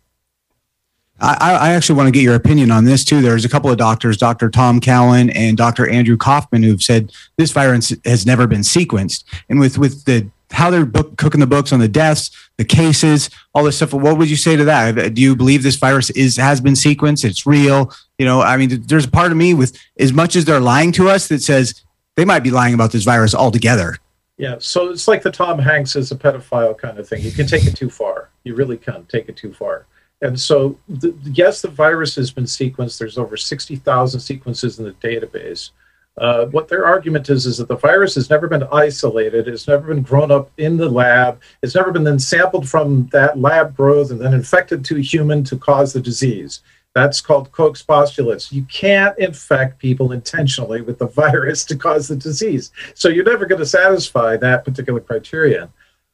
I, 1.22 1.52
I, 1.54 1.72
actually 1.72 1.96
want 1.96 2.08
to 2.08 2.10
get 2.10 2.22
your 2.22 2.34
opinion 2.34 2.72
on 2.72 2.84
this 2.84 3.04
too. 3.04 3.22
There's 3.22 3.44
a 3.44 3.48
couple 3.48 3.70
of 3.70 3.76
doctors, 3.76 4.16
Dr. 4.16 4.50
Tom 4.50 4.80
Cowan 4.80 5.30
and 5.30 5.56
Dr. 5.56 5.88
Andrew 5.88 6.16
Kaufman, 6.16 6.64
who've 6.64 6.82
said 6.82 7.12
this 7.38 7.52
virus 7.52 7.94
has 8.04 8.26
never 8.26 8.48
been 8.48 8.62
sequenced. 8.62 9.22
And 9.48 9.60
with 9.60 9.78
with 9.78 10.04
the 10.04 10.28
how 10.50 10.70
they're 10.70 10.84
book, 10.84 11.16
cooking 11.16 11.40
the 11.40 11.46
books 11.46 11.72
on 11.72 11.80
the 11.80 11.88
deaths, 11.88 12.30
the 12.58 12.64
cases, 12.64 13.30
all 13.54 13.64
this 13.64 13.76
stuff. 13.76 13.94
What 13.94 14.18
would 14.18 14.28
you 14.28 14.36
say 14.36 14.56
to 14.56 14.64
that? 14.64 14.98
Uh, 14.98 15.08
do 15.08 15.22
you 15.22 15.34
believe 15.34 15.62
this 15.62 15.76
virus 15.76 16.10
is 16.10 16.36
has 16.36 16.60
been 16.60 16.74
sequenced? 16.74 17.24
It's 17.24 17.46
real. 17.46 17.92
You 18.18 18.26
know, 18.26 18.42
I 18.42 18.56
mean, 18.56 18.82
there's 18.86 19.06
a 19.06 19.10
part 19.10 19.30
of 19.30 19.38
me 19.38 19.54
with 19.54 19.78
as 19.98 20.12
much 20.12 20.36
as 20.36 20.44
they're 20.44 20.60
lying 20.60 20.92
to 20.92 21.08
us 21.08 21.28
that 21.28 21.42
says 21.42 21.82
they 22.16 22.24
might 22.24 22.40
be 22.40 22.50
lying 22.50 22.74
about 22.74 22.92
this 22.92 23.04
virus 23.04 23.34
altogether. 23.34 23.96
Yeah, 24.38 24.56
so 24.58 24.90
it's 24.90 25.06
like 25.06 25.22
the 25.22 25.30
Tom 25.30 25.58
Hanks 25.58 25.94
is 25.94 26.10
a 26.10 26.16
pedophile 26.16 26.76
kind 26.76 26.98
of 26.98 27.08
thing. 27.08 27.22
You 27.22 27.30
can 27.30 27.46
take 27.46 27.66
it 27.66 27.76
too 27.76 27.90
far. 27.90 28.30
You 28.44 28.54
really 28.54 28.76
can 28.76 29.06
take 29.06 29.28
it 29.28 29.36
too 29.36 29.52
far. 29.52 29.86
And 30.22 30.38
so, 30.38 30.78
the, 30.88 31.14
yes, 31.24 31.60
the 31.60 31.68
virus 31.68 32.14
has 32.14 32.30
been 32.30 32.44
sequenced. 32.44 32.98
There's 32.98 33.18
over 33.18 33.36
60,000 33.36 34.20
sequences 34.20 34.78
in 34.78 34.84
the 34.84 34.92
database. 34.92 35.70
Uh, 36.18 36.46
what 36.46 36.68
their 36.68 36.84
argument 36.84 37.28
is 37.28 37.46
is 37.46 37.56
that 37.56 37.68
the 37.68 37.76
virus 37.76 38.14
has 38.14 38.30
never 38.30 38.46
been 38.46 38.62
isolated. 38.70 39.48
It's 39.48 39.66
never 39.66 39.88
been 39.88 40.02
grown 40.02 40.30
up 40.30 40.50
in 40.58 40.76
the 40.76 40.88
lab. 40.88 41.40
It's 41.62 41.74
never 41.74 41.90
been 41.90 42.04
then 42.04 42.18
sampled 42.18 42.68
from 42.68 43.08
that 43.08 43.38
lab 43.38 43.74
growth 43.74 44.10
and 44.10 44.20
then 44.20 44.34
infected 44.34 44.84
to 44.86 44.96
human 44.96 45.42
to 45.44 45.56
cause 45.56 45.92
the 45.92 46.00
disease. 46.00 46.60
That's 46.94 47.22
called 47.22 47.50
Koch's 47.52 47.82
postulates. 47.82 48.52
You 48.52 48.64
can't 48.64 49.18
infect 49.18 49.78
people 49.78 50.12
intentionally 50.12 50.82
with 50.82 50.98
the 50.98 51.06
virus 51.22 51.64
to 51.64 51.76
cause 51.76 52.08
the 52.08 52.16
disease. 52.16 52.70
So 52.94 53.08
you're 53.08 53.24
never 53.24 53.46
going 53.46 53.60
to 53.60 53.66
satisfy 53.66 54.36
that 54.36 54.64
particular 54.64 55.00
criterion. 55.00 55.72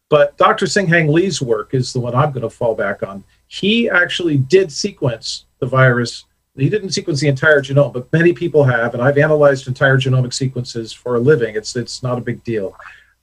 But 0.09 0.38
Dr. 0.38 0.66
Sin 0.66 0.86
Hang 0.86 1.09
Lee's 1.09 1.42
work 1.42 1.74
is 1.74 1.92
the 1.92 2.00
one 2.00 2.14
I'm 2.14 2.30
going 2.30 2.42
to 2.42 2.50
fall 2.50 2.74
back 2.74 3.02
on 3.02 3.24
he 3.49 3.88
actually 3.88 4.36
did 4.36 4.70
sequence 4.70 5.46
the 5.59 5.66
virus. 5.66 6.24
He 6.57 6.68
didn't 6.68 6.90
sequence 6.90 7.20
the 7.20 7.28
entire 7.28 7.62
genome, 7.62 7.92
but 7.92 8.12
many 8.12 8.32
people 8.32 8.64
have, 8.64 8.94
and 8.94 9.03
I've 9.03 9.18
analyzed 9.18 9.66
entire 9.66 9.96
genomic 9.96 10.32
sequences 10.34 10.92
for 10.92 11.16
a 11.16 11.20
living. 11.20 11.57
It's 11.57 11.74
it's 11.74 12.03
not 12.03 12.18
a 12.18 12.20
big 12.22 12.44
deal. 12.44 12.76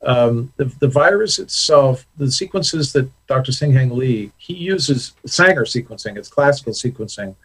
Um, 0.03 0.53
the, 0.57 0.65
the 0.79 0.87
virus 0.87 1.39
itself, 1.39 2.05
the 2.17 2.31
sequences 2.31 2.93
that 2.93 3.09
Dr. 3.27 3.51
Sin 3.51 3.71
Hang 3.71 3.95
Lee 3.95 4.31
he 4.37 4.53
uses 4.53 5.13
Sanger 5.25 5.63
sequencing, 5.63 6.17
it's 6.17 6.29
classical 6.29 6.73
sequencing, 6.73 7.35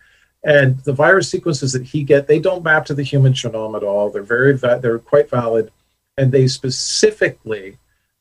and 0.44 0.78
the 0.84 0.92
virus 0.92 1.30
sequences 1.30 1.72
that 1.72 1.84
he 1.84 2.02
get 2.02 2.26
they 2.26 2.38
don't 2.38 2.64
map 2.64 2.84
to 2.86 2.94
the 2.94 3.02
human 3.02 3.32
genome 3.32 3.76
at 3.76 3.82
all. 3.82 4.10
They're 4.10 4.22
very 4.22 4.52
they're 4.52 4.98
quite 4.98 5.28
valid, 5.28 5.70
and 6.16 6.30
they 6.30 6.46
specifically 6.46 7.78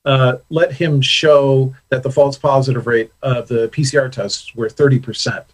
uh, 0.09 0.39
let 0.49 0.71
him 0.71 1.01
show 1.01 1.71
that 1.89 2.01
the 2.01 2.09
false 2.09 2.35
positive 2.35 2.87
rate 2.87 3.11
of 3.21 3.47
the 3.47 3.69
PCR 3.69 4.11
tests 4.11 4.55
were 4.55 4.67
30%. 4.67 5.45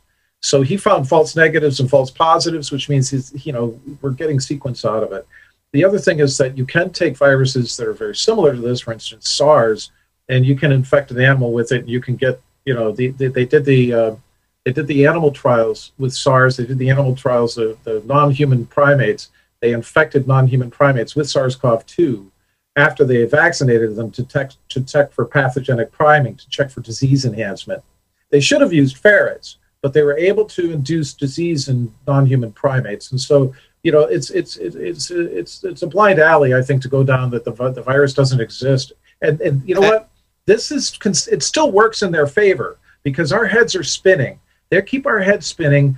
So 0.41 0.61
he 0.61 0.77
found 0.77 1.09
false 1.09 1.35
negatives 1.35 1.81
and 1.81 1.89
false 1.89 2.09
positives, 2.09 2.71
which 2.71 2.87
means 2.87 3.09
he's, 3.09 3.45
you 3.45 3.51
know, 3.51 3.77
we're 4.01 4.11
getting 4.11 4.39
sequence 4.39 4.85
out 4.85 5.03
of 5.03 5.11
it. 5.11 5.27
The 5.73 5.83
other 5.83 5.99
thing 5.99 6.19
is 6.19 6.37
that 6.37 6.57
you 6.57 6.65
can 6.65 6.91
take 6.91 7.17
viruses 7.17 7.75
that 7.75 7.85
are 7.85 7.93
very 7.93 8.15
similar 8.15 8.55
to 8.55 8.61
this, 8.61 8.79
for 8.79 8.93
instance, 8.93 9.29
SARS, 9.29 9.91
and 10.29 10.45
you 10.45 10.55
can 10.55 10.71
infect 10.71 11.11
an 11.11 11.19
animal 11.19 11.51
with 11.51 11.73
it. 11.73 11.81
And 11.81 11.89
you 11.89 11.99
can 11.99 12.15
get, 12.15 12.39
you 12.63 12.75
know, 12.75 12.93
the, 12.93 13.09
the 13.09 13.27
they 13.27 13.45
did 13.45 13.65
the 13.65 13.93
uh, 13.93 14.15
they 14.63 14.71
did 14.71 14.87
the 14.87 15.05
animal 15.05 15.31
trials 15.31 15.91
with 15.97 16.13
SARS. 16.13 16.55
They 16.55 16.65
did 16.65 16.77
the 16.77 16.89
animal 16.89 17.13
trials 17.13 17.57
of 17.57 17.83
the 17.83 18.01
non-human 18.05 18.67
primates. 18.67 19.31
They 19.59 19.73
infected 19.73 20.29
non-human 20.29 20.71
primates 20.71 21.13
with 21.13 21.29
SARS-CoV-2 21.29 22.29
after 22.75 23.05
they 23.05 23.23
vaccinated 23.25 23.95
them 23.95 24.11
to, 24.11 24.23
tech, 24.23 24.51
to 24.69 24.83
check 24.83 25.11
for 25.13 25.25
pathogenic 25.25 25.91
priming, 25.91 26.35
to 26.35 26.49
check 26.49 26.69
for 26.69 26.81
disease 26.81 27.25
enhancement. 27.25 27.83
They 28.31 28.41
should 28.41 28.61
have 28.61 28.73
used 28.73 28.97
ferrets, 28.97 29.57
but 29.81 29.93
they 29.93 30.01
were 30.01 30.17
able 30.17 30.45
to 30.45 30.73
induce 30.73 31.13
disease 31.13 31.69
in 31.69 31.93
non-human 32.05 32.51
primates. 32.51 33.11
And 33.11 33.21
so, 33.21 33.53
you 33.83 33.91
know, 33.91 34.01
it's 34.01 34.29
it's 34.31 34.57
it's 34.57 35.11
it's 35.11 35.63
it's 35.63 35.81
a 35.83 35.87
blind 35.87 36.19
alley, 36.19 36.53
I 36.55 36.61
think, 36.61 36.81
to 36.81 36.89
go 36.89 37.03
down 37.03 37.29
that 37.29 37.45
the 37.45 37.51
the 37.51 37.83
virus 37.83 38.13
doesn't 38.13 38.41
exist. 38.41 38.93
And 39.21 39.39
and 39.41 39.61
you 39.67 39.75
know 39.75 39.81
what? 39.81 40.09
This 40.45 40.71
is 40.71 40.97
it 41.31 41.43
still 41.43 41.71
works 41.71 42.01
in 42.01 42.11
their 42.11 42.27
favor 42.27 42.77
because 43.03 43.31
our 43.31 43.45
heads 43.45 43.75
are 43.75 43.83
spinning. 43.83 44.39
They 44.69 44.81
keep 44.81 45.05
our 45.05 45.19
heads 45.19 45.45
spinning 45.45 45.97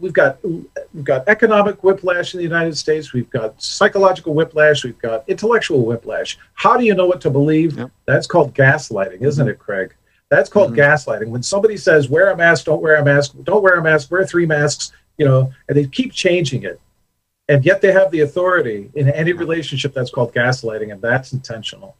we've 0.00 0.12
got 0.12 0.42
we've 0.44 1.04
got 1.04 1.28
economic 1.28 1.82
whiplash 1.84 2.34
in 2.34 2.38
the 2.38 2.44
United 2.44 2.76
States. 2.76 3.12
We've 3.12 3.30
got 3.30 3.60
psychological 3.62 4.34
whiplash. 4.34 4.84
We've 4.84 4.98
got 4.98 5.28
intellectual 5.28 5.84
whiplash. 5.84 6.38
How 6.54 6.76
do 6.76 6.84
you 6.84 6.94
know 6.94 7.06
what 7.06 7.20
to 7.22 7.30
believe? 7.30 7.76
Yep. 7.78 7.90
That's 8.06 8.26
called 8.26 8.54
gaslighting, 8.54 9.22
isn't 9.22 9.48
it, 9.48 9.58
Craig? 9.58 9.94
That's 10.28 10.48
called 10.48 10.72
mm-hmm. 10.72 10.80
gaslighting. 10.80 11.28
When 11.28 11.42
somebody 11.42 11.76
says, 11.76 12.08
"Wear 12.08 12.30
a 12.30 12.36
mask," 12.36 12.64
"Don't 12.64 12.82
wear 12.82 12.96
a 12.96 13.04
mask," 13.04 13.34
"Don't 13.44 13.62
wear 13.62 13.74
a 13.74 13.82
mask," 13.82 14.10
"Wear 14.10 14.24
three 14.24 14.46
masks," 14.46 14.92
you 15.18 15.24
know, 15.24 15.52
and 15.68 15.76
they 15.76 15.86
keep 15.86 16.12
changing 16.12 16.64
it, 16.64 16.80
and 17.48 17.64
yet 17.64 17.80
they 17.80 17.92
have 17.92 18.10
the 18.10 18.20
authority 18.20 18.90
in 18.94 19.08
any 19.08 19.32
relationship. 19.32 19.94
That's 19.94 20.10
called 20.10 20.34
gaslighting, 20.34 20.92
and 20.92 21.00
that's 21.00 21.32
intentional. 21.32 21.96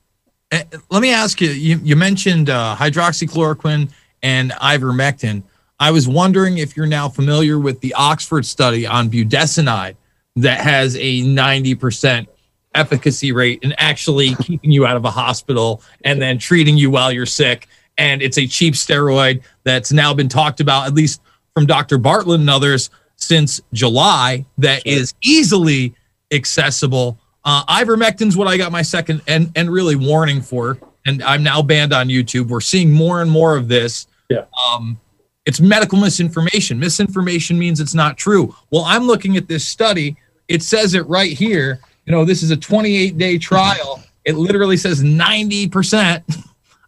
Uh, 0.50 0.62
let 0.90 1.02
me 1.02 1.12
ask 1.12 1.40
you. 1.40 1.50
You, 1.50 1.80
you 1.82 1.96
mentioned 1.96 2.50
uh, 2.50 2.76
hydroxychloroquine 2.78 3.90
and 4.22 4.50
ivermectin. 4.52 5.42
I 5.78 5.90
was 5.90 6.08
wondering 6.08 6.58
if 6.58 6.76
you're 6.76 6.86
now 6.86 7.08
familiar 7.08 7.58
with 7.58 7.80
the 7.80 7.92
Oxford 7.94 8.46
study 8.46 8.86
on 8.86 9.10
budesonide 9.10 9.96
that 10.36 10.60
has 10.60 10.96
a 10.96 11.22
90% 11.22 12.26
efficacy 12.74 13.32
rate 13.32 13.60
and 13.62 13.74
actually 13.78 14.34
keeping 14.36 14.70
you 14.70 14.86
out 14.86 14.96
of 14.96 15.04
a 15.04 15.10
hospital 15.10 15.82
and 16.04 16.20
then 16.20 16.38
treating 16.38 16.76
you 16.76 16.90
while 16.90 17.12
you're 17.12 17.26
sick. 17.26 17.68
And 17.98 18.22
it's 18.22 18.38
a 18.38 18.46
cheap 18.46 18.74
steroid 18.74 19.42
that's 19.64 19.92
now 19.92 20.12
been 20.14 20.28
talked 20.28 20.60
about, 20.60 20.86
at 20.86 20.94
least 20.94 21.20
from 21.54 21.66
Dr. 21.66 21.98
Bartlett 21.98 22.40
and 22.40 22.50
others, 22.50 22.90
since 23.16 23.60
July, 23.72 24.44
That 24.58 24.82
sure. 24.86 24.98
is 24.98 25.14
easily 25.22 25.94
accessible. 26.30 27.18
Uh, 27.44 27.64
ivermectin's 27.64 28.36
what 28.36 28.46
I 28.48 28.58
got 28.58 28.72
my 28.72 28.82
second 28.82 29.22
and, 29.26 29.50
and 29.56 29.70
really 29.70 29.96
warning 29.96 30.42
for. 30.42 30.78
And 31.06 31.22
I'm 31.22 31.42
now 31.42 31.62
banned 31.62 31.94
on 31.94 32.08
YouTube. 32.08 32.48
We're 32.48 32.60
seeing 32.60 32.92
more 32.92 33.22
and 33.22 33.30
more 33.30 33.56
of 33.56 33.68
this. 33.68 34.06
Yeah. 34.28 34.44
Um, 34.70 35.00
it's 35.46 35.60
medical 35.60 35.98
misinformation. 35.98 36.78
Misinformation 36.78 37.58
means 37.58 37.80
it's 37.80 37.94
not 37.94 38.18
true. 38.18 38.54
Well, 38.70 38.82
I'm 38.84 39.04
looking 39.04 39.36
at 39.36 39.46
this 39.46 39.66
study. 39.66 40.16
It 40.48 40.62
says 40.62 40.94
it 40.94 41.06
right 41.06 41.32
here. 41.32 41.80
You 42.04 42.12
know, 42.12 42.24
this 42.24 42.42
is 42.42 42.50
a 42.50 42.56
28 42.56 43.16
day 43.16 43.38
trial. 43.38 44.02
It 44.24 44.34
literally 44.34 44.76
says 44.76 45.02
90%. 45.02 46.22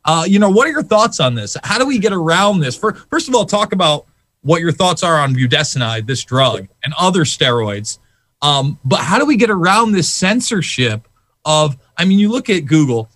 Uh, 0.04 0.24
you 0.26 0.38
know, 0.38 0.48
what 0.48 0.66
are 0.66 0.70
your 0.70 0.82
thoughts 0.82 1.20
on 1.20 1.34
this? 1.34 1.56
How 1.62 1.78
do 1.78 1.86
we 1.86 1.98
get 1.98 2.12
around 2.12 2.60
this? 2.60 2.76
First 2.76 3.28
of 3.28 3.34
all, 3.34 3.44
talk 3.44 3.72
about 3.72 4.06
what 4.40 4.60
your 4.60 4.72
thoughts 4.72 5.02
are 5.02 5.20
on 5.20 5.34
budesonide, 5.34 6.06
this 6.06 6.24
drug, 6.24 6.66
and 6.84 6.94
other 6.98 7.24
steroids. 7.24 7.98
Um, 8.40 8.78
but 8.84 9.00
how 9.00 9.18
do 9.18 9.26
we 9.26 9.36
get 9.36 9.50
around 9.50 9.92
this 9.92 10.12
censorship 10.12 11.06
of, 11.44 11.76
I 11.96 12.04
mean, 12.04 12.18
you 12.18 12.30
look 12.30 12.48
at 12.48 12.64
Google, 12.64 13.10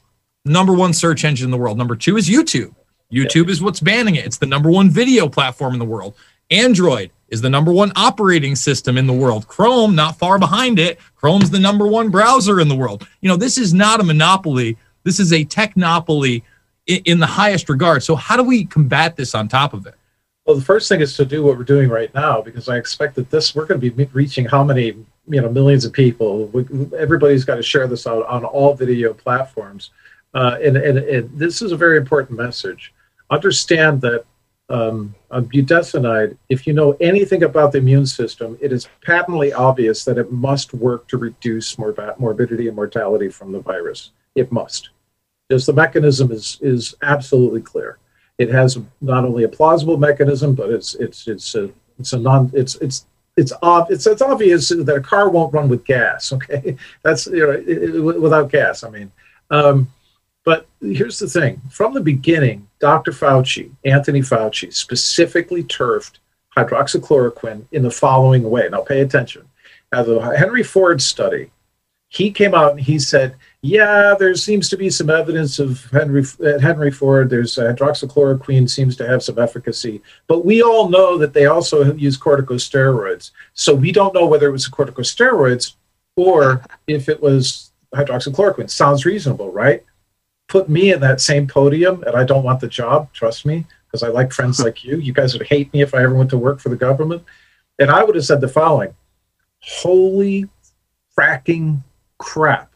number 0.44 0.72
one 0.72 0.92
search 0.92 1.24
engine 1.24 1.46
in 1.46 1.50
the 1.50 1.56
world. 1.56 1.78
Number 1.78 1.96
two 1.96 2.16
is 2.16 2.28
YouTube. 2.28 2.74
YouTube 3.12 3.50
is 3.50 3.60
what's 3.60 3.80
banning 3.80 4.14
it. 4.14 4.24
It's 4.24 4.38
the 4.38 4.46
number 4.46 4.70
one 4.70 4.88
video 4.88 5.28
platform 5.28 5.74
in 5.74 5.78
the 5.78 5.84
world. 5.84 6.14
Android 6.50 7.10
is 7.28 7.40
the 7.40 7.50
number 7.50 7.72
one 7.72 7.92
operating 7.94 8.54
system 8.56 8.96
in 8.96 9.06
the 9.06 9.12
world. 9.12 9.46
Chrome, 9.48 9.94
not 9.94 10.18
far 10.18 10.38
behind 10.38 10.78
it. 10.78 10.98
Chrome's 11.16 11.50
the 11.50 11.58
number 11.58 11.86
one 11.86 12.10
browser 12.10 12.60
in 12.60 12.68
the 12.68 12.74
world. 12.74 13.06
You 13.20 13.28
know, 13.28 13.36
this 13.36 13.58
is 13.58 13.74
not 13.74 14.00
a 14.00 14.04
monopoly. 14.04 14.76
This 15.04 15.20
is 15.20 15.32
a 15.32 15.44
technopoly 15.44 16.42
in, 16.86 17.02
in 17.04 17.18
the 17.18 17.26
highest 17.26 17.68
regard. 17.68 18.02
So, 18.02 18.16
how 18.16 18.36
do 18.36 18.42
we 18.42 18.64
combat 18.64 19.16
this 19.16 19.34
on 19.34 19.48
top 19.48 19.74
of 19.74 19.86
it? 19.86 19.94
Well, 20.46 20.56
the 20.56 20.64
first 20.64 20.88
thing 20.88 21.00
is 21.00 21.16
to 21.16 21.24
do 21.24 21.42
what 21.42 21.56
we're 21.56 21.64
doing 21.64 21.88
right 21.88 22.12
now 22.14 22.42
because 22.42 22.68
I 22.68 22.76
expect 22.76 23.14
that 23.14 23.30
this 23.30 23.54
we're 23.54 23.66
going 23.66 23.80
to 23.80 23.90
be 23.90 24.04
reaching 24.12 24.44
how 24.44 24.64
many 24.64 24.86
you 24.86 25.40
know 25.40 25.50
millions 25.50 25.84
of 25.84 25.92
people. 25.92 26.46
We, 26.48 26.66
everybody's 26.98 27.44
got 27.44 27.56
to 27.56 27.62
share 27.62 27.86
this 27.86 28.06
out 28.06 28.26
on 28.26 28.44
all 28.44 28.74
video 28.74 29.14
platforms, 29.14 29.90
uh, 30.34 30.58
and, 30.62 30.76
and, 30.76 30.98
and 30.98 31.38
this 31.38 31.62
is 31.62 31.72
a 31.72 31.76
very 31.76 31.96
important 31.96 32.38
message 32.38 32.92
understand 33.32 34.00
that 34.02 34.24
um, 34.68 35.14
budesonide, 35.30 36.36
if 36.48 36.66
you 36.66 36.72
know 36.72 36.96
anything 37.00 37.42
about 37.42 37.72
the 37.72 37.78
immune 37.78 38.06
system, 38.06 38.56
it 38.60 38.72
is 38.72 38.88
patently 39.04 39.52
obvious 39.52 40.04
that 40.04 40.18
it 40.18 40.32
must 40.32 40.72
work 40.72 41.06
to 41.08 41.18
reduce 41.18 41.76
morb- 41.76 42.18
morbidity 42.18 42.68
and 42.68 42.76
mortality 42.76 43.28
from 43.28 43.52
the 43.52 43.60
virus. 43.60 44.10
It 44.34 44.50
must. 44.50 44.90
Because 45.48 45.66
the 45.66 45.72
mechanism 45.74 46.32
is, 46.32 46.58
is 46.62 46.94
absolutely 47.02 47.60
clear. 47.60 47.98
It 48.38 48.48
has 48.48 48.78
not 49.00 49.24
only 49.24 49.44
a 49.44 49.48
plausible 49.48 49.98
mechanism, 49.98 50.54
but 50.54 50.70
it's 50.70 50.94
it's 50.94 51.28
it's 51.28 51.54
a 51.54 51.70
it's 51.98 52.14
a 52.14 52.18
non 52.18 52.50
it's 52.54 52.76
it's 52.76 53.06
it's 53.36 53.52
ob- 53.62 53.90
it's 53.90 54.06
it's 54.06 54.22
obvious 54.22 54.70
that 54.70 54.88
a 54.88 55.00
car 55.00 55.28
won't 55.28 55.52
run 55.52 55.68
with 55.68 55.84
gas. 55.84 56.32
Okay, 56.36 56.76
that's 57.02 57.26
you 57.26 57.46
know 57.46 57.50
it, 57.50 57.68
it, 57.68 58.00
without 58.00 58.50
gas. 58.50 58.84
I 58.84 58.90
mean, 58.90 59.12
um, 59.50 59.92
but 60.44 60.66
here's 60.80 61.18
the 61.18 61.28
thing 61.28 61.60
from 61.70 61.94
the 61.94 62.00
beginning, 62.00 62.68
Dr. 62.80 63.12
Fauci, 63.12 63.70
Anthony 63.84 64.20
Fauci, 64.20 64.72
specifically 64.72 65.62
turfed 65.62 66.18
hydroxychloroquine 66.56 67.64
in 67.72 67.82
the 67.82 67.90
following 67.90 68.42
way. 68.42 68.68
Now, 68.68 68.80
pay 68.80 69.00
attention. 69.00 69.48
Now, 69.92 70.02
the 70.02 70.20
Henry 70.36 70.62
Ford 70.62 71.00
study, 71.00 71.50
he 72.08 72.30
came 72.30 72.54
out 72.54 72.72
and 72.72 72.80
he 72.80 72.98
said, 72.98 73.36
yeah, 73.62 74.14
there 74.18 74.34
seems 74.34 74.68
to 74.68 74.76
be 74.76 74.90
some 74.90 75.08
evidence 75.08 75.58
of 75.58 75.84
Henry 75.90 76.24
at 76.44 76.60
Henry 76.60 76.90
Ford. 76.90 77.30
There's 77.30 77.56
uh, 77.56 77.72
hydroxychloroquine 77.72 78.68
seems 78.68 78.96
to 78.96 79.06
have 79.06 79.22
some 79.22 79.38
efficacy, 79.38 80.02
but 80.26 80.44
we 80.44 80.62
all 80.62 80.88
know 80.88 81.16
that 81.18 81.32
they 81.32 81.46
also 81.46 81.94
use 81.94 82.18
corticosteroids. 82.18 83.30
So 83.54 83.74
we 83.74 83.92
don't 83.92 84.14
know 84.14 84.26
whether 84.26 84.48
it 84.48 84.52
was 84.52 84.68
corticosteroids 84.68 85.74
or 86.16 86.64
if 86.86 87.08
it 87.08 87.22
was 87.22 87.72
hydroxychloroquine. 87.94 88.68
Sounds 88.68 89.06
reasonable, 89.06 89.50
right? 89.50 89.84
Put 90.52 90.68
me 90.68 90.92
in 90.92 91.00
that 91.00 91.18
same 91.18 91.46
podium 91.46 92.04
and 92.06 92.14
I 92.14 92.24
don't 92.24 92.44
want 92.44 92.60
the 92.60 92.68
job, 92.68 93.10
trust 93.14 93.46
me, 93.46 93.64
because 93.86 94.02
I 94.02 94.08
like 94.08 94.34
friends 94.34 94.60
like 94.64 94.84
you. 94.84 94.98
You 94.98 95.14
guys 95.14 95.32
would 95.32 95.46
hate 95.46 95.72
me 95.72 95.80
if 95.80 95.94
I 95.94 96.02
ever 96.02 96.14
went 96.14 96.28
to 96.30 96.38
work 96.38 96.60
for 96.60 96.68
the 96.68 96.76
government. 96.76 97.24
And 97.78 97.90
I 97.90 98.04
would 98.04 98.14
have 98.14 98.26
said 98.26 98.42
the 98.42 98.48
following 98.48 98.94
Holy 99.60 100.48
fracking 101.18 101.82
crap. 102.18 102.68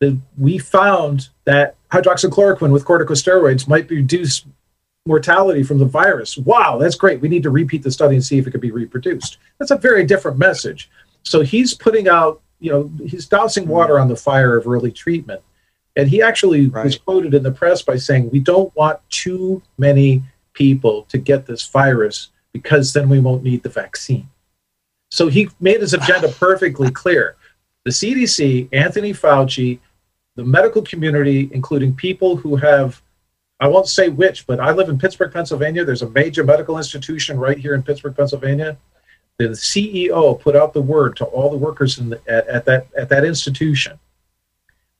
That 0.00 0.18
we 0.36 0.58
found 0.58 1.30
that 1.46 1.76
hydroxychloroquine 1.90 2.72
with 2.72 2.84
corticosteroids 2.84 3.66
might 3.66 3.88
reduce 3.88 4.44
mortality 5.06 5.62
from 5.62 5.78
the 5.78 5.86
virus. 5.86 6.36
Wow, 6.36 6.76
that's 6.76 6.96
great. 6.96 7.20
We 7.20 7.28
need 7.28 7.44
to 7.44 7.50
repeat 7.50 7.82
the 7.82 7.92
study 7.92 8.16
and 8.16 8.24
see 8.24 8.36
if 8.36 8.46
it 8.46 8.50
can 8.50 8.60
be 8.60 8.72
reproduced. 8.72 9.38
That's 9.58 9.70
a 9.70 9.78
very 9.78 10.04
different 10.04 10.36
message. 10.36 10.90
So 11.22 11.40
he's 11.40 11.72
putting 11.72 12.08
out, 12.08 12.42
you 12.58 12.70
know, 12.70 12.90
he's 13.06 13.26
dousing 13.26 13.64
hmm. 13.64 13.70
water 13.70 13.98
on 13.98 14.08
the 14.08 14.16
fire 14.16 14.58
of 14.58 14.66
early 14.66 14.92
treatment. 14.92 15.40
And 15.96 16.08
he 16.08 16.22
actually 16.22 16.66
right. 16.68 16.84
was 16.84 16.98
quoted 16.98 17.34
in 17.34 17.42
the 17.42 17.52
press 17.52 17.82
by 17.82 17.96
saying, 17.96 18.30
We 18.30 18.40
don't 18.40 18.74
want 18.74 18.98
too 19.10 19.62
many 19.78 20.22
people 20.52 21.02
to 21.08 21.18
get 21.18 21.46
this 21.46 21.66
virus 21.66 22.30
because 22.52 22.92
then 22.92 23.08
we 23.08 23.20
won't 23.20 23.42
need 23.42 23.62
the 23.62 23.68
vaccine. 23.68 24.28
So 25.10 25.28
he 25.28 25.48
made 25.60 25.80
his 25.80 25.94
agenda 25.94 26.28
perfectly 26.38 26.90
clear. 26.90 27.36
The 27.84 27.90
CDC, 27.90 28.68
Anthony 28.72 29.12
Fauci, 29.12 29.78
the 30.36 30.44
medical 30.44 30.82
community, 30.82 31.50
including 31.52 31.94
people 31.94 32.36
who 32.36 32.56
have, 32.56 33.00
I 33.60 33.68
won't 33.68 33.88
say 33.88 34.08
which, 34.08 34.46
but 34.46 34.58
I 34.58 34.72
live 34.72 34.88
in 34.88 34.98
Pittsburgh, 34.98 35.32
Pennsylvania. 35.32 35.84
There's 35.84 36.02
a 36.02 36.10
major 36.10 36.42
medical 36.42 36.78
institution 36.78 37.38
right 37.38 37.58
here 37.58 37.74
in 37.74 37.82
Pittsburgh, 37.82 38.16
Pennsylvania. 38.16 38.76
The 39.38 39.48
CEO 39.48 40.40
put 40.40 40.56
out 40.56 40.72
the 40.72 40.82
word 40.82 41.16
to 41.16 41.24
all 41.26 41.50
the 41.50 41.56
workers 41.56 41.96
the, 41.96 42.20
at, 42.26 42.46
at, 42.48 42.64
that, 42.64 42.86
at 42.96 43.08
that 43.10 43.24
institution 43.24 43.98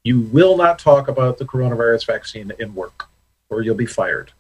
you 0.04 0.20
will 0.20 0.56
not 0.56 0.78
talk 0.78 1.08
about 1.08 1.38
the 1.38 1.44
coronavirus 1.44 2.06
vaccine 2.06 2.52
in 2.58 2.74
work, 2.74 3.08
or 3.48 3.62
you'll 3.62 3.74
be 3.74 3.86
fired. 3.86 4.32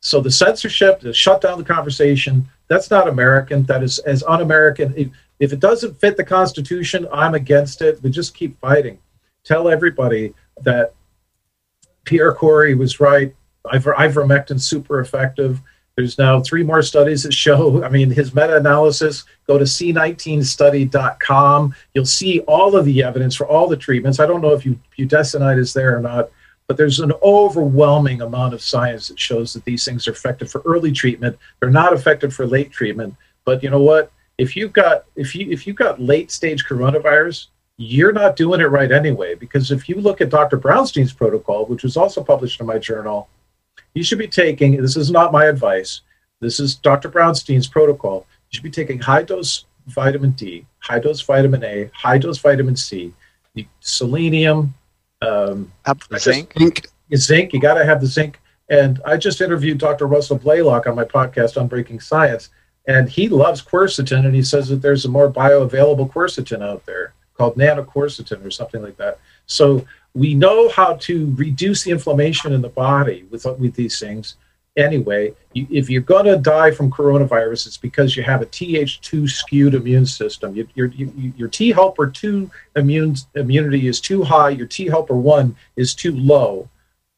So 0.00 0.20
the 0.20 0.30
censorship, 0.30 1.00
the 1.00 1.12
shut 1.12 1.40
down 1.40 1.58
the 1.58 1.64
conversation, 1.64 2.48
that's 2.68 2.90
not 2.90 3.08
American. 3.08 3.64
That 3.64 3.82
is 3.82 3.98
as 4.00 4.22
un-American. 4.24 4.94
If, 4.96 5.08
if 5.38 5.52
it 5.52 5.60
doesn't 5.60 6.00
fit 6.00 6.16
the 6.16 6.24
Constitution, 6.24 7.06
I'm 7.12 7.34
against 7.34 7.82
it. 7.82 8.02
We 8.02 8.10
just 8.10 8.34
keep 8.34 8.58
fighting. 8.60 8.98
Tell 9.44 9.68
everybody 9.68 10.34
that 10.62 10.94
Pierre 12.04 12.32
Kory 12.32 12.74
was 12.74 13.00
right. 13.00 13.34
Ivermectin 13.66 14.60
super 14.60 15.00
effective. 15.00 15.60
There's 15.96 16.18
now 16.18 16.40
three 16.40 16.62
more 16.62 16.82
studies 16.82 17.22
that 17.22 17.32
show, 17.32 17.82
I 17.82 17.88
mean, 17.88 18.10
his 18.10 18.34
meta 18.34 18.56
analysis, 18.56 19.24
go 19.46 19.56
to 19.56 19.64
c19study.com. 19.64 21.74
You'll 21.94 22.04
see 22.04 22.40
all 22.40 22.76
of 22.76 22.84
the 22.84 23.02
evidence 23.02 23.34
for 23.34 23.46
all 23.46 23.66
the 23.66 23.78
treatments. 23.78 24.20
I 24.20 24.26
don't 24.26 24.42
know 24.42 24.52
if 24.52 24.66
you, 24.66 24.78
budesonide 24.98 25.58
is 25.58 25.72
there 25.72 25.96
or 25.96 26.00
not, 26.00 26.28
but 26.66 26.76
there's 26.76 27.00
an 27.00 27.14
overwhelming 27.22 28.20
amount 28.20 28.52
of 28.52 28.60
science 28.60 29.08
that 29.08 29.18
shows 29.18 29.54
that 29.54 29.64
these 29.64 29.86
things 29.86 30.06
are 30.06 30.12
effective 30.12 30.50
for 30.50 30.60
early 30.66 30.92
treatment. 30.92 31.38
They're 31.60 31.70
not 31.70 31.94
effective 31.94 32.34
for 32.34 32.46
late 32.46 32.70
treatment. 32.70 33.16
But 33.46 33.62
you 33.62 33.70
know 33.70 33.80
what? 33.80 34.12
If 34.36 34.54
you've 34.54 34.74
got 34.74 35.06
if 35.14 35.34
you 35.34 35.50
if 35.50 35.66
you've 35.66 35.76
got 35.76 35.98
late 35.98 36.30
stage 36.30 36.66
coronavirus, 36.66 37.46
you're 37.78 38.12
not 38.12 38.36
doing 38.36 38.60
it 38.60 38.64
right 38.64 38.92
anyway. 38.92 39.34
Because 39.34 39.70
if 39.70 39.88
you 39.88 39.94
look 39.94 40.20
at 40.20 40.28
Dr. 40.28 40.58
Brownstein's 40.58 41.12
protocol, 41.12 41.64
which 41.64 41.84
was 41.84 41.96
also 41.96 42.22
published 42.22 42.60
in 42.60 42.66
my 42.66 42.78
journal, 42.78 43.30
you 43.96 44.02
should 44.02 44.18
be 44.18 44.28
taking, 44.28 44.80
this 44.80 44.96
is 44.96 45.10
not 45.10 45.32
my 45.32 45.46
advice, 45.46 46.02
this 46.40 46.60
is 46.60 46.74
Dr. 46.74 47.08
Brownstein's 47.08 47.66
protocol. 47.66 48.26
You 48.50 48.56
should 48.56 48.62
be 48.62 48.70
taking 48.70 48.98
high 48.98 49.22
dose 49.22 49.64
vitamin 49.86 50.32
D, 50.32 50.66
high 50.80 50.98
dose 50.98 51.22
vitamin 51.22 51.64
A, 51.64 51.90
high 51.94 52.18
dose 52.18 52.38
vitamin 52.38 52.76
C, 52.76 53.14
selenium, 53.80 54.74
um, 55.22 55.72
zinc. 56.18 56.52
zinc. 56.58 56.86
Zinc, 57.14 57.52
you 57.54 57.60
got 57.60 57.74
to 57.74 57.86
have 57.86 58.02
the 58.02 58.06
zinc. 58.06 58.38
And 58.68 59.00
I 59.06 59.16
just 59.16 59.40
interviewed 59.40 59.78
Dr. 59.78 60.06
Russell 60.06 60.36
Blaylock 60.36 60.86
on 60.86 60.94
my 60.94 61.04
podcast 61.04 61.58
on 61.58 61.66
Breaking 61.66 62.00
Science, 62.00 62.50
and 62.86 63.08
he 63.08 63.28
loves 63.28 63.62
quercetin, 63.62 64.26
and 64.26 64.34
he 64.34 64.42
says 64.42 64.68
that 64.68 64.82
there's 64.82 65.06
a 65.06 65.08
more 65.08 65.30
bioavailable 65.30 66.12
quercetin 66.12 66.62
out 66.62 66.84
there 66.84 67.14
called 67.34 67.56
nanoquercetin 67.56 68.44
or 68.44 68.50
something 68.50 68.82
like 68.82 68.96
that. 68.96 69.18
So 69.46 69.86
we 70.16 70.34
know 70.34 70.68
how 70.70 70.94
to 70.94 71.34
reduce 71.36 71.84
the 71.84 71.90
inflammation 71.90 72.52
in 72.52 72.62
the 72.62 72.70
body 72.70 73.26
with 73.30 73.44
with 73.58 73.74
these 73.74 74.00
things. 74.00 74.36
anyway. 74.76 75.32
You, 75.54 75.66
if 75.70 75.88
you're 75.88 76.02
going 76.02 76.26
to 76.26 76.36
die 76.36 76.70
from 76.70 76.90
coronavirus, 76.90 77.66
it's 77.66 77.76
because 77.76 78.16
you 78.16 78.22
have 78.22 78.42
a 78.42 78.46
Th2 78.46 79.28
skewed 79.28 79.74
immune 79.74 80.06
system. 80.06 80.54
You, 80.54 80.68
your, 80.74 80.88
you, 80.88 81.32
your 81.36 81.48
T 81.48 81.72
helper 81.72 82.06
2 82.08 82.50
immune, 82.76 83.16
immunity 83.34 83.88
is 83.88 84.00
too 84.00 84.22
high, 84.22 84.50
your 84.50 84.66
T 84.66 84.86
helper 84.86 85.16
1 85.16 85.56
is 85.76 85.94
too 85.94 86.14
low. 86.14 86.68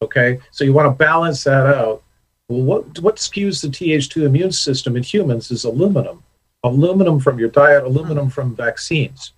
Okay, 0.02 0.38
so 0.52 0.64
you 0.64 0.72
want 0.72 0.86
to 0.86 1.04
balance 1.04 1.42
that 1.44 1.66
out. 1.66 2.02
Well, 2.48 2.62
what, 2.62 2.98
what 3.00 3.16
skews 3.16 3.60
the 3.60 3.68
Th2 3.68 4.24
immune 4.24 4.52
system 4.52 4.96
in 4.96 5.02
humans 5.02 5.50
is 5.50 5.64
aluminum. 5.64 6.22
Aluminum 6.62 7.18
from 7.20 7.38
your 7.38 7.48
diet, 7.48 7.84
aluminum 7.84 8.30
from 8.30 8.54
vaccines. 8.54 9.32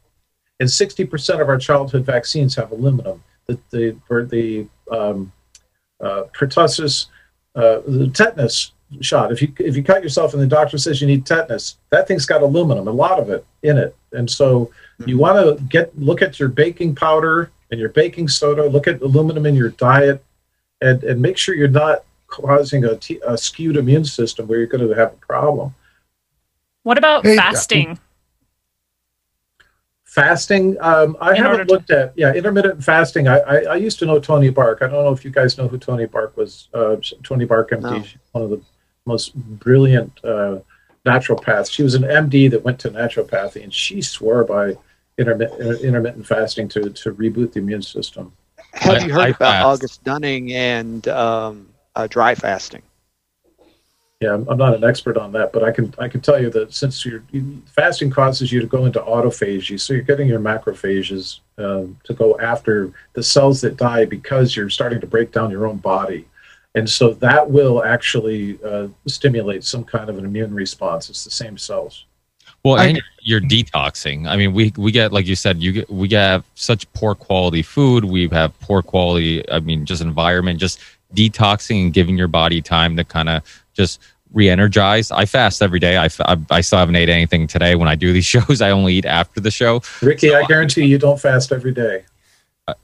And 0.60 0.68
60% 0.68 1.40
of 1.40 1.48
our 1.48 1.58
childhood 1.58 2.04
vaccines 2.04 2.54
have 2.56 2.70
aluminum. 2.70 3.22
The, 3.51 3.59
the, 3.70 3.97
for 4.06 4.24
the 4.24 4.66
um, 4.90 5.32
uh, 6.01 6.24
pertussis, 6.32 7.06
uh, 7.55 7.81
the 7.86 8.09
tetanus 8.12 8.72
shot. 9.01 9.32
If 9.32 9.43
you 9.43 9.52
if 9.59 9.77
you 9.77 9.82
cut 9.82 10.02
yourself 10.02 10.35
and 10.35 10.43
the 10.43 10.47
doctor 10.47 10.78
says 10.78 11.01
you 11.01 11.06
need 11.06 11.27
tetanus, 11.27 11.78
that 11.90 12.09
thing's 12.09 12.27
got 12.27 12.43
aluminum, 12.43 12.89
a 12.89 12.93
lot 12.93 13.18
of 13.18 13.31
it 13.31 13.44
in 13.62 13.78
it, 13.78 13.97
and 14.12 14.31
so 14.31 14.70
you 15.06 15.18
want 15.18 15.59
to 15.59 15.62
get 15.64 15.97
look 15.98 16.22
at 16.22 16.39
your 16.39 16.48
baking 16.48 16.94
powder 16.94 17.51
and 17.70 17.81
your 17.81 17.89
baking 17.89 18.28
soda. 18.28 18.68
Look 18.68 18.86
at 18.86 19.01
aluminum 19.01 19.47
in 19.47 19.55
your 19.55 19.70
diet, 19.70 20.24
and 20.81 21.02
and 21.05 21.20
make 21.20 21.36
sure 21.36 21.55
you're 21.55 21.68
not 21.68 22.05
causing 22.27 22.85
a, 22.85 22.97
t- 22.97 23.20
a 23.27 23.36
skewed 23.36 23.77
immune 23.77 24.05
system 24.05 24.47
where 24.47 24.59
you're 24.59 24.68
going 24.68 24.86
to 24.86 24.94
have 24.94 25.12
a 25.12 25.16
problem. 25.16 25.74
What 26.85 26.98
about 26.98 27.24
Hey, 27.24 27.36
fasting? 27.36 27.98
Fasting, 30.14 30.76
um, 30.80 31.16
I 31.20 31.30
In 31.36 31.36
haven't 31.36 31.68
to- 31.68 31.72
looked 31.72 31.90
at. 31.92 32.12
Yeah, 32.16 32.32
intermittent 32.34 32.82
fasting. 32.82 33.28
I, 33.28 33.38
I 33.38 33.56
I 33.62 33.74
used 33.76 34.00
to 34.00 34.06
know 34.06 34.18
Toni 34.18 34.50
Bark. 34.50 34.78
I 34.82 34.88
don't 34.88 35.04
know 35.04 35.12
if 35.12 35.24
you 35.24 35.30
guys 35.30 35.56
know 35.56 35.68
who 35.68 35.78
Toni 35.78 36.06
Bark 36.06 36.36
was. 36.36 36.66
Uh, 36.74 36.96
Toni 37.22 37.44
Bark 37.44 37.70
MD, 37.70 37.82
No. 37.82 38.04
One 38.32 38.42
of 38.44 38.50
the 38.50 38.60
most 39.06 39.36
brilliant 39.36 40.12
uh, 40.24 40.58
naturopaths. 41.06 41.70
She 41.70 41.84
was 41.84 41.94
an 41.94 42.02
MD 42.02 42.50
that 42.50 42.64
went 42.64 42.80
to 42.80 42.90
naturopathy, 42.90 43.62
and 43.62 43.72
she 43.72 44.02
swore 44.02 44.42
by 44.42 44.76
intermittent 45.16 45.80
intermittent 45.80 46.26
fasting 46.26 46.66
to 46.70 46.90
to 46.90 47.12
reboot 47.14 47.52
the 47.52 47.60
immune 47.60 47.82
system. 47.82 48.32
Have 48.72 48.96
I- 49.02 49.06
you 49.06 49.12
heard 49.12 49.36
about. 49.36 49.64
August 49.64 50.02
Dunning 50.02 50.52
and 50.52 51.06
um, 51.06 51.68
uh, 51.94 52.08
dry 52.08 52.34
fasting? 52.34 52.82
Yeah, 54.20 54.34
I'm, 54.34 54.47
I'm 54.51 54.59
not 54.59 54.74
an 54.74 54.84
expert 54.84 55.16
on 55.16 55.32
that, 55.32 55.51
but 55.51 55.64
I 55.64 55.72
can 55.72 55.94
I 55.98 56.06
can 56.06 56.20
tell 56.20 56.38
you 56.40 56.51
that 56.51 56.74
since 56.74 57.06
you're 57.06 57.22
fasting 57.64 58.10
causes 58.10 58.52
you 58.52 58.60
to 58.60 58.66
go 58.66 58.84
into 58.84 59.01
autophagy, 59.01 59.80
so 59.80 59.94
you're 59.94 60.02
getting 60.02 60.28
your 60.28 60.40
macrophages 60.40 61.40
um, 61.56 61.98
to 62.05 62.12
go 62.12 62.38
after 62.38 62.92
the 63.14 63.22
cells 63.22 63.62
that 63.62 63.78
die 63.78 64.05
because 64.05 64.55
you're 64.55 64.68
starting 64.68 65.01
to 65.01 65.06
break 65.06 65.32
down 65.32 65.51
your 65.51 65.66
own 65.66 65.78
body, 65.78 66.28
and 66.74 66.88
so 66.88 67.14
that 67.14 67.51
will 67.51 67.82
actually 67.82 68.59
uh, 68.62 68.88
stimulate 69.06 69.64
some 69.64 69.84
kind 69.84 70.10
of 70.10 70.18
an 70.18 70.26
immune 70.26 70.52
response. 70.52 71.09
It's 71.09 71.24
the 71.24 71.30
same 71.30 71.56
cells. 71.56 72.05
Well, 72.62 72.74
I- 72.74 72.88
and 72.88 73.02
you're 73.22 73.40
detoxing. 73.40 74.28
I 74.28 74.36
mean, 74.36 74.52
we 74.52 74.70
we 74.76 74.92
get 74.92 75.14
like 75.14 75.26
you 75.26 75.34
said, 75.34 75.62
you 75.62 75.72
get, 75.72 75.88
we 75.90 76.10
have 76.10 76.44
such 76.56 76.92
poor 76.92 77.14
quality 77.14 77.62
food. 77.62 78.05
We 78.05 78.28
have 78.28 78.59
poor 78.60 78.82
quality. 78.82 79.51
I 79.51 79.60
mean, 79.60 79.86
just 79.86 80.02
environment. 80.02 80.60
Just 80.60 80.78
detoxing 81.14 81.84
and 81.84 81.92
giving 81.94 82.18
your 82.18 82.28
body 82.28 82.60
time 82.60 82.97
to 82.97 83.02
kind 83.05 83.30
of 83.30 83.42
just 83.81 84.01
re-energize. 84.32 85.11
I 85.11 85.24
fast 85.24 85.62
every 85.62 85.81
day. 85.81 85.97
I 85.97 86.09
I 86.51 86.61
still 86.61 86.78
haven't 86.78 86.97
ate 86.97 87.09
anything 87.09 87.47
today. 87.47 87.74
When 87.74 87.89
I 87.89 87.94
do 87.94 88.12
these 88.12 88.24
shows, 88.35 88.61
I 88.61 88.70
only 88.70 88.94
eat 88.94 89.07
after 89.07 89.40
the 89.40 89.51
show. 89.51 89.82
Ricky, 90.02 90.35
I 90.35 90.44
guarantee 90.47 90.85
you 90.85 90.98
don't 90.98 91.20
fast 91.20 91.52
every 91.52 91.73
day. 91.73 92.05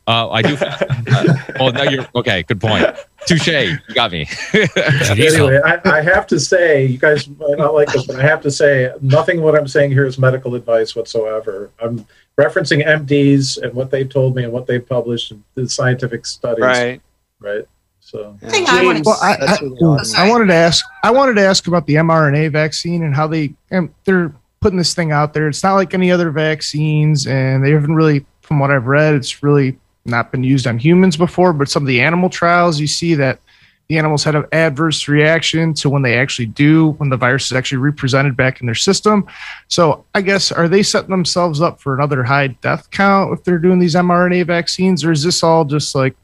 Uh, 0.06 0.31
I 0.31 0.43
do. 0.43 0.56
Fast. 0.56 0.82
Uh, 0.82 1.36
oh, 1.60 1.68
no, 1.70 1.82
you're 1.85 2.06
okay. 2.16 2.43
Good 2.43 2.60
point. 2.60 2.85
Touche. 3.27 3.47
You 3.47 3.78
got 3.94 4.10
me. 4.10 4.27
anyway, 4.55 5.60
I, 5.64 5.81
I 5.85 6.01
have 6.01 6.27
to 6.28 6.40
say, 6.40 6.86
you 6.86 6.98
guys 6.98 7.28
might 7.28 7.59
not 7.59 7.74
like 7.74 7.93
this, 7.93 8.06
but 8.06 8.16
I 8.16 8.23
have 8.23 8.40
to 8.43 8.51
say, 8.51 8.93
nothing 9.01 9.43
what 9.43 9.55
I'm 9.55 9.68
saying 9.68 9.93
here 9.93 10.05
is 10.05 10.18
medical 10.18 10.56
advice 10.56 10.97
whatsoever. 10.97 11.70
I'm 11.81 12.05
referencing 12.36 12.85
MDs 12.85 13.62
and 13.62 13.74
what 13.74 13.90
they've 13.93 14.09
told 14.09 14.35
me 14.35 14.43
and 14.44 14.52
what 14.52 14.66
they've 14.66 14.86
published 14.86 15.31
in 15.31 15.44
the 15.55 15.68
scientific 15.68 16.27
studies. 16.27 16.64
Right. 16.64 17.01
Right. 17.39 17.66
So, 18.06 18.38
thing 18.40 18.66
I 18.68 18.84
wanted 18.84 19.04
Well, 19.04 19.18
I, 19.20 19.32
I, 19.32 19.58
That's. 19.96 20.14
I 20.14 20.28
wanted 20.28 20.46
to 20.46 20.54
ask. 20.54 20.86
I 21.02 21.10
wanted 21.10 21.34
to 21.34 21.44
ask 21.44 21.66
about 21.66 21.88
the 21.88 21.94
mRNA 21.94 22.52
vaccine 22.52 23.02
and 23.02 23.12
how 23.12 23.26
they 23.26 23.52
and 23.72 23.92
they're 24.04 24.32
putting 24.60 24.78
this 24.78 24.94
thing 24.94 25.10
out 25.10 25.34
there. 25.34 25.48
It's 25.48 25.64
not 25.64 25.74
like 25.74 25.92
any 25.92 26.12
other 26.12 26.30
vaccines, 26.30 27.26
and 27.26 27.64
they 27.64 27.72
haven't 27.72 27.96
really, 27.96 28.24
from 28.42 28.60
what 28.60 28.70
I've 28.70 28.86
read, 28.86 29.14
it's 29.16 29.42
really 29.42 29.76
not 30.04 30.30
been 30.30 30.44
used 30.44 30.68
on 30.68 30.78
humans 30.78 31.16
before. 31.16 31.52
But 31.52 31.68
some 31.68 31.82
of 31.82 31.88
the 31.88 32.00
animal 32.00 32.30
trials, 32.30 32.78
you 32.78 32.86
see 32.86 33.16
that 33.16 33.40
the 33.88 33.98
animals 33.98 34.22
had 34.22 34.36
an 34.36 34.44
adverse 34.52 35.08
reaction 35.08 35.74
to 35.74 35.90
when 35.90 36.02
they 36.02 36.16
actually 36.16 36.46
do 36.46 36.90
when 36.98 37.08
the 37.08 37.16
virus 37.16 37.46
is 37.46 37.54
actually 37.54 37.78
represented 37.78 38.36
back 38.36 38.60
in 38.60 38.66
their 38.66 38.76
system. 38.76 39.26
So 39.66 40.04
I 40.14 40.20
guess 40.20 40.52
are 40.52 40.68
they 40.68 40.84
setting 40.84 41.10
themselves 41.10 41.60
up 41.60 41.80
for 41.80 41.96
another 41.96 42.22
high 42.22 42.46
death 42.46 42.88
count 42.92 43.32
if 43.32 43.42
they're 43.42 43.58
doing 43.58 43.80
these 43.80 43.96
mRNA 43.96 44.46
vaccines, 44.46 45.04
or 45.04 45.10
is 45.10 45.24
this 45.24 45.42
all 45.42 45.64
just 45.64 45.96
like 45.96 46.14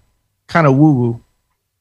kind 0.46 0.68
of 0.68 0.76
woo 0.76 0.92
woo? 0.92 1.20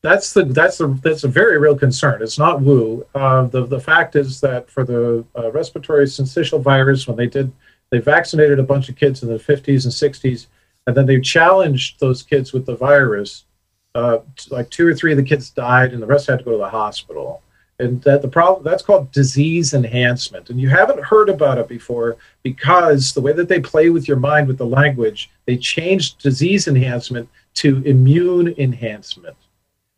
That's 0.03 0.33
the 0.33 0.45
that's 0.45 0.79
the 0.79 0.87
that's 1.03 1.23
a 1.23 1.27
very 1.27 1.57
real 1.59 1.77
concern. 1.77 2.21
It's 2.21 2.39
not 2.39 2.61
woo. 2.61 3.05
Uh, 3.13 3.43
the 3.43 3.65
the 3.65 3.79
fact 3.79 4.15
is 4.15 4.41
that 4.41 4.69
for 4.69 4.83
the 4.83 5.23
uh, 5.37 5.51
respiratory 5.51 6.05
syncytial 6.05 6.61
virus, 6.61 7.07
when 7.07 7.17
they 7.17 7.27
did, 7.27 7.51
they 7.91 7.99
vaccinated 7.99 8.57
a 8.57 8.63
bunch 8.63 8.89
of 8.89 8.95
kids 8.95 9.21
in 9.21 9.29
the 9.29 9.37
50s 9.37 9.83
and 9.83 9.93
60s, 9.93 10.47
and 10.87 10.97
then 10.97 11.05
they 11.05 11.19
challenged 11.19 11.99
those 11.99 12.23
kids 12.23 12.51
with 12.51 12.65
the 12.65 12.75
virus. 12.75 13.45
Uh, 13.93 14.19
like 14.49 14.69
two 14.69 14.87
or 14.87 14.95
three 14.95 15.11
of 15.11 15.17
the 15.17 15.23
kids 15.23 15.49
died, 15.49 15.93
and 15.93 16.01
the 16.01 16.07
rest 16.07 16.27
had 16.27 16.39
to 16.39 16.45
go 16.45 16.51
to 16.51 16.57
the 16.57 16.69
hospital. 16.69 17.43
And 17.77 18.01
that 18.03 18.21
the 18.21 18.27
problem 18.27 18.63
that's 18.63 18.83
called 18.83 19.11
disease 19.11 19.73
enhancement, 19.73 20.49
and 20.49 20.61
you 20.61 20.69
haven't 20.69 21.03
heard 21.03 21.29
about 21.29 21.57
it 21.57 21.67
before 21.67 22.17
because 22.41 23.13
the 23.13 23.21
way 23.21 23.33
that 23.33 23.49
they 23.49 23.59
play 23.59 23.89
with 23.89 24.07
your 24.07 24.17
mind 24.17 24.47
with 24.47 24.57
the 24.57 24.65
language, 24.65 25.29
they 25.45 25.57
changed 25.57 26.19
disease 26.19 26.67
enhancement 26.67 27.27
to 27.55 27.81
immune 27.83 28.55
enhancement. 28.57 29.35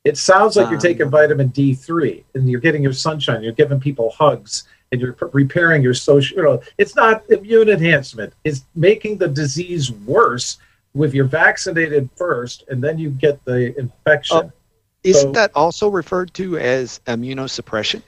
It 0.03 0.17
sounds 0.17 0.57
like 0.57 0.69
you're 0.69 0.79
taking 0.79 1.09
vitamin 1.09 1.49
D3 1.49 2.23
and 2.35 2.49
you're 2.49 2.59
getting 2.59 2.83
your 2.83 2.91
sunshine, 2.91 3.41
you're 3.41 3.53
giving 3.53 3.79
people 3.79 4.11
hugs, 4.11 4.65
and 4.91 4.99
you're 4.99 5.15
repairing 5.31 5.81
your 5.81 5.93
social. 5.93 6.37
You 6.37 6.43
know, 6.43 6.61
it's 6.77 6.95
not 6.95 7.23
immune 7.29 7.69
enhancement, 7.69 8.33
it's 8.43 8.65
making 8.75 9.17
the 9.17 9.29
disease 9.29 9.91
worse 9.91 10.57
with 10.93 11.13
you're 11.13 11.25
vaccinated 11.25 12.09
first 12.15 12.65
and 12.67 12.83
then 12.83 12.97
you 12.97 13.09
get 13.11 13.43
the 13.45 13.77
infection. 13.79 14.51
Isn't 15.03 15.29
So- 15.29 15.31
that 15.31 15.51
also 15.55 15.87
referred 15.87 16.33
to 16.35 16.57
as 16.57 16.99
immunosuppression? 17.07 18.01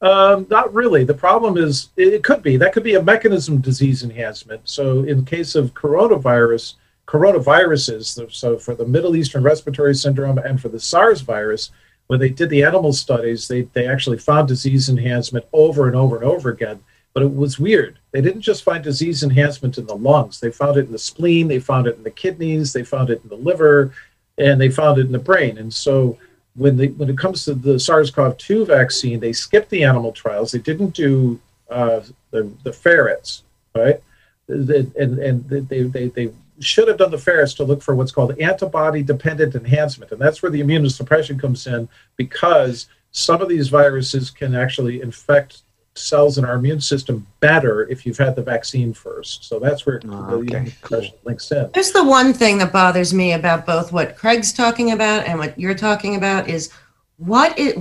Um, 0.00 0.46
not 0.48 0.72
really. 0.72 1.02
The 1.02 1.14
problem 1.14 1.56
is 1.56 1.88
it, 1.96 2.14
it 2.14 2.22
could 2.22 2.40
be 2.40 2.56
that 2.58 2.72
could 2.72 2.84
be 2.84 2.94
a 2.94 3.02
mechanism 3.02 3.60
disease 3.60 4.04
enhancement. 4.04 4.60
So 4.64 5.02
in 5.02 5.24
case 5.24 5.56
of 5.56 5.74
coronavirus, 5.74 6.74
coronaviruses, 7.08 8.30
so 8.30 8.58
for 8.58 8.74
the 8.74 8.86
Middle 8.86 9.16
Eastern 9.16 9.42
respiratory 9.42 9.94
syndrome 9.94 10.38
and 10.38 10.60
for 10.60 10.68
the 10.68 10.78
SARS 10.78 11.22
virus, 11.22 11.70
when 12.06 12.20
they 12.20 12.28
did 12.28 12.50
the 12.50 12.62
animal 12.62 12.92
studies, 12.92 13.48
they 13.48 13.62
they 13.62 13.86
actually 13.86 14.18
found 14.18 14.48
disease 14.48 14.88
enhancement 14.88 15.46
over 15.52 15.86
and 15.86 15.96
over 15.96 16.16
and 16.16 16.24
over 16.24 16.50
again. 16.50 16.80
But 17.14 17.22
it 17.22 17.34
was 17.34 17.58
weird. 17.58 17.98
They 18.12 18.20
didn't 18.20 18.42
just 18.42 18.62
find 18.62 18.84
disease 18.84 19.22
enhancement 19.22 19.78
in 19.78 19.86
the 19.86 19.96
lungs. 19.96 20.38
They 20.38 20.50
found 20.50 20.76
it 20.76 20.86
in 20.86 20.92
the 20.92 20.98
spleen. 20.98 21.48
They 21.48 21.58
found 21.58 21.86
it 21.86 21.96
in 21.96 22.02
the 22.02 22.10
kidneys. 22.10 22.72
They 22.72 22.84
found 22.84 23.10
it 23.10 23.22
in 23.22 23.28
the 23.28 23.36
liver, 23.36 23.92
and 24.36 24.60
they 24.60 24.68
found 24.68 24.98
it 24.98 25.06
in 25.06 25.12
the 25.12 25.18
brain. 25.18 25.58
And 25.58 25.72
so 25.72 26.18
when 26.54 26.76
they 26.76 26.88
when 26.88 27.08
it 27.08 27.18
comes 27.18 27.44
to 27.44 27.54
the 27.54 27.78
SARS-CoV-2 27.78 28.66
vaccine, 28.66 29.20
they 29.20 29.32
skipped 29.32 29.70
the 29.70 29.84
animal 29.84 30.12
trials. 30.12 30.52
They 30.52 30.58
didn't 30.58 30.94
do 30.94 31.40
uh, 31.70 32.00
the 32.30 32.50
the 32.64 32.72
ferrets, 32.72 33.44
right? 33.74 34.02
And 34.48 35.18
and 35.18 35.48
they 35.48 35.82
they 35.82 36.08
they 36.08 36.30
should 36.60 36.88
have 36.88 36.98
done 36.98 37.10
the 37.10 37.18
ferrets 37.18 37.54
to 37.54 37.64
look 37.64 37.82
for 37.82 37.94
what's 37.94 38.12
called 38.12 38.38
antibody-dependent 38.38 39.54
enhancement, 39.54 40.12
and 40.12 40.20
that's 40.20 40.42
where 40.42 40.50
the 40.50 40.60
immunosuppression 40.60 41.40
comes 41.40 41.66
in 41.66 41.88
because 42.16 42.86
some 43.10 43.40
of 43.40 43.48
these 43.48 43.68
viruses 43.68 44.30
can 44.30 44.54
actually 44.54 45.00
infect 45.00 45.62
cells 45.98 46.38
in 46.38 46.44
our 46.44 46.54
immune 46.54 46.80
system 46.80 47.26
better 47.40 47.88
if 47.88 48.06
you've 48.06 48.18
had 48.18 48.36
the 48.36 48.42
vaccine 48.42 48.92
first. 48.92 49.44
So 49.44 49.58
that's 49.58 49.84
where 49.84 50.00
ah, 50.08 50.30
the 50.30 50.36
immunosuppression 50.36 51.14
links 51.24 51.50
in. 51.50 51.70
There's 51.74 51.92
the 51.92 52.04
one 52.04 52.32
thing 52.32 52.58
that 52.58 52.72
bothers 52.72 53.12
me 53.12 53.32
about 53.32 53.66
both 53.66 53.92
what 53.92 54.16
Craig's 54.16 54.52
talking 54.52 54.92
about 54.92 55.26
and 55.26 55.38
what 55.38 55.58
you're 55.58 55.74
talking 55.74 56.16
about 56.16 56.48
is 56.48 56.72
what 57.16 57.58
it 57.58 57.76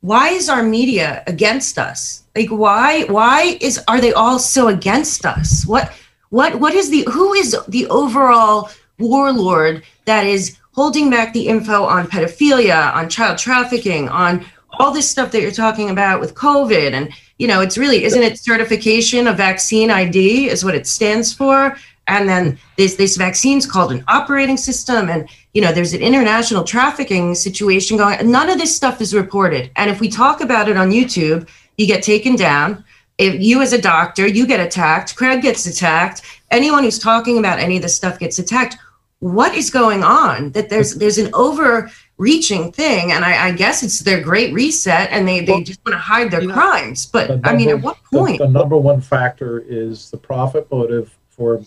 why 0.00 0.28
is 0.28 0.48
our 0.48 0.62
media 0.62 1.22
against 1.26 1.78
us? 1.78 2.24
Like 2.34 2.48
why 2.48 3.04
why 3.04 3.58
is 3.60 3.82
are 3.88 4.00
they 4.00 4.12
all 4.12 4.38
so 4.38 4.68
against 4.68 5.24
us? 5.24 5.64
What 5.66 5.92
what 6.30 6.58
what 6.60 6.74
is 6.74 6.90
the 6.90 7.06
who 7.10 7.32
is 7.34 7.56
the 7.68 7.86
overall 7.86 8.70
warlord 8.98 9.82
that 10.06 10.24
is 10.26 10.56
holding 10.72 11.10
back 11.10 11.32
the 11.32 11.48
info 11.48 11.84
on 11.84 12.06
pedophilia, 12.06 12.94
on 12.94 13.08
child 13.08 13.38
trafficking, 13.38 14.08
on 14.08 14.44
all 14.78 14.92
this 14.92 15.08
stuff 15.08 15.32
that 15.32 15.40
you're 15.40 15.50
talking 15.50 15.90
about 15.90 16.20
with 16.20 16.34
COVID? 16.34 16.92
And 16.92 17.12
you 17.38 17.46
know 17.46 17.60
it's 17.60 17.78
really 17.78 18.04
isn't 18.04 18.22
it 18.22 18.38
certification 18.38 19.26
of 19.26 19.36
vaccine 19.36 19.90
ID 19.90 20.48
is 20.48 20.64
what 20.64 20.74
it 20.74 20.86
stands 20.86 21.32
for? 21.32 21.76
And 22.08 22.28
then 22.28 22.58
this 22.76 22.94
this 22.94 23.16
vaccine's 23.16 23.66
called 23.66 23.92
an 23.92 24.04
operating 24.08 24.56
system 24.56 25.08
and 25.08 25.28
you 25.54 25.62
know 25.62 25.72
there's 25.72 25.92
an 25.92 26.02
international 26.02 26.64
trafficking 26.64 27.34
situation 27.34 27.96
going 27.96 28.30
none 28.30 28.48
of 28.48 28.58
this 28.58 28.74
stuff 28.74 29.00
is 29.00 29.14
reported. 29.14 29.70
And 29.76 29.90
if 29.90 30.00
we 30.00 30.08
talk 30.08 30.40
about 30.40 30.68
it 30.68 30.76
on 30.76 30.90
youtube 30.90 31.48
you 31.76 31.86
get 31.86 32.02
taken 32.02 32.36
down 32.36 32.84
if 33.18 33.40
you 33.40 33.62
as 33.62 33.72
a 33.72 33.80
doctor 33.80 34.26
you 34.26 34.46
get 34.46 34.60
attacked 34.60 35.16
craig 35.16 35.42
gets 35.42 35.66
attacked 35.66 36.22
anyone 36.50 36.82
who's 36.84 36.98
talking 36.98 37.38
about 37.38 37.58
any 37.58 37.76
of 37.76 37.82
this 37.82 37.94
stuff 37.94 38.18
gets 38.18 38.38
attacked 38.38 38.76
what 39.20 39.54
is 39.54 39.70
going 39.70 40.02
on 40.04 40.50
that 40.52 40.68
there's 40.68 40.94
there's 40.96 41.18
an 41.18 41.30
overreaching 41.34 42.70
thing 42.72 43.12
and 43.12 43.24
i, 43.24 43.48
I 43.48 43.52
guess 43.52 43.82
it's 43.82 44.00
their 44.00 44.20
great 44.22 44.52
reset 44.52 45.10
and 45.10 45.26
they, 45.26 45.40
they 45.44 45.62
just 45.62 45.80
want 45.84 45.94
to 45.94 45.98
hide 45.98 46.30
their 46.30 46.46
crimes 46.48 47.06
but 47.06 47.28
The 47.28 47.40
i 47.44 47.56
mean 47.56 47.68
at 47.68 47.72
number- 47.72 47.84
what 47.86 47.96
the- 48.10 48.18
point 48.18 48.38
The, 48.38 48.48
number 48.48 48.76
one 48.76 49.00
factor 49.00 49.60
is 49.66 50.10
the 50.10 50.18
profit 50.18 50.70
motive 50.70 51.16
for 51.30 51.62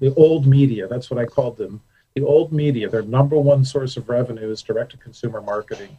the 0.00 0.12
old 0.16 0.48
media. 0.48 0.88
That's 0.88 1.12
what 1.12 1.20
I 1.20 1.26
called 1.26 1.56
them. 1.56 1.80
The 2.16 2.24
old 2.24 2.52
media, 2.52 2.88
their 2.88 3.02
number 3.02 3.38
one 3.38 3.64
source 3.64 3.96
of 3.96 4.08
revenue 4.08 4.50
is 4.50 4.60
direct 4.60 4.90
to 4.90 4.96
consumer 4.96 5.40
marketing. 5.40 5.96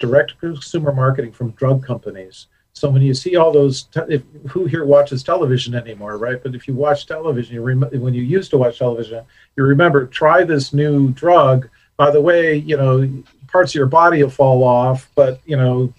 Direct 0.00 0.30
to 0.30 0.36
consumer 0.38 0.92
marketing 0.92 1.30
from 1.30 1.52
drug 1.52 1.86
companies. 1.86 2.48
So 2.74 2.90
when 2.90 3.02
you 3.02 3.14
see 3.14 3.36
all 3.36 3.52
those, 3.52 3.84
te- 3.84 4.00
if, 4.08 4.22
who 4.50 4.66
here 4.66 4.84
watches 4.84 5.22
television 5.22 5.74
anymore, 5.74 6.18
right? 6.18 6.42
But 6.42 6.54
if 6.54 6.66
you 6.68 6.74
watch 6.74 7.06
television, 7.06 7.54
you 7.54 7.62
rem- 7.62 7.88
when 8.00 8.14
you 8.14 8.22
used 8.22 8.50
to 8.50 8.58
watch 8.58 8.78
television, 8.78 9.24
you 9.56 9.64
remember 9.64 10.06
try 10.06 10.44
this 10.44 10.72
new 10.72 11.10
drug. 11.10 11.68
By 11.96 12.10
the 12.10 12.20
way, 12.20 12.56
you 12.56 12.76
know 12.76 13.08
parts 13.54 13.70
of 13.70 13.76
your 13.76 13.86
body 13.86 14.20
will 14.20 14.30
fall 14.30 14.64
off, 14.64 15.08
but 15.14 15.40
you 15.44 15.56
know, 15.56 15.94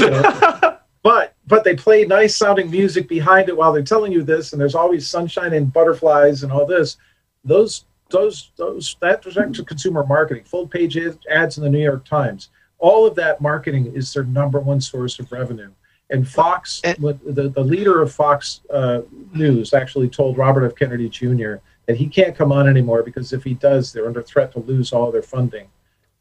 you 0.00 0.10
know, 0.10 0.78
but 1.02 1.34
but 1.46 1.62
they 1.62 1.76
play 1.76 2.06
nice 2.06 2.34
sounding 2.34 2.70
music 2.70 3.06
behind 3.06 3.50
it 3.50 3.56
while 3.56 3.70
they're 3.70 3.82
telling 3.82 4.10
you 4.10 4.22
this, 4.22 4.52
and 4.52 4.60
there's 4.60 4.74
always 4.74 5.06
sunshine 5.06 5.52
and 5.52 5.70
butterflies 5.70 6.42
and 6.42 6.50
all 6.50 6.64
this. 6.64 6.96
Those 7.44 7.84
those 8.08 8.52
those 8.56 8.96
that 9.02 9.20
direct 9.20 9.56
to 9.56 9.64
consumer 9.64 10.06
marketing, 10.06 10.44
full 10.44 10.66
page 10.66 10.98
ads 11.30 11.58
in 11.58 11.64
the 11.64 11.68
New 11.68 11.84
York 11.84 12.06
Times, 12.06 12.48
all 12.78 13.06
of 13.06 13.14
that 13.16 13.42
marketing 13.42 13.92
is 13.94 14.14
their 14.14 14.24
number 14.24 14.58
one 14.58 14.80
source 14.80 15.18
of 15.18 15.30
revenue. 15.30 15.70
And 16.10 16.28
Fox, 16.28 16.80
what- 16.98 17.18
the, 17.24 17.48
the 17.48 17.62
leader 17.62 18.02
of 18.02 18.12
Fox 18.12 18.60
uh, 18.70 19.02
News, 19.32 19.72
actually 19.72 20.08
told 20.08 20.36
Robert 20.36 20.66
F. 20.66 20.74
Kennedy 20.76 21.08
Jr. 21.08 21.56
that 21.86 21.96
he 21.96 22.06
can't 22.06 22.36
come 22.36 22.52
on 22.52 22.68
anymore 22.68 23.02
because 23.02 23.32
if 23.32 23.44
he 23.44 23.54
does, 23.54 23.92
they're 23.92 24.06
under 24.06 24.22
threat 24.22 24.52
to 24.52 24.60
lose 24.60 24.92
all 24.92 25.10
their 25.12 25.22
funding 25.22 25.68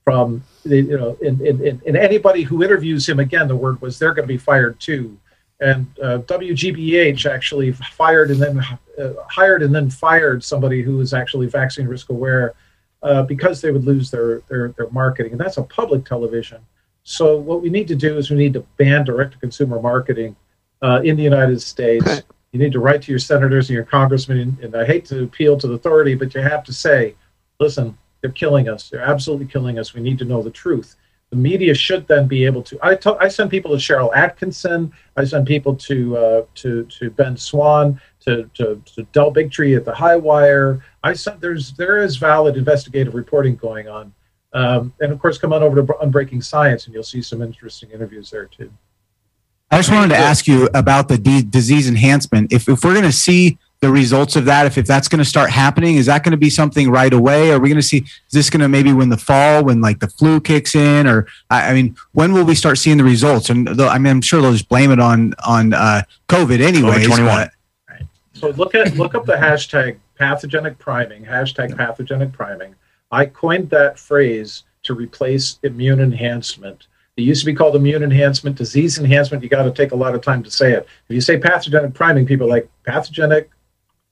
from 0.10 0.44
you 0.64 0.98
know, 0.98 1.18
and, 1.22 1.40
and, 1.42 1.62
and 1.62 1.84
and 1.86 1.96
anybody 1.96 2.42
who 2.42 2.64
interviews 2.64 3.08
him 3.08 3.20
again, 3.20 3.48
the 3.48 3.56
word 3.56 3.80
was 3.80 4.00
they're 4.00 4.14
going 4.14 4.28
to 4.28 4.34
be 4.34 4.38
fired 4.38 4.80
too. 4.80 5.16
And 5.60 5.86
uh, 6.02 6.20
WGBH 6.20 7.30
actually 7.30 7.74
fired 7.74 8.32
and 8.32 8.42
then 8.42 8.60
uh, 9.00 9.14
hired 9.30 9.62
and 9.62 9.76
then 9.76 9.90
fired 9.90 10.44
somebody 10.44 10.82
who 10.82 10.98
was 10.98 11.14
actually 11.14 11.48
vaccine 11.48 11.86
risk 11.88 12.10
aware 12.10 12.54
uh, 13.04 13.24
because 13.24 13.62
they 13.62 13.72
would 13.72 13.86
lose 13.86 14.10
their, 14.10 14.40
their 14.50 14.70
their 14.70 14.90
marketing, 14.90 15.34
and 15.34 15.42
that's 15.42 15.58
a 15.58 15.64
public 15.64 16.06
television. 16.06 16.60
So 17.10 17.38
what 17.38 17.64
we 17.64 17.72
need 17.72 17.88
to 17.88 17.96
do 17.96 18.18
is 18.18 18.30
we 18.30 18.38
need 18.38 18.54
to 18.54 18.60
ban 18.78 19.04
direct 19.04 19.34
to 19.34 19.40
consumer 19.40 19.82
marketing 19.82 20.36
uh, 20.84 21.02
in 21.04 21.18
the 21.18 21.24
United 21.24 21.60
States. 21.60 22.22
You 22.52 22.60
need 22.60 22.72
to 22.74 22.80
write 22.80 23.02
to 23.02 23.12
your 23.12 23.18
senators 23.18 23.68
and 23.68 23.74
your 23.74 23.84
congressmen, 23.84 24.60
and 24.62 24.76
I 24.76 24.86
hate 24.86 25.06
to 25.06 25.24
appeal 25.24 25.58
to 25.58 25.68
the 25.68 25.74
authority, 25.74 26.14
but 26.14 26.36
you 26.36 26.42
have 26.42 26.64
to 26.66 26.72
say, 26.72 27.16
listen, 27.60 27.98
they're 28.22 28.30
killing 28.30 28.70
us. 28.70 28.90
They're 28.90 29.02
absolutely 29.02 29.48
killing 29.48 29.80
us. 29.80 29.96
We 29.96 30.02
need 30.02 30.20
to 30.20 30.26
know 30.26 30.44
the 30.44 30.52
truth. 30.52 30.98
The 31.32 31.36
media 31.36 31.74
should 31.74 32.08
then 32.08 32.28
be 32.28 32.46
able 32.46 32.62
to. 32.64 32.78
I 32.84 32.96
I 33.20 33.28
send 33.28 33.50
people 33.50 33.72
to 33.72 33.78
Sharyl 33.78 34.14
Attkisson. 34.14 34.92
I 35.18 35.24
send 35.26 35.48
people 35.48 35.76
to 35.76 36.16
uh, 36.16 36.46
to 36.56 36.84
to 36.86 37.10
Ben 37.10 37.36
Swann, 37.38 38.00
to 38.20 38.50
to, 38.54 38.82
to 38.94 39.04
Del 39.14 39.34
Bigtree 39.34 39.76
at 39.76 39.84
the 39.84 39.96
High 39.96 40.16
Wire. 40.16 40.84
I 41.04 41.14
sent 41.14 41.42
there's 41.42 41.74
there 41.74 42.04
is 42.04 42.18
valid 42.18 42.56
investigative 42.56 43.16
reporting 43.16 43.56
going 43.56 43.88
on, 43.88 44.14
um, 44.54 44.94
and 45.00 45.12
of 45.12 45.20
course 45.20 45.38
come 45.38 45.54
on 45.54 45.62
over 45.64 45.76
to 45.82 45.94
Unbreaking 46.02 46.44
Science, 46.44 46.86
and 46.86 46.94
you'll 46.94 47.04
see 47.04 47.22
some 47.22 47.42
interesting 47.42 47.90
interviews 47.92 48.30
there 48.32 48.46
too. 48.46 48.72
I 49.72 49.78
just 49.78 49.92
wanted 49.92 50.10
to 50.10 50.18
ask 50.18 50.48
you 50.48 50.68
about 50.74 51.08
the 51.10 51.18
d- 51.18 51.44
disease 51.44 51.88
enhancement. 51.88 52.52
If, 52.52 52.68
if 52.68 52.84
we're 52.84 52.94
going 52.94 53.04
to 53.06 53.12
see 53.12 53.60
the 53.82 53.90
results 53.92 54.36
of 54.36 54.46
that, 54.46 54.66
if, 54.66 54.80
if 54.80 54.88
that's 54.88 55.08
going 55.08 55.20
to 55.20 55.26
start 55.30 55.52
happening, 55.52 55.98
is 55.98 56.08
that 56.08 56.24
going 56.24 56.32
to 56.32 56.38
be 56.38 56.50
something 56.50 56.90
right 56.90 57.14
away? 57.14 57.52
Are 57.52 57.60
we 57.60 57.70
going 57.70 57.78
to 57.80 57.88
see, 57.88 57.98
is 58.00 58.32
this 58.32 58.50
going 58.50 58.62
to 58.62 58.68
maybe 58.68 58.92
when 58.94 59.10
the 59.10 59.18
fall, 59.18 59.64
when 59.64 59.80
like 59.80 60.00
the 60.00 60.08
flu 60.08 60.42
kicks 60.42 60.74
in? 60.74 61.06
Or, 61.06 61.28
I, 61.52 61.70
I 61.70 61.74
mean, 61.76 61.96
when 62.14 62.34
will 62.34 62.44
we 62.46 62.56
start 62.56 62.80
seeing 62.80 62.98
the 62.98 63.04
results? 63.04 63.52
And 63.52 63.68
they'll- 63.68 63.88
I 63.88 64.00
mean, 64.00 64.10
I'm 64.12 64.22
sure 64.22 64.42
they'll 64.42 64.54
just 64.54 64.68
blame 64.70 64.90
it 64.92 65.00
on, 65.00 65.36
on 65.46 65.74
uh, 65.74 66.02
COVID 66.28 66.60
anyways. 66.62 67.08
COVID-21. 67.08 67.50
So 68.34 68.50
look 68.50 68.74
at 68.74 68.96
look 68.96 69.14
up 69.16 69.26
the 69.26 69.34
hashtag 69.34 69.98
pathogenic 70.18 70.80
priming, 70.80 71.26
hashtag 71.26 71.78
pathogenic 71.78 72.32
priming. 72.32 72.74
I 73.12 73.26
coined 73.26 73.70
that 73.72 74.00
phrase 74.00 74.64
to 74.84 74.94
replace 74.94 75.60
immune 75.64 76.00
enhancement. 76.00 76.88
It 77.18 77.24
used 77.24 77.42
to 77.42 77.46
be 77.46 77.54
called 77.54 77.76
immune 77.76 78.04
enhancement, 78.04 78.56
disease 78.56 78.98
enhancement. 78.98 79.44
You 79.44 79.50
got 79.50 79.64
to 79.64 79.72
take 79.72 79.92
a 79.92 79.96
lot 79.96 80.16
of 80.16 80.22
time 80.22 80.42
to 80.44 80.52
say 80.52 80.72
it. 80.74 80.88
If 81.10 81.16
you 81.16 81.22
say 81.22 81.38
pathogenic 81.38 81.94
priming, 81.94 82.26
people 82.26 82.48
are 82.48 82.50
like 82.50 82.70
pathogenic, 82.86 83.50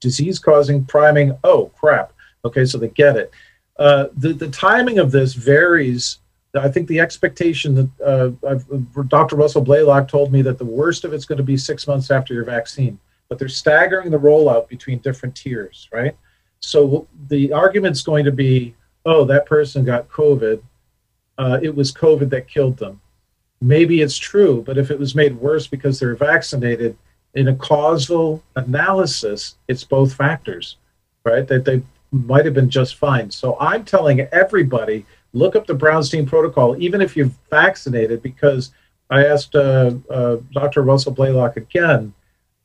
disease 0.00 0.38
causing 0.38 0.84
priming. 0.84 1.36
Oh 1.42 1.66
crap! 1.78 2.12
Okay, 2.44 2.66
so 2.66 2.76
they 2.76 2.88
get 2.88 3.16
it. 3.16 3.32
Uh, 3.78 4.08
the 4.16 4.32
the 4.32 4.48
timing 4.50 4.98
of 4.98 5.10
this 5.10 5.34
varies. 5.34 6.18
I 6.54 6.68
think 6.68 6.88
the 6.88 7.00
expectation 7.00 7.74
that 7.74 8.34
uh, 8.44 9.04
Dr. 9.04 9.36
Russell 9.36 9.62
Blaylock 9.62 10.08
told 10.08 10.32
me 10.32 10.42
that 10.42 10.58
the 10.58 10.64
worst 10.64 11.04
of 11.04 11.12
it's 11.12 11.26
going 11.26 11.36
to 11.36 11.44
be 11.44 11.56
six 11.56 11.86
months 11.86 12.10
after 12.10 12.32
your 12.32 12.44
vaccine, 12.44 12.98
but 13.28 13.38
they're 13.38 13.48
staggering 13.48 14.10
the 14.10 14.18
rollout 14.18 14.66
between 14.68 14.98
different 14.98 15.34
tiers, 15.34 15.88
right? 15.92 16.16
So 16.60 17.06
the 17.28 17.52
argument's 17.52 18.02
going 18.02 18.24
to 18.24 18.32
be, 18.32 18.74
oh, 19.08 19.24
that 19.24 19.46
person 19.46 19.84
got 19.84 20.08
COVID. 20.08 20.62
Uh, 21.38 21.58
it 21.62 21.74
was 21.74 21.92
COVID 21.92 22.28
that 22.30 22.48
killed 22.48 22.76
them. 22.76 23.00
Maybe 23.60 24.02
it's 24.02 24.18
true, 24.18 24.62
but 24.64 24.78
if 24.78 24.90
it 24.90 24.98
was 24.98 25.14
made 25.14 25.34
worse 25.36 25.66
because 25.66 25.98
they're 25.98 26.14
vaccinated, 26.14 26.96
in 27.34 27.48
a 27.48 27.54
causal 27.54 28.42
analysis, 28.56 29.56
it's 29.66 29.84
both 29.84 30.14
factors, 30.14 30.76
right? 31.24 31.46
That 31.46 31.64
they 31.64 31.82
might 32.10 32.44
have 32.44 32.54
been 32.54 32.70
just 32.70 32.96
fine. 32.96 33.30
So 33.30 33.56
I'm 33.60 33.84
telling 33.84 34.20
everybody 34.20 35.04
look 35.32 35.56
up 35.56 35.66
the 35.66 35.74
Brownstein 35.74 36.26
protocol, 36.26 36.76
even 36.78 37.00
if 37.00 37.16
you're 37.16 37.30
vaccinated, 37.50 38.22
because 38.22 38.72
I 39.10 39.26
asked 39.26 39.54
uh, 39.54 39.92
uh, 40.10 40.36
Dr. 40.52 40.82
Russell 40.82 41.12
Blaylock 41.12 41.56
again. 41.56 42.12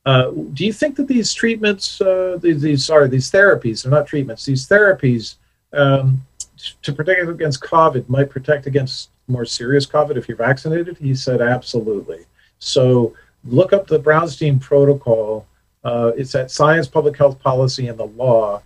Uh, 0.05 0.31
do 0.53 0.65
you 0.65 0.73
think 0.73 0.97
that 0.97 1.07
these 1.07 1.33
treatments, 1.33 2.01
uh, 2.01 2.37
these, 2.41 2.61
these 2.61 2.85
sorry, 2.85 3.07
these 3.07 3.31
therapies, 3.31 3.83
they're 3.83 3.91
not 3.91 4.07
treatments, 4.07 4.45
these 4.45 4.67
therapies 4.67 5.35
um, 5.73 6.21
to 6.81 6.93
protect 6.93 7.27
against 7.27 7.61
COVID 7.61 8.07
might 8.09 8.29
protect 8.29 8.67
against 8.67 9.09
more 9.27 9.45
serious 9.45 9.85
COVID 9.85 10.17
if 10.17 10.27
you're 10.27 10.37
vaccinated? 10.37 10.97
He 10.97 11.15
said, 11.15 11.41
absolutely. 11.41 12.25
So 12.59 13.13
look 13.43 13.73
up 13.73 13.87
the 13.87 13.99
Brownstein 13.99 14.59
protocol. 14.59 15.45
Uh, 15.83 16.11
it's 16.15 16.33
at 16.35 16.51
Science, 16.51 16.87
Public 16.87 17.17
Health 17.17 17.39
Policy, 17.39 17.87
and 17.87 17.99
the 17.99 18.05
Law. 18.05 18.61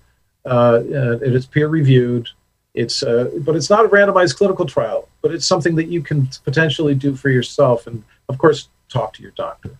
Uh, 0.45 0.49
uh, 0.49 1.19
it 1.21 1.33
is 1.33 1.45
peer 1.45 1.67
reviewed. 1.67 2.27
It's 2.73 3.01
uh, 3.01 3.31
but 3.39 3.55
it's 3.55 3.71
not 3.71 3.85
a 3.85 3.87
randomized 3.89 4.37
clinical 4.37 4.65
trial, 4.65 5.09
but 5.23 5.33
it's 5.33 5.47
something 5.47 5.75
that 5.75 5.87
you 5.87 6.03
can 6.03 6.29
potentially 6.43 6.93
do 6.93 7.15
for 7.15 7.29
yourself, 7.29 7.87
and 7.87 8.03
of 8.29 8.37
course, 8.37 8.69
talk 8.87 9.13
to 9.13 9.23
your 9.23 9.31
doctor. 9.31 9.77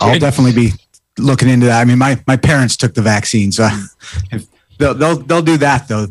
I'll 0.00 0.18
definitely 0.18 0.52
be 0.52 0.72
looking 1.18 1.48
into 1.48 1.66
that. 1.66 1.80
I 1.80 1.84
mean, 1.84 1.98
my, 1.98 2.20
my 2.26 2.36
parents 2.36 2.76
took 2.76 2.94
the 2.94 3.02
vaccine, 3.02 3.52
so 3.52 3.68
if 4.32 4.46
they'll, 4.78 4.94
they'll, 4.94 5.18
they'll 5.18 5.42
do 5.42 5.56
that 5.58 5.88
though. 5.88 6.08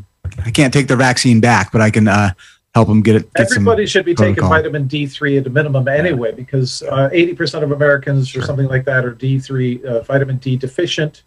I 0.49 0.51
can't 0.51 0.73
take 0.73 0.88
the 0.88 0.95
vaccine 0.95 1.39
back, 1.39 1.71
but 1.71 1.80
I 1.80 1.91
can, 1.91 2.07
uh, 2.07 2.31
help 2.73 2.88
them 2.88 3.01
get 3.01 3.15
it. 3.15 3.34
Get 3.34 3.49
some 3.49 3.57
Everybody 3.57 3.85
should 3.85 4.05
be 4.05 4.15
taking 4.15 4.43
vitamin 4.43 4.88
D3 4.88 5.39
at 5.39 5.47
a 5.47 5.49
minimum 5.49 5.88
anyway, 5.88 6.31
because 6.31 6.81
uh, 6.84 7.09
80% 7.13 7.61
of 7.61 7.71
Americans 7.71 8.35
or 8.35 8.41
something 8.41 8.67
like 8.67 8.85
that 8.85 9.05
are 9.05 9.13
D3 9.13 9.84
uh, 9.84 10.01
vitamin 10.01 10.38
D 10.38 10.57
deficient. 10.57 11.23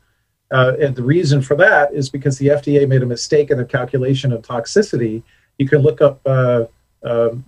Uh, 0.51 0.74
and 0.81 0.97
the 0.97 1.03
reason 1.03 1.40
for 1.40 1.55
that 1.55 1.94
is 1.94 2.11
because 2.11 2.36
the 2.39 2.49
FDA 2.49 2.86
made 2.89 3.03
a 3.03 3.07
mistake 3.07 3.51
in 3.51 3.59
the 3.59 3.65
calculation 3.65 4.32
of 4.32 4.43
toxicity. 4.43 5.23
You 5.59 5.69
can 5.69 5.78
look 5.78 6.01
up 6.01 6.20
uh, 6.27 6.65
um 7.05 7.44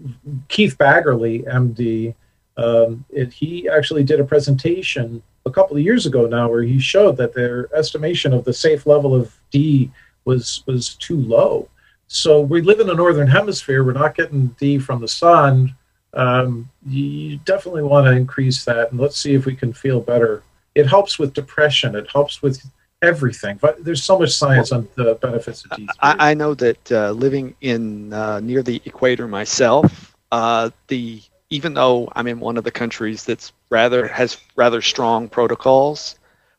Keith 0.49 0.77
Baggerly, 0.79 1.45
MD. 1.47 2.15
Um, 2.57 3.05
it, 3.11 3.33
he 3.33 3.69
actually 3.69 4.05
did 4.05 4.21
a 4.21 4.25
presentation 4.25 5.23
a 5.45 5.51
couple 5.51 5.77
of 5.77 5.83
years 5.83 6.07
ago 6.07 6.27
now 6.27 6.49
where 6.49 6.63
he 6.63 6.79
showed 6.79 7.17
that 7.19 7.35
their 7.35 7.69
estimation 7.75 8.33
of 8.33 8.45
the 8.45 8.53
safe 8.53 8.87
level 8.87 9.15
of 9.15 9.39
D 9.51 9.91
was 10.25 10.63
was 10.67 10.95
too 10.95 11.19
low. 11.19 11.69
So 12.07 12.41
we 12.41 12.61
live 12.61 12.81
in 12.81 12.87
the 12.87 12.95
northern 12.95 13.27
hemisphere. 13.27 13.83
We're 13.83 13.93
not 13.93 14.15
getting 14.15 14.49
D 14.59 14.79
from 14.79 15.01
the 15.01 15.09
sun. 15.09 15.75
Um, 16.13 16.71
you 16.87 17.39
definitely 17.39 17.83
want 17.83 18.07
to 18.07 18.13
increase 18.13 18.65
that, 18.65 18.91
and 18.91 19.01
let's 19.01 19.19
see 19.19 19.35
if 19.35 19.47
we 19.47 19.57
can 19.57 19.73
feel 19.73 20.01
better. 20.01 20.43
It 20.75 20.87
helps 20.87 21.19
with 21.19 21.35
depression. 21.35 21.97
It 21.97 22.09
helps 22.11 22.43
with 22.43 22.63
everything. 23.03 23.59
But 23.61 23.85
there's 23.85 24.03
so 24.03 24.19
much 24.19 24.31
science 24.31 24.73
on 24.73 24.89
the 24.95 25.15
benefits 25.17 25.65
of 25.65 25.73
D3. 25.73 25.89
I, 26.01 26.31
I 26.31 26.35
know 26.35 26.55
that 26.55 26.93
uh, 26.93 27.11
living 27.13 27.55
in 27.61 28.13
uh, 28.13 28.41
near 28.41 28.63
the 28.63 28.81
equator 28.85 29.29
myself, 29.29 30.15
uh, 30.33 30.71
the 30.89 31.23
even 31.51 31.75
though 31.75 32.09
I'm 32.17 32.27
in 32.27 32.41
one 32.41 32.57
of 32.57 32.65
the 32.65 32.71
countries 32.71 33.25
that's 33.25 33.53
rather 33.71 34.09
has 34.09 34.39
rather 34.57 34.81
strong 34.81 35.29
protocols, 35.29 36.17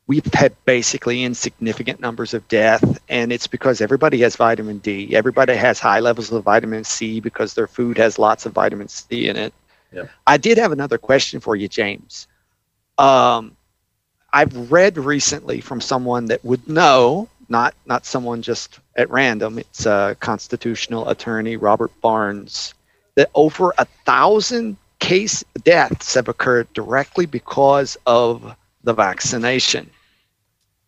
we've 0.07 0.33
had 0.33 0.53
basically 0.65 1.23
insignificant 1.23 1.99
numbers 1.99 2.33
of 2.33 2.47
death, 2.47 2.99
and 3.09 3.31
it's 3.31 3.47
because 3.47 3.81
everybody 3.81 4.19
has 4.19 4.35
vitamin 4.35 4.79
D. 4.79 5.15
Everybody 5.15 5.55
has 5.55 5.79
high 5.79 5.99
levels 5.99 6.31
of 6.31 6.43
vitamin 6.43 6.83
C 6.83 7.19
because 7.19 7.53
their 7.53 7.67
food 7.67 7.97
has 7.97 8.19
lots 8.19 8.45
of 8.45 8.53
vitamin 8.53 8.87
C 8.87 9.27
in 9.27 9.35
it. 9.35 9.53
Yeah. 9.91 10.05
I 10.27 10.37
did 10.37 10.57
have 10.57 10.71
another 10.71 10.97
question 10.97 11.39
for 11.39 11.55
you, 11.55 11.67
James. 11.67 12.27
Um, 12.97 13.55
I've 14.31 14.71
read 14.71 14.97
recently 14.97 15.61
from 15.61 15.81
someone 15.81 16.25
that 16.25 16.43
would 16.43 16.67
know, 16.67 17.29
not 17.49 17.73
not 17.85 18.05
someone 18.05 18.41
just 18.41 18.79
at 18.95 19.09
random. 19.09 19.57
It's 19.57 19.85
a 19.85 20.17
constitutional 20.19 21.07
attorney, 21.09 21.55
Robert 21.55 21.91
Barnes, 22.01 22.73
that 23.15 23.29
over 23.33 23.73
a 23.77 23.85
thousand 24.05 24.77
case 24.99 25.43
deaths 25.63 26.13
have 26.15 26.27
occurred 26.27 26.71
directly 26.73 27.25
because 27.25 27.97
of 28.05 28.55
the 28.83 28.93
vaccination. 28.93 29.89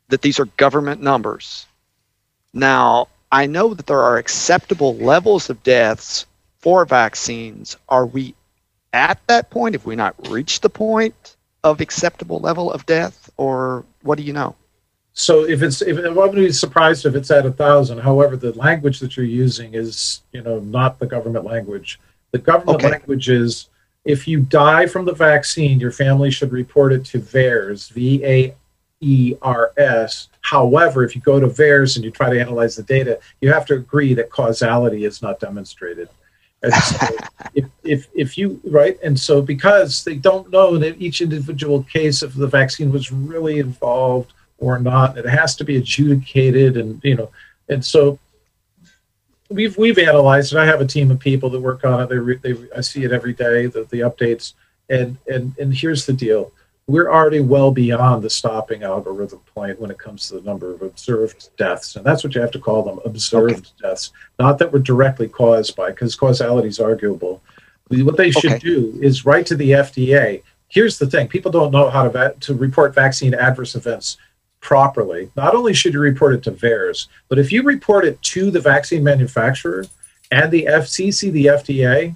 That 0.10 0.22
these 0.22 0.40
are 0.40 0.46
government 0.58 1.02
numbers. 1.02 1.66
Now, 2.54 3.10
I 3.32 3.46
know 3.46 3.74
that 3.74 3.88
there 3.88 4.02
are 4.02 4.18
acceptable 4.18 4.96
levels 4.96 5.50
of 5.50 5.62
deaths 5.64 6.26
for 6.60 6.86
vaccines. 6.86 7.76
Are 7.90 8.06
we 8.06 8.34
at 8.94 9.20
that 9.28 9.50
point? 9.50 9.76
Have 9.76 9.86
we 9.86 9.96
not 9.96 10.16
reached 10.30 10.62
the 10.62 10.70
point 10.70 11.36
of 11.64 11.82
acceptable 11.82 12.40
level 12.40 12.72
of 12.72 12.86
death, 12.86 13.30
or 13.36 13.84
what 14.04 14.18
do 14.18 14.24
you 14.24 14.32
know? 14.32 14.56
So 15.12 15.44
if 15.46 15.62
it's 15.62 15.82
if 15.82 15.98
I 15.98 16.10
wouldn't 16.10 16.36
be 16.36 16.52
surprised 16.52 17.06
if 17.06 17.16
it's 17.16 17.32
at 17.32 17.46
a 17.46 17.52
thousand. 17.52 17.98
However, 18.00 18.38
the 18.38 18.54
language 18.54 19.00
that 19.00 19.18
you're 19.18 19.26
using 19.26 19.74
is 19.74 20.22
you 20.32 20.42
know 20.42 20.60
not 20.60 21.00
the 21.00 21.08
government 21.08 21.44
language. 21.44 22.00
The 22.32 22.38
government 22.38 22.78
Okay. 22.78 22.92
language 22.92 23.30
is 23.30 23.68
if 24.06 24.28
you 24.28 24.40
die 24.40 24.86
from 24.86 25.04
the 25.06 25.14
vaccine, 25.14 25.80
your 25.80 25.92
family 25.92 26.32
should 26.32 26.52
report 26.52 26.94
it 26.94 27.04
to 27.06 27.20
VAERS, 27.20 27.90
V 27.92 28.24
A 28.24 28.56
E 29.02 29.36
R 29.42 29.74
S. 29.78 30.30
However, 30.42 31.04
if 31.04 31.16
you 31.16 31.22
go 31.22 31.40
to 31.40 31.48
VAERS 31.48 31.96
and 31.96 32.06
you 32.06 32.12
try 32.12 32.30
to 32.30 32.40
analyze 32.40 32.76
the 32.76 32.84
data, 32.84 33.20
you 33.42 33.52
have 33.52 33.66
to 33.68 33.76
agree 33.76 34.14
that 34.14 34.30
causality 34.30 35.06
is 35.06 35.22
not 35.22 35.40
demonstrated. 35.40 36.10
And 36.64 36.74
so 36.74 37.08
if, 37.54 37.66
if, 37.84 38.08
if 38.16 38.38
you, 38.38 38.60
right, 38.64 38.98
and 39.04 39.20
so 39.20 39.42
because 39.42 40.04
they 40.04 40.16
don't 40.16 40.50
know 40.50 40.78
that 40.78 41.00
each 41.02 41.22
individual 41.22 41.84
case 41.84 42.24
if 42.24 42.34
the 42.34 42.48
vaccine 42.48 42.92
was 42.92 43.12
really 43.12 43.60
involved 43.60 44.34
or 44.58 44.80
not, 44.80 45.18
it 45.18 45.26
has 45.26 45.56
to 45.58 45.64
be 45.64 45.78
adjudicated 45.78 46.78
and, 46.78 47.00
you 47.04 47.16
know, 47.16 47.30
and 47.70 47.84
so 47.84 48.18
we've 49.50 49.78
we've 49.78 49.98
analyzed 49.98 50.54
it. 50.54 50.60
I 50.60 50.66
have 50.66 50.82
a 50.82 50.86
team 50.86 51.12
of 51.12 51.20
people 51.20 51.50
that 51.50 51.60
work 51.60 51.86
on 51.86 52.02
it. 52.02 52.10
They, 52.10 52.18
re, 52.18 52.38
they 52.38 52.56
I 52.76 52.82
see 52.82 53.04
it 53.04 53.12
every 53.12 53.34
day, 53.34 53.68
the, 53.68 53.84
the 53.86 54.02
updates. 54.02 54.54
And 54.90 55.18
and 55.28 55.58
and 55.58 55.74
here's 55.74 56.06
the 56.06 56.14
deal: 56.14 56.52
we're 56.88 57.12
already 57.12 57.42
well 57.42 57.70
beyond 57.72 58.24
the 58.24 58.30
stopping 58.30 58.84
algorithm 58.84 59.40
point 59.54 59.80
when 59.80 59.92
it 59.92 60.00
comes 60.00 60.28
to 60.28 60.36
the 60.36 60.42
number 60.42 60.74
of 60.74 60.82
observed 60.82 61.50
deaths, 61.58 61.96
and 61.98 62.06
that's 62.06 62.24
what 62.24 62.34
you 62.34 62.40
have 62.42 62.52
to 62.52 62.60
call 62.60 62.82
them: 62.84 63.00
observed 63.06 63.72
deaths. 63.82 64.12
Not 64.40 64.58
that 64.60 64.72
were 64.72 64.80
directly 64.80 65.28
caused 65.28 65.76
by, 65.76 65.90
because 65.92 66.16
causality 66.16 66.70
is 66.70 66.80
arguable. 66.80 67.42
What 67.90 68.18
they 68.18 68.32
should 68.32 68.54
Okay. 68.54 68.60
do 68.60 68.98
is 69.02 69.26
write 69.26 69.46
to 69.48 69.56
the 69.56 69.72
FDA. 69.72 70.44
Here's 70.70 70.98
the 70.98 71.08
thing: 71.08 71.28
people 71.28 71.52
don't 71.52 71.72
know 71.72 71.90
how 71.90 72.04
to 72.04 72.10
va- 72.10 72.36
to 72.40 72.54
report 72.54 72.96
vaccine 72.96 73.34
adverse 73.34 73.76
events 73.76 74.18
properly. 74.62 75.30
Not 75.36 75.56
only 75.56 75.74
should 75.74 75.94
you 75.94 76.00
report 76.00 76.34
it 76.36 76.44
to 76.44 76.52
VAERS, 76.52 77.08
but 77.30 77.38
if 77.38 77.52
you 77.52 77.64
report 77.64 78.06
it 78.06 78.22
to 78.24 78.50
the 78.50 78.60
vaccine 78.60 79.04
manufacturer 79.04 79.86
and 80.32 80.52
the 80.52 80.66
FCC, 80.68 81.32
the 81.32 81.46
FDA, 81.48 82.16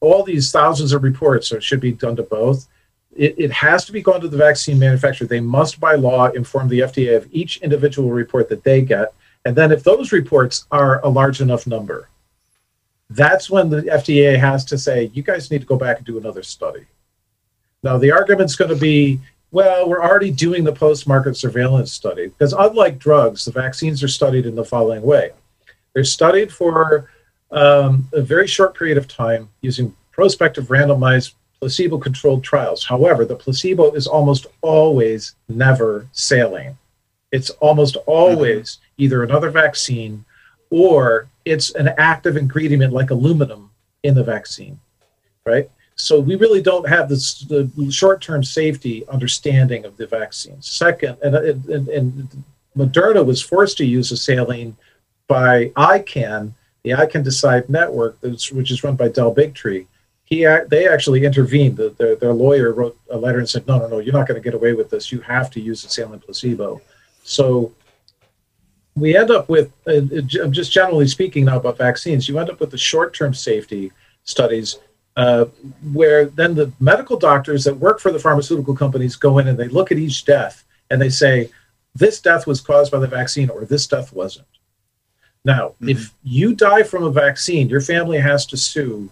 all 0.00 0.22
these 0.22 0.50
thousands 0.50 0.92
of 0.92 1.02
reports, 1.02 1.48
so 1.48 1.56
it 1.56 1.62
should 1.62 1.80
be 1.80 1.92
done 1.92 2.16
to 2.16 2.22
both. 2.24 2.66
It, 3.14 3.34
it 3.38 3.52
has 3.52 3.84
to 3.86 3.92
be 3.92 4.02
gone 4.02 4.20
to 4.20 4.28
the 4.28 4.36
vaccine 4.36 4.78
manufacturer. 4.78 5.26
They 5.26 5.40
must, 5.40 5.78
by 5.78 5.94
law, 5.94 6.28
inform 6.28 6.68
the 6.68 6.80
FDA 6.80 7.16
of 7.16 7.28
each 7.30 7.58
individual 7.58 8.10
report 8.10 8.48
that 8.48 8.64
they 8.64 8.82
get. 8.82 9.14
And 9.44 9.56
then, 9.56 9.72
if 9.72 9.82
those 9.82 10.12
reports 10.12 10.66
are 10.70 11.04
a 11.04 11.08
large 11.08 11.40
enough 11.40 11.66
number, 11.66 12.08
that's 13.10 13.50
when 13.50 13.68
the 13.68 13.82
FDA 13.82 14.38
has 14.38 14.64
to 14.66 14.78
say, 14.78 15.10
you 15.12 15.22
guys 15.22 15.50
need 15.50 15.60
to 15.60 15.66
go 15.66 15.76
back 15.76 15.98
and 15.98 16.06
do 16.06 16.18
another 16.18 16.42
study. 16.42 16.86
Now, 17.82 17.98
the 17.98 18.12
argument's 18.12 18.56
going 18.56 18.70
to 18.70 18.80
be, 18.80 19.20
well, 19.50 19.88
we're 19.88 20.02
already 20.02 20.30
doing 20.30 20.64
the 20.64 20.72
post 20.72 21.06
market 21.06 21.36
surveillance 21.36 21.92
study 21.92 22.28
because, 22.28 22.52
unlike 22.52 22.98
drugs, 22.98 23.44
the 23.44 23.52
vaccines 23.52 24.02
are 24.02 24.08
studied 24.08 24.46
in 24.46 24.54
the 24.54 24.64
following 24.64 25.02
way 25.02 25.32
they're 25.92 26.04
studied 26.04 26.52
for 26.52 27.10
um, 27.50 28.08
a 28.12 28.22
very 28.22 28.46
short 28.46 28.76
period 28.76 28.98
of 28.98 29.08
time 29.08 29.48
using 29.60 29.94
prospective 30.10 30.68
randomized 30.68 31.34
placebo 31.62 31.96
controlled 31.96 32.42
trials. 32.42 32.84
However, 32.84 33.24
the 33.24 33.36
placebo 33.36 33.92
is 33.92 34.08
almost 34.08 34.46
always 34.62 35.36
never 35.48 36.08
saline. 36.10 36.76
It's 37.30 37.50
almost 37.50 37.96
always 38.06 38.64
mm-hmm. 38.64 39.04
either 39.04 39.22
another 39.22 39.48
vaccine 39.48 40.24
or 40.70 41.28
it's 41.44 41.72
an 41.76 41.90
active 41.98 42.36
ingredient 42.36 42.92
like 42.92 43.10
aluminum 43.10 43.70
in 44.02 44.16
the 44.16 44.24
vaccine, 44.24 44.80
right? 45.46 45.70
So 45.94 46.18
we 46.18 46.34
really 46.34 46.62
don't 46.62 46.88
have 46.88 47.08
this 47.08 47.42
the 47.42 47.70
short-term 47.92 48.42
safety 48.42 49.04
understanding 49.08 49.84
of 49.84 49.96
the 49.96 50.08
vaccine. 50.08 50.60
Second, 50.62 51.16
and, 51.22 51.36
and, 51.36 51.88
and 51.88 52.44
Moderna 52.76 53.24
was 53.24 53.40
forced 53.40 53.76
to 53.76 53.84
use 53.84 54.10
a 54.10 54.16
saline 54.16 54.76
by 55.28 55.66
ICAN, 55.76 56.54
the 56.82 56.90
ICAN 56.90 57.22
Decide 57.22 57.70
Network, 57.70 58.20
which 58.20 58.72
is 58.72 58.82
run 58.82 58.96
by 58.96 59.06
Del 59.06 59.32
Bigtree. 59.32 59.86
He, 60.32 60.46
they 60.70 60.88
actually 60.88 61.26
intervened. 61.26 61.76
The, 61.76 61.90
their, 61.90 62.16
their 62.16 62.32
lawyer 62.32 62.72
wrote 62.72 62.98
a 63.10 63.18
letter 63.18 63.38
and 63.38 63.46
said, 63.46 63.66
"No, 63.66 63.78
no, 63.78 63.86
no, 63.86 63.98
you're 63.98 64.14
not 64.14 64.26
going 64.26 64.40
to 64.40 64.44
get 64.44 64.54
away 64.54 64.72
with 64.72 64.88
this. 64.88 65.12
You 65.12 65.20
have 65.20 65.50
to 65.50 65.60
use 65.60 65.84
a 65.84 65.90
saline 65.90 66.20
placebo." 66.20 66.80
So 67.22 67.74
we 68.94 69.14
end 69.14 69.30
up 69.30 69.50
with, 69.50 69.70
uh, 69.86 70.00
just 70.48 70.72
generally 70.72 71.06
speaking 71.06 71.44
now 71.44 71.58
about 71.58 71.76
vaccines, 71.76 72.30
you 72.30 72.38
end 72.38 72.48
up 72.48 72.60
with 72.60 72.70
the 72.70 72.78
short-term 72.78 73.34
safety 73.34 73.92
studies 74.24 74.78
uh, 75.16 75.44
where 75.92 76.24
then 76.24 76.54
the 76.54 76.72
medical 76.80 77.18
doctors 77.18 77.64
that 77.64 77.74
work 77.74 78.00
for 78.00 78.10
the 78.10 78.18
pharmaceutical 78.18 78.74
companies 78.74 79.16
go 79.16 79.36
in 79.38 79.48
and 79.48 79.58
they 79.58 79.68
look 79.68 79.92
at 79.92 79.98
each 79.98 80.24
death 80.24 80.64
and 80.90 81.00
they 81.00 81.10
say, 81.10 81.50
this 81.94 82.22
death 82.22 82.46
was 82.46 82.62
caused 82.62 82.90
by 82.90 82.98
the 82.98 83.06
vaccine 83.06 83.50
or 83.50 83.66
this 83.66 83.86
death 83.86 84.14
wasn't. 84.14 84.46
Now, 85.44 85.74
if 85.82 86.14
you 86.22 86.54
die 86.54 86.84
from 86.84 87.02
a 87.04 87.10
vaccine, 87.10 87.68
your 87.68 87.82
family 87.82 88.18
has 88.18 88.46
to 88.46 88.56
sue 88.56 89.10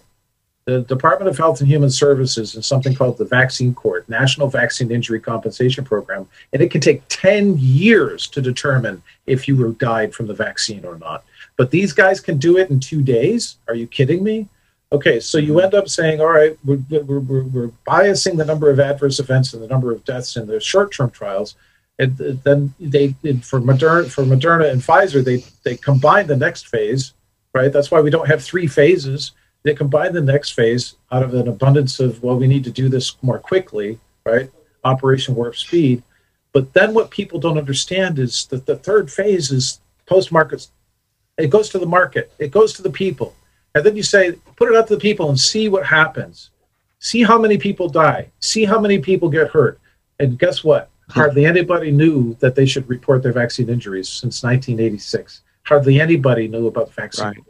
the 0.65 0.81
Department 0.81 1.29
of 1.29 1.37
Health 1.37 1.59
and 1.59 1.69
Human 1.69 1.89
Services 1.89 2.55
in 2.55 2.61
something 2.61 2.93
called 2.93 3.17
the 3.17 3.25
Vaccine 3.25 3.73
Court, 3.73 4.07
National 4.07 4.47
Vaccine 4.47 4.91
Injury 4.91 5.19
Compensation 5.19 5.83
Program, 5.83 6.27
and 6.53 6.61
it 6.61 6.69
can 6.69 6.81
take 6.81 7.01
10 7.09 7.57
years 7.57 8.27
to 8.27 8.41
determine 8.41 9.01
if 9.25 9.47
you 9.47 9.55
were 9.55 9.71
died 9.71 10.13
from 10.13 10.27
the 10.27 10.33
vaccine 10.33 10.85
or 10.85 10.97
not. 10.97 11.23
But 11.57 11.71
these 11.71 11.93
guys 11.93 12.19
can 12.19 12.37
do 12.37 12.57
it 12.57 12.69
in 12.69 12.79
two 12.79 13.01
days. 13.01 13.57
Are 13.67 13.75
you 13.75 13.87
kidding 13.87 14.23
me? 14.23 14.47
Okay, 14.93 15.19
so 15.19 15.37
you 15.37 15.53
mm-hmm. 15.53 15.65
end 15.65 15.73
up 15.73 15.87
saying, 15.87 16.19
all 16.19 16.29
right, 16.29 16.57
we're, 16.65 16.79
we're, 16.89 17.19
we're, 17.19 17.43
we're 17.43 17.71
biasing 17.87 18.37
the 18.37 18.45
number 18.45 18.69
of 18.69 18.79
adverse 18.79 19.19
events 19.19 19.53
and 19.53 19.63
the 19.63 19.67
number 19.67 19.91
of 19.91 20.03
deaths 20.03 20.35
in 20.35 20.47
the 20.47 20.59
short-term 20.59 21.09
trials, 21.11 21.55
and 21.97 22.17
then 22.17 22.73
they 22.79 23.09
for 23.41 23.61
Moderna, 23.61 24.09
for 24.09 24.23
Moderna 24.23 24.71
and 24.71 24.81
Pfizer, 24.81 25.23
they 25.23 25.43
they 25.63 25.77
combine 25.77 26.25
the 26.25 26.35
next 26.35 26.67
phase, 26.67 27.13
right? 27.53 27.71
That's 27.71 27.91
why 27.91 28.01
we 28.01 28.09
don't 28.09 28.27
have 28.27 28.43
three 28.43 28.65
phases. 28.65 29.33
They 29.63 29.73
combine 29.73 30.13
the 30.13 30.21
next 30.21 30.51
phase 30.51 30.95
out 31.11 31.23
of 31.23 31.33
an 31.33 31.47
abundance 31.47 31.99
of 31.99 32.21
well, 32.23 32.37
we 32.37 32.47
need 32.47 32.63
to 32.63 32.71
do 32.71 32.89
this 32.89 33.15
more 33.21 33.39
quickly, 33.39 33.99
right? 34.25 34.49
Operation 34.83 35.35
Warp 35.35 35.55
Speed. 35.55 36.03
But 36.53 36.73
then 36.73 36.93
what 36.93 37.11
people 37.11 37.39
don't 37.39 37.57
understand 37.57 38.19
is 38.19 38.45
that 38.47 38.65
the 38.65 38.75
third 38.75 39.11
phase 39.11 39.51
is 39.51 39.79
post 40.05 40.31
market. 40.31 40.67
It 41.37 41.49
goes 41.49 41.69
to 41.69 41.79
the 41.79 41.85
market. 41.85 42.31
It 42.39 42.51
goes 42.51 42.73
to 42.73 42.81
the 42.81 42.89
people. 42.89 43.35
And 43.73 43.85
then 43.85 43.95
you 43.95 44.03
say, 44.03 44.33
put 44.57 44.69
it 44.69 44.75
out 44.75 44.87
to 44.87 44.95
the 44.95 45.01
people 45.01 45.29
and 45.29 45.39
see 45.39 45.69
what 45.69 45.85
happens. 45.85 46.49
See 46.99 47.23
how 47.23 47.39
many 47.39 47.57
people 47.57 47.87
die. 47.87 48.29
See 48.39 48.65
how 48.65 48.79
many 48.79 48.99
people 48.99 49.29
get 49.29 49.49
hurt. 49.49 49.79
And 50.19 50.37
guess 50.37 50.63
what? 50.63 50.89
Hardly 51.09 51.45
anybody 51.45 51.91
knew 51.91 52.35
that 52.39 52.55
they 52.55 52.65
should 52.65 52.87
report 52.89 53.23
their 53.23 53.31
vaccine 53.33 53.69
injuries 53.69 54.07
since 54.07 54.43
1986. 54.43 55.41
Hardly 55.63 55.99
anybody 55.99 56.47
knew 56.47 56.67
about 56.67 56.93
vaccine. 56.93 57.43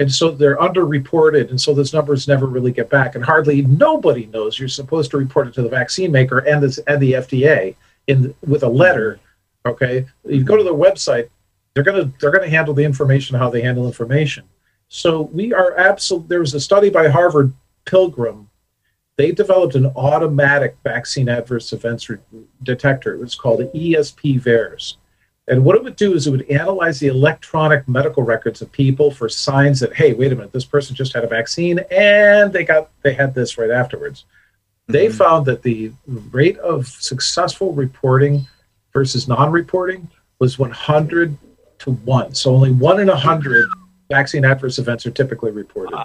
And 0.00 0.10
so 0.10 0.30
they're 0.30 0.56
underreported, 0.56 1.50
and 1.50 1.60
so 1.60 1.74
those 1.74 1.92
numbers 1.92 2.26
never 2.26 2.46
really 2.46 2.72
get 2.72 2.88
back. 2.88 3.16
And 3.16 3.22
hardly 3.22 3.60
nobody 3.60 4.24
knows 4.24 4.58
you're 4.58 4.66
supposed 4.66 5.10
to 5.10 5.18
report 5.18 5.46
it 5.46 5.54
to 5.54 5.62
the 5.62 5.68
vaccine 5.68 6.10
maker 6.10 6.38
and 6.38 6.62
the, 6.62 6.82
and 6.86 7.02
the 7.02 7.12
FDA 7.12 7.76
in 8.06 8.34
with 8.46 8.62
a 8.62 8.68
letter. 8.68 9.20
Okay, 9.66 10.06
you 10.24 10.42
go 10.42 10.56
to 10.56 10.64
their 10.64 10.72
website, 10.72 11.28
they're 11.74 11.84
gonna 11.84 12.10
they're 12.18 12.30
gonna 12.30 12.48
handle 12.48 12.72
the 12.72 12.82
information 12.82 13.38
how 13.38 13.50
they 13.50 13.60
handle 13.60 13.86
information. 13.86 14.44
So 14.88 15.20
we 15.20 15.52
are 15.52 15.76
absolute. 15.76 16.30
There 16.30 16.40
was 16.40 16.54
a 16.54 16.60
study 16.60 16.88
by 16.88 17.08
Harvard 17.08 17.52
Pilgrim. 17.84 18.48
They 19.18 19.32
developed 19.32 19.74
an 19.74 19.92
automatic 19.96 20.78
vaccine 20.82 21.28
adverse 21.28 21.74
events 21.74 22.08
re- 22.08 22.16
detector. 22.62 23.12
It 23.12 23.20
was 23.20 23.34
called 23.34 23.60
E 23.74 23.94
ESP 23.94 24.40
VAERS. 24.40 24.96
And 25.50 25.64
what 25.64 25.74
it 25.74 25.82
would 25.82 25.96
do 25.96 26.14
is 26.14 26.28
it 26.28 26.30
would 26.30 26.48
analyze 26.48 27.00
the 27.00 27.08
electronic 27.08 27.88
medical 27.88 28.22
records 28.22 28.62
of 28.62 28.70
people 28.70 29.10
for 29.10 29.28
signs 29.28 29.80
that, 29.80 29.92
hey, 29.92 30.12
wait 30.12 30.30
a 30.30 30.36
minute, 30.36 30.52
this 30.52 30.64
person 30.64 30.94
just 30.94 31.12
had 31.12 31.24
a 31.24 31.26
vaccine 31.26 31.80
and 31.90 32.52
they 32.52 32.62
got 32.62 32.88
they 33.02 33.12
had 33.12 33.34
this 33.34 33.58
right 33.58 33.70
afterwards. 33.70 34.26
They 34.86 35.06
mm-hmm. 35.06 35.16
found 35.16 35.46
that 35.46 35.62
the 35.62 35.90
rate 36.30 36.56
of 36.58 36.86
successful 36.86 37.72
reporting 37.72 38.46
versus 38.92 39.26
non-reporting 39.26 40.08
was 40.38 40.56
100 40.56 41.36
to 41.80 41.90
one. 41.90 42.32
So 42.32 42.54
only 42.54 42.70
one 42.70 43.00
in 43.00 43.08
a 43.08 43.16
hundred 43.16 43.68
vaccine 44.08 44.44
adverse 44.44 44.78
events 44.78 45.04
are 45.04 45.10
typically 45.10 45.50
reported. 45.50 45.98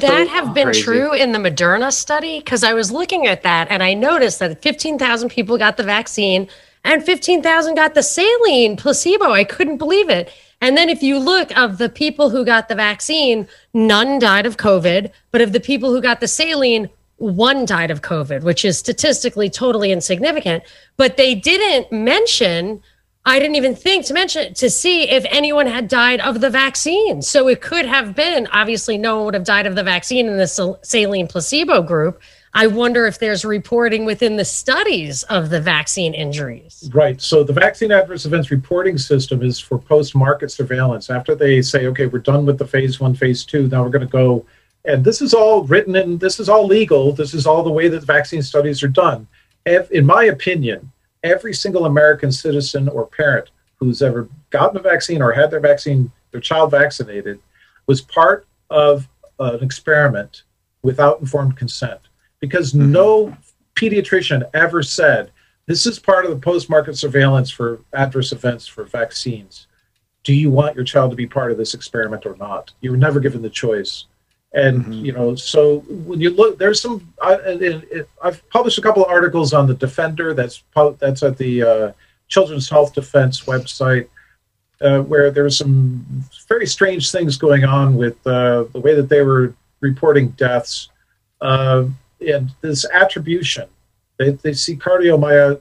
That 0.00 0.26
have 0.28 0.54
been 0.54 0.66
Crazy. 0.66 0.82
true 0.82 1.14
in 1.14 1.30
the 1.30 1.38
Moderna 1.38 1.92
study 1.92 2.40
because 2.40 2.64
I 2.64 2.72
was 2.72 2.90
looking 2.90 3.28
at 3.28 3.44
that 3.44 3.68
and 3.70 3.80
I 3.80 3.94
noticed 3.94 4.40
that 4.40 4.60
15,000 4.60 5.28
people 5.28 5.56
got 5.56 5.76
the 5.76 5.84
vaccine 5.84 6.48
and 6.84 7.04
15,000 7.04 7.74
got 7.74 7.94
the 7.94 8.02
saline 8.02 8.76
placebo. 8.76 9.30
I 9.30 9.44
couldn't 9.44 9.78
believe 9.78 10.08
it. 10.08 10.32
And 10.60 10.76
then 10.76 10.88
if 10.88 11.02
you 11.02 11.18
look 11.18 11.56
of 11.56 11.78
the 11.78 11.88
people 11.88 12.30
who 12.30 12.44
got 12.44 12.68
the 12.68 12.74
vaccine, 12.74 13.48
none 13.72 14.18
died 14.18 14.46
of 14.46 14.56
COVID, 14.56 15.10
but 15.30 15.40
of 15.40 15.52
the 15.52 15.60
people 15.60 15.90
who 15.90 16.02
got 16.02 16.20
the 16.20 16.28
saline, 16.28 16.90
one 17.16 17.64
died 17.64 17.90
of 17.90 18.02
COVID, 18.02 18.42
which 18.42 18.64
is 18.64 18.78
statistically 18.78 19.48
totally 19.48 19.92
insignificant. 19.92 20.62
But 20.96 21.16
they 21.16 21.34
didn't 21.34 21.90
mention 21.92 22.82
I 23.26 23.38
didn't 23.38 23.56
even 23.56 23.74
think 23.74 24.06
to 24.06 24.14
mention 24.14 24.54
to 24.54 24.70
see 24.70 25.02
if 25.02 25.26
anyone 25.28 25.66
had 25.66 25.88
died 25.88 26.20
of 26.20 26.40
the 26.40 26.48
vaccine. 26.48 27.20
So 27.20 27.48
it 27.48 27.60
could 27.60 27.84
have 27.84 28.16
been 28.16 28.48
obviously 28.50 28.96
no 28.96 29.16
one 29.16 29.24
would 29.26 29.34
have 29.34 29.44
died 29.44 29.66
of 29.66 29.74
the 29.74 29.82
vaccine 29.82 30.26
in 30.26 30.38
the 30.38 30.78
saline 30.82 31.28
placebo 31.28 31.82
group. 31.82 32.20
I 32.52 32.66
wonder 32.66 33.06
if 33.06 33.18
there's 33.18 33.44
reporting 33.44 34.04
within 34.04 34.36
the 34.36 34.44
studies 34.44 35.22
of 35.24 35.50
the 35.50 35.60
vaccine 35.60 36.14
injuries. 36.14 36.90
Right. 36.92 37.20
So 37.20 37.44
the 37.44 37.52
vaccine 37.52 37.92
adverse 37.92 38.26
events 38.26 38.50
reporting 38.50 38.98
system 38.98 39.42
is 39.42 39.60
for 39.60 39.78
post-market 39.78 40.50
surveillance. 40.50 41.10
After 41.10 41.36
they 41.36 41.62
say, 41.62 41.86
okay, 41.86 42.06
we're 42.06 42.18
done 42.18 42.46
with 42.46 42.58
the 42.58 42.66
phase 42.66 42.98
one, 42.98 43.14
phase 43.14 43.44
two, 43.44 43.68
now 43.68 43.84
we're 43.84 43.90
going 43.90 44.06
to 44.06 44.10
go. 44.10 44.44
And 44.84 45.04
this 45.04 45.22
is 45.22 45.32
all 45.32 45.62
written 45.64 45.94
and 45.94 46.18
this 46.18 46.40
is 46.40 46.48
all 46.48 46.66
legal. 46.66 47.12
This 47.12 47.34
is 47.34 47.46
all 47.46 47.62
the 47.62 47.70
way 47.70 47.88
that 47.88 48.02
vaccine 48.02 48.42
studies 48.42 48.82
are 48.82 48.88
done. 48.88 49.28
In 49.66 50.04
my 50.04 50.24
opinion, 50.24 50.90
every 51.22 51.54
single 51.54 51.84
American 51.84 52.32
citizen 52.32 52.88
or 52.88 53.06
parent 53.06 53.50
who's 53.76 54.02
ever 54.02 54.28
gotten 54.50 54.76
a 54.76 54.82
vaccine 54.82 55.22
or 55.22 55.32
had 55.32 55.50
their 55.50 55.60
vaccine, 55.60 56.10
their 56.32 56.40
child 56.40 56.72
vaccinated, 56.72 57.38
was 57.86 58.00
part 58.00 58.46
of 58.70 59.08
an 59.38 59.62
experiment 59.62 60.42
without 60.82 61.20
informed 61.20 61.56
consent. 61.56 62.00
Because 62.40 62.74
no 62.74 63.36
pediatrician 63.74 64.48
ever 64.54 64.82
said, 64.82 65.30
this 65.66 65.86
is 65.86 65.98
part 65.98 66.24
of 66.24 66.30
the 66.30 66.38
post 66.38 66.68
market 66.68 66.96
surveillance 66.96 67.50
for 67.50 67.80
adverse 67.92 68.32
events 68.32 68.66
for 68.66 68.84
vaccines. 68.84 69.66
Do 70.24 70.34
you 70.34 70.50
want 70.50 70.74
your 70.74 70.84
child 70.84 71.10
to 71.10 71.16
be 71.16 71.26
part 71.26 71.52
of 71.52 71.58
this 71.58 71.74
experiment 71.74 72.26
or 72.26 72.36
not? 72.36 72.72
You 72.80 72.90
were 72.90 72.96
never 72.96 73.20
given 73.20 73.42
the 73.42 73.50
choice. 73.50 74.06
And 74.52 75.06
you 75.06 75.12
know, 75.12 75.36
so 75.36 75.78
when 75.88 76.20
you 76.20 76.30
look, 76.30 76.58
there's 76.58 76.82
some. 76.82 77.12
I, 77.22 78.04
i've 78.22 78.48
published 78.50 78.78
a 78.78 78.82
couple 78.82 79.04
of 79.04 79.10
articles 79.10 79.52
on 79.52 79.68
the 79.68 79.74
Defender. 79.74 80.34
That's 80.34 80.64
that's 80.98 81.22
at 81.22 81.38
the 81.38 81.62
uh, 81.62 81.92
Children's 82.26 82.68
Health 82.68 82.92
Defense 82.92 83.42
website, 83.42 84.08
uh, 84.80 85.02
where 85.02 85.30
there's 85.30 85.56
some 85.56 86.24
very 86.48 86.66
strange 86.66 87.12
things 87.12 87.36
going 87.36 87.64
on 87.64 87.96
with 87.96 88.16
uh, 88.26 88.64
the 88.72 88.80
way 88.80 88.94
that 88.94 89.08
they 89.08 89.22
were 89.22 89.54
reporting 89.78 90.30
deaths, 90.30 90.88
uh, 91.40 91.84
and 92.20 92.50
this 92.60 92.84
attribution. 92.92 93.68
They, 94.18 94.30
they 94.30 94.52
see 94.52 94.76
cardiomyo- 94.76 95.60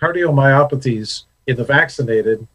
cardiomyopathies 0.00 1.24
in 1.46 1.56
the 1.56 1.64
vaccinated, 1.64 2.46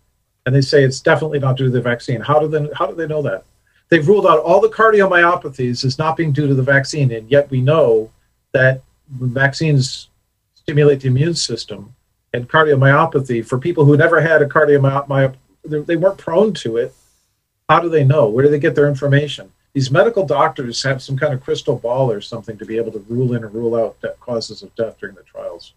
and 0.46 0.56
they 0.56 0.62
say 0.62 0.84
it's 0.84 1.02
definitely 1.02 1.40
not 1.40 1.58
due 1.58 1.66
to 1.66 1.70
the 1.70 1.82
vaccine. 1.82 2.22
How 2.22 2.40
do 2.40 2.48
they 2.48 2.70
how 2.74 2.86
do 2.86 2.96
they 2.96 3.08
know 3.08 3.22
that? 3.24 3.44
They've 3.90 4.08
ruled 4.08 4.26
out 4.26 4.40
all 4.40 4.62
the 4.62 4.70
cardiomyopathies 4.70 5.84
as 5.84 5.98
not 5.98 6.16
being 6.16 6.32
due 6.32 6.48
to 6.48 6.56
the 6.56 6.64
vaccine, 6.64 7.12
and 7.12 7.30
yet 7.30 7.50
we 7.52 7.62
know 7.62 8.12
that 8.54 8.82
vaccines 9.10 10.10
stimulate 10.54 11.02
the 11.02 11.08
immune 11.08 11.36
system, 11.36 11.94
and 12.34 12.50
cardiomyopathy 12.50 13.46
for 13.46 13.58
people 13.58 13.84
who 13.84 13.98
never 13.98 14.22
had 14.22 14.42
a 14.42 14.48
cardiomyopathy, 14.48 15.36
they 15.64 15.98
weren't 15.98 16.18
prone 16.18 16.54
to 16.54 16.78
it. 16.78 16.94
How 17.68 17.80
do 17.80 17.90
they 17.90 18.04
know? 18.04 18.28
Where 18.28 18.46
do 18.46 18.52
they 18.52 18.60
get 18.60 18.76
their 18.76 18.88
information? 18.88 19.52
These 19.74 19.90
medical 19.90 20.26
doctors 20.26 20.84
have 20.84 21.02
some 21.02 21.18
kind 21.18 21.34
of 21.34 21.42
crystal 21.42 21.78
ball 21.78 22.12
or 22.12 22.20
something 22.20 22.58
to 22.58 22.66
be 22.66 22.78
able 22.78 22.92
to 22.92 23.00
rule 23.08 23.34
in 23.36 23.44
or 23.44 23.48
rule 23.48 23.76
out 23.76 24.00
de- 24.02 24.14
causes 24.20 24.64
of 24.64 24.76
death 24.76 24.98
during 25.00 25.16
the 25.16 25.24
trials. 25.24 25.74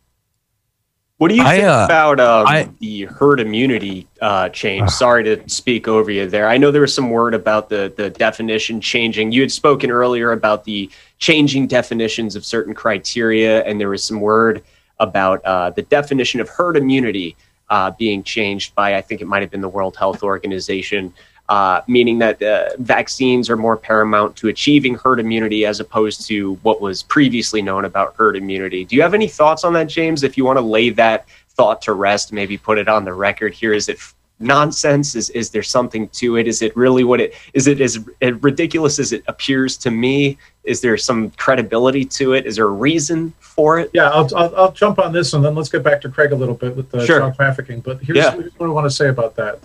What 1.18 1.28
do 1.28 1.36
you 1.36 1.44
I, 1.44 1.56
think 1.56 1.68
uh, 1.68 1.82
about 1.84 2.18
um, 2.18 2.46
I- 2.48 2.68
the 2.80 3.04
herd 3.04 3.38
immunity 3.38 4.08
uh, 4.20 4.48
change? 4.48 4.90
Sorry 4.90 5.22
to 5.22 5.48
speak 5.48 5.86
over 5.86 6.10
you 6.10 6.28
there. 6.28 6.48
I 6.48 6.56
know 6.56 6.72
there 6.72 6.80
was 6.80 6.92
some 6.92 7.10
word 7.10 7.34
about 7.34 7.68
the 7.68 7.92
the 7.96 8.10
definition 8.10 8.80
changing. 8.80 9.30
You 9.30 9.42
had 9.42 9.52
spoken 9.52 9.92
earlier 9.92 10.32
about 10.32 10.64
the 10.64 10.90
changing 11.18 11.68
definitions 11.68 12.34
of 12.34 12.44
certain 12.44 12.74
criteria, 12.74 13.62
and 13.64 13.80
there 13.80 13.90
was 13.90 14.02
some 14.02 14.20
word 14.20 14.64
about 14.98 15.44
uh, 15.44 15.70
the 15.70 15.82
definition 15.82 16.40
of 16.40 16.48
herd 16.48 16.76
immunity 16.76 17.36
uh, 17.70 17.92
being 17.92 18.24
changed 18.24 18.74
by 18.74 18.96
I 18.96 19.00
think 19.00 19.20
it 19.20 19.26
might 19.26 19.40
have 19.40 19.52
been 19.52 19.60
the 19.60 19.68
World 19.68 19.96
Health 19.96 20.24
Organization. 20.24 21.14
Uh, 21.50 21.82
meaning 21.86 22.18
that 22.18 22.42
uh, 22.42 22.70
vaccines 22.78 23.50
are 23.50 23.56
more 23.56 23.76
paramount 23.76 24.34
to 24.34 24.48
achieving 24.48 24.94
herd 24.94 25.20
immunity 25.20 25.66
as 25.66 25.78
opposed 25.78 26.26
to 26.26 26.54
what 26.62 26.80
was 26.80 27.02
previously 27.02 27.60
known 27.60 27.84
about 27.84 28.14
herd 28.16 28.34
immunity. 28.34 28.82
Do 28.82 28.96
you 28.96 29.02
have 29.02 29.12
any 29.12 29.28
thoughts 29.28 29.62
on 29.62 29.74
that, 29.74 29.86
James? 29.88 30.22
If 30.22 30.38
you 30.38 30.44
want 30.46 30.56
to 30.56 30.64
lay 30.64 30.88
that 30.90 31.26
thought 31.50 31.82
to 31.82 31.92
rest, 31.92 32.32
maybe 32.32 32.56
put 32.56 32.78
it 32.78 32.88
on 32.88 33.04
the 33.04 33.12
record 33.12 33.52
here. 33.52 33.74
Is 33.74 33.90
it 33.90 33.98
nonsense? 34.40 35.14
Is 35.14 35.28
is 35.30 35.50
there 35.50 35.62
something 35.62 36.08
to 36.08 36.36
it? 36.38 36.48
Is 36.48 36.62
it 36.62 36.74
really 36.76 37.04
what 37.04 37.20
it 37.20 37.34
is? 37.52 37.66
It 37.66 37.80
as 37.82 37.98
ridiculous 38.40 38.98
as 38.98 39.12
it 39.12 39.22
appears 39.28 39.76
to 39.78 39.90
me? 39.90 40.38
Is 40.64 40.80
there 40.80 40.96
some 40.96 41.30
credibility 41.32 42.06
to 42.06 42.32
it? 42.32 42.46
Is 42.46 42.56
there 42.56 42.66
a 42.66 42.70
reason 42.70 43.34
for 43.38 43.78
it? 43.78 43.90
Yeah, 43.92 44.08
I'll, 44.08 44.28
I'll, 44.34 44.56
I'll 44.56 44.72
jump 44.72 44.98
on 44.98 45.12
this 45.12 45.34
and 45.34 45.44
then 45.44 45.54
let's 45.54 45.68
get 45.68 45.82
back 45.82 46.00
to 46.00 46.08
Craig 46.08 46.32
a 46.32 46.36
little 46.36 46.54
bit 46.54 46.74
with 46.74 46.90
the 46.90 47.04
Sure. 47.04 47.20
child 47.20 47.34
trafficking. 47.36 47.80
But 47.80 48.00
here's, 48.00 48.16
Yeah. 48.16 48.30
here's 48.32 48.52
what 48.58 48.66
I 48.66 48.70
want 48.72 48.86
to 48.86 48.90
say 48.90 49.08
about 49.08 49.36
that. 49.36 49.60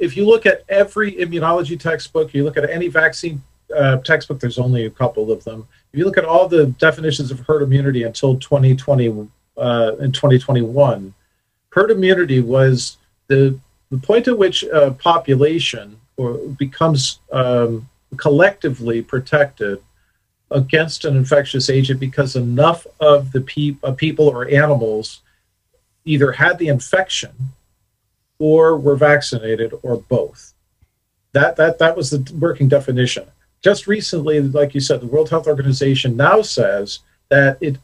If 0.00 0.16
you 0.16 0.26
look 0.26 0.46
at 0.46 0.64
every 0.68 1.12
immunology 1.12 1.78
textbook, 1.78 2.34
you 2.34 2.44
look 2.44 2.56
at 2.56 2.68
any 2.68 2.88
vaccine 2.88 3.42
uh, 3.74 3.98
textbook, 3.98 4.40
there's 4.40 4.58
only 4.58 4.86
a 4.86 4.90
couple 4.90 5.30
of 5.30 5.44
them. 5.44 5.66
If 5.92 5.98
you 5.98 6.04
look 6.04 6.18
at 6.18 6.24
all 6.24 6.48
the 6.48 6.66
definitions 6.66 7.30
of 7.30 7.40
herd 7.40 7.62
immunity 7.62 8.02
until 8.02 8.36
2020 8.38 9.28
uh, 9.56 9.92
and 10.00 10.14
2021, 10.14 11.14
herd 11.70 11.90
immunity 11.90 12.40
was 12.40 12.98
the, 13.28 13.58
the 13.90 13.98
point 13.98 14.28
at 14.28 14.38
which 14.38 14.64
a 14.64 14.90
population 14.92 16.00
or 16.16 16.38
becomes 16.58 17.20
um, 17.32 17.88
collectively 18.16 19.02
protected 19.02 19.82
against 20.50 21.04
an 21.04 21.16
infectious 21.16 21.68
agent 21.68 21.98
because 21.98 22.36
enough 22.36 22.86
of 23.00 23.32
the 23.32 23.40
pe- 23.40 23.76
uh, 23.82 23.92
people 23.92 24.28
or 24.28 24.48
animals 24.48 25.22
either 26.04 26.32
had 26.32 26.58
the 26.58 26.68
infection 26.68 27.32
or 28.44 28.76
were 28.76 28.94
vaccinated 28.94 29.72
or 29.82 29.96
both. 29.96 30.52
That 31.32 31.56
that 31.56 31.78
that 31.78 31.96
was 31.96 32.10
the 32.10 32.20
working 32.38 32.68
definition. 32.68 33.24
Just 33.62 33.86
recently, 33.86 34.38
like 34.42 34.74
you 34.74 34.80
said, 34.80 35.00
the 35.00 35.06
World 35.06 35.30
Health 35.30 35.46
Organization 35.46 36.14
now 36.14 36.42
says 36.42 36.98
that 37.30 37.56
it, 37.62 37.78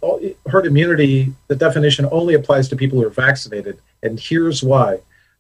herd 0.46 0.66
immunity, 0.66 1.32
the 1.48 1.56
definition 1.56 2.06
only 2.12 2.34
applies 2.34 2.68
to 2.68 2.76
people 2.76 2.98
who 3.00 3.06
are 3.06 3.22
vaccinated, 3.26 3.78
and 4.02 4.20
here's 4.20 4.62
why. 4.62 4.98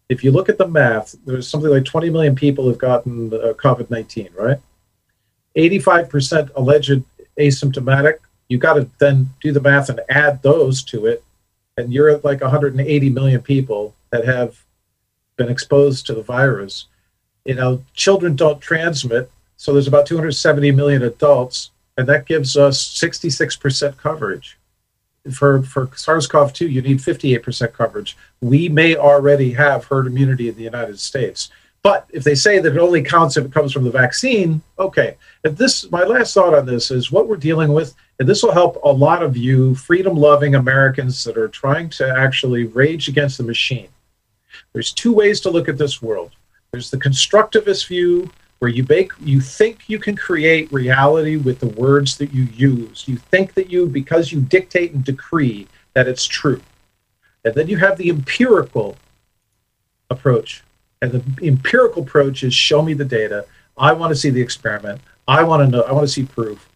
If 0.08 0.24
you 0.24 0.30
look 0.30 0.48
at 0.48 0.56
the 0.56 0.66
math, 0.66 1.14
there's 1.26 1.46
something 1.46 1.70
like 1.70 1.84
20 1.84 2.08
million 2.08 2.34
people 2.34 2.66
have 2.68 2.78
gotten 2.78 3.34
uh, 3.34 3.52
COVID 3.64 3.90
19, 3.90 4.30
right? 4.38 4.58
85% 5.54 6.50
alleged 6.56 7.02
asymptomatic. 7.38 8.20
You 8.48 8.56
got 8.56 8.74
to 8.74 8.88
then 8.98 9.28
do 9.42 9.52
the 9.52 9.60
math 9.60 9.90
and 9.90 10.00
add 10.08 10.42
those 10.42 10.82
to 10.84 11.04
it, 11.04 11.22
and 11.76 11.92
you're 11.92 12.08
at 12.08 12.24
like 12.24 12.40
180 12.40 13.10
million 13.10 13.42
people 13.42 13.94
that 14.12 14.24
have 14.24 14.64
been 15.40 15.48
exposed 15.48 16.06
to 16.06 16.14
the 16.14 16.22
virus. 16.22 16.86
You 17.46 17.54
know, 17.54 17.82
children 17.94 18.36
don't 18.36 18.60
transmit, 18.60 19.30
so 19.56 19.72
there's 19.72 19.88
about 19.88 20.04
270 20.04 20.70
million 20.72 21.02
adults, 21.02 21.70
and 21.96 22.06
that 22.08 22.26
gives 22.26 22.58
us 22.58 22.76
66% 22.98 23.96
coverage. 23.96 24.58
For 25.32 25.62
for 25.62 25.90
SARS-CoV-2, 25.94 26.70
you 26.70 26.82
need 26.82 26.98
58% 26.98 27.72
coverage. 27.72 28.16
We 28.40 28.68
may 28.68 28.96
already 28.96 29.52
have 29.52 29.86
herd 29.86 30.06
immunity 30.06 30.48
in 30.48 30.56
the 30.56 30.70
United 30.74 30.98
States. 30.98 31.50
But 31.82 32.06
if 32.10 32.22
they 32.24 32.34
say 32.34 32.58
that 32.58 32.76
it 32.76 32.78
only 32.78 33.02
counts 33.02 33.38
if 33.38 33.46
it 33.46 33.52
comes 33.52 33.72
from 33.72 33.84
the 33.84 33.98
vaccine, 34.02 34.60
okay. 34.78 35.16
If 35.44 35.56
this, 35.56 35.90
my 35.90 36.04
last 36.04 36.34
thought 36.34 36.54
on 36.54 36.66
this 36.66 36.90
is 36.90 37.10
what 37.10 37.26
we're 37.28 37.48
dealing 37.48 37.72
with, 37.72 37.94
and 38.18 38.28
this 38.28 38.42
will 38.42 38.52
help 38.52 38.74
a 38.84 38.92
lot 39.06 39.22
of 39.22 39.36
you 39.36 39.74
freedom-loving 39.74 40.54
Americans 40.54 41.24
that 41.24 41.38
are 41.38 41.48
trying 41.62 41.88
to 41.98 42.04
actually 42.24 42.64
rage 42.64 43.08
against 43.08 43.38
the 43.38 43.44
machine. 43.44 43.88
There's 44.72 44.92
two 44.92 45.12
ways 45.12 45.40
to 45.40 45.50
look 45.50 45.68
at 45.68 45.78
this 45.78 46.00
world. 46.00 46.32
There's 46.72 46.90
the 46.90 46.98
constructivist 46.98 47.86
view, 47.88 48.30
where 48.60 48.70
you 48.70 48.84
make 48.88 49.10
you 49.20 49.40
think 49.40 49.88
you 49.88 49.98
can 49.98 50.14
create 50.14 50.70
reality 50.70 51.36
with 51.36 51.58
the 51.60 51.68
words 51.68 52.18
that 52.18 52.32
you 52.32 52.44
use. 52.44 53.08
You 53.08 53.16
think 53.16 53.54
that 53.54 53.70
you, 53.70 53.86
because 53.86 54.32
you 54.32 54.40
dictate 54.42 54.92
and 54.92 55.02
decree, 55.02 55.66
that 55.94 56.06
it's 56.06 56.26
true. 56.26 56.60
And 57.44 57.54
then 57.54 57.68
you 57.68 57.78
have 57.78 57.96
the 57.96 58.10
empirical 58.10 58.96
approach. 60.10 60.62
And 61.00 61.10
the 61.10 61.46
empirical 61.46 62.02
approach 62.02 62.44
is 62.44 62.52
show 62.52 62.82
me 62.82 62.92
the 62.92 63.04
data. 63.04 63.46
I 63.78 63.94
want 63.94 64.10
to 64.10 64.16
see 64.16 64.28
the 64.28 64.42
experiment. 64.42 65.00
I 65.26 65.42
want 65.42 65.62
to 65.62 65.66
know, 65.66 65.82
I 65.82 65.92
want 65.92 66.06
to 66.06 66.12
see 66.12 66.24
proof. 66.24 66.68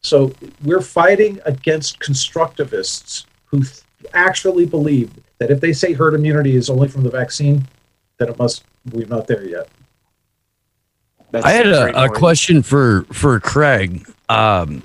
So 0.00 0.32
we're 0.64 0.80
fighting 0.80 1.40
against 1.44 2.00
constructivists 2.00 3.26
who 3.44 3.58
th- 3.58 3.82
actually 4.12 4.66
believe 4.66 5.12
that 5.38 5.50
if 5.50 5.60
they 5.60 5.72
say 5.72 5.92
herd 5.92 6.14
immunity 6.14 6.56
is 6.56 6.68
only 6.68 6.88
from 6.88 7.02
the 7.02 7.10
vaccine, 7.10 7.66
then 8.18 8.28
it 8.28 8.38
must 8.38 8.64
we're 8.92 9.06
not 9.06 9.26
there 9.26 9.44
yet. 9.44 9.68
I 11.32 11.52
had 11.52 11.66
a, 11.66 12.04
a 12.04 12.08
question 12.08 12.62
for 12.62 13.04
for 13.12 13.38
Craig. 13.40 14.06
Um, 14.28 14.82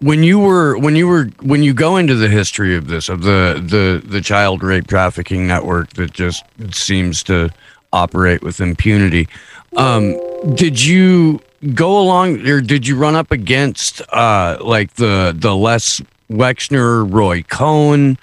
when 0.00 0.22
you 0.22 0.38
were 0.38 0.78
when 0.78 0.94
you 0.94 1.08
were 1.08 1.24
when 1.40 1.62
you 1.62 1.74
go 1.74 1.96
into 1.96 2.14
the 2.14 2.28
history 2.28 2.76
of 2.76 2.86
this 2.86 3.08
of 3.08 3.22
the 3.22 3.62
the 3.64 4.06
the 4.06 4.20
child 4.20 4.62
rape 4.62 4.86
trafficking 4.86 5.46
network 5.46 5.90
that 5.94 6.12
just 6.12 6.44
seems 6.70 7.22
to 7.24 7.50
operate 7.92 8.42
with 8.42 8.60
impunity, 8.60 9.28
um, 9.76 10.16
did 10.54 10.82
you 10.82 11.40
go 11.74 11.98
along 11.98 12.46
or 12.46 12.60
did 12.60 12.86
you 12.86 12.96
run 12.96 13.14
up 13.14 13.30
against 13.30 14.02
uh, 14.12 14.58
like 14.60 14.94
the 14.94 15.34
the 15.36 15.56
Les 15.56 16.00
Wexner, 16.30 17.10
Roy 17.10 17.42
Cohn, 17.42 18.18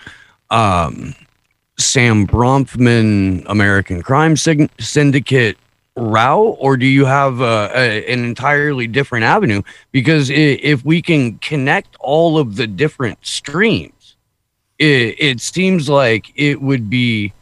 um, 0.49 1.15
Sam 1.77 2.27
Bronfman, 2.27 3.43
American 3.47 4.01
Crime 4.01 4.35
Syn- 4.35 4.69
Syndicate 4.80 5.57
route, 5.95 6.55
or 6.59 6.77
do 6.77 6.85
you 6.85 7.05
have 7.05 7.41
uh, 7.41 7.69
a, 7.73 8.05
an 8.11 8.23
entirely 8.23 8.88
different 8.88 9.26
avenue? 9.26 9.61
Because 9.91 10.30
if 10.30 10.84
we 10.85 11.01
can 11.01 11.38
connect 11.39 11.95
all 11.99 12.38
of 12.38 12.55
the 12.55 12.67
different 12.67 13.26
streams, 13.26 14.15
it, 14.77 15.15
it 15.19 15.41
seems 15.41 15.89
like 15.89 16.31
it 16.35 16.61
would 16.61 16.89
be 16.89 17.34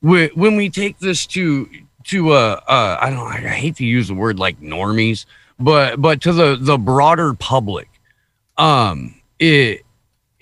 when 0.00 0.56
we 0.56 0.68
take 0.68 0.98
this 0.98 1.26
to 1.26 1.68
to 2.04 2.32
uh, 2.32 2.60
uh 2.68 2.98
I 3.00 3.10
don't 3.10 3.26
I 3.26 3.38
hate 3.48 3.76
to 3.76 3.86
use 3.86 4.08
the 4.08 4.14
word 4.14 4.38
like 4.38 4.60
normies, 4.60 5.24
but 5.58 6.00
but 6.00 6.20
to 6.22 6.32
the 6.32 6.56
the 6.60 6.76
broader 6.76 7.32
public, 7.34 7.88
um, 8.58 9.14
it 9.38 9.84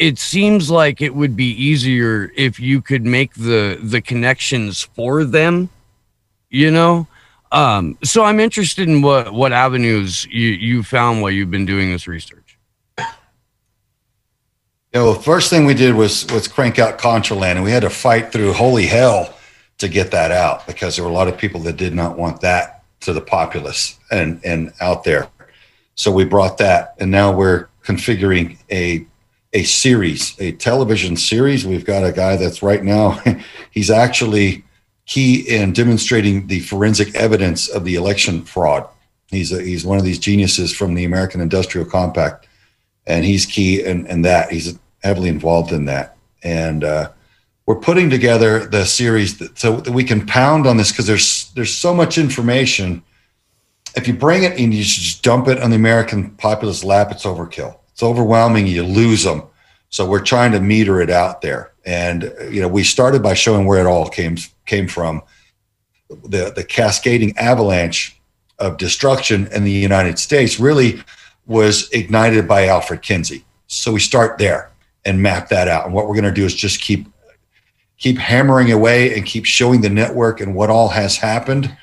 it 0.03 0.19
seems 0.19 0.71
like 0.71 1.01
it 1.01 1.15
would 1.15 1.37
be 1.37 1.51
easier 1.63 2.33
if 2.37 2.59
you 2.59 2.83
could 2.83 3.05
make 3.05 3.33
the 3.35 3.79
the 3.83 4.01
connections 4.01 4.83
for 4.83 5.25
them 5.25 5.71
you 6.51 6.71
know 6.71 7.07
um 7.53 7.97
so 8.03 8.25
i'm 8.25 8.41
interested 8.41 8.89
in 8.89 9.01
what 9.03 9.33
what 9.33 9.53
avenues 9.53 10.27
you 10.27 10.49
you 10.49 10.83
found 10.83 11.23
while 11.23 11.31
you've 11.31 11.51
been 11.51 11.67
doing 11.67 11.91
this 11.93 12.09
research 12.09 12.59
know, 14.95 15.15
the 15.15 15.21
first 15.21 15.51
thing 15.51 15.65
we 15.65 15.75
did 15.75 15.95
was 15.95 16.27
was 16.33 16.49
crank 16.49 16.79
out 16.79 16.99
Contraland, 16.99 17.53
and 17.53 17.65
we 17.65 17.71
had 17.71 17.83
to 17.83 17.91
fight 17.91 18.33
through 18.33 18.53
holy 18.53 18.87
hell 18.87 19.35
to 19.79 19.89
get 19.89 20.11
that 20.11 20.31
out 20.31 20.67
because 20.67 20.97
there 20.97 21.05
were 21.05 21.11
a 21.11 21.15
lot 21.15 21.29
of 21.29 21.39
people 21.39 21.61
that 21.61 21.77
did 21.77 21.95
not 21.95 22.19
want 22.19 22.41
that 22.43 22.85
to 23.01 23.13
the 23.13 23.21
populace 23.21 23.99
and 24.11 24.41
and 24.45 24.73
out 24.81 25.05
there. 25.05 25.29
So 25.95 26.11
we 26.11 26.25
brought 26.25 26.59
that, 26.59 26.95
and 26.99 27.11
now 27.11 27.33
we're 27.33 27.69
configuring 27.85 28.59
a 28.71 29.07
a 29.53 29.65
series, 29.65 30.35
a 30.41 30.53
television 30.53 31.17
series. 31.17 31.67
We've 31.67 31.85
got 31.85 32.05
a 32.05 32.13
guy 32.13 32.37
that's 32.37 32.63
right 32.63 32.83
now. 32.83 33.21
he's 33.71 33.91
actually 33.91 34.65
key 35.07 35.41
in 35.49 35.73
demonstrating 35.73 36.47
the 36.47 36.61
forensic 36.61 37.15
evidence 37.15 37.69
of 37.69 37.85
the 37.85 37.95
election 37.97 38.45
fraud. 38.45 38.89
He's 39.29 39.53
a, 39.53 39.63
he's 39.63 39.85
one 39.85 39.99
of 39.99 40.05
these 40.05 40.19
geniuses 40.19 40.75
from 40.75 40.95
the 40.95 41.05
American 41.05 41.41
Industrial 41.41 41.87
Compact, 41.87 42.47
and 43.07 43.25
he's 43.25 43.47
key 43.47 43.83
in, 43.85 44.07
in 44.07 44.23
that. 44.23 44.51
He's 44.51 44.79
heavily 45.03 45.29
involved 45.29 45.73
in 45.73 45.87
that, 45.87 46.17
and 46.43 46.85
uh, 46.85 47.11
we're 47.67 47.77
putting 47.77 48.11
together 48.11 48.67
the 48.67 48.85
series 48.85 49.39
that, 49.39 49.59
so 49.59 49.77
that 49.81 49.93
we 49.93 50.05
can 50.05 50.27
pound 50.27 50.67
on 50.67 50.77
this 50.77 50.93
because 50.93 51.07
there's 51.07 51.51
there's 51.53 51.73
so 51.73 51.95
much 51.95 52.19
information. 52.19 53.03
If 53.97 54.07
you 54.09 54.15
bring 54.15 54.43
it 54.43 54.59
and 54.59 54.73
you 54.73 54.83
just 54.83 55.23
dump 55.23 55.49
it 55.49 55.61
on 55.61 55.71
the 55.71 55.77
American 55.77 56.31
populace 56.33 56.85
lap, 56.85 57.11
it's 57.11 57.25
overkill. 57.25 57.79
It's 58.03 58.09
overwhelming. 58.09 58.67
You 58.67 58.83
lose 58.83 59.23
them. 59.23 59.45
So 59.91 60.05
we're 60.05 60.25
trying 60.25 60.51
to 60.53 60.61
meter 60.61 61.01
it 61.01 61.09
out 61.09 61.41
there, 61.41 61.73
and 61.87 62.35
you 62.51 62.61
know 62.61 62.67
we 62.67 62.83
started 62.83 63.23
by 63.23 63.35
showing 63.35 63.65
where 63.65 63.79
it 63.79 63.87
all 63.87 64.09
came 64.09 64.39
came 64.67 64.89
from. 64.89 65.23
The 66.11 66.53
the 66.53 66.65
cascading 66.65 67.39
avalanche 67.39 68.21
of 68.59 68.77
destruction 68.77 69.47
in 69.53 69.63
the 69.63 69.71
United 69.71 70.19
States 70.19 70.59
really 70.59 71.01
was 71.47 71.89
ignited 71.93 72.49
by 72.49 72.67
Alfred 72.67 73.03
Kinsey. 73.03 73.45
So 73.69 73.93
we 73.93 74.01
start 74.01 74.37
there 74.37 74.73
and 75.05 75.23
map 75.23 75.49
that 75.51 75.69
out. 75.69 75.85
And 75.85 75.95
what 75.95 76.09
we're 76.09 76.15
going 76.15 76.25
to 76.25 76.33
do 76.33 76.45
is 76.45 76.57
just 76.57 76.81
keep 76.81 77.07
keep 77.99 78.19
hammering 78.19 78.73
away 78.73 79.15
and 79.15 79.25
keep 79.25 79.45
showing 79.45 79.81
the 79.81 79.91
network 79.91 80.41
and 80.41 80.57
what 80.57 80.71
all 80.71 80.89
has 80.89 81.19
happened 81.19 81.77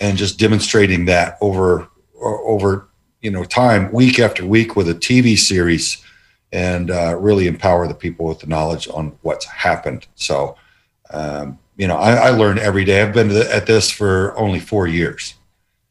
and 0.00 0.16
just 0.16 0.38
demonstrating 0.38 1.04
that 1.04 1.36
over 1.42 1.88
over 2.22 2.88
you 3.26 3.32
know 3.32 3.42
time 3.42 3.90
week 3.90 4.20
after 4.20 4.46
week 4.46 4.76
with 4.76 4.88
a 4.88 4.94
TV 4.94 5.36
series 5.36 6.00
and 6.52 6.92
uh, 6.92 7.16
really 7.18 7.48
empower 7.48 7.88
the 7.88 7.94
people 7.94 8.24
with 8.24 8.38
the 8.38 8.46
knowledge 8.46 8.86
on 8.94 9.18
what's 9.22 9.44
happened. 9.46 10.06
So 10.14 10.54
um, 11.10 11.58
you 11.76 11.88
know 11.88 11.96
I, 11.96 12.28
I 12.28 12.30
learn 12.30 12.60
every 12.60 12.84
day. 12.84 13.02
I've 13.02 13.12
been 13.12 13.32
at 13.32 13.66
this 13.66 13.90
for 13.90 14.38
only 14.38 14.60
four 14.60 14.86
years. 14.86 15.34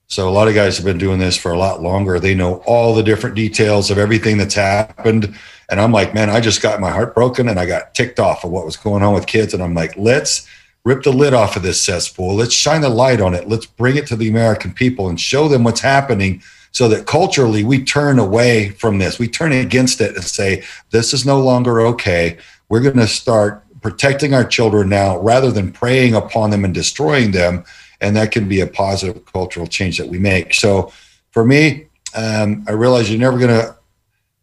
So 0.07 0.29
a 0.29 0.31
lot 0.31 0.47
of 0.47 0.55
guys 0.55 0.77
have 0.77 0.85
been 0.85 0.97
doing 0.97 1.19
this 1.19 1.35
for 1.35 1.51
a 1.51 1.57
lot 1.57 1.81
longer. 1.81 2.21
They 2.21 2.35
know 2.35 2.63
all 2.65 2.95
the 2.95 3.03
different 3.03 3.35
details 3.35 3.91
of 3.91 3.97
everything 3.97 4.37
that's 4.37 4.55
happened. 4.55 5.35
And 5.69 5.81
I'm 5.81 5.91
like, 5.91 6.13
man, 6.13 6.29
I 6.29 6.39
just 6.39 6.61
got 6.61 6.79
my 6.79 6.91
heart 6.91 7.13
broken 7.13 7.49
and 7.49 7.59
I 7.59 7.65
got 7.65 7.93
ticked 7.95 8.19
off 8.19 8.45
of 8.45 8.51
what 8.51 8.63
was 8.65 8.77
going 8.77 9.03
on 9.03 9.13
with 9.13 9.25
kids. 9.25 9.53
And 9.53 9.61
I'm 9.61 9.73
like, 9.73 9.97
let's 9.97 10.47
rip 10.85 11.03
the 11.03 11.11
lid 11.11 11.33
off 11.33 11.57
of 11.57 11.63
this 11.63 11.83
cesspool. 11.83 12.35
Let's 12.35 12.53
shine 12.53 12.81
the 12.81 12.89
light 12.89 13.19
on 13.19 13.33
it. 13.33 13.49
Let's 13.49 13.65
bring 13.65 13.97
it 13.97 14.07
to 14.07 14.15
the 14.15 14.29
American 14.29 14.73
people 14.73 15.09
and 15.09 15.19
show 15.19 15.49
them 15.49 15.63
what's 15.65 15.81
happening 15.81 16.41
so 16.75 16.89
that 16.89 17.07
culturally 17.07 17.63
we 17.63 17.81
turn 17.81 18.19
away 18.19 18.69
from 18.71 18.97
this. 18.97 19.17
We 19.17 19.29
turn 19.29 19.53
against 19.53 20.01
it 20.01 20.15
and 20.15 20.25
say, 20.25 20.61
this 20.89 21.13
is 21.13 21.25
no 21.25 21.39
longer 21.39 21.79
okay. 21.87 22.37
We're 22.67 22.81
going 22.81 22.97
to 22.97 23.07
start 23.07 23.63
protecting 23.81 24.33
our 24.33 24.43
children 24.43 24.89
now 24.89 25.17
rather 25.19 25.51
than 25.51 25.71
preying 25.71 26.15
upon 26.15 26.49
them 26.49 26.65
and 26.65 26.73
destroying 26.73 27.31
them 27.31 27.63
and 28.01 28.13
that 28.17 28.33
can 28.33 28.49
be 28.49 28.59
a 28.59 28.67
positive 28.67 29.25
cultural 29.31 29.67
change 29.67 29.97
that 29.99 30.09
we 30.09 30.19
make. 30.19 30.53
So 30.53 30.91
for 31.31 31.45
me, 31.45 31.87
um, 32.13 32.65
I 32.67 32.71
realize 32.73 33.09
you're 33.09 33.19
never 33.19 33.39
going 33.39 33.49
to 33.49 33.75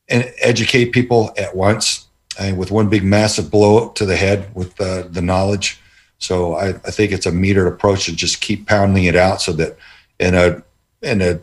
educate 0.09 0.87
people 0.87 1.35
at 1.37 1.55
once 1.55 2.07
and 2.39 2.57
with 2.57 2.71
one 2.71 2.89
big 2.89 3.05
massive 3.05 3.51
blow 3.51 3.85
up 3.85 3.95
to 3.97 4.07
the 4.07 4.17
head 4.17 4.55
with 4.55 4.81
uh, 4.81 5.03
the 5.03 5.21
knowledge. 5.21 5.79
So 6.17 6.55
I, 6.55 6.69
I 6.69 6.91
think 6.91 7.13
it's 7.13 7.27
a 7.27 7.31
metered 7.31 7.69
approach 7.69 8.07
to 8.07 8.17
just 8.17 8.41
keep 8.41 8.67
pounding 8.67 9.05
it 9.05 9.17
out 9.17 9.43
so 9.43 9.53
that 9.53 9.77
in 10.19 10.35
a, 10.35 10.63
in 11.03 11.21
a 11.21 11.39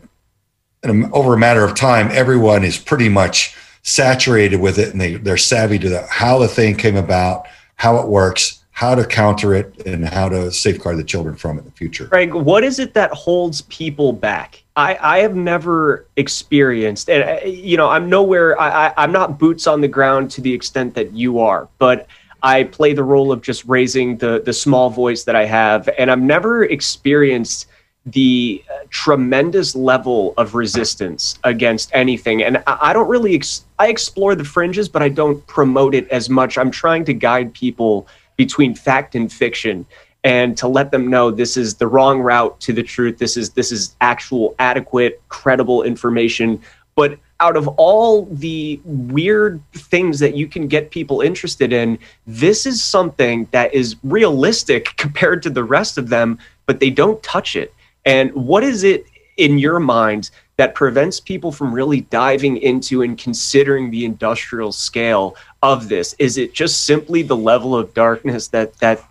over 0.84 1.34
a 1.34 1.38
matter 1.38 1.64
of 1.64 1.74
time, 1.74 2.08
everyone 2.12 2.64
is 2.64 2.78
pretty 2.78 3.08
much 3.08 3.56
saturated 3.82 4.60
with 4.60 4.78
it 4.78 4.92
and 4.92 5.00
they, 5.00 5.16
they're 5.16 5.36
savvy 5.36 5.78
to 5.78 5.88
the, 5.88 6.06
how 6.06 6.38
the 6.38 6.48
thing 6.48 6.76
came 6.76 6.96
about, 6.96 7.46
how 7.76 7.96
it 7.96 8.06
works, 8.06 8.60
how 8.80 8.94
to 8.94 9.04
counter 9.04 9.54
it 9.54 9.86
and 9.86 10.08
how 10.08 10.26
to 10.26 10.50
safeguard 10.50 10.96
the 10.96 11.04
children 11.04 11.36
from 11.36 11.56
it 11.56 11.60
in 11.60 11.64
the 11.66 11.70
future. 11.72 12.06
Greg, 12.06 12.32
what 12.32 12.64
is 12.64 12.78
it 12.78 12.94
that 12.94 13.10
holds 13.12 13.60
people 13.62 14.10
back? 14.10 14.62
I, 14.74 14.96
I 15.00 15.18
have 15.18 15.36
never 15.36 16.06
experienced, 16.16 17.10
and 17.10 17.22
uh, 17.22 17.44
you 17.44 17.76
know, 17.76 17.90
I'm 17.90 18.08
nowhere. 18.08 18.58
I, 18.58 18.86
I, 18.86 18.94
I'm 18.96 19.12
not 19.12 19.38
boots 19.38 19.66
on 19.66 19.82
the 19.82 19.88
ground 19.88 20.30
to 20.30 20.40
the 20.40 20.54
extent 20.54 20.94
that 20.94 21.12
you 21.12 21.40
are, 21.40 21.68
but 21.78 22.06
I 22.42 22.64
play 22.64 22.94
the 22.94 23.04
role 23.04 23.32
of 23.32 23.42
just 23.42 23.66
raising 23.66 24.16
the 24.16 24.40
the 24.42 24.54
small 24.54 24.88
voice 24.88 25.24
that 25.24 25.36
I 25.36 25.44
have, 25.44 25.90
and 25.98 26.10
I've 26.10 26.22
never 26.22 26.64
experienced 26.64 27.66
the 28.06 28.64
uh, 28.70 28.84
tremendous 28.88 29.76
level 29.76 30.32
of 30.36 30.54
resistance 30.54 31.38
against 31.44 31.90
anything. 31.92 32.42
And 32.42 32.58
I, 32.66 32.78
I 32.80 32.92
don't 32.92 33.08
really. 33.08 33.34
Ex- 33.34 33.64
I 33.78 33.88
explore 33.88 34.34
the 34.34 34.44
fringes, 34.44 34.88
but 34.88 35.02
I 35.02 35.08
don't 35.08 35.46
promote 35.46 35.94
it 35.94 36.08
as 36.08 36.30
much. 36.30 36.56
I'm 36.56 36.70
trying 36.70 37.04
to 37.06 37.14
guide 37.14 37.52
people 37.52 38.06
between 38.36 38.74
fact 38.74 39.14
and 39.14 39.30
fiction 39.30 39.84
and 40.24 40.56
to 40.56 40.68
let 40.68 40.90
them 40.90 41.08
know 41.08 41.30
this 41.30 41.56
is 41.56 41.74
the 41.76 41.86
wrong 41.86 42.20
route 42.20 42.58
to 42.60 42.72
the 42.72 42.82
truth 42.82 43.18
this 43.18 43.36
is 43.36 43.50
this 43.50 43.72
is 43.72 43.96
actual 44.00 44.54
adequate 44.58 45.20
credible 45.28 45.82
information 45.82 46.60
but 46.94 47.18
out 47.40 47.56
of 47.56 47.66
all 47.68 48.26
the 48.26 48.78
weird 48.84 49.62
things 49.72 50.18
that 50.18 50.36
you 50.36 50.46
can 50.46 50.68
get 50.68 50.90
people 50.90 51.22
interested 51.22 51.72
in 51.72 51.98
this 52.26 52.66
is 52.66 52.82
something 52.82 53.48
that 53.50 53.72
is 53.72 53.96
realistic 54.02 54.84
compared 54.96 55.42
to 55.42 55.50
the 55.50 55.64
rest 55.64 55.96
of 55.96 56.08
them 56.08 56.38
but 56.66 56.80
they 56.80 56.90
don't 56.90 57.22
touch 57.22 57.56
it 57.56 57.72
and 58.04 58.32
what 58.32 58.64
is 58.64 58.82
it 58.82 59.06
in 59.36 59.58
your 59.58 59.80
mind 59.80 60.30
that 60.56 60.74
prevents 60.74 61.20
people 61.20 61.50
from 61.50 61.72
really 61.72 62.02
diving 62.02 62.58
into 62.58 63.02
and 63.02 63.16
considering 63.16 63.90
the 63.90 64.04
industrial 64.04 64.72
scale 64.72 65.34
of 65.62 65.88
this? 65.88 66.14
Is 66.18 66.36
it 66.36 66.52
just 66.52 66.84
simply 66.84 67.22
the 67.22 67.36
level 67.36 67.74
of 67.74 67.94
darkness 67.94 68.48
that 68.48 68.74
that 68.78 69.02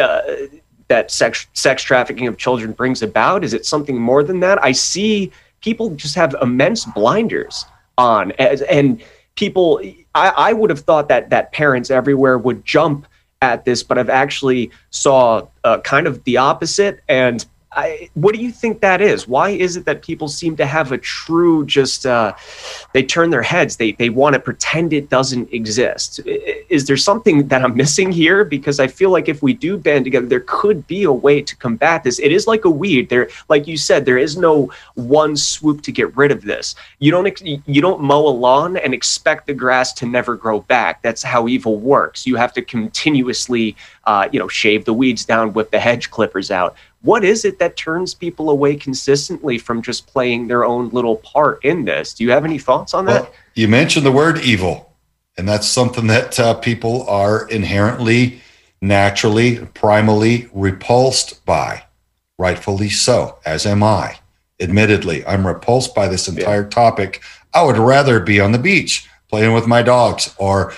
uh, 0.00 0.22
that 0.88 1.10
sex 1.10 1.46
sex 1.52 1.82
trafficking 1.82 2.26
of 2.26 2.38
children 2.38 2.72
brings 2.72 3.02
about? 3.02 3.44
Is 3.44 3.54
it 3.54 3.66
something 3.66 4.00
more 4.00 4.22
than 4.22 4.40
that? 4.40 4.62
I 4.64 4.72
see 4.72 5.30
people 5.60 5.90
just 5.90 6.14
have 6.14 6.34
immense 6.42 6.84
blinders 6.84 7.64
on, 7.98 8.32
as, 8.32 8.62
and 8.62 9.02
people. 9.36 9.80
I, 10.14 10.28
I 10.28 10.52
would 10.52 10.70
have 10.70 10.80
thought 10.80 11.08
that 11.08 11.30
that 11.30 11.52
parents 11.52 11.90
everywhere 11.90 12.38
would 12.38 12.64
jump 12.64 13.06
at 13.42 13.64
this, 13.64 13.82
but 13.82 13.98
I've 13.98 14.08
actually 14.08 14.70
saw 14.90 15.46
uh, 15.64 15.80
kind 15.80 16.06
of 16.06 16.22
the 16.24 16.36
opposite 16.36 17.00
and 17.08 17.44
I, 17.74 18.10
what 18.14 18.34
do 18.34 18.40
you 18.40 18.50
think 18.50 18.80
that 18.80 19.00
is? 19.00 19.26
Why 19.26 19.50
is 19.50 19.76
it 19.76 19.84
that 19.86 20.02
people 20.02 20.28
seem 20.28 20.56
to 20.56 20.66
have 20.66 20.92
a 20.92 20.98
true 20.98 21.64
just 21.64 22.04
uh, 22.04 22.34
they 22.92 23.02
turn 23.02 23.30
their 23.30 23.42
heads, 23.42 23.76
they 23.76 23.92
they 23.92 24.10
want 24.10 24.34
to 24.34 24.40
pretend 24.40 24.92
it 24.92 25.08
doesn't 25.08 25.52
exist? 25.52 26.20
Is 26.26 26.86
there 26.86 26.96
something 26.96 27.48
that 27.48 27.62
I'm 27.62 27.74
missing 27.74 28.12
here? 28.12 28.44
Because 28.44 28.78
I 28.78 28.86
feel 28.86 29.10
like 29.10 29.28
if 29.28 29.42
we 29.42 29.54
do 29.54 29.78
band 29.78 30.04
together, 30.04 30.26
there 30.26 30.44
could 30.46 30.86
be 30.86 31.04
a 31.04 31.12
way 31.12 31.40
to 31.40 31.56
combat 31.56 32.04
this. 32.04 32.18
It 32.18 32.32
is 32.32 32.46
like 32.46 32.64
a 32.64 32.70
weed. 32.70 33.08
There, 33.08 33.28
like 33.48 33.66
you 33.66 33.76
said, 33.76 34.04
there 34.04 34.18
is 34.18 34.36
no 34.36 34.70
one 34.94 35.36
swoop 35.36 35.82
to 35.82 35.92
get 35.92 36.14
rid 36.16 36.30
of 36.30 36.42
this. 36.42 36.74
You 36.98 37.10
don't 37.10 37.40
you 37.40 37.80
don't 37.80 38.02
mow 38.02 38.26
a 38.26 38.34
lawn 38.34 38.76
and 38.76 38.92
expect 38.92 39.46
the 39.46 39.54
grass 39.54 39.92
to 39.94 40.06
never 40.06 40.36
grow 40.36 40.60
back. 40.60 41.00
That's 41.02 41.22
how 41.22 41.48
evil 41.48 41.78
works. 41.78 42.26
You 42.26 42.36
have 42.36 42.52
to 42.54 42.62
continuously, 42.62 43.76
uh, 44.04 44.28
you 44.32 44.38
know, 44.38 44.48
shave 44.48 44.84
the 44.84 44.92
weeds 44.92 45.24
down, 45.24 45.52
whip 45.52 45.70
the 45.70 45.80
hedge 45.80 46.10
clippers 46.10 46.50
out 46.50 46.76
what 47.02 47.24
is 47.24 47.44
it 47.44 47.58
that 47.58 47.76
turns 47.76 48.14
people 48.14 48.50
away 48.50 48.76
consistently 48.76 49.58
from 49.58 49.82
just 49.82 50.06
playing 50.06 50.46
their 50.46 50.64
own 50.64 50.88
little 50.90 51.16
part 51.16 51.64
in 51.64 51.84
this? 51.84 52.14
Do 52.14 52.24
you 52.24 52.30
have 52.30 52.44
any 52.44 52.58
thoughts 52.58 52.94
on 52.94 53.04
that? 53.06 53.22
Well, 53.22 53.32
you 53.54 53.68
mentioned 53.68 54.06
the 54.06 54.12
word 54.12 54.38
evil, 54.38 54.94
and 55.36 55.48
that's 55.48 55.66
something 55.66 56.06
that 56.06 56.38
uh, 56.38 56.54
people 56.54 57.08
are 57.08 57.48
inherently, 57.48 58.40
naturally, 58.80 59.56
primally 59.56 60.48
repulsed 60.52 61.44
by. 61.44 61.84
Rightfully 62.38 62.88
so, 62.88 63.38
as 63.44 63.66
am 63.66 63.82
I. 63.82 64.18
Admittedly, 64.60 65.26
I'm 65.26 65.46
repulsed 65.46 65.94
by 65.94 66.08
this 66.08 66.28
entire 66.28 66.62
yeah. 66.62 66.68
topic. 66.68 67.20
I 67.52 67.64
would 67.64 67.78
rather 67.78 68.20
be 68.20 68.40
on 68.40 68.52
the 68.52 68.58
beach 68.58 69.08
playing 69.28 69.54
with 69.54 69.66
my 69.66 69.82
dogs 69.82 70.34
or 70.38 70.72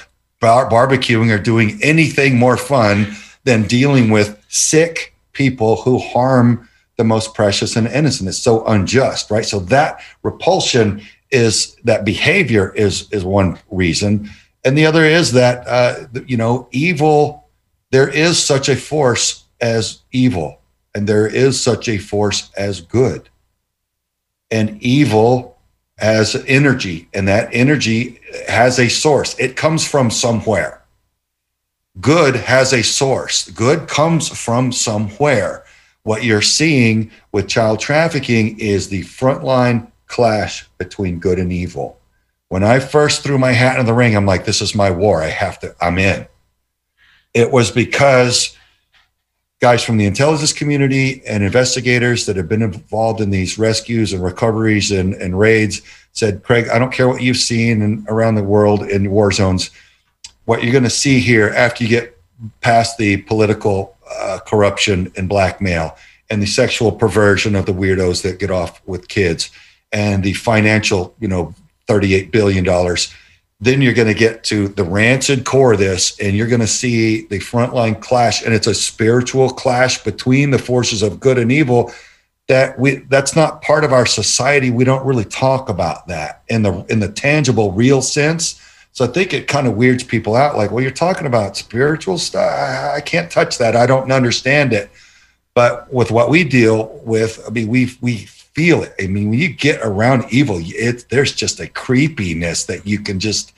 bar- 0.44 0.68
barbecuing 0.68 1.34
or 1.34 1.38
doing 1.38 1.78
anything 1.82 2.36
more 2.36 2.58
fun 2.58 3.14
than 3.44 3.62
dealing 3.62 4.10
with 4.10 4.38
sick 4.48 5.14
people 5.32 5.76
who 5.76 5.98
harm 5.98 6.68
the 6.96 7.04
most 7.04 7.34
precious 7.34 7.76
and 7.76 7.86
innocent. 7.88 8.28
It's 8.28 8.38
so 8.38 8.64
unjust, 8.66 9.30
right? 9.30 9.44
So 9.44 9.58
that 9.60 10.00
repulsion 10.22 11.02
is 11.30 11.76
that 11.84 12.04
behavior 12.04 12.72
is 12.74 13.10
is 13.10 13.24
one 13.24 13.58
reason, 13.70 14.30
and 14.64 14.76
the 14.76 14.86
other 14.86 15.04
is 15.04 15.32
that 15.32 15.66
uh, 15.66 16.06
you 16.26 16.36
know 16.36 16.68
evil. 16.70 17.48
There 17.90 18.08
is 18.08 18.42
such 18.42 18.68
a 18.68 18.76
force 18.76 19.44
as 19.60 20.00
evil, 20.12 20.60
and 20.94 21.08
there 21.08 21.26
is 21.26 21.60
such 21.60 21.88
a 21.88 21.98
force 21.98 22.50
as 22.56 22.80
good, 22.80 23.28
and 24.50 24.80
evil 24.82 25.56
has 25.98 26.36
energy, 26.46 27.08
and 27.14 27.28
that 27.28 27.48
energy 27.52 28.20
has 28.48 28.78
a 28.78 28.88
source. 28.88 29.38
It 29.38 29.56
comes 29.56 29.86
from 29.86 30.10
somewhere 30.10 30.84
good 32.00 32.36
has 32.36 32.72
a 32.72 32.82
source. 32.82 33.48
Good 33.50 33.88
comes 33.88 34.28
from 34.28 34.72
somewhere. 34.72 35.64
What 36.02 36.24
you're 36.24 36.42
seeing 36.42 37.10
with 37.32 37.48
child 37.48 37.80
trafficking 37.80 38.58
is 38.58 38.88
the 38.88 39.02
frontline 39.02 39.90
clash 40.06 40.68
between 40.78 41.18
good 41.18 41.38
and 41.38 41.52
evil. 41.52 41.98
When 42.48 42.62
I 42.62 42.78
first 42.78 43.22
threw 43.22 43.38
my 43.38 43.52
hat 43.52 43.80
in 43.80 43.86
the 43.86 43.94
ring, 43.94 44.14
I'm 44.14 44.26
like, 44.26 44.44
this 44.44 44.60
is 44.60 44.74
my 44.74 44.90
war. 44.90 45.22
I 45.22 45.28
have 45.28 45.58
to, 45.60 45.74
I'm 45.80 45.98
in. 45.98 46.26
It 47.32 47.50
was 47.50 47.70
because 47.70 48.56
guys 49.64 49.82
from 49.82 49.96
the 49.96 50.04
intelligence 50.04 50.52
community 50.52 51.22
and 51.26 51.42
investigators 51.42 52.26
that 52.26 52.36
have 52.36 52.46
been 52.46 52.60
involved 52.60 53.22
in 53.22 53.30
these 53.30 53.58
rescues 53.58 54.12
and 54.12 54.22
recoveries 54.22 54.92
and, 54.92 55.14
and 55.14 55.38
raids 55.38 55.80
said, 56.12 56.42
Craig, 56.42 56.68
I 56.68 56.78
don't 56.78 56.92
care 56.92 57.08
what 57.08 57.22
you've 57.22 57.38
seen 57.38 57.80
in, 57.80 58.04
around 58.10 58.34
the 58.34 58.42
world 58.42 58.82
in 58.82 59.10
war 59.10 59.32
zones 59.32 59.70
what 60.44 60.62
you're 60.62 60.70
going 60.70 60.84
to 60.84 60.90
see 60.90 61.18
here 61.18 61.48
after 61.56 61.82
you 61.82 61.88
get 61.88 62.20
past 62.60 62.98
the 62.98 63.22
political 63.22 63.96
uh, 64.10 64.38
corruption 64.46 65.10
and 65.16 65.30
blackmail 65.30 65.96
and 66.28 66.42
the 66.42 66.46
sexual 66.46 66.92
perversion 66.92 67.56
of 67.56 67.64
the 67.64 67.72
weirdos 67.72 68.22
that 68.22 68.38
get 68.38 68.50
off 68.50 68.86
with 68.86 69.08
kids 69.08 69.50
and 69.92 70.22
the 70.22 70.34
financial, 70.34 71.14
you 71.20 71.28
know, 71.28 71.54
$38 71.88 72.30
billion. 72.30 72.66
Then 73.64 73.80
you're 73.80 73.94
going 73.94 74.08
to 74.08 74.14
get 74.14 74.44
to 74.44 74.68
the 74.68 74.84
rancid 74.84 75.44
core 75.44 75.72
of 75.72 75.78
this, 75.78 76.18
and 76.20 76.36
you're 76.36 76.46
going 76.46 76.60
to 76.60 76.66
see 76.66 77.26
the 77.26 77.38
frontline 77.38 78.00
clash. 78.00 78.44
And 78.44 78.54
it's 78.54 78.66
a 78.66 78.74
spiritual 78.74 79.50
clash 79.50 80.02
between 80.04 80.50
the 80.50 80.58
forces 80.58 81.02
of 81.02 81.20
good 81.20 81.38
and 81.38 81.50
evil 81.50 81.92
that 82.46 82.78
we 82.78 82.96
that's 83.08 83.34
not 83.34 83.62
part 83.62 83.84
of 83.84 83.92
our 83.92 84.06
society. 84.06 84.70
We 84.70 84.84
don't 84.84 85.06
really 85.06 85.24
talk 85.24 85.68
about 85.68 86.08
that 86.08 86.42
in 86.48 86.62
the 86.62 86.84
in 86.90 87.00
the 87.00 87.08
tangible, 87.10 87.72
real 87.72 88.02
sense 88.02 88.60
so 88.94 89.04
I 89.04 89.08
think 89.08 89.34
it 89.34 89.48
kind 89.48 89.66
of 89.66 89.74
weirds 89.74 90.04
people 90.04 90.36
out. 90.36 90.56
Like, 90.56 90.70
well, 90.70 90.80
you're 90.80 90.92
talking 90.92 91.26
about 91.26 91.56
spiritual 91.56 92.16
stuff. 92.16 92.48
I 92.94 93.00
can't 93.00 93.28
touch 93.28 93.58
that. 93.58 93.74
I 93.74 93.86
don't 93.86 94.10
understand 94.12 94.72
it. 94.72 94.88
But 95.52 95.92
with 95.92 96.12
what 96.12 96.30
we 96.30 96.44
deal 96.44 97.00
with, 97.04 97.44
I 97.44 97.50
mean, 97.50 97.66
we 97.66 97.90
we 98.00 98.28
feel 98.54 98.82
it. 98.82 98.94
I 99.00 99.06
mean, 99.06 99.30
when 99.30 99.38
you 99.38 99.48
get 99.48 99.80
around 99.82 100.26
evil, 100.30 100.58
it 100.60 101.06
there's 101.10 101.32
just 101.32 101.60
a 101.60 101.66
creepiness 101.66 102.64
that 102.64 102.86
you 102.86 103.00
can 103.00 103.20
just 103.20 103.52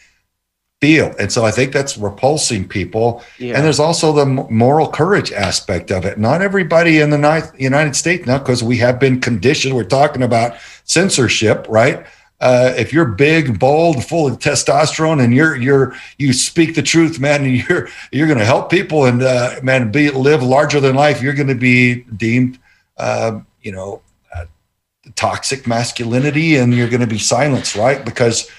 feel. 0.80 1.14
And 1.18 1.32
so 1.32 1.44
I 1.44 1.50
think 1.50 1.72
that's 1.72 1.96
repulsing 1.96 2.68
people. 2.68 3.22
Yeah. 3.38 3.56
And 3.56 3.64
there's 3.64 3.80
also 3.80 4.12
the 4.12 4.26
moral 4.26 4.88
courage 4.88 5.32
aspect 5.32 5.90
of 5.90 6.04
it. 6.04 6.18
Not 6.18 6.42
everybody 6.42 7.00
in 7.00 7.10
the 7.10 7.52
United 7.58 7.96
States 7.96 8.26
now, 8.26 8.38
because 8.38 8.62
we 8.62 8.76
have 8.78 9.00
been 9.00 9.20
conditioned. 9.20 9.74
We're 9.74 9.84
talking 9.84 10.22
about 10.22 10.56
censorship, 10.84 11.66
right? 11.68 12.06
uh, 12.40 12.74
if 12.76 12.92
you're 12.92 13.06
big, 13.06 13.58
bold, 13.58 14.04
full 14.04 14.26
of 14.26 14.38
testosterone, 14.38 15.22
and 15.22 15.34
you're 15.34 15.56
you're 15.56 15.94
you 16.18 16.32
speak 16.32 16.74
the 16.74 16.82
truth, 16.82 17.18
man, 17.18 17.44
and 17.44 17.56
you're 17.68 17.88
you're 18.12 18.26
going 18.26 18.38
to 18.38 18.44
help 18.44 18.70
people 18.70 19.06
and 19.06 19.22
uh, 19.22 19.58
man, 19.62 19.90
be 19.90 20.10
live 20.10 20.42
larger 20.42 20.80
than 20.80 20.94
life, 20.94 21.22
you're 21.22 21.34
going 21.34 21.48
to 21.48 21.54
be 21.54 22.02
deemed, 22.16 22.58
uh, 22.98 23.40
you 23.62 23.72
know, 23.72 24.02
toxic 25.16 25.66
masculinity, 25.66 26.56
and 26.56 26.74
you're 26.74 26.88
going 26.88 27.00
to 27.00 27.06
be 27.06 27.18
silenced, 27.18 27.74
right? 27.74 28.04
Because 28.04 28.50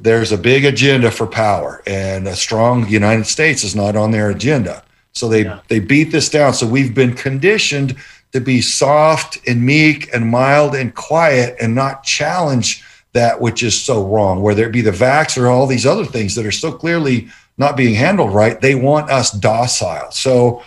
there's 0.00 0.32
a 0.32 0.38
big 0.38 0.64
agenda 0.64 1.10
for 1.10 1.26
power, 1.26 1.82
and 1.86 2.28
a 2.28 2.36
strong 2.36 2.88
United 2.88 3.26
States 3.26 3.64
is 3.64 3.74
not 3.74 3.96
on 3.96 4.10
their 4.10 4.30
agenda. 4.30 4.84
So 5.12 5.28
they 5.28 5.44
yeah. 5.44 5.60
they 5.68 5.80
beat 5.80 6.10
this 6.10 6.28
down. 6.28 6.54
So 6.54 6.66
we've 6.66 6.94
been 6.94 7.14
conditioned 7.14 7.96
to 8.32 8.40
be 8.40 8.60
soft 8.60 9.38
and 9.46 9.64
meek 9.64 10.12
and 10.12 10.28
mild 10.28 10.74
and 10.74 10.94
quiet 10.94 11.56
and 11.60 11.74
not 11.74 12.02
challenge 12.02 12.84
that 13.12 13.40
which 13.40 13.62
is 13.62 13.80
so 13.80 14.04
wrong, 14.04 14.42
whether 14.42 14.66
it 14.66 14.72
be 14.72 14.80
the 14.80 14.90
vax 14.90 15.40
or 15.40 15.46
all 15.46 15.68
these 15.68 15.86
other 15.86 16.04
things 16.04 16.34
that 16.34 16.44
are 16.44 16.50
so 16.52 16.72
clearly 16.72 17.28
not 17.58 17.76
being 17.76 17.94
handled 17.94 18.34
right. 18.34 18.60
They 18.60 18.74
want 18.74 19.08
us 19.08 19.30
docile. 19.30 20.10
So 20.10 20.64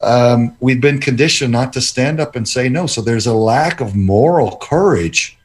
um, 0.00 0.56
we've 0.60 0.80
been 0.80 1.00
conditioned 1.00 1.52
not 1.52 1.72
to 1.72 1.80
stand 1.80 2.20
up 2.20 2.36
and 2.36 2.48
say 2.48 2.68
no. 2.68 2.86
So 2.86 3.00
there's 3.00 3.26
a 3.26 3.34
lack 3.34 3.80
of 3.80 3.96
moral 3.96 4.56
courage 4.56 5.38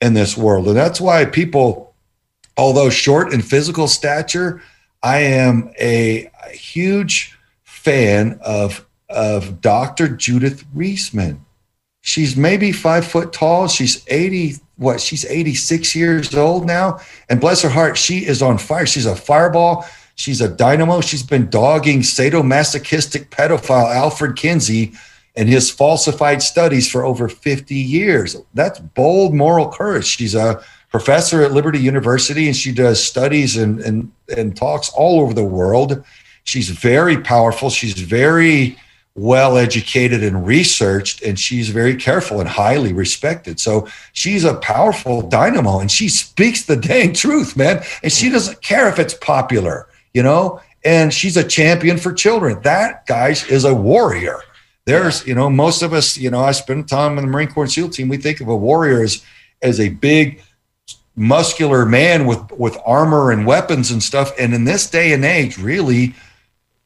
in 0.00 0.14
this 0.14 0.36
world. 0.36 0.68
And 0.68 0.76
that's 0.76 1.00
why 1.00 1.24
people, 1.24 1.94
although 2.56 2.90
short 2.90 3.32
in 3.32 3.42
physical 3.42 3.88
stature, 3.88 4.62
I 5.02 5.18
am 5.18 5.72
a, 5.80 6.30
a 6.46 6.50
huge 6.50 7.36
fan 7.64 8.38
of, 8.44 8.86
of 9.08 9.60
Dr. 9.60 10.08
Judith 10.08 10.64
Reisman. 10.74 11.40
She's 12.02 12.36
maybe 12.36 12.72
five 12.72 13.06
foot 13.06 13.32
tall. 13.32 13.68
She's 13.68 14.04
80 14.08 14.56
what 14.76 15.00
she's 15.00 15.24
86 15.24 15.94
years 15.94 16.34
old 16.34 16.66
now 16.66 16.98
and 17.28 17.40
bless 17.40 17.62
her 17.62 17.68
heart 17.68 17.96
she 17.96 18.26
is 18.26 18.42
on 18.42 18.58
fire 18.58 18.86
she's 18.86 19.06
a 19.06 19.14
fireball 19.14 19.86
she's 20.14 20.40
a 20.40 20.48
dynamo. 20.48 21.00
She's 21.00 21.22
been 21.22 21.50
dogging 21.50 22.00
sadomasochistic 22.00 23.28
pedophile 23.28 23.94
alfred 23.94 24.36
kinsey 24.36 24.92
and 25.34 25.48
his 25.48 25.70
falsified 25.70 26.42
studies 26.42 26.90
for 26.90 27.04
over 27.04 27.28
50 27.28 27.74
years. 27.74 28.36
That's 28.54 28.78
bold 28.78 29.34
moral 29.34 29.68
courage. 29.68 30.04
She's 30.04 30.34
a 30.34 30.62
professor 30.90 31.42
at 31.42 31.52
liberty 31.52 31.78
university 31.78 32.46
and 32.46 32.56
she 32.56 32.72
does 32.72 33.02
studies 33.02 33.56
and 33.56 33.80
and, 33.80 34.12
and 34.36 34.56
talks 34.56 34.90
all 34.90 35.20
over 35.20 35.32
the 35.32 35.44
world. 35.44 36.04
She's 36.44 36.68
very 36.68 37.18
powerful. 37.18 37.70
She's 37.70 37.94
very 37.94 38.76
well 39.14 39.58
educated 39.58 40.22
and 40.22 40.46
researched, 40.46 41.22
and 41.22 41.38
she's 41.38 41.68
very 41.68 41.96
careful 41.96 42.40
and 42.40 42.48
highly 42.48 42.92
respected. 42.92 43.60
So 43.60 43.86
she's 44.12 44.44
a 44.44 44.54
powerful 44.54 45.22
dynamo 45.22 45.80
and 45.80 45.90
she 45.90 46.08
speaks 46.08 46.64
the 46.64 46.76
dang 46.76 47.12
truth, 47.12 47.56
man. 47.56 47.82
And 48.02 48.10
she 48.10 48.30
doesn't 48.30 48.62
care 48.62 48.88
if 48.88 48.98
it's 48.98 49.14
popular, 49.14 49.86
you 50.14 50.22
know, 50.22 50.60
and 50.84 51.12
she's 51.12 51.36
a 51.36 51.44
champion 51.44 51.96
for 51.98 52.12
children. 52.12 52.60
That, 52.62 53.06
guys, 53.06 53.44
is 53.46 53.64
a 53.64 53.74
warrior. 53.74 54.40
There's, 54.84 55.26
you 55.26 55.34
know, 55.34 55.48
most 55.48 55.82
of 55.82 55.92
us, 55.92 56.16
you 56.16 56.30
know, 56.30 56.40
I 56.40 56.52
spend 56.52 56.88
time 56.88 57.18
in 57.18 57.24
the 57.24 57.30
Marine 57.30 57.48
Corps 57.48 57.68
SEAL 57.68 57.90
team. 57.90 58.08
We 58.08 58.16
think 58.16 58.40
of 58.40 58.48
a 58.48 58.56
warrior 58.56 59.02
as, 59.02 59.24
as 59.62 59.78
a 59.78 59.90
big, 59.90 60.42
muscular 61.16 61.84
man 61.84 62.26
with 62.26 62.50
with 62.52 62.76
armor 62.86 63.30
and 63.30 63.46
weapons 63.46 63.90
and 63.90 64.02
stuff. 64.02 64.32
And 64.38 64.54
in 64.54 64.64
this 64.64 64.88
day 64.88 65.12
and 65.12 65.24
age, 65.24 65.58
really, 65.58 66.14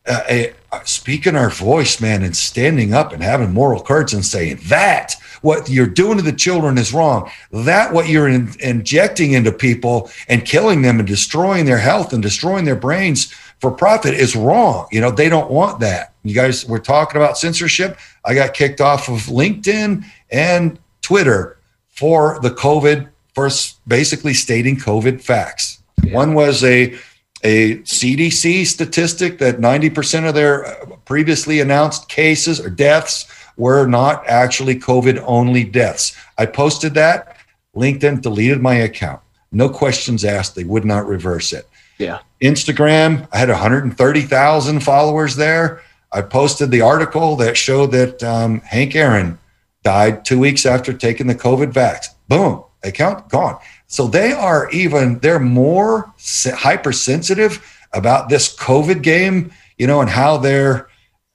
uh, 0.06 0.22
a, 0.28 0.52
speaking 0.84 1.36
our 1.36 1.50
voice, 1.50 2.00
man, 2.00 2.22
and 2.22 2.36
standing 2.36 2.92
up 2.92 3.12
and 3.12 3.22
having 3.22 3.52
moral 3.52 3.82
courage 3.82 4.12
and 4.12 4.24
saying 4.24 4.60
that 4.64 5.14
what 5.42 5.68
you're 5.68 5.86
doing 5.86 6.16
to 6.18 6.22
the 6.22 6.32
children 6.32 6.78
is 6.78 6.92
wrong. 6.92 7.30
That 7.50 7.92
what 7.92 8.08
you're 8.08 8.28
in, 8.28 8.52
injecting 8.60 9.32
into 9.32 9.52
people 9.52 10.10
and 10.28 10.44
killing 10.44 10.82
them 10.82 10.98
and 10.98 11.06
destroying 11.06 11.64
their 11.64 11.78
health 11.78 12.12
and 12.12 12.22
destroying 12.22 12.64
their 12.64 12.76
brains 12.76 13.32
for 13.60 13.70
profit 13.70 14.14
is 14.14 14.36
wrong. 14.36 14.86
You 14.90 15.00
know, 15.00 15.10
they 15.10 15.28
don't 15.28 15.50
want 15.50 15.80
that. 15.80 16.14
You 16.22 16.34
guys 16.34 16.66
were 16.66 16.78
talking 16.78 17.20
about 17.20 17.38
censorship. 17.38 17.98
I 18.24 18.34
got 18.34 18.54
kicked 18.54 18.80
off 18.80 19.08
of 19.08 19.20
LinkedIn 19.22 20.04
and 20.30 20.78
Twitter 21.02 21.58
for 21.88 22.38
the 22.42 22.50
COVID, 22.50 23.08
for 23.34 23.48
basically 23.86 24.34
stating 24.34 24.76
COVID 24.76 25.22
facts. 25.22 25.82
Yeah. 26.02 26.14
One 26.14 26.34
was 26.34 26.62
a 26.64 26.98
a 27.42 27.76
CDC 27.78 28.66
statistic 28.66 29.38
that 29.38 29.58
90% 29.58 30.26
of 30.26 30.34
their 30.34 30.64
uh, 30.64 30.96
previously 31.04 31.60
announced 31.60 32.08
cases 32.08 32.58
or 32.58 32.70
deaths 32.70 33.26
were 33.56 33.86
not 33.86 34.26
actually 34.26 34.78
COVID 34.78 35.22
only 35.26 35.64
deaths. 35.64 36.16
I 36.38 36.46
posted 36.46 36.94
that. 36.94 37.36
LinkedIn 37.74 38.22
deleted 38.22 38.60
my 38.60 38.74
account. 38.74 39.20
No 39.52 39.68
questions 39.68 40.24
asked. 40.24 40.54
They 40.54 40.64
would 40.64 40.84
not 40.84 41.06
reverse 41.06 41.52
it. 41.52 41.68
Yeah. 41.98 42.20
Instagram, 42.42 43.26
I 43.32 43.38
had 43.38 43.48
130,000 43.48 44.80
followers 44.80 45.36
there. 45.36 45.82
I 46.12 46.22
posted 46.22 46.70
the 46.70 46.82
article 46.82 47.36
that 47.36 47.56
showed 47.56 47.92
that 47.92 48.22
um, 48.22 48.60
Hank 48.60 48.94
Aaron 48.94 49.38
died 49.82 50.24
two 50.24 50.38
weeks 50.38 50.66
after 50.66 50.92
taking 50.92 51.26
the 51.26 51.34
COVID 51.34 51.72
vax. 51.72 52.06
Boom, 52.28 52.62
account 52.82 53.28
gone. 53.28 53.58
So 53.86 54.06
they 54.06 54.32
are 54.32 54.68
even, 54.70 55.18
they're 55.20 55.38
more 55.38 56.12
hypersensitive 56.44 57.64
about 57.92 58.28
this 58.28 58.54
COVID 58.56 59.02
game, 59.02 59.52
you 59.78 59.86
know, 59.86 60.00
and 60.00 60.10
how 60.10 60.36
they're, 60.36 60.88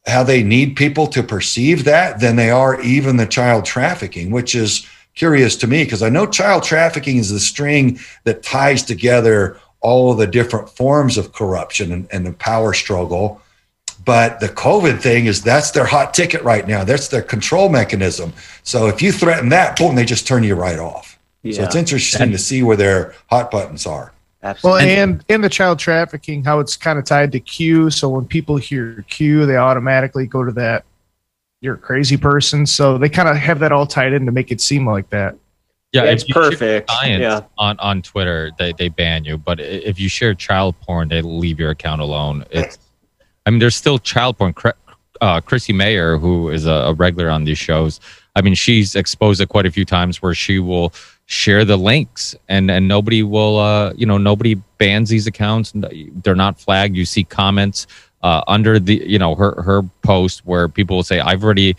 how 0.07 0.23
they 0.23 0.43
need 0.43 0.75
people 0.75 1.07
to 1.07 1.21
perceive 1.21 1.83
that 1.85 2.19
than 2.19 2.35
they 2.35 2.49
are 2.49 2.81
even 2.81 3.17
the 3.17 3.25
child 3.25 3.65
trafficking, 3.65 4.31
which 4.31 4.55
is 4.55 4.87
curious 5.15 5.55
to 5.57 5.67
me 5.67 5.83
because 5.83 6.01
I 6.01 6.09
know 6.09 6.25
child 6.25 6.63
trafficking 6.63 7.17
is 7.17 7.29
the 7.29 7.39
string 7.39 7.99
that 8.23 8.43
ties 8.43 8.83
together 8.83 9.59
all 9.81 10.11
of 10.11 10.17
the 10.17 10.27
different 10.27 10.69
forms 10.69 11.17
of 11.17 11.33
corruption 11.33 11.91
and, 11.91 12.07
and 12.11 12.25
the 12.25 12.33
power 12.33 12.73
struggle. 12.73 13.41
But 14.03 14.39
the 14.39 14.49
COVID 14.49 14.99
thing 14.99 15.25
is 15.27 15.43
that's 15.43 15.71
their 15.71 15.85
hot 15.85 16.13
ticket 16.13 16.41
right 16.41 16.67
now. 16.67 16.83
That's 16.83 17.07
their 17.07 17.21
control 17.21 17.69
mechanism. 17.69 18.33
So 18.63 18.87
if 18.87 19.01
you 19.01 19.11
threaten 19.11 19.49
that, 19.49 19.77
boom, 19.77 19.95
they 19.95 20.05
just 20.05 20.25
turn 20.25 20.43
you 20.43 20.55
right 20.55 20.79
off. 20.79 21.19
Yeah. 21.43 21.53
So 21.53 21.63
it's 21.63 21.75
interesting 21.75 22.31
to 22.31 22.37
see 22.37 22.63
where 22.63 22.77
their 22.77 23.15
hot 23.29 23.51
buttons 23.51 23.85
are. 23.85 24.13
Absolutely. 24.43 24.85
Well, 24.87 24.99
and 24.99 25.25
in 25.27 25.41
the 25.41 25.49
child 25.49 25.77
trafficking, 25.77 26.43
how 26.43 26.59
it's 26.59 26.75
kind 26.75 26.97
of 26.97 27.05
tied 27.05 27.31
to 27.33 27.39
Q. 27.39 27.89
So 27.91 28.09
when 28.09 28.25
people 28.25 28.57
hear 28.57 29.05
Q, 29.07 29.45
they 29.45 29.57
automatically 29.57 30.25
go 30.25 30.43
to 30.43 30.51
that 30.53 30.83
you're 31.61 31.75
a 31.75 31.77
crazy 31.77 32.17
person. 32.17 32.65
So 32.65 32.97
they 32.97 33.07
kind 33.07 33.29
of 33.29 33.37
have 33.37 33.59
that 33.59 33.71
all 33.71 33.85
tied 33.85 34.13
in 34.13 34.25
to 34.25 34.31
make 34.31 34.51
it 34.51 34.59
seem 34.59 34.85
like 34.85 35.09
that. 35.11 35.35
Yeah, 35.93 36.03
it's 36.03 36.23
perfect. 36.23 36.89
Science 36.89 37.21
yeah. 37.21 37.41
on 37.57 37.77
on 37.79 38.01
Twitter, 38.01 38.51
they 38.57 38.73
they 38.73 38.89
ban 38.89 39.25
you. 39.25 39.37
But 39.37 39.59
if 39.59 39.99
you 39.99 40.09
share 40.09 40.33
child 40.33 40.79
porn, 40.81 41.09
they 41.09 41.21
leave 41.21 41.59
your 41.59 41.71
account 41.71 42.01
alone. 42.01 42.45
It's, 42.49 42.79
I 43.45 43.49
mean, 43.49 43.59
there's 43.59 43.75
still 43.75 43.99
child 43.99 44.37
porn. 44.37 44.53
Uh, 45.19 45.39
Chrissie 45.39 45.73
Mayr, 45.73 46.17
who 46.17 46.49
is 46.49 46.65
a, 46.65 46.71
a 46.71 46.93
regular 46.93 47.29
on 47.29 47.43
these 47.43 47.57
shows, 47.57 47.99
I 48.35 48.41
mean, 48.41 48.55
she's 48.55 48.95
exposed 48.95 49.39
it 49.39 49.49
quite 49.49 49.67
a 49.67 49.71
few 49.71 49.85
times 49.85 50.19
where 50.19 50.33
she 50.33 50.57
will 50.57 50.93
share 51.31 51.63
the 51.63 51.77
links 51.77 52.35
and 52.49 52.69
and 52.69 52.89
nobody 52.89 53.23
will 53.23 53.57
uh 53.57 53.93
you 53.93 54.05
know 54.05 54.17
nobody 54.17 54.55
bans 54.77 55.07
these 55.07 55.27
accounts 55.27 55.71
they're 56.23 56.35
not 56.35 56.59
flagged 56.59 56.93
you 56.93 57.05
see 57.05 57.23
comments 57.23 57.87
uh, 58.21 58.43
under 58.49 58.79
the 58.79 59.01
you 59.07 59.17
know 59.17 59.33
her 59.33 59.61
her 59.61 59.81
post 60.01 60.45
where 60.45 60.67
people 60.67 60.97
will 60.97 61.03
say 61.03 61.21
I've 61.21 61.41
already 61.41 61.77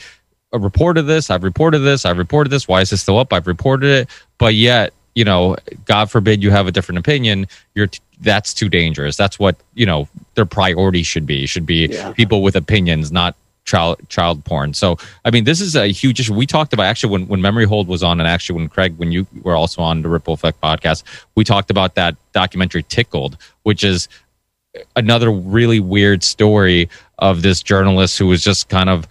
reported 0.53 1.03
this, 1.03 1.31
I've 1.31 1.45
reported 1.45 1.81
this, 1.81 2.05
I've 2.05 2.19
reported 2.19 2.51
this. 2.51 2.66
Why 2.66 2.81
is 2.81 2.91
this 2.91 3.03
still 3.03 3.19
up? 3.19 3.33
I've 3.33 3.47
reported 3.47 3.91
it, 3.91 4.09
but 4.39 4.55
yet 4.55 4.95
you 5.15 5.24
know, 5.24 5.57
God 5.85 6.11
forbid 6.11 6.43
you 6.43 6.51
have 6.51 6.66
a 6.66 6.73
different 6.73 6.99
opinion. 6.99 7.47
You're 7.74 7.89
t- 7.89 8.01
that's 8.23 8.55
too 8.55 8.70
dangerous. 8.70 9.15
That's 9.15 9.39
what 9.39 9.57
you 9.74 9.85
know 9.85 10.09
their 10.35 10.47
priority 10.47 11.03
should 11.03 11.27
be. 11.27 11.45
Should 11.45 11.66
be 11.66 11.89
yeah. 11.89 12.12
people 12.12 12.43
with 12.43 12.57
opinions, 12.57 13.12
not 13.12 13.37
child 13.64 13.98
child 14.09 14.44
porn. 14.44 14.74
So 14.74 14.97
I 15.24 15.30
mean, 15.30 15.44
this 15.44 15.60
is 15.60 15.76
a 15.76 15.89
huge 15.89 16.20
issue. 16.20 16.34
We 16.34 16.47
talked 16.47 16.72
about 16.72 16.86
actually 16.86 17.12
when 17.12 17.28
when 17.28 17.40
Memory 17.40 17.64
Hole 17.64 17.84
was 17.84 18.02
on, 18.02 18.20
and 18.20 18.28
actually 18.28 18.56
when 18.59 18.68
Craig, 18.68 18.97
when 18.98 19.12
you 19.12 19.26
were 19.43 19.56
also 19.56 19.82
on 19.82 20.02
the 20.02 20.09
Ripple 20.09 20.34
Effect 20.34 20.60
podcast, 20.60 21.02
we 21.34 21.44
talked 21.44 21.70
about 21.70 21.94
that 21.94 22.16
documentary 22.32 22.82
Tickled, 22.82 23.36
which 23.62 23.84
is 23.84 24.09
another 24.97 25.30
really 25.30 25.80
weird 25.80 26.22
story 26.22 26.89
of 27.18 27.43
this 27.43 27.62
journalist 27.62 28.18
who 28.18 28.26
was 28.26 28.43
just 28.43 28.68
kind 28.68 28.89
of 28.89 29.06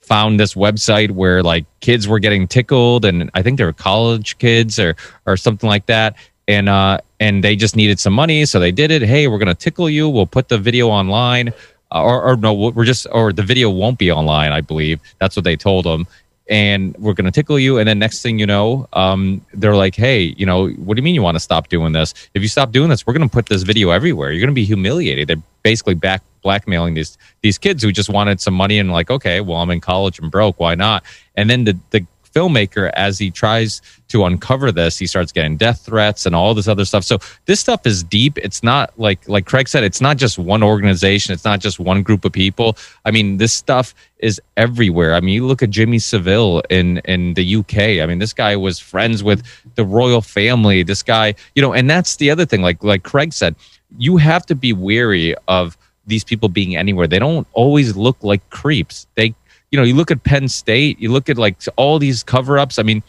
found 0.00 0.38
this 0.38 0.54
website 0.54 1.10
where 1.10 1.42
like 1.42 1.64
kids 1.80 2.06
were 2.06 2.20
getting 2.20 2.46
tickled 2.46 3.04
and 3.04 3.28
I 3.34 3.42
think 3.42 3.58
they 3.58 3.64
were 3.64 3.72
college 3.72 4.38
kids 4.38 4.78
or 4.78 4.94
or 5.26 5.36
something 5.36 5.68
like 5.68 5.86
that 5.86 6.14
and 6.46 6.68
uh 6.68 6.98
and 7.18 7.42
they 7.42 7.56
just 7.56 7.74
needed 7.74 7.98
some 7.98 8.12
money 8.12 8.46
so 8.46 8.60
they 8.60 8.70
did 8.70 8.92
it 8.92 9.02
hey 9.02 9.26
we're 9.26 9.38
going 9.38 9.48
to 9.48 9.54
tickle 9.54 9.90
you 9.90 10.08
we'll 10.08 10.26
put 10.26 10.48
the 10.48 10.58
video 10.58 10.88
online 10.88 11.52
uh, 11.92 12.02
or, 12.02 12.22
or 12.22 12.36
no 12.36 12.52
we're 12.52 12.84
just 12.84 13.06
or 13.12 13.32
the 13.32 13.42
video 13.42 13.70
won't 13.70 13.98
be 13.98 14.10
online 14.10 14.52
I 14.52 14.60
believe 14.60 15.00
that's 15.18 15.36
what 15.36 15.44
they 15.44 15.56
told 15.56 15.84
them 15.84 16.06
and 16.48 16.96
we're 16.98 17.14
going 17.14 17.24
to 17.24 17.32
tickle 17.32 17.58
you. 17.58 17.78
And 17.78 17.88
then 17.88 17.98
next 17.98 18.22
thing 18.22 18.38
you 18.38 18.46
know, 18.46 18.88
um, 18.92 19.44
they're 19.52 19.74
like, 19.74 19.96
hey, 19.96 20.34
you 20.36 20.46
know, 20.46 20.68
what 20.68 20.94
do 20.94 21.00
you 21.00 21.02
mean 21.02 21.14
you 21.14 21.22
want 21.22 21.34
to 21.34 21.40
stop 21.40 21.68
doing 21.68 21.92
this? 21.92 22.14
If 22.34 22.42
you 22.42 22.48
stop 22.48 22.72
doing 22.72 22.88
this, 22.88 23.06
we're 23.06 23.14
going 23.14 23.28
to 23.28 23.32
put 23.32 23.46
this 23.46 23.62
video 23.62 23.90
everywhere. 23.90 24.30
You're 24.30 24.40
going 24.40 24.50
to 24.50 24.54
be 24.54 24.64
humiliated. 24.64 25.28
They're 25.28 25.42
basically 25.62 25.94
back 25.94 26.22
blackmailing 26.42 26.94
these 26.94 27.18
these 27.40 27.58
kids 27.58 27.82
who 27.82 27.90
just 27.90 28.08
wanted 28.08 28.40
some 28.40 28.54
money 28.54 28.78
and 28.78 28.92
like, 28.92 29.10
okay, 29.10 29.40
well, 29.40 29.58
I'm 29.58 29.70
in 29.70 29.80
college 29.80 30.20
and 30.20 30.30
broke. 30.30 30.60
Why 30.60 30.76
not? 30.76 31.02
And 31.34 31.50
then 31.50 31.64
the 31.64 31.76
the 31.90 32.06
filmmaker 32.36 32.90
as 32.94 33.18
he 33.18 33.30
tries 33.30 33.80
to 34.08 34.24
uncover 34.26 34.70
this 34.70 34.98
he 34.98 35.06
starts 35.06 35.32
getting 35.32 35.56
death 35.56 35.80
threats 35.86 36.26
and 36.26 36.34
all 36.36 36.52
this 36.52 36.68
other 36.68 36.84
stuff. 36.84 37.02
So 37.02 37.18
this 37.46 37.60
stuff 37.60 37.86
is 37.86 38.04
deep. 38.04 38.36
It's 38.38 38.62
not 38.62 38.92
like 38.98 39.26
like 39.26 39.46
craig 39.46 39.68
said 39.68 39.84
it's 39.84 40.02
not 40.02 40.18
just 40.18 40.38
one 40.38 40.62
organization. 40.62 41.32
It's 41.32 41.46
not 41.46 41.60
just 41.60 41.80
one 41.80 42.02
group 42.02 42.24
of 42.26 42.32
people. 42.32 42.76
I 43.06 43.10
mean 43.10 43.38
this 43.38 43.54
stuff 43.54 43.94
is 44.18 44.40
everywhere. 44.56 45.14
I 45.14 45.20
mean 45.20 45.34
you 45.34 45.46
look 45.46 45.62
at 45.62 45.70
jimmy 45.70 45.98
savile 45.98 46.62
in 46.68 46.98
in 46.98 47.34
the 47.34 47.56
uk 47.56 47.76
i 47.76 48.04
mean 48.06 48.18
this 48.18 48.32
guy 48.32 48.54
was 48.54 48.78
friends 48.78 49.24
with 49.24 49.42
the 49.74 49.84
royal 49.84 50.20
family. 50.20 50.82
This 50.82 51.02
guy 51.02 51.34
you 51.54 51.62
know 51.62 51.72
and 51.72 51.88
that's 51.88 52.16
the 52.16 52.30
other 52.30 52.44
thing. 52.44 52.60
Like 52.60 52.84
like 52.84 53.02
craig 53.02 53.32
said 53.32 53.56
you 53.98 54.18
have 54.18 54.44
to 54.46 54.54
be 54.54 54.72
wary 54.74 55.34
of 55.48 55.76
these 56.06 56.22
people 56.22 56.48
being 56.48 56.76
anywhere. 56.76 57.06
They 57.06 57.18
don't 57.18 57.46
always 57.52 57.96
look 57.96 58.16
like 58.22 58.48
creeps. 58.50 59.06
They 59.14 59.34
you 59.76 59.82
know, 59.82 59.86
you 59.86 59.94
look 59.94 60.10
at 60.10 60.24
Penn 60.24 60.48
State, 60.48 60.98
you 60.98 61.12
look 61.12 61.28
at 61.28 61.36
like 61.36 61.58
all 61.76 61.98
these 61.98 62.22
cover 62.22 62.58
ups. 62.58 62.78
I 62.78 62.82
mean, 62.82 63.02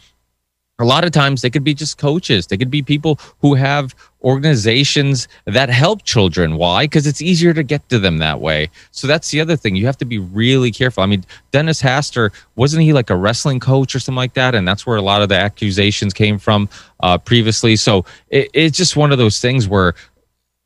a 0.78 0.84
lot 0.84 1.02
of 1.02 1.12
times 1.12 1.40
they 1.40 1.48
could 1.48 1.64
be 1.64 1.72
just 1.72 1.96
coaches. 1.96 2.46
They 2.46 2.58
could 2.58 2.70
be 2.70 2.82
people 2.82 3.18
who 3.40 3.54
have 3.54 3.94
organizations 4.22 5.28
that 5.46 5.70
help 5.70 6.04
children. 6.04 6.56
Why? 6.56 6.84
Because 6.84 7.06
it's 7.06 7.22
easier 7.22 7.54
to 7.54 7.62
get 7.62 7.88
to 7.88 7.98
them 7.98 8.18
that 8.18 8.42
way. 8.42 8.68
So 8.90 9.06
that's 9.06 9.30
the 9.30 9.40
other 9.40 9.56
thing. 9.56 9.76
You 9.76 9.86
have 9.86 9.96
to 9.96 10.04
be 10.04 10.18
really 10.18 10.70
careful. 10.70 11.02
I 11.02 11.06
mean, 11.06 11.24
Dennis 11.52 11.80
Hastert, 11.80 12.34
wasn't 12.54 12.82
he 12.82 12.92
like 12.92 13.08
a 13.08 13.16
wrestling 13.16 13.58
coach 13.58 13.94
or 13.94 13.98
something 13.98 14.16
like 14.16 14.34
that? 14.34 14.54
And 14.54 14.68
that's 14.68 14.86
where 14.86 14.98
a 14.98 15.02
lot 15.02 15.22
of 15.22 15.30
the 15.30 15.36
accusations 15.36 16.12
came 16.12 16.38
from 16.38 16.68
uh, 17.00 17.16
previously. 17.16 17.76
So 17.76 18.04
it, 18.28 18.50
it's 18.52 18.76
just 18.76 18.94
one 18.94 19.10
of 19.10 19.16
those 19.16 19.40
things 19.40 19.66
where 19.66 19.94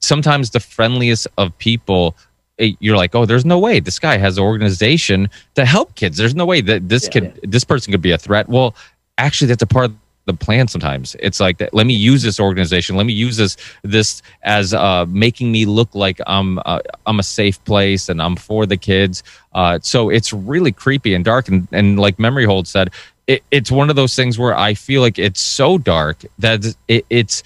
sometimes 0.01 0.51
the 0.51 0.59
friendliest 0.59 1.29
of 1.39 1.57
people 1.59 2.17
you're 2.59 2.97
like, 2.97 3.15
oh, 3.15 3.25
there's 3.25 3.45
no 3.45 3.59
way 3.59 3.81
this 3.81 3.99
guy 3.99 4.17
has 4.17 4.39
an 4.39 4.45
organization 4.45 5.29
to 5.55 5.65
help 5.65 5.95
kids. 5.95 6.17
There's 6.17 6.35
no 6.35 6.47
way 6.47 6.61
that 6.63 6.89
this 6.89 7.05
yeah, 7.05 7.11
could 7.11 7.25
yeah. 7.25 7.41
this 7.45 7.65
person 7.65 7.93
could 7.93 8.03
be 8.03 8.13
a 8.13 8.19
threat. 8.19 8.49
Well, 8.49 8.75
actually, 9.19 9.49
that's 9.49 9.63
a 9.63 9.67
part 9.67 9.87
of 9.87 9.97
the 10.27 10.35
plan. 10.35 10.69
Sometimes 10.69 11.17
it's 11.19 11.41
like 11.41 11.59
that. 11.59 11.75
Let 11.75 11.87
me 11.87 11.95
use 11.95 12.23
this 12.23 12.39
organization. 12.39 12.97
Let 12.97 13.07
me 13.07 13.13
use 13.13 13.37
this 13.37 13.57
this 13.83 14.23
as 14.43 14.75
uh, 14.75 15.07
making 15.09 15.51
me 15.51 15.65
look 15.65 15.95
like 15.95 16.21
I'm 16.27 16.59
uh, 16.65 16.81
I'm 17.07 17.19
a 17.19 17.25
safe 17.25 17.63
place 17.65 18.09
and 18.09 18.21
I'm 18.23 18.37
for 18.37 18.67
the 18.67 18.77
kids. 18.77 19.23
Uh, 19.53 19.79
so 19.83 20.11
it's 20.11 20.33
really 20.33 20.73
creepy 20.73 21.15
and 21.15 21.25
dark. 21.25 21.49
And, 21.49 21.67
and 21.73 21.99
like 21.99 22.19
Memory 22.19 22.45
Hole 22.45 22.65
said, 22.65 22.91
it, 23.27 23.43
it's 23.51 23.71
one 23.71 23.91
of 23.91 23.97
those 23.97 24.15
things 24.15 24.39
where 24.39 24.57
I 24.57 24.75
feel 24.75 25.01
like 25.01 25.19
it's 25.19 25.41
so 25.41 25.79
dark 25.79 26.25
that 26.39 26.65
it, 26.89 27.07
it's 27.11 27.43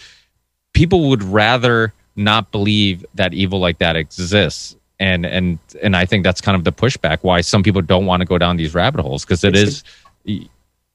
people 0.73 1.09
would 1.09 1.23
rather 1.23 1.93
not 2.17 2.51
believe 2.51 3.05
that 3.15 3.35
evil 3.35 3.59
like 3.59 3.79
that 3.79 3.97
exists 3.97 4.77
and 4.99 5.27
and 5.27 5.59
and 5.83 5.97
I 5.97 6.07
think 6.07 6.25
that's 6.25 6.41
kind 6.41 6.57
of 6.57 6.65
the 6.65 6.73
pushback 6.73 7.19
why 7.23 7.41
some 7.41 7.63
people 7.63 7.83
don't 7.83 8.07
want 8.07 8.21
to 8.21 8.27
go 8.27 8.39
down 8.39 8.57
these 8.57 8.75
rabbit 8.75 9.03
holes 9.03 9.25
because 9.25 9.45
it 9.45 9.57
is 9.57 9.85
it 10.25 10.49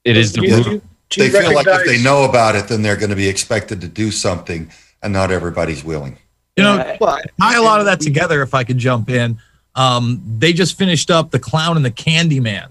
is 0.03 0.34
the 0.34 0.41
root. 0.41 0.84
They 1.15 1.30
feel 1.30 1.53
like 1.53 1.68
if 1.68 1.86
they 1.86 2.02
know 2.02 2.23
about 2.23 2.56
it, 2.56 2.68
then 2.68 2.82
they're 2.82 2.95
going 2.95 3.10
to 3.10 3.15
be 3.15 3.28
expected 3.28 3.82
to 3.82 3.88
do 3.88 4.11
something, 4.11 4.72
and 5.03 5.11
not 5.11 5.30
everybody's 5.30 5.84
willing. 5.84 6.18
You 6.56 6.64
know, 6.64 6.98
tie 7.40 7.57
a 7.57 7.61
lot 7.61 7.80
of 7.80 7.86
that 7.86 7.99
together. 7.99 8.41
If 8.41 8.53
I 8.53 8.64
could 8.64 8.78
jump 8.78 9.10
in, 9.10 9.38
um, 9.76 10.22
they 10.38 10.53
just 10.53 10.78
finished 10.78 11.11
up 11.11 11.32
the 11.32 11.40
Clown 11.40 11.76
and 11.76 11.86
the 11.86 11.91
Candyman, 11.91 12.69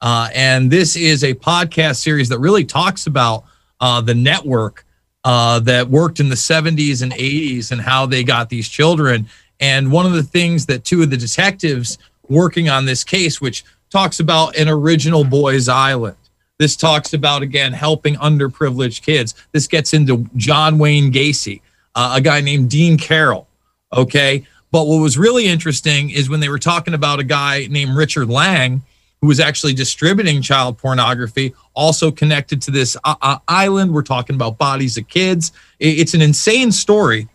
uh, 0.00 0.28
and 0.34 0.70
this 0.70 0.96
is 0.96 1.22
a 1.22 1.34
podcast 1.34 1.96
series 1.96 2.28
that 2.30 2.38
really 2.38 2.64
talks 2.64 3.06
about 3.06 3.44
uh, 3.80 4.00
the 4.00 4.14
network 4.14 4.86
uh, 5.24 5.60
that 5.60 5.88
worked 5.88 6.18
in 6.18 6.28
the 6.28 6.34
70s 6.34 7.02
and 7.02 7.12
80s 7.12 7.70
and 7.70 7.80
how 7.80 8.06
they 8.06 8.24
got 8.24 8.48
these 8.48 8.68
children 8.68 9.28
and 9.62 9.92
one 9.92 10.04
of 10.04 10.12
the 10.12 10.24
things 10.24 10.66
that 10.66 10.84
two 10.84 11.02
of 11.02 11.10
the 11.10 11.16
detectives 11.16 11.96
working 12.28 12.68
on 12.68 12.84
this 12.84 13.04
case, 13.04 13.40
which 13.40 13.64
talks 13.90 14.18
about 14.18 14.56
an 14.56 14.68
original 14.68 15.22
boys 15.22 15.68
island. 15.68 16.16
This 16.58 16.76
talks 16.76 17.14
about, 17.14 17.42
again, 17.42 17.72
helping 17.72 18.16
underprivileged 18.16 19.02
kids. 19.02 19.34
This 19.52 19.68
gets 19.68 19.94
into 19.94 20.28
John 20.36 20.78
Wayne 20.78 21.12
Gacy, 21.12 21.60
uh, 21.94 22.14
a 22.16 22.20
guy 22.20 22.40
named 22.40 22.70
Dean 22.70 22.98
Corll. 22.98 23.46
Okay. 23.92 24.46
But 24.72 24.86
what 24.86 24.98
was 24.98 25.16
really 25.16 25.46
interesting 25.46 26.10
is 26.10 26.28
when 26.28 26.40
they 26.40 26.48
were 26.48 26.58
talking 26.58 26.94
about 26.94 27.20
a 27.20 27.24
guy 27.24 27.68
named 27.70 27.94
Richard 27.94 28.28
Lang, 28.28 28.82
who 29.20 29.28
was 29.28 29.38
actually 29.38 29.74
distributing 29.74 30.42
child 30.42 30.76
pornography, 30.76 31.54
also 31.74 32.10
connected 32.10 32.60
to 32.62 32.72
this 32.72 32.96
uh, 33.04 33.14
uh, 33.22 33.38
island. 33.46 33.94
We're 33.94 34.02
talking 34.02 34.34
about 34.34 34.58
bodies 34.58 34.96
of 34.96 35.06
kids. 35.06 35.52
It's 35.78 36.14
an 36.14 36.22
insane 36.22 36.72
story. 36.72 37.28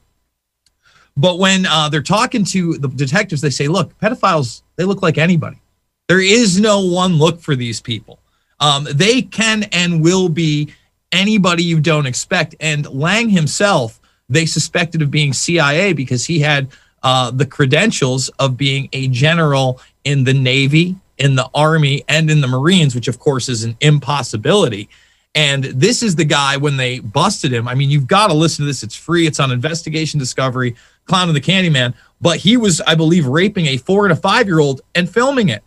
But 1.17 1.39
when 1.39 1.65
uh, 1.65 1.89
they're 1.89 2.01
talking 2.03 2.45
to 2.45 2.77
the 2.77 2.87
detectives, 2.87 3.41
they 3.41 3.49
say, 3.49 3.67
look, 3.67 3.97
pedophiles, 3.99 4.61
they 4.75 4.83
look 4.83 5.01
like 5.01 5.17
anybody. 5.17 5.59
There 6.07 6.21
is 6.21 6.59
no 6.59 6.85
one 6.85 7.17
look 7.17 7.41
for 7.41 7.55
these 7.55 7.81
people. 7.81 8.19
Um, 8.59 8.87
they 8.91 9.23
can 9.23 9.63
and 9.71 10.01
will 10.01 10.29
be 10.29 10.73
anybody 11.11 11.63
you 11.63 11.79
don't 11.79 12.05
expect. 12.05 12.55
And 12.59 12.87
Lang 12.87 13.29
himself, 13.29 13.99
they 14.29 14.45
suspected 14.45 15.01
of 15.01 15.11
being 15.11 15.33
CIA 15.33 15.93
because 15.93 16.25
he 16.25 16.39
had 16.39 16.69
uh, 17.03 17.31
the 17.31 17.45
credentials 17.45 18.29
of 18.39 18.57
being 18.57 18.89
a 18.93 19.07
general 19.07 19.81
in 20.03 20.23
the 20.23 20.33
Navy, 20.33 20.95
in 21.17 21.35
the 21.35 21.49
Army, 21.53 22.03
and 22.07 22.29
in 22.29 22.41
the 22.41 22.47
Marines, 22.47 22.95
which 22.95 23.07
of 23.07 23.19
course 23.19 23.49
is 23.49 23.63
an 23.63 23.75
impossibility. 23.81 24.89
And 25.35 25.65
this 25.65 26.01
is 26.01 26.15
the 26.15 26.25
guy 26.25 26.57
when 26.57 26.77
they 26.77 26.99
busted 26.99 27.53
him. 27.53 27.67
I 27.67 27.75
mean, 27.75 27.91
you've 27.91 28.07
got 28.07 28.27
to 28.27 28.33
listen 28.33 28.63
to 28.63 28.67
this. 28.67 28.81
It's 28.81 28.95
free. 28.95 29.27
It's 29.27 29.39
on 29.39 29.51
Investigation 29.51 30.19
Discovery, 30.19 30.75
Clown 31.07 31.29
and 31.29 31.35
the 31.35 31.41
Candyman. 31.41 31.93
But 32.19 32.37
he 32.37 32.57
was, 32.57 32.81
I 32.81 32.95
believe, 32.95 33.25
raping 33.25 33.67
a 33.67 33.77
four 33.77 34.05
and 34.05 34.13
a 34.13 34.15
five 34.15 34.47
year 34.47 34.59
old 34.59 34.81
and 34.95 35.09
filming 35.09 35.49
it. 35.49 35.63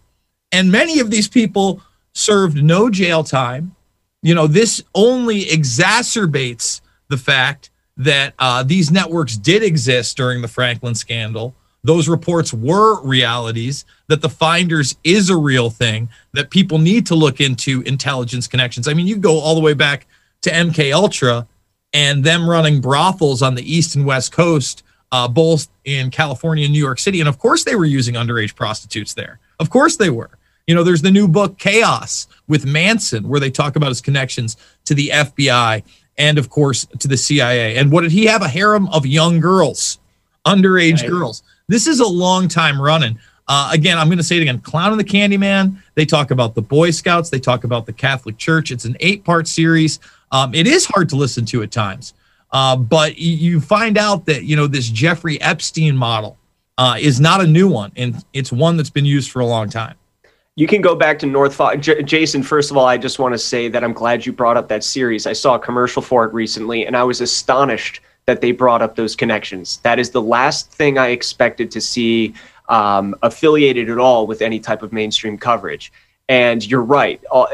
And 0.53 0.73
many 0.73 0.99
of 1.01 1.11
these 1.11 1.29
people 1.29 1.81
served 2.13 2.63
no 2.63 2.91
jail 2.91 3.23
time. 3.23 3.75
You 4.23 4.35
know, 4.35 4.47
this 4.47 4.83
only 4.95 5.45
exacerbates 5.45 6.81
the 7.09 7.17
fact 7.17 7.71
that 7.97 8.35
uh, 8.39 8.63
these 8.63 8.91
networks 8.91 9.37
did 9.37 9.63
exist 9.63 10.17
during 10.17 10.43
the 10.43 10.49
Franklin 10.49 10.95
scandal. 10.95 11.55
Those 11.83 12.09
reports 12.09 12.53
were 12.53 13.01
realities, 13.03 13.85
that 14.09 14.21
the 14.21 14.29
finders 14.29 14.97
is 15.03 15.31
a 15.31 15.37
real 15.37 15.71
thing, 15.71 16.09
that 16.33 16.51
people 16.51 16.79
need 16.79 17.07
to 17.07 17.15
look 17.15 17.41
into 17.41 17.81
intelligence 17.83 18.47
connections. 18.47 18.87
I 18.87 18.95
mean, 18.95 19.07
you 19.07 19.17
go 19.17 19.39
all 19.39 19.55
the 19.55 19.61
way 19.61 19.75
back 19.75 20.07
to 20.43 20.51
MK 20.51 20.93
Ultra 20.93 21.47
and 21.93 22.23
them 22.23 22.49
running 22.49 22.81
brothels 22.81 23.43
on 23.43 23.55
the 23.55 23.75
east 23.75 23.97
and 23.97 24.05
west 24.05 24.33
coast, 24.33 24.83
uh, 25.13 25.29
both 25.29 25.69
in 25.85 26.11
California 26.11 26.65
and 26.65 26.73
New 26.73 26.79
York 26.79 26.99
City. 26.99 27.21
And 27.21 27.29
of 27.29 27.39
course, 27.39 27.65
they 27.65 27.77
were 27.77 27.85
using 27.85 28.15
underage 28.15 28.55
prostitutes 28.55 29.15
there. 29.15 29.41
Of 29.59 29.71
course, 29.71 29.97
they 29.97 30.11
were. 30.11 30.31
You 30.67 30.75
know, 30.75 30.85
there's 30.85 31.03
the 31.03 31.11
new 31.11 31.27
book 31.27 31.59
Chaos 31.59 32.29
with 32.47 32.65
Manson, 32.65 33.29
where 33.29 33.41
they 33.41 33.51
talk 33.51 33.77
about 33.77 33.89
his 33.89 34.01
connections 34.01 34.57
to 34.85 34.95
the 34.95 35.11
FBI 35.13 35.83
and, 36.17 36.39
of 36.39 36.49
course, 36.49 36.87
to 36.99 37.09
the 37.09 37.17
CIA. 37.17 37.77
And 37.77 37.91
what 37.91 38.03
did 38.03 38.13
he 38.13 38.27
have? 38.27 38.43
A 38.43 38.49
harem 38.49 38.89
of 38.89 39.05
young 39.05 39.41
girls, 39.41 39.99
underage 40.47 41.07
girls. 41.09 41.43
This 41.67 41.87
is 41.87 42.01
a 42.01 42.07
long 42.07 42.47
time 42.47 42.81
running. 42.81 43.19
Uh, 43.49 43.71
again, 43.73 43.99
I'm 43.99 44.07
going 44.07 44.19
to 44.19 44.25
say 44.25 44.37
it 44.37 44.43
again 44.43 44.61
Clown 44.61 44.93
and 44.93 45.01
the 45.01 45.05
Candyman. 45.05 45.77
They 45.97 46.07
talk 46.07 46.31
about 46.31 46.55
the 46.55 46.63
Boy 46.63 46.93
Scouts, 46.93 47.31
they 47.31 47.41
talk 47.41 47.65
about 47.65 47.85
the 47.85 47.93
Catholic 47.93 48.39
Church. 48.39 48.71
It's 48.71 48.85
an 48.85 48.97
eight 49.01 49.25
part 49.25 49.49
series. 49.49 49.99
Um, 50.31 50.55
it 50.55 50.69
is 50.69 50.87
hard 50.87 51.09
to 51.09 51.17
listen 51.17 51.45
to 51.47 51.63
at 51.65 51.73
times, 51.73 52.15
uh, 52.53 52.77
but 52.77 53.19
you, 53.19 53.61
find 53.61 53.97
out 53.97 54.27
that, 54.27 54.45
you 54.45 54.57
know, 54.57 54.67
this 54.67 54.89
Jeffrey 54.89 55.41
Epstein 55.41 55.97
model 55.97 56.37
uh, 56.79 56.97
is 56.99 57.21
not 57.21 57.41
a 57.41 57.47
new 57.47 57.69
one, 57.69 57.93
and 57.97 58.25
it's 58.33 58.51
one 58.51 58.77
that's 58.77 58.91
been 58.91 59.05
used 59.05 59.31
for 59.31 59.41
a 59.41 59.47
long 59.47 59.69
time. 59.69 59.95
You 60.57 60.67
can 60.67 60.81
go 60.81 60.97
back 60.97 61.19
to 61.21 61.27
North 61.27 61.55
Fox. 61.55 61.79
J- 61.79 62.03
Jason, 62.03 62.43
first 62.43 62.71
of 62.71 62.77
all, 62.77 62.87
I 62.87 62.99
just 62.99 63.19
want 63.19 63.35
to 63.35 63.39
say 63.39 63.69
that 63.69 63.85
I'm 63.85 63.93
glad 63.93 64.27
you 64.27 64.33
brought 64.33 64.57
up 64.57 64.69
that 64.69 64.83
series. 64.83 65.27
I 65.27 65.33
saw 65.33 65.55
a 65.55 65.59
commercial 65.59 66.03
for 66.03 66.25
it 66.25 66.35
recently, 66.35 66.87
and 66.87 66.97
I 66.97 67.05
was 67.05 67.21
astonished 67.21 68.01
that 68.27 68.41
they 68.41 68.53
brought 68.53 68.83
up 68.83 68.97
those 68.97 69.15
connections. 69.15 69.79
That 69.83 69.99
is 69.99 70.11
the 70.11 70.21
last 70.21 70.71
thing 70.73 70.99
I 70.99 71.09
expected 71.09 71.71
to 71.71 71.81
see 71.81 72.35
um, 72.69 73.15
affiliated 73.23 73.91
at 73.91 73.99
all 73.99 74.27
with 74.27 74.43
any 74.43 74.61
type 74.61 74.83
of 74.83 74.93
mainstream 74.93 75.39
coverage. 75.39 75.93
And 76.31 76.65
you're 76.65 76.85
right. 76.85 77.21
All, 77.33 77.49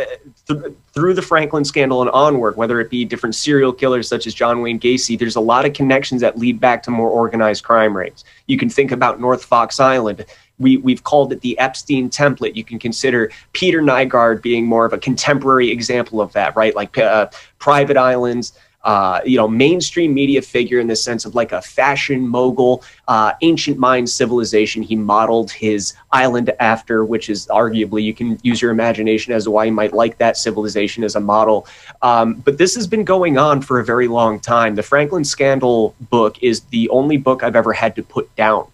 th- 0.47 0.61
through 0.93 1.15
the 1.15 1.23
Franklin 1.23 1.65
scandal 1.65 2.03
and 2.03 2.11
onward, 2.11 2.59
whether 2.59 2.79
it 2.79 2.91
be 2.91 3.07
different 3.07 3.35
serial 3.35 3.73
killers 3.73 4.07
such 4.07 4.27
as 4.27 4.35
John 4.35 4.61
Wayne 4.61 4.79
Gacy, 4.79 5.19
there's 5.19 5.37
a 5.37 5.41
lot 5.41 5.65
of 5.65 5.73
connections 5.73 6.21
that 6.21 6.39
lead 6.39 6.61
back 6.61 6.83
to 6.83 6.91
more 6.91 7.09
organized 7.09 7.65
crime 7.65 7.97
rings. 7.97 8.27
You 8.49 8.59
can 8.59 8.69
think 8.69 8.93
about 8.93 9.19
North 9.19 9.47
Fox 9.47 9.81
Island. 9.81 10.27
We, 10.59 10.77
we've 10.77 11.03
called 11.03 11.33
it 11.33 11.41
the 11.41 11.59
Epstein 11.59 12.11
template. 12.11 12.55
You 12.55 12.65
can 12.65 12.79
consider 12.79 13.31
Peter 13.55 13.81
Nygard 13.81 14.43
being 14.43 14.67
more 14.67 14.85
of 14.85 14.93
a 14.93 14.99
contemporary 14.99 15.71
example 15.71 16.21
of 16.21 16.31
that, 16.35 16.55
right? 16.55 16.77
Like 16.77 16.99
uh, 16.99 17.31
private 17.59 17.97
islands, 17.97 18.53
uh, 18.87 19.21
you 19.27 19.37
know, 19.37 19.49
mainstream 19.49 20.15
media 20.15 20.41
figure 20.41 20.79
in 20.79 20.87
the 20.87 20.95
sense 20.95 21.25
of 21.25 21.35
like 21.35 21.51
a 21.51 21.61
fashion 21.61 22.27
mogul, 22.27 22.85
uh, 23.09 23.33
ancient 23.43 23.79
Mayan 23.79 24.07
civilization. 24.07 24.81
He 24.81 24.95
modeled 24.95 25.51
his 25.51 25.95
island 26.13 26.53
after, 26.61 27.05
which 27.05 27.29
is 27.29 27.49
arguably 27.49 28.05
you 28.05 28.15
can 28.15 28.39
use 28.45 28.63
your 28.63 28.71
imagination 28.71 29.33
as 29.33 29.43
to 29.43 29.51
why 29.51 29.65
you 29.65 29.73
might 29.73 29.93
like 29.93 30.19
that 30.19 30.37
civilization 30.37 31.03
as 31.03 31.17
a 31.17 31.21
model. 31.21 31.67
Um, 32.01 32.35
but 32.35 32.59
this 32.59 32.77
has 32.77 32.87
been 32.87 33.03
going 33.03 33.39
on 33.39 33.61
for 33.61 33.81
a 33.81 33.85
very 33.85 34.07
long 34.07 34.39
time. 34.39 34.77
The 34.77 34.85
Franklin 34.85 35.25
Scandal 35.25 35.97
book 36.09 36.41
is 36.41 36.61
the 36.71 36.89
only 36.91 37.17
book 37.17 37.43
I've 37.43 37.57
ever 37.57 37.73
had 37.73 37.97
to 37.97 38.05
put 38.05 38.33
down 38.37 38.69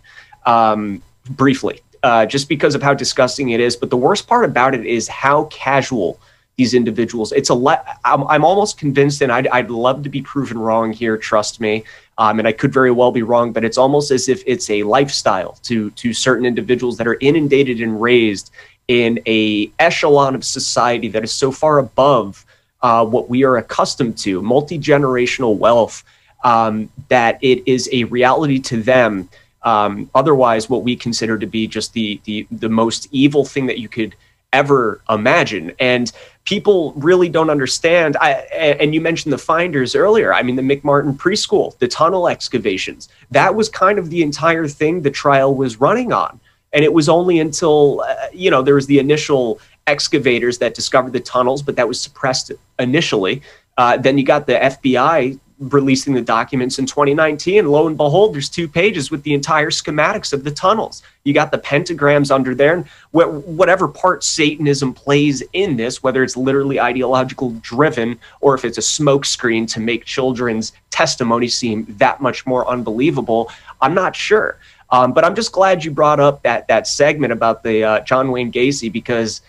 um, 0.45 1.03
briefly. 1.31 1.81
Uh, 2.03 2.27
just 2.27 2.49
because 2.49 2.75
of 2.75 2.83
how 2.83 2.93
disgusting 2.93 3.51
it 3.51 3.61
is. 3.61 3.77
But 3.77 3.89
the 3.89 3.97
worst 3.97 4.27
part 4.27 4.45
about 4.45 4.75
it 4.75 4.85
is 4.85 5.07
how 5.07 5.45
casual 5.45 6.19
these 6.57 6.75
individuals. 6.75 7.33
It's 7.33 7.49
a 7.49 7.55
le- 7.55 7.83
I'm, 8.05 8.25
I'm 8.27 8.45
almost 8.45 8.79
convinced, 8.79 9.23
and 9.23 9.33
I'd, 9.33 9.49
I'd 9.49 9.71
love 9.71 10.03
to 10.03 10.09
be 10.09 10.23
proven 10.23 10.59
wrong 10.59 10.93
here. 10.93 11.17
Trust 11.17 11.61
me, 11.61 11.85
um, 12.19 12.39
and 12.39 12.47
I 12.47 12.53
could 12.53 12.73
very 12.73 12.91
well 12.91 13.11
be 13.11 13.23
wrong. 13.23 13.53
But 13.53 13.65
it's 13.65 13.79
almost 13.79 14.11
as 14.11 14.29
if 14.29 14.43
it's 14.47 14.69
a 14.71 14.83
lifestyle 14.83 15.59
to 15.65 15.91
to 15.91 16.13
certain 16.13 16.45
individuals 16.45 16.99
that 16.99 17.07
are 17.07 17.17
inundated 17.21 17.81
and 17.81 18.01
raised 18.01 18.51
in 18.89 19.21
a 19.27 19.71
echelon 19.79 20.35
of 20.35 20.45
society 20.45 21.09
that 21.09 21.25
is 21.25 21.33
so 21.33 21.51
far 21.51 21.79
above 21.79 22.45
uh, 22.83 23.05
what 23.05 23.31
we 23.31 23.45
are 23.45 23.57
accustomed 23.57 24.19
to, 24.19 24.43
multi 24.43 24.79
generational 24.79 25.57
wealth, 25.57 26.05
um, 26.45 26.91
that 27.09 27.39
it 27.41 27.63
is 27.67 27.89
a 27.93 28.05
reality 28.05 28.59
to 28.59 28.83
them. 28.83 29.29
Um, 29.63 30.11
otherwise, 30.15 30.69
what 30.69 30.83
we 30.83 30.97
consider 30.97 31.39
to 31.39 31.47
be 31.47 31.67
just 31.67 31.93
the 31.95 32.21
the 32.25 32.47
the 32.51 32.69
most 32.69 33.09
evil 33.11 33.45
thing 33.45 33.67
that 33.67 33.79
you 33.79 33.89
could 33.89 34.15
ever 34.53 35.01
imagine. 35.09 35.73
And 35.79 36.13
people 36.45 36.93
really 36.97 37.29
don't 37.29 37.51
understand. 37.51 38.17
I, 38.21 38.33
and 38.81 38.95
you 38.95 39.01
mentioned 39.01 39.33
the 39.33 39.39
finders 39.39 39.95
earlier. 39.95 40.35
I 40.35 40.43
mean, 40.43 40.57
the 40.57 40.63
McMartin 40.63 41.17
preschool, 41.17 41.79
the 41.79 41.89
tunnel 41.89 42.29
excavations, 42.29 43.09
that 43.31 43.55
was 43.55 43.69
kind 43.69 43.99
of 43.99 44.11
the 44.11 44.23
entire 44.23 44.69
thing 44.69 45.03
the 45.03 45.11
trial 45.11 45.55
was 45.55 45.81
running 45.81 46.13
on. 46.13 46.41
And 46.73 46.85
it 46.85 46.93
was 46.93 47.09
only 47.09 47.39
until, 47.39 48.01
uh, 48.01 48.15
you 48.33 48.51
know, 48.51 48.63
there 48.63 48.75
was 48.75 48.87
the 48.87 48.99
initial 48.99 49.61
excavators 49.87 50.59
that 50.59 50.75
discovered 50.75 51.13
the 51.13 51.21
tunnels, 51.21 51.63
but 51.63 51.77
that 51.77 51.87
was 51.87 52.01
suppressed 52.01 52.53
initially. 52.79 53.43
Uh, 53.77 53.97
then 53.97 54.19
you 54.19 54.25
got 54.25 54.47
the 54.47 54.55
FBI 54.55 55.39
releasing 55.71 56.13
the 56.13 56.21
documents 56.21 56.79
in 56.79 56.87
2019 56.87 57.61
and 57.61 57.69
lo 57.69 57.87
and 57.87 57.97
behold 57.97 58.35
there's 58.35 58.49
two 58.49 58.67
pages 58.67 59.11
with 59.11 59.23
the 59.23 59.33
entire 59.33 59.71
schematics 59.71 60.33
of 60.33 60.45
the 60.45 60.51
tunnels. 60.51 61.03
You 61.25 61.33
got 61.33 61.53
the 61.53 61.59
pentagrams 61.59 62.31
under 62.31 62.55
there 62.55 62.75
and 62.75 62.87
wh- 63.13 63.47
whatever 63.47 63.87
part 63.87 64.25
satanism 64.25 64.93
plays 64.93 65.43
in 65.53 65.77
this 65.77 66.03
whether 66.03 66.23
it's 66.25 66.37
literally 66.37 66.81
ideological 66.81 67.51
driven 67.61 68.19
or 68.41 68.55
if 68.55 68.65
it's 68.65 68.79
a 68.79 68.81
smokescreen 68.81 69.71
to 69.73 69.81
make 69.81 70.05
children's 70.05 70.73
testimony 70.91 71.49
seem 71.49 71.87
that 71.99 72.21
much 72.21 72.45
more 72.47 72.69
unbelievable 72.69 73.51
i'm 73.81 73.95
not 73.95 74.17
sure. 74.17 74.59
Um, 74.91 75.13
but 75.13 75.25
i'm 75.25 75.35
just 75.35 75.53
glad 75.53 75.85
you 75.85 75.91
brought 75.91 76.21
up 76.21 76.43
that 76.43 76.67
that 76.69 76.87
segment 76.87 77.33
about 77.33 77.63
the 77.63 77.85
uh, 77.85 78.01
john 78.01 78.31
wayne 78.31 78.51
gacy 78.51 78.93
because 78.93 79.43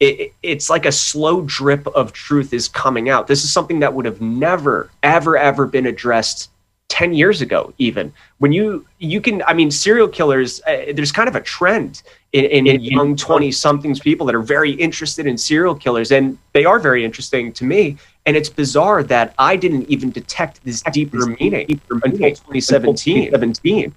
it, 0.00 0.32
it's 0.42 0.70
like 0.70 0.86
a 0.86 0.92
slow 0.92 1.42
drip 1.42 1.86
of 1.88 2.12
truth 2.12 2.52
is 2.52 2.68
coming 2.68 3.10
out. 3.10 3.26
This 3.26 3.44
is 3.44 3.52
something 3.52 3.80
that 3.80 3.92
would 3.92 4.06
have 4.06 4.20
never, 4.20 4.90
ever, 5.02 5.36
ever 5.36 5.66
been 5.66 5.86
addressed 5.86 6.50
10 6.88 7.12
years 7.12 7.40
ago, 7.42 7.72
even. 7.78 8.12
When 8.38 8.52
you, 8.52 8.84
you 8.98 9.20
can, 9.20 9.42
I 9.42 9.52
mean, 9.52 9.70
serial 9.70 10.08
killers, 10.08 10.60
uh, 10.66 10.86
there's 10.94 11.12
kind 11.12 11.28
of 11.28 11.36
a 11.36 11.40
trend 11.40 12.02
in, 12.32 12.66
in 12.66 12.80
young 12.80 13.14
20 13.14 13.52
somethings 13.52 14.00
people 14.00 14.26
that 14.26 14.34
are 14.34 14.42
very 14.42 14.72
interested 14.72 15.26
in 15.26 15.38
serial 15.38 15.74
killers, 15.74 16.10
and 16.10 16.36
they 16.52 16.64
are 16.64 16.80
very 16.80 17.04
interesting 17.04 17.52
to 17.52 17.64
me. 17.64 17.96
And 18.26 18.36
it's 18.36 18.48
bizarre 18.48 19.02
that 19.04 19.34
I 19.38 19.56
didn't 19.56 19.88
even 19.88 20.10
detect 20.10 20.64
this 20.64 20.82
deeper 20.92 21.26
meaning 21.40 21.80
until 21.90 22.30
2017. 22.30 23.30
17. 23.30 23.94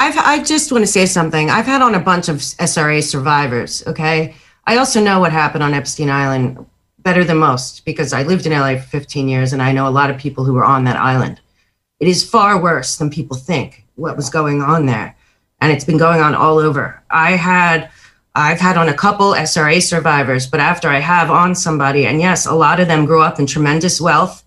I've, 0.00 0.16
I 0.16 0.42
just 0.42 0.70
want 0.70 0.82
to 0.82 0.86
say 0.86 1.06
something. 1.06 1.50
I've 1.50 1.66
had 1.66 1.82
on 1.82 1.94
a 1.94 2.00
bunch 2.00 2.28
of 2.28 2.36
SRA 2.36 3.02
survivors, 3.02 3.84
okay? 3.86 4.36
I 4.68 4.76
also 4.76 5.00
know 5.00 5.18
what 5.18 5.32
happened 5.32 5.64
on 5.64 5.72
Epstein 5.72 6.10
Island 6.10 6.66
better 6.98 7.24
than 7.24 7.38
most 7.38 7.86
because 7.86 8.12
I 8.12 8.22
lived 8.24 8.44
in 8.44 8.52
LA 8.52 8.74
for 8.74 8.86
15 8.88 9.26
years 9.26 9.54
and 9.54 9.62
I 9.62 9.72
know 9.72 9.88
a 9.88 9.98
lot 9.98 10.10
of 10.10 10.18
people 10.18 10.44
who 10.44 10.52
were 10.52 10.64
on 10.64 10.84
that 10.84 10.96
island. 10.96 11.40
It 12.00 12.06
is 12.06 12.28
far 12.28 12.60
worse 12.60 12.96
than 12.96 13.08
people 13.08 13.34
think 13.34 13.86
what 13.94 14.14
was 14.14 14.28
going 14.28 14.60
on 14.60 14.84
there. 14.84 15.16
And 15.62 15.72
it's 15.72 15.86
been 15.86 15.96
going 15.96 16.20
on 16.20 16.34
all 16.34 16.58
over. 16.58 17.02
I 17.08 17.30
had 17.30 17.90
I've 18.34 18.60
had 18.60 18.76
on 18.76 18.90
a 18.90 18.94
couple 18.94 19.32
SRA 19.32 19.80
survivors, 19.80 20.46
but 20.46 20.60
after 20.60 20.90
I 20.90 20.98
have 20.98 21.30
on 21.30 21.54
somebody, 21.54 22.06
and 22.06 22.20
yes, 22.20 22.44
a 22.44 22.52
lot 22.52 22.78
of 22.78 22.88
them 22.88 23.06
grew 23.06 23.22
up 23.22 23.40
in 23.40 23.46
tremendous 23.46 24.02
wealth. 24.02 24.44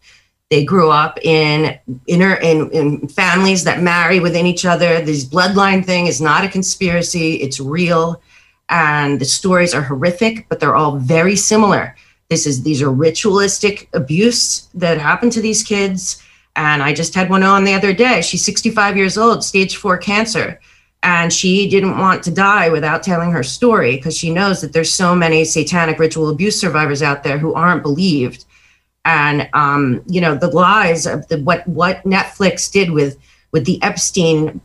They 0.52 0.64
grew 0.64 0.92
up 0.92 1.18
in 1.24 1.80
inner 2.06 2.36
in, 2.36 2.70
in 2.70 3.08
families 3.08 3.64
that 3.64 3.82
marry 3.82 4.20
within 4.20 4.46
each 4.46 4.66
other. 4.66 5.02
This 5.02 5.26
bloodline 5.26 5.84
thing 5.84 6.06
is 6.06 6.22
not 6.22 6.46
a 6.46 6.48
conspiracy; 6.48 7.38
it's 7.38 7.60
real, 7.60 8.22
and 8.72 9.22
the 9.22 9.26
stories 9.26 9.76
are 9.76 9.84
horrific, 9.84 10.48
but 10.50 10.60
they're 10.60 10.76
all 10.76 10.98
very 10.98 11.36
similar. 11.36 11.96
This 12.30 12.48
is 12.48 12.64
these 12.64 12.82
are 12.82 12.90
ritualistic 12.90 13.88
abuse 13.94 14.68
that 14.74 14.98
happened 14.98 15.34
to 15.34 15.42
these 15.42 15.62
kids. 15.62 16.24
And 16.56 16.82
I 16.82 16.94
just 16.94 17.14
had 17.14 17.30
one 17.30 17.44
on 17.44 17.64
the 17.64 17.74
other 17.74 17.94
day. 17.94 18.22
She's 18.22 18.44
65 18.44 18.98
years 18.98 19.18
old, 19.18 19.44
stage 19.44 19.78
four 19.78 19.98
cancer 19.98 20.60
and 21.04 21.34
she 21.34 21.68
didn't 21.70 21.98
want 21.98 22.24
to 22.24 22.32
die 22.32 22.70
without 22.70 23.04
telling 23.04 23.32
her 23.32 23.44
story 23.44 23.96
because 23.96 24.16
she 24.16 24.32
knows 24.32 24.62
that 24.62 24.74
there's 24.74 24.94
so 24.94 25.16
many 25.16 25.44
satanic 25.44 25.98
ritual 25.98 26.30
abuse 26.30 26.60
survivors 26.60 27.02
out 27.02 27.24
there 27.24 27.38
who 27.38 27.54
aren't 27.54 27.82
believed 27.82 28.46
and 29.06 29.50
um, 29.54 30.04
you 30.08 30.22
know 30.22 30.36
the 30.36 30.48
lies 30.48 31.08
of 31.08 31.28
the 31.28 31.40
what 31.40 31.68
what 31.68 32.04
netflix 32.04 32.72
did 32.72 32.92
with 32.92 33.18
with 33.52 33.66
the 33.66 33.82
epstein 33.82 34.62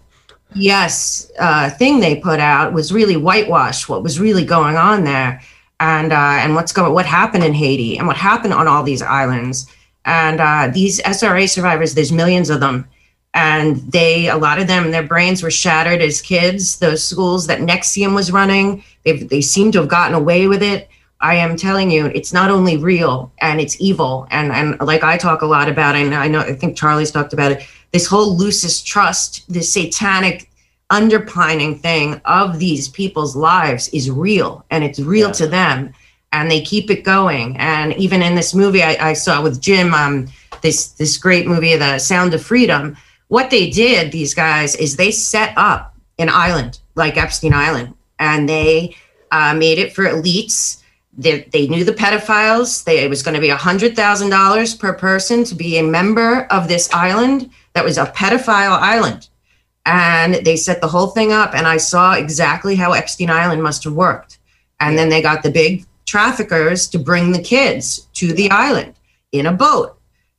yes 0.57 1.31
uh, 1.39 1.71
thing 1.71 2.01
they 2.01 2.17
put 2.17 2.41
out 2.41 2.73
was 2.73 2.93
really 2.93 3.17
whitewash 3.17 3.89
what 3.89 4.03
was 4.03 4.19
really 4.21 4.45
going 4.45 4.77
on 4.77 5.05
there. 5.05 5.41
And 5.79 6.11
uh, 6.11 6.39
and 6.41 6.55
what's 6.55 6.73
going 6.73 6.93
what 6.95 7.05
happened 7.05 7.45
in 7.45 7.53
haiti 7.53 7.99
and 7.99 8.07
what 8.07 8.17
happened 8.17 8.55
on 8.55 8.67
all 8.67 8.83
these 8.83 9.03
islands. 9.03 9.71
And 10.07 10.41
uh, 10.41 10.71
these 10.73 11.01
sra 11.05 11.47
survivors 11.47 11.95
there's 11.95 12.13
millions 12.13 12.49
of 12.51 12.61
them. 12.61 12.89
And 13.35 13.77
they 13.93 14.29
a 14.29 14.39
lot 14.39 14.59
of 14.59 14.67
them 14.67 14.91
their 14.91 15.03
brains 15.03 15.43
were 15.43 15.51
shattered 15.51 16.01
as 16.01 16.23
kids. 16.23 16.79
Those 16.79 17.05
schools 17.05 17.47
that 17.49 17.61
NXIVM 17.61 18.15
was 18.15 18.33
running 18.33 18.83
they 19.05 19.19
they 19.19 19.43
seem 19.43 19.71
to 19.73 19.81
have 19.81 19.89
gotten 19.89 20.15
away 20.15 20.49
with 20.49 20.63
it 20.63 20.89
i 21.21 21.35
am 21.35 21.57
telling 21.57 21.91
you 21.91 22.07
it's 22.07 22.33
not 22.33 22.51
only 22.51 22.77
real 22.77 23.33
and 23.41 23.61
it's 23.61 23.81
evil 23.81 24.27
and 24.31 24.53
and 24.53 24.81
like 24.81 25.03
i 25.03 25.17
talk 25.17 25.43
a 25.43 25.47
lot 25.47 25.69
about 25.69 25.95
and 25.95 26.15
i 26.15 26.29
know 26.29 26.41
i 26.41 26.53
think 26.53 26.77
charlie's 26.77 27.11
talked 27.11 27.33
about 27.33 27.53
it 27.53 27.67
this 27.93 28.07
whole 28.07 28.37
lucis 28.37 28.83
trust 28.83 29.45
this 29.53 29.73
satanic 29.73 30.51
underpinning 30.91 31.79
thing 31.79 32.21
of 32.27 32.59
these 32.59 32.89
people's 32.89 33.35
lives 33.35 33.89
is 33.89 34.11
real 34.11 34.65
and 34.71 34.85
it's 34.85 35.01
real 35.01 35.29
yeah. 35.29 35.33
to 35.33 35.47
them 35.47 35.93
and 36.33 36.51
they 36.51 36.61
keep 36.61 36.91
it 36.91 37.03
going 37.03 37.57
and 37.57 37.93
even 37.95 38.23
in 38.23 38.35
this 38.35 38.55
movie 38.55 38.83
i, 38.83 39.11
I 39.11 39.13
saw 39.15 39.43
with 39.43 39.61
jim 39.61 39.95
um, 39.95 40.29
this 40.63 40.89
this 40.93 41.19
great 41.19 41.47
movie 41.47 41.77
the 41.77 41.99
sound 41.99 42.35
of 42.35 42.43
freedom 42.43 42.97
what 43.29 43.51
they 43.51 43.71
did, 43.71 44.13
these 44.13 44.35
guys, 44.35 44.77
is 44.77 44.97
they 44.97 45.11
set 45.11 45.53
up 45.57 45.95
an 46.19 46.29
island 46.29 46.81
like 46.95 47.17
Epstein 47.17 47.53
Island 47.53 47.95
and 48.19 48.49
they 48.49 48.97
uh, 49.31 49.55
made 49.55 49.79
it 49.79 49.93
for 49.93 50.05
elites. 50.05 50.83
They, 51.17 51.43
they 51.53 51.67
knew 51.67 51.85
the 51.85 51.93
pedophiles. 51.93 52.85
They, 52.85 52.99
it 52.99 53.09
was 53.09 53.23
going 53.23 53.35
to 53.35 53.41
be 53.41 53.49
$100,000 53.49 54.79
per 54.79 54.93
person 54.93 55.45
to 55.45 55.55
be 55.55 55.79
a 55.79 55.83
member 55.83 56.45
of 56.51 56.69
this 56.69 56.93
island 56.93 57.51
that 57.73 57.85
was 57.85 57.99
a 57.99 58.07
pedophile 58.07 58.79
island. 58.79 59.29
And 59.87 60.35
they 60.35 60.57
set 60.57 60.81
the 60.81 60.89
whole 60.89 61.09
thing 61.09 61.33
up. 61.33 61.55
And 61.55 61.67
I 61.67 61.79
saw 61.79 62.15
exactly 62.15 62.77
how 62.77 62.93
Epstein 62.93 63.31
Island 63.31 63.63
must 63.63 63.85
have 63.85 63.95
worked. 63.95 64.39
And 64.81 64.99
then 64.99 65.09
they 65.09 65.23
got 65.23 65.43
the 65.43 65.51
big 65.51 65.87
traffickers 66.05 66.89
to 66.89 66.99
bring 66.99 67.33
the 67.33 67.43
kids 67.43 68.09
to 68.15 68.33
the 68.33 68.51
island 68.51 68.95
in 69.33 69.47
a 69.47 69.53
boat 69.53 69.97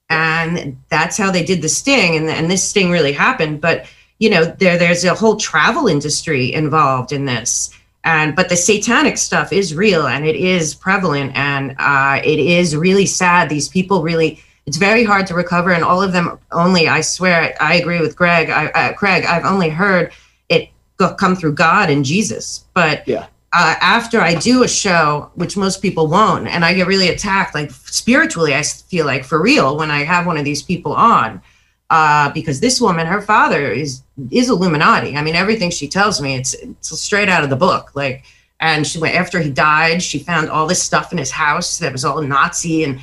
and 0.09 0.77
that's 0.89 1.17
how 1.17 1.31
they 1.31 1.43
did 1.43 1.61
the 1.61 1.69
sting 1.69 2.15
and, 2.15 2.29
and 2.29 2.49
this 2.49 2.63
sting 2.63 2.89
really 2.89 3.11
happened 3.11 3.59
but 3.59 3.85
you 4.19 4.29
know 4.29 4.45
there 4.45 4.77
there's 4.77 5.03
a 5.03 5.13
whole 5.13 5.35
travel 5.35 5.87
industry 5.87 6.53
involved 6.53 7.11
in 7.11 7.25
this 7.25 7.71
and 8.07 8.37
but 8.37 8.47
the 8.47 8.55
satanic 8.55 9.17
stuff 9.17 9.51
is 9.51 9.75
real 9.75 10.07
and 10.07 10.25
it 10.25 10.37
is 10.37 10.73
prevalent 10.73 11.35
and 11.35 11.75
uh, 11.77 12.21
it 12.23 12.39
is 12.39 12.75
really 12.75 13.05
sad. 13.05 13.49
These 13.49 13.67
people 13.67 14.01
really 14.01 14.41
it's 14.65 14.77
very 14.77 15.03
hard 15.03 15.27
to 15.27 15.33
recover 15.33 15.71
and 15.71 15.83
all 15.83 16.03
of 16.03 16.11
them 16.11 16.37
only 16.51 16.89
i 16.89 16.99
swear 16.99 17.55
i 17.61 17.75
agree 17.75 18.01
with 18.01 18.17
greg 18.17 18.49
I, 18.49 18.65
uh, 18.67 18.93
craig 18.93 19.23
i've 19.23 19.45
only 19.45 19.69
heard 19.69 20.11
it 20.49 20.67
go, 20.97 21.13
come 21.13 21.37
through 21.37 21.53
god 21.53 21.89
and 21.89 22.03
jesus. 22.03 22.65
But 22.73 23.07
yeah. 23.07 23.27
uh, 23.53 23.75
after 23.79 24.19
I 24.19 24.35
do 24.35 24.63
a 24.63 24.67
show, 24.67 25.31
which 25.35 25.55
most 25.55 25.81
people 25.81 26.07
won't, 26.07 26.47
and 26.47 26.65
I 26.65 26.73
get 26.73 26.85
really 26.85 27.07
attacked, 27.07 27.55
like 27.55 27.71
spiritually, 27.71 28.53
I 28.53 28.61
feel 28.63 29.05
like 29.05 29.23
for 29.23 29.41
real 29.41 29.77
when 29.77 29.89
I 29.89 30.03
have 30.03 30.25
one 30.25 30.37
of 30.37 30.43
these 30.43 30.61
people 30.61 30.93
on, 30.93 31.41
uh, 31.89 32.31
because 32.31 32.59
this 32.59 32.81
woman, 32.81 33.07
her 33.07 33.21
father 33.21 33.71
is 33.71 34.03
is 34.31 34.49
Illuminati. 34.49 35.15
I 35.15 35.21
mean, 35.21 35.35
everything 35.35 35.69
she 35.69 35.87
tells 35.87 36.21
me, 36.21 36.35
it's 36.35 36.53
it's 36.53 36.99
straight 36.99 37.29
out 37.29 37.43
of 37.43 37.49
the 37.49 37.55
book. 37.55 37.91
Like, 37.95 38.25
and 38.59 38.85
she 38.85 38.99
went 38.99 39.15
after 39.15 39.39
he 39.39 39.49
died, 39.49 40.01
she 40.01 40.19
found 40.19 40.49
all 40.49 40.67
this 40.67 40.81
stuff 40.81 41.11
in 41.11 41.17
his 41.17 41.31
house 41.31 41.77
that 41.79 41.91
was 41.91 42.03
all 42.05 42.21
Nazi 42.21 42.83
and 42.83 42.99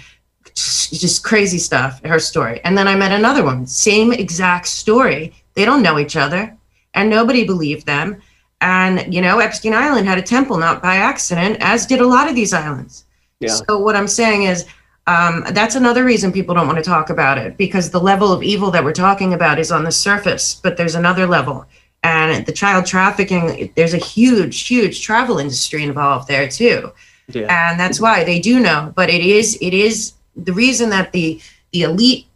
just 0.55 1.25
crazy 1.25 1.59
stuff. 1.59 2.05
Her 2.05 2.19
story, 2.19 2.61
and 2.65 2.77
then 2.77 2.89
I 2.89 2.95
met 2.95 3.13
another 3.13 3.45
one, 3.45 3.67
same 3.67 4.13
exact 4.13 4.67
story. 4.67 5.33
They 5.55 5.65
don't 5.65 5.83
know 5.83 5.99
each 5.99 6.17
other, 6.17 6.57
and 6.95 7.09
nobody 7.09 7.45
believed 7.45 7.87
them 7.87 8.21
and, 8.65 9.13
you 9.13 9.21
know, 9.21 9.41
Epstein 9.41 9.75
Island 9.75 10.09
had 10.09 10.17
a 10.17 10.23
temple 10.23 10.57
not 10.57 10.83
by 10.83 10.97
accident, 10.97 11.59
as 11.61 11.85
did 11.85 12.01
a 12.01 12.07
lot 12.07 12.29
of 12.29 12.35
these 12.35 12.55
islands. 12.55 13.05
Yeah. 13.41 13.53
So, 13.53 13.79
what 13.79 13.95
I'm 13.95 14.09
saying 14.09 14.45
is, 14.45 14.65
um, 15.07 15.45
that's 15.51 15.75
another 15.75 16.05
reason 16.05 16.33
people 16.33 16.55
don't 16.55 16.67
want 16.67 16.79
to 16.79 16.85
talk 16.85 17.11
about 17.11 17.37
it 17.37 17.57
because 17.57 17.91
the 17.91 18.01
level 18.01 18.33
of 18.33 18.43
evil 18.43 18.71
that 18.71 18.83
we're 18.83 18.93
talking 18.93 19.35
about 19.35 19.59
is 19.59 19.71
on 19.71 19.85
the 19.85 19.93
surface, 19.93 20.55
but 20.55 20.77
there's 20.77 20.95
another 20.95 21.27
level. 21.27 21.67
And 22.03 22.45
the 22.47 22.53
child 22.53 22.87
trafficking, 22.87 23.73
there's 23.77 23.95
a 23.95 23.99
huge, 23.99 24.67
huge 24.67 25.03
travel 25.03 25.39
industry 25.39 25.83
involved 25.83 26.29
there 26.29 26.49
too. 26.49 26.93
Yeah. 27.29 27.71
And 27.71 27.81
that's 27.81 28.01
why 28.01 28.25
they 28.25 28.41
do 28.41 28.61
know. 28.61 28.93
But 28.95 29.11
it 29.11 29.23
is, 29.23 29.59
it 29.61 29.75
is 29.75 30.15
the 30.37 30.53
reason 30.53 30.91
that 30.91 31.13
the 31.13 31.41
the 31.73 31.83
elite 31.83 32.27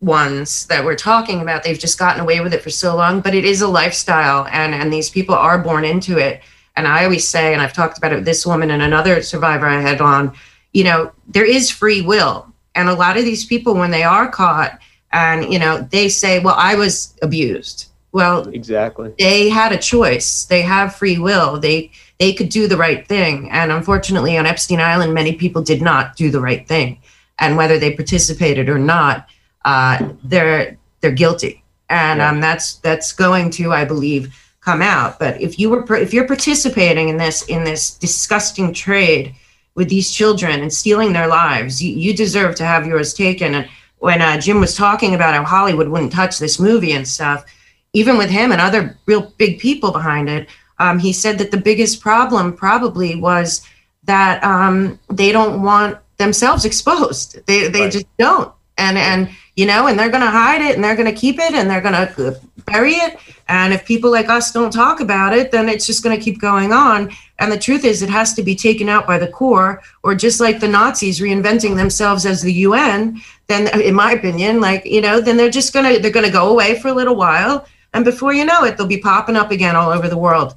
ones 0.00 0.66
that 0.66 0.84
we're 0.84 0.96
talking 0.96 1.40
about 1.40 1.62
they've 1.62 1.78
just 1.78 1.98
gotten 1.98 2.20
away 2.20 2.40
with 2.40 2.54
it 2.54 2.62
for 2.62 2.70
so 2.70 2.96
long 2.96 3.20
but 3.20 3.34
it 3.34 3.44
is 3.44 3.60
a 3.60 3.68
lifestyle 3.68 4.46
and 4.50 4.74
and 4.74 4.92
these 4.92 5.10
people 5.10 5.34
are 5.34 5.58
born 5.58 5.84
into 5.84 6.16
it 6.16 6.40
and 6.76 6.88
i 6.88 7.04
always 7.04 7.26
say 7.28 7.52
and 7.52 7.60
i've 7.60 7.72
talked 7.72 7.98
about 7.98 8.12
it 8.12 8.16
with 8.16 8.24
this 8.24 8.46
woman 8.46 8.70
and 8.70 8.82
another 8.82 9.20
survivor 9.20 9.66
i 9.66 9.80
had 9.80 10.00
on 10.00 10.34
you 10.72 10.84
know 10.84 11.12
there 11.28 11.44
is 11.44 11.70
free 11.70 12.00
will. 12.00 12.46
And 12.76 12.88
a 12.88 12.94
lot 12.94 13.16
of 13.16 13.24
these 13.24 13.44
people 13.44 13.74
when 13.74 13.90
they 13.90 14.04
are 14.04 14.30
caught 14.30 14.78
and 15.12 15.52
you 15.52 15.58
know 15.58 15.86
they 15.90 16.08
say 16.08 16.38
well 16.38 16.54
i 16.56 16.74
was 16.74 17.14
abused. 17.22 17.86
Well 18.12 18.48
exactly. 18.48 19.12
they 19.18 19.48
had 19.48 19.72
a 19.72 19.78
choice. 19.78 20.44
They 20.44 20.62
have 20.62 20.94
free 20.94 21.18
will. 21.18 21.60
They 21.60 21.90
they 22.18 22.32
could 22.32 22.48
do 22.48 22.68
the 22.68 22.76
right 22.76 23.06
thing. 23.06 23.50
And 23.50 23.72
unfortunately 23.72 24.36
on 24.38 24.46
epstein 24.46 24.80
island 24.80 25.14
many 25.14 25.34
people 25.34 25.62
did 25.62 25.82
not 25.82 26.16
do 26.16 26.30
the 26.30 26.40
right 26.40 26.66
thing. 26.66 26.98
And 27.38 27.56
whether 27.56 27.78
they 27.78 27.94
participated 27.94 28.68
or 28.68 28.78
not 28.78 29.28
uh, 29.64 30.12
they're 30.24 30.78
they're 31.00 31.10
guilty, 31.10 31.62
and 31.88 32.20
um, 32.20 32.40
that's 32.40 32.74
that's 32.76 33.12
going 33.12 33.50
to, 33.50 33.72
I 33.72 33.84
believe, 33.84 34.34
come 34.60 34.82
out. 34.82 35.18
But 35.18 35.40
if 35.40 35.58
you 35.58 35.70
were 35.70 35.96
if 35.96 36.14
you're 36.14 36.26
participating 36.26 37.08
in 37.08 37.16
this 37.16 37.42
in 37.42 37.64
this 37.64 37.94
disgusting 37.94 38.72
trade 38.72 39.34
with 39.74 39.88
these 39.88 40.10
children 40.10 40.60
and 40.60 40.72
stealing 40.72 41.12
their 41.12 41.28
lives, 41.28 41.82
you, 41.82 41.92
you 41.94 42.14
deserve 42.14 42.54
to 42.56 42.64
have 42.64 42.86
yours 42.86 43.14
taken. 43.14 43.54
And 43.54 43.68
when 43.98 44.20
uh, 44.20 44.40
Jim 44.40 44.60
was 44.60 44.76
talking 44.76 45.14
about 45.14 45.34
how 45.34 45.44
Hollywood 45.44 45.88
wouldn't 45.88 46.12
touch 46.12 46.38
this 46.38 46.58
movie 46.58 46.92
and 46.92 47.06
stuff, 47.06 47.44
even 47.92 48.16
with 48.16 48.30
him 48.30 48.52
and 48.52 48.60
other 48.60 48.98
real 49.06 49.32
big 49.36 49.58
people 49.58 49.92
behind 49.92 50.28
it, 50.28 50.48
um, 50.78 50.98
he 50.98 51.12
said 51.12 51.38
that 51.38 51.50
the 51.50 51.56
biggest 51.56 52.00
problem 52.00 52.52
probably 52.54 53.14
was 53.14 53.66
that 54.04 54.42
um, 54.42 54.98
they 55.10 55.30
don't 55.30 55.62
want 55.62 55.98
themselves 56.16 56.64
exposed. 56.70 57.44
They 57.46 57.68
they 57.68 57.90
just 57.90 58.06
don't. 58.18 58.52
And 58.78 58.96
and 58.96 59.28
you 59.56 59.66
know, 59.66 59.86
and 59.86 59.98
they're 59.98 60.10
going 60.10 60.22
to 60.22 60.30
hide 60.30 60.62
it 60.62 60.74
and 60.74 60.82
they're 60.84 60.96
going 60.96 61.12
to 61.12 61.18
keep 61.18 61.38
it 61.38 61.52
and 61.54 61.68
they're 61.68 61.80
going 61.80 61.94
to 61.94 62.28
uh, 62.28 62.34
bury 62.66 62.94
it. 62.94 63.18
And 63.48 63.72
if 63.72 63.84
people 63.84 64.10
like 64.10 64.28
us 64.28 64.52
don't 64.52 64.72
talk 64.72 65.00
about 65.00 65.32
it, 65.36 65.50
then 65.50 65.68
it's 65.68 65.84
just 65.86 66.02
going 66.04 66.16
to 66.16 66.22
keep 66.22 66.40
going 66.40 66.72
on. 66.72 67.10
And 67.40 67.50
the 67.50 67.58
truth 67.58 67.84
is, 67.84 68.00
it 68.00 68.08
has 68.10 68.32
to 68.34 68.42
be 68.42 68.54
taken 68.54 68.88
out 68.88 69.06
by 69.06 69.18
the 69.18 69.26
core, 69.26 69.82
or 70.04 70.14
just 70.14 70.40
like 70.40 70.60
the 70.60 70.68
Nazis 70.68 71.20
reinventing 71.20 71.74
themselves 71.76 72.26
as 72.26 72.42
the 72.42 72.52
UN. 72.52 73.20
Then, 73.48 73.68
uh, 73.74 73.80
in 73.80 73.94
my 73.94 74.12
opinion, 74.12 74.60
like 74.60 74.84
you 74.84 75.00
know, 75.00 75.20
then 75.20 75.36
they're 75.36 75.50
just 75.50 75.72
gonna 75.72 75.98
they're 75.98 76.12
gonna 76.12 76.30
go 76.30 76.50
away 76.50 76.78
for 76.78 76.88
a 76.88 76.92
little 76.92 77.16
while, 77.16 77.66
and 77.92 78.04
before 78.04 78.32
you 78.34 78.44
know 78.44 78.62
it, 78.64 78.76
they'll 78.76 78.86
be 78.86 78.98
popping 78.98 79.36
up 79.36 79.50
again 79.50 79.74
all 79.74 79.90
over 79.90 80.06
the 80.08 80.18
world. 80.18 80.54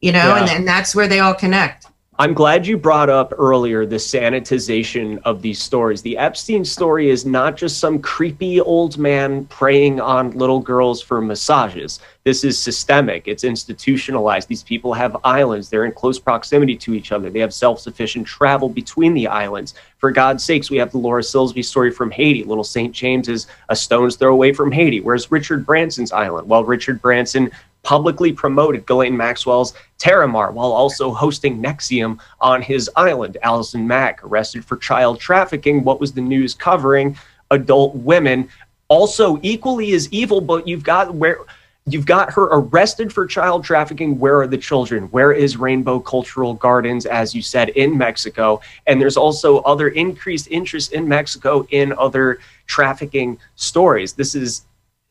You 0.00 0.10
know, 0.12 0.34
and 0.34 0.48
Yeah. 0.48 0.56
and 0.56 0.66
that's 0.66 0.94
where 0.96 1.06
they 1.06 1.20
all 1.20 1.34
connect. 1.34 1.86
I'm 2.22 2.34
glad 2.34 2.68
you 2.68 2.76
brought 2.76 3.10
up 3.10 3.34
earlier 3.36 3.84
the 3.84 3.96
sanitization 3.96 5.20
of 5.24 5.42
these 5.42 5.60
stories. 5.60 6.02
The 6.02 6.16
Epstein 6.16 6.64
story 6.64 7.10
is 7.10 7.26
not 7.26 7.56
just 7.56 7.80
some 7.80 7.98
creepy 7.98 8.60
old 8.60 8.96
man 8.96 9.44
preying 9.46 10.00
on 10.00 10.30
little 10.30 10.60
girls 10.60 11.02
for 11.02 11.20
massages. 11.20 11.98
This 12.22 12.44
is 12.44 12.56
systemic, 12.56 13.26
it's 13.26 13.42
institutionalized. 13.42 14.46
These 14.46 14.62
people 14.62 14.94
have 14.94 15.16
islands, 15.24 15.68
they're 15.68 15.84
in 15.84 15.90
close 15.90 16.20
proximity 16.20 16.76
to 16.76 16.94
each 16.94 17.10
other, 17.10 17.28
they 17.28 17.40
have 17.40 17.52
self 17.52 17.80
sufficient 17.80 18.24
travel 18.24 18.68
between 18.68 19.14
the 19.14 19.26
islands. 19.26 19.74
For 19.98 20.12
God's 20.12 20.44
sakes, 20.44 20.70
we 20.70 20.76
have 20.76 20.92
the 20.92 20.98
Laura 20.98 21.22
Silsby 21.22 21.64
story 21.64 21.90
from 21.90 22.12
Haiti. 22.12 22.44
Little 22.44 22.62
St. 22.62 22.94
James 22.94 23.28
is 23.28 23.48
a 23.68 23.74
stone's 23.74 24.14
throw 24.14 24.32
away 24.32 24.52
from 24.52 24.70
Haiti. 24.70 25.00
Where's 25.00 25.32
Richard 25.32 25.66
Branson's 25.66 26.12
island? 26.12 26.48
Well, 26.48 26.62
Richard 26.62 27.02
Branson 27.02 27.50
publicly 27.82 28.32
promoted 28.32 28.86
Ghislaine 28.86 29.16
Maxwell's 29.16 29.74
Terramar 29.98 30.52
while 30.52 30.72
also 30.72 31.12
hosting 31.12 31.62
NXIVM 31.62 32.18
on 32.40 32.62
his 32.62 32.90
island. 32.96 33.38
Allison 33.42 33.86
Mack 33.86 34.22
arrested 34.24 34.64
for 34.64 34.76
child 34.76 35.18
trafficking. 35.20 35.84
What 35.84 36.00
was 36.00 36.12
the 36.12 36.20
news 36.20 36.54
covering? 36.54 37.16
adult 37.52 37.94
women. 37.94 38.48
Also, 38.88 39.38
equally 39.42 39.92
as 39.92 40.12
evil, 40.12 40.40
but 40.40 40.66
you've 40.66 40.84
got 40.84 41.14
where 41.14 41.38
You've 41.84 42.06
got 42.06 42.32
her 42.34 42.44
arrested 42.44 43.12
for 43.12 43.26
child 43.26 43.64
trafficking. 43.64 44.16
Where 44.20 44.40
are 44.40 44.46
the 44.46 44.56
children? 44.56 45.08
Where 45.08 45.32
is 45.32 45.56
Rainbow 45.56 45.98
Cultural 45.98 46.54
Gardens, 46.54 47.06
as 47.06 47.34
you 47.34 47.42
said, 47.42 47.70
in 47.70 47.98
Mexico? 47.98 48.60
And 48.86 49.00
there's 49.00 49.16
also 49.16 49.58
other 49.62 49.88
increased 49.88 50.46
interest 50.48 50.92
in 50.92 51.08
Mexico 51.08 51.66
in 51.70 51.92
other 51.94 52.38
trafficking 52.66 53.36
stories. 53.56 54.12
This 54.12 54.36
is 54.36 54.62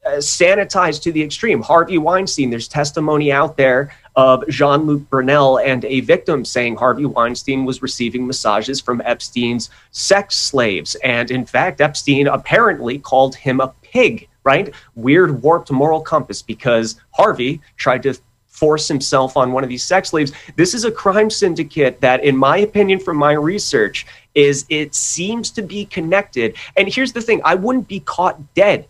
uh, 0.06 0.12
sanitized 0.14 1.02
to 1.04 1.12
the 1.12 1.22
extreme. 1.22 1.62
Harvey 1.62 1.98
Weinstein, 1.98 2.50
there's 2.50 2.68
testimony 2.68 3.32
out 3.32 3.58
there 3.58 3.94
of 4.16 4.48
Jean 4.50 4.82
Luc 4.82 5.10
Brunel 5.10 5.60
and 5.60 5.86
a 5.86 6.02
victim 6.02 6.44
saying 6.44 6.76
Harvey 6.76 7.06
Weinstein 7.06 7.66
was 7.66 7.82
receiving 7.82 8.28
massages 8.28 8.82
from 8.82 9.02
Epstein's 9.06 9.70
sex 9.92 10.38
slaves. 10.38 10.96
And 10.96 11.32
in 11.32 11.46
fact, 11.46 11.82
Epstein 11.82 12.28
apparently 12.28 13.00
called 13.00 13.36
him 13.36 13.60
a 13.60 13.74
pig 13.82 14.28
right? 14.44 14.74
Weird, 14.96 15.44
warped 15.44 15.72
moral 15.72 16.02
compass 16.02 16.42
because 16.42 17.00
Harvey 17.12 17.62
tried 17.78 18.04
to 18.04 18.16
force 18.48 18.88
himself 18.88 19.38
on 19.38 19.52
one 19.52 19.64
of 19.64 19.70
these 19.70 19.84
sex 19.84 20.10
slaves. 20.10 20.32
This 20.56 20.74
is 20.74 20.86
a 20.86 20.92
crime 20.92 21.30
syndicate 21.30 22.00
that, 22.02 22.24
in 22.24 22.38
my 22.38 22.58
opinion, 22.58 23.00
from 23.00 23.18
my 23.18 23.32
research, 23.32 24.06
is 24.36 24.66
it 24.70 24.94
seems 24.94 25.50
to 25.52 25.62
be 25.62 25.86
connected. 25.86 26.56
And 26.78 26.88
here's 26.88 27.14
the 27.14 27.22
thing: 27.22 27.42
I 27.44 27.56
wouldn't 27.56 27.88
be 27.88 28.02
caught 28.02 28.54
dead 28.54 28.88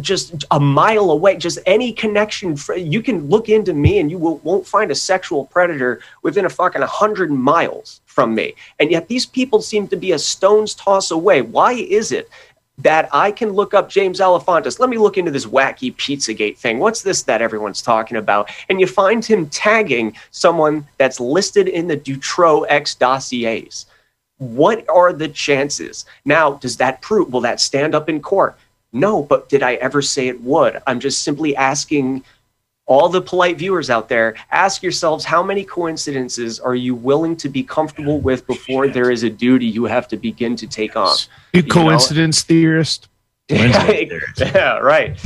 just 0.00 0.44
a 0.50 0.60
mile 0.60 1.10
away. 1.10 1.36
Just 1.36 1.58
any 1.66 1.92
connection, 1.92 2.56
you 2.76 3.02
can 3.02 3.28
look 3.28 3.48
into 3.48 3.74
me, 3.74 3.98
and 3.98 4.10
you 4.10 4.18
will, 4.18 4.38
won't 4.38 4.66
find 4.66 4.90
a 4.90 4.94
sexual 4.94 5.46
predator 5.46 6.00
within 6.22 6.44
a 6.44 6.50
fucking 6.50 6.82
hundred 6.82 7.30
miles 7.30 8.00
from 8.06 8.34
me. 8.34 8.54
And 8.78 8.90
yet, 8.90 9.08
these 9.08 9.26
people 9.26 9.60
seem 9.60 9.88
to 9.88 9.96
be 9.96 10.12
a 10.12 10.18
stone's 10.18 10.74
toss 10.74 11.10
away. 11.10 11.42
Why 11.42 11.72
is 11.72 12.12
it 12.12 12.28
that 12.78 13.08
I 13.12 13.32
can 13.32 13.52
look 13.52 13.74
up 13.74 13.88
James 13.88 14.20
Alefantis. 14.20 14.78
Let 14.78 14.90
me 14.90 14.98
look 14.98 15.16
into 15.16 15.30
this 15.30 15.46
wacky 15.46 15.94
Pizzagate 15.94 16.58
thing. 16.58 16.78
What's 16.78 17.02
this 17.02 17.22
that 17.22 17.42
everyone's 17.42 17.82
talking 17.82 18.16
about? 18.16 18.50
And 18.68 18.80
you 18.80 18.86
find 18.86 19.24
him 19.24 19.48
tagging 19.48 20.16
someone 20.30 20.86
that's 20.98 21.20
listed 21.20 21.68
in 21.68 21.86
the 21.86 21.96
Dutroux 21.96 22.66
X 22.68 22.94
dossiers. 22.94 23.86
What 24.38 24.86
are 24.90 25.14
the 25.14 25.28
chances? 25.28 26.04
Now, 26.26 26.54
does 26.54 26.76
that 26.76 27.00
prove, 27.00 27.32
will 27.32 27.40
that 27.40 27.60
stand 27.60 27.94
up 27.94 28.10
in 28.10 28.20
court? 28.20 28.58
No, 28.96 29.22
but 29.22 29.48
did 29.48 29.62
I 29.62 29.74
ever 29.74 30.00
say 30.00 30.28
it 30.28 30.40
would? 30.40 30.80
I'm 30.86 31.00
just 31.00 31.22
simply 31.22 31.54
asking 31.54 32.24
all 32.86 33.08
the 33.08 33.20
polite 33.20 33.58
viewers 33.58 33.90
out 33.90 34.08
there, 34.08 34.36
ask 34.50 34.82
yourselves 34.82 35.24
how 35.24 35.42
many 35.42 35.64
coincidences 35.64 36.58
are 36.60 36.74
you 36.74 36.94
willing 36.94 37.36
to 37.36 37.48
be 37.48 37.62
comfortable 37.62 38.20
with 38.20 38.46
before 38.46 38.88
there 38.88 39.10
is 39.10 39.24
a 39.24 39.30
duty 39.30 39.66
you 39.66 39.84
have 39.84 40.08
to 40.08 40.16
begin 40.16 40.56
to 40.56 40.66
take 40.66 40.96
on? 40.96 41.16
You, 41.52 41.62
you 41.62 41.68
coincidence 41.68 42.42
know? 42.42 42.46
theorist. 42.54 43.08
yeah, 43.50 44.78
right. 44.78 45.18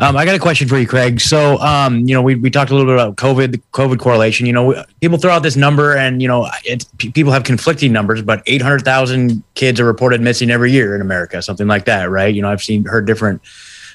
Um, 0.00 0.16
I 0.16 0.24
got 0.24 0.34
a 0.34 0.38
question 0.38 0.66
for 0.66 0.78
you, 0.78 0.86
Craig. 0.86 1.20
So, 1.20 1.58
um, 1.58 2.08
you 2.08 2.14
know, 2.14 2.22
we, 2.22 2.34
we 2.34 2.50
talked 2.50 2.70
a 2.70 2.74
little 2.74 2.90
bit 2.90 2.94
about 2.94 3.16
COVID, 3.16 3.52
the 3.52 3.58
COVID 3.72 3.98
correlation. 3.98 4.46
You 4.46 4.54
know, 4.54 4.84
people 5.02 5.18
throw 5.18 5.30
out 5.30 5.42
this 5.42 5.56
number, 5.56 5.94
and 5.94 6.22
you 6.22 6.28
know, 6.28 6.48
it's, 6.64 6.86
people 6.96 7.32
have 7.32 7.44
conflicting 7.44 7.92
numbers, 7.92 8.22
but 8.22 8.42
eight 8.46 8.62
hundred 8.62 8.82
thousand 8.82 9.42
kids 9.54 9.78
are 9.78 9.84
reported 9.84 10.22
missing 10.22 10.50
every 10.50 10.72
year 10.72 10.94
in 10.94 11.02
America, 11.02 11.42
something 11.42 11.66
like 11.66 11.84
that, 11.84 12.08
right? 12.08 12.34
You 12.34 12.40
know, 12.40 12.50
I've 12.50 12.62
seen 12.62 12.86
heard 12.86 13.06
different 13.06 13.42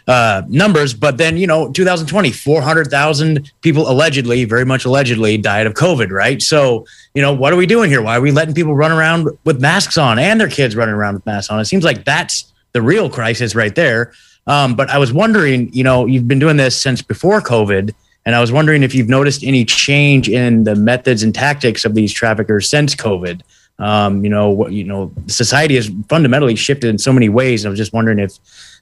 uh, 0.07 0.43
numbers. 0.47 0.93
But 0.93 1.17
then, 1.17 1.37
you 1.37 1.47
know, 1.47 1.71
2020, 1.71 2.31
400,000 2.31 3.51
people 3.61 3.89
allegedly, 3.89 4.45
very 4.45 4.63
much 4.63 4.85
allegedly, 4.85 5.37
died 5.37 5.65
of 5.65 5.73
COVID, 5.73 6.11
right? 6.11 6.39
So, 6.39 6.85
you 7.15 7.23
know, 7.23 7.33
what 7.33 7.51
are 7.51 7.55
we 7.55 7.65
doing 7.65 7.89
here? 7.89 8.03
Why 8.03 8.17
are 8.17 8.21
we 8.21 8.31
letting 8.31 8.53
people 8.53 8.75
run 8.75 8.91
around 8.91 9.27
with 9.43 9.59
masks 9.59 9.97
on 9.97 10.19
and 10.19 10.39
their 10.39 10.49
kids 10.49 10.75
running 10.75 10.93
around 10.93 11.15
with 11.15 11.25
masks 11.25 11.49
on? 11.49 11.59
It 11.59 11.65
seems 11.65 11.83
like 11.83 12.05
that's 12.05 12.53
the 12.73 12.83
real 12.83 13.09
crisis 13.09 13.55
right 13.55 13.73
there. 13.73 14.13
Um, 14.47 14.75
but 14.75 14.89
I 14.89 14.97
was 14.97 15.11
wondering, 15.11 15.71
you 15.73 15.83
know, 15.83 16.05
you've 16.05 16.27
been 16.27 16.39
doing 16.39 16.57
this 16.57 16.79
since 16.79 17.01
before 17.01 17.41
COVID. 17.41 17.93
And 18.25 18.35
I 18.35 18.41
was 18.41 18.51
wondering 18.51 18.83
if 18.83 18.95
you've 18.95 19.09
noticed 19.09 19.43
any 19.43 19.65
change 19.65 20.29
in 20.29 20.63
the 20.63 20.75
methods 20.75 21.21
and 21.21 21.33
tactics 21.33 21.85
of 21.85 21.93
these 21.93 22.11
traffickers 22.11 22.67
since 22.67 22.95
COVID. 22.95 23.41
Um, 23.77 24.23
you 24.23 24.29
know, 24.29 24.49
what 24.49 24.71
you 24.71 24.83
know, 24.83 25.11
society 25.27 25.75
has 25.75 25.91
fundamentally 26.09 26.55
shifted 26.55 26.89
in 26.89 26.97
so 26.97 27.13
many 27.13 27.29
ways. 27.29 27.63
And 27.63 27.69
I 27.69 27.71
was 27.71 27.79
just 27.79 27.93
wondering 27.93 28.19
if 28.19 28.37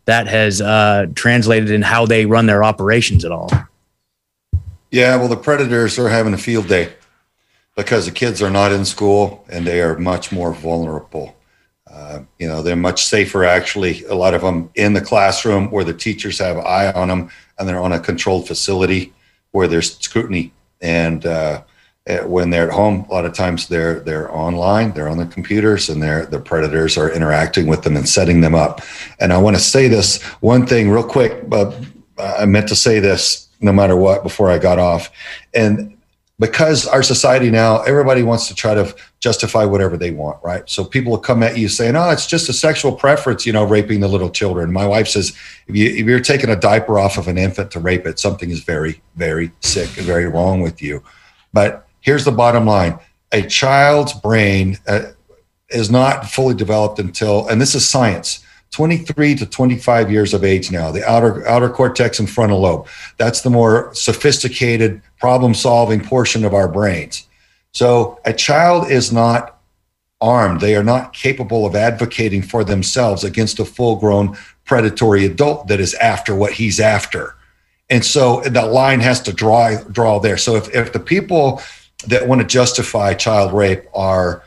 that 0.05 0.27
has 0.27 0.61
uh, 0.61 1.07
translated 1.15 1.71
in 1.71 1.81
how 1.81 2.05
they 2.05 2.25
run 2.25 2.45
their 2.45 2.63
operations 2.63 3.25
at 3.25 3.31
all. 3.31 3.49
Yeah, 4.91 5.15
well, 5.15 5.27
the 5.27 5.37
predators 5.37 5.97
are 5.97 6.09
having 6.09 6.33
a 6.33 6.37
field 6.37 6.67
day 6.67 6.93
because 7.75 8.05
the 8.05 8.11
kids 8.11 8.41
are 8.41 8.51
not 8.51 8.71
in 8.71 8.85
school 8.85 9.43
and 9.49 9.65
they 9.65 9.81
are 9.81 9.97
much 9.97 10.31
more 10.31 10.53
vulnerable. 10.53 11.35
Uh, 12.03 12.23
you 12.39 12.47
know, 12.47 12.61
they're 12.61 12.75
much 12.75 13.05
safer 13.05 13.45
actually. 13.45 14.03
A 14.05 14.15
lot 14.15 14.33
of 14.33 14.41
them 14.41 14.69
in 14.75 14.93
the 14.93 15.01
classroom 15.01 15.71
where 15.71 15.83
the 15.83 15.93
teachers 15.93 16.39
have 16.39 16.57
eye 16.57 16.91
on 16.91 17.07
them, 17.07 17.29
and 17.57 17.67
they're 17.67 17.79
on 17.79 17.93
a 17.93 17.99
controlled 17.99 18.47
facility 18.47 19.13
where 19.51 19.67
there's 19.67 19.97
scrutiny. 19.99 20.51
And 20.81 21.25
uh, 21.25 21.63
Eh, 22.05 22.21
when 22.25 22.49
they're 22.49 22.67
at 22.67 22.73
home, 22.73 23.05
a 23.09 23.13
lot 23.13 23.23
of 23.23 23.33
times 23.33 23.69
they're 23.69 24.01
they're 24.01 24.29
online, 24.35 24.91
they're 24.91 25.07
on 25.07 25.17
their 25.17 25.27
computers, 25.27 25.87
and 25.87 26.03
their 26.03 26.25
the 26.25 26.39
predators 26.39 26.97
are 26.97 27.09
interacting 27.09 27.65
with 27.65 27.83
them 27.83 27.95
and 27.95 28.07
setting 28.07 28.41
them 28.41 28.53
up. 28.53 28.81
And 29.21 29.31
I 29.31 29.37
want 29.37 29.55
to 29.55 29.61
say 29.61 29.87
this 29.87 30.21
one 30.41 30.67
thing 30.67 30.89
real 30.89 31.03
quick, 31.03 31.49
but 31.49 31.73
I 32.17 32.45
meant 32.45 32.67
to 32.69 32.75
say 32.75 32.99
this 32.99 33.47
no 33.61 33.71
matter 33.71 33.95
what 33.95 34.21
before 34.21 34.49
I 34.51 34.57
got 34.57 34.79
off, 34.79 35.11
and 35.53 35.95
because 36.39 36.87
our 36.87 37.03
society 37.03 37.51
now 37.51 37.81
everybody 37.83 38.23
wants 38.23 38.47
to 38.47 38.55
try 38.55 38.73
to 38.73 38.93
justify 39.19 39.63
whatever 39.65 39.97
they 39.97 40.11
want 40.11 40.37
right? 40.43 40.67
So 40.69 40.83
people 40.83 41.11
will 41.11 41.19
come 41.19 41.43
at 41.43 41.57
you 41.57 41.69
saying 41.69 41.95
oh 41.95 42.09
it's 42.09 42.27
just 42.27 42.49
a 42.49 42.53
sexual 42.53 42.91
preference 42.91 43.45
you 43.45 43.53
know 43.53 43.63
raping 43.63 43.99
the 43.99 44.07
little 44.07 44.29
children. 44.29 44.71
My 44.71 44.87
wife 44.87 45.07
says 45.07 45.29
if, 45.67 45.75
you, 45.75 45.89
you're 45.89 46.19
taking 46.19 46.49
a 46.49 46.55
diaper 46.55 46.99
off 46.99 47.17
of 47.17 47.27
an 47.27 47.37
infant 47.37 47.71
to 47.71 47.79
rape 47.79 48.05
it 48.05 48.19
something 48.19 48.49
is 48.49 48.63
very 48.63 49.01
very 49.15 49.51
sick 49.61 49.95
and 49.97 50.05
very 50.05 50.27
wrong 50.27 50.61
with 50.61 50.81
you. 50.81 51.03
But 51.53 51.87
here's 52.01 52.25
the 52.25 52.31
bottom 52.31 52.65
line. 52.65 52.99
A 53.31 53.41
child's 53.41 54.13
brain 54.13 54.77
uh, 54.87 55.11
is 55.69 55.89
not 55.89 56.29
fully 56.29 56.55
developed 56.55 56.99
until, 56.99 57.47
and 57.47 57.59
this 57.59 57.75
is 57.75 57.87
science, 57.87 58.42
23 58.73 59.35
to 59.35 59.45
25 59.45 60.11
years 60.11 60.33
of 60.33 60.43
age 60.43 60.71
now, 60.71 60.91
the 60.91 61.07
outer, 61.09 61.47
outer 61.47 61.69
cortex 61.69 62.19
and 62.19 62.29
frontal 62.29 62.59
lobe. 62.59 62.87
That's 63.17 63.41
the 63.41 63.51
more 63.51 63.93
sophisticated 63.93 65.01
problem 65.19 65.53
solving 65.53 66.03
portion 66.03 66.43
of 66.43 66.53
our 66.53 66.67
brains. 66.67 67.27
So 67.71 68.19
a 68.25 68.33
child 68.33 68.89
is 68.89 69.13
not 69.13 69.59
armed. 70.19 70.59
They 70.59 70.75
are 70.75 70.83
not 70.83 71.13
capable 71.13 71.65
of 71.65 71.75
advocating 71.75 72.41
for 72.41 72.63
themselves 72.63 73.23
against 73.23 73.59
a 73.59 73.65
full 73.65 73.97
grown 73.97 74.35
predatory 74.65 75.25
adult 75.25 75.67
that 75.67 75.79
is 75.79 75.93
after 75.95 76.35
what 76.35 76.53
he's 76.53 76.79
after. 76.79 77.35
And 77.89 78.03
so 78.03 78.41
that 78.41 78.71
line 78.71 79.01
has 79.01 79.21
to 79.23 79.33
draw 79.33 79.77
draw 79.83 80.19
there. 80.19 80.37
So 80.37 80.55
if, 80.55 80.73
if 80.73 80.93
the 80.93 80.99
people 80.99 81.61
that 82.07 82.27
want 82.27 82.41
to 82.41 82.47
justify 82.47 83.13
child 83.13 83.53
rape 83.53 83.83
are 83.93 84.43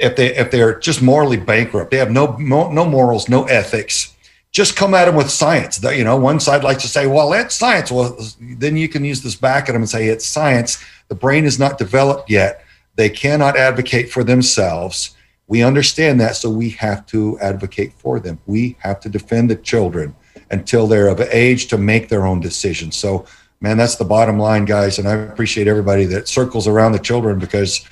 if 0.00 0.16
they 0.16 0.34
if 0.36 0.50
they're 0.50 0.78
just 0.78 1.02
morally 1.02 1.36
bankrupt, 1.36 1.90
they 1.90 1.98
have 1.98 2.10
no 2.10 2.36
no, 2.38 2.84
morals, 2.84 3.28
no 3.28 3.44
ethics. 3.44 4.14
Just 4.52 4.74
come 4.74 4.94
at 4.94 5.04
them 5.04 5.14
with 5.14 5.30
science. 5.30 5.80
You 5.82 6.02
know, 6.02 6.16
one 6.16 6.40
side 6.40 6.64
likes 6.64 6.82
to 6.82 6.88
say, 6.88 7.06
"Well, 7.06 7.32
it's 7.32 7.54
science." 7.54 7.92
Well, 7.92 8.18
then 8.40 8.76
you 8.76 8.88
can 8.88 9.04
use 9.04 9.22
this 9.22 9.36
back 9.36 9.68
at 9.68 9.72
them 9.72 9.82
and 9.82 9.88
say, 9.88 10.08
"It's 10.08 10.26
science. 10.26 10.82
The 11.08 11.14
brain 11.14 11.44
is 11.44 11.58
not 11.58 11.78
developed 11.78 12.30
yet. 12.30 12.64
They 12.96 13.10
cannot 13.10 13.56
advocate 13.56 14.10
for 14.10 14.24
themselves." 14.24 15.14
We 15.46 15.62
understand 15.62 16.20
that, 16.20 16.36
so 16.36 16.48
we 16.48 16.70
have 16.70 17.06
to 17.06 17.38
advocate 17.40 17.92
for 17.98 18.20
them. 18.20 18.38
We 18.46 18.76
have 18.80 19.00
to 19.00 19.08
defend 19.08 19.50
the 19.50 19.56
children 19.56 20.14
until 20.50 20.86
they're 20.86 21.08
of 21.08 21.20
age 21.20 21.66
to 21.68 21.78
make 21.78 22.08
their 22.08 22.24
own 22.24 22.40
decisions. 22.40 22.96
So 22.96 23.26
man, 23.60 23.76
that's 23.76 23.96
the 23.96 24.04
bottom 24.04 24.38
line, 24.38 24.64
guys. 24.64 24.98
And 24.98 25.08
I 25.08 25.12
appreciate 25.12 25.68
everybody 25.68 26.04
that 26.06 26.28
circles 26.28 26.66
around 26.66 26.92
the 26.92 26.98
children 26.98 27.38
because 27.38 27.84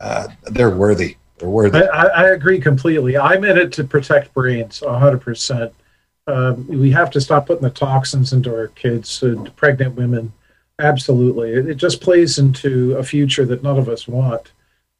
uh, 0.00 0.28
they're 0.44 0.76
worthy. 0.76 1.16
They're 1.38 1.48
worthy. 1.48 1.78
I, 1.78 2.04
I, 2.06 2.28
agree 2.30 2.60
completely. 2.60 3.16
I'm 3.16 3.44
in 3.44 3.58
it 3.58 3.72
to 3.72 3.84
protect 3.84 4.32
brains 4.34 4.80
100%. 4.80 5.72
Um, 6.26 6.66
we 6.68 6.90
have 6.92 7.10
to 7.10 7.20
stop 7.20 7.46
putting 7.46 7.64
the 7.64 7.70
toxins 7.70 8.32
into 8.32 8.54
our 8.54 8.68
kids 8.68 9.22
and 9.22 9.54
pregnant 9.56 9.96
women. 9.96 10.32
Absolutely. 10.78 11.52
It, 11.52 11.68
it, 11.68 11.74
just 11.74 12.00
plays 12.00 12.38
into 12.38 12.96
a 12.96 13.04
future 13.04 13.44
that 13.46 13.62
none 13.62 13.78
of 13.78 13.88
us 13.88 14.08
want. 14.08 14.52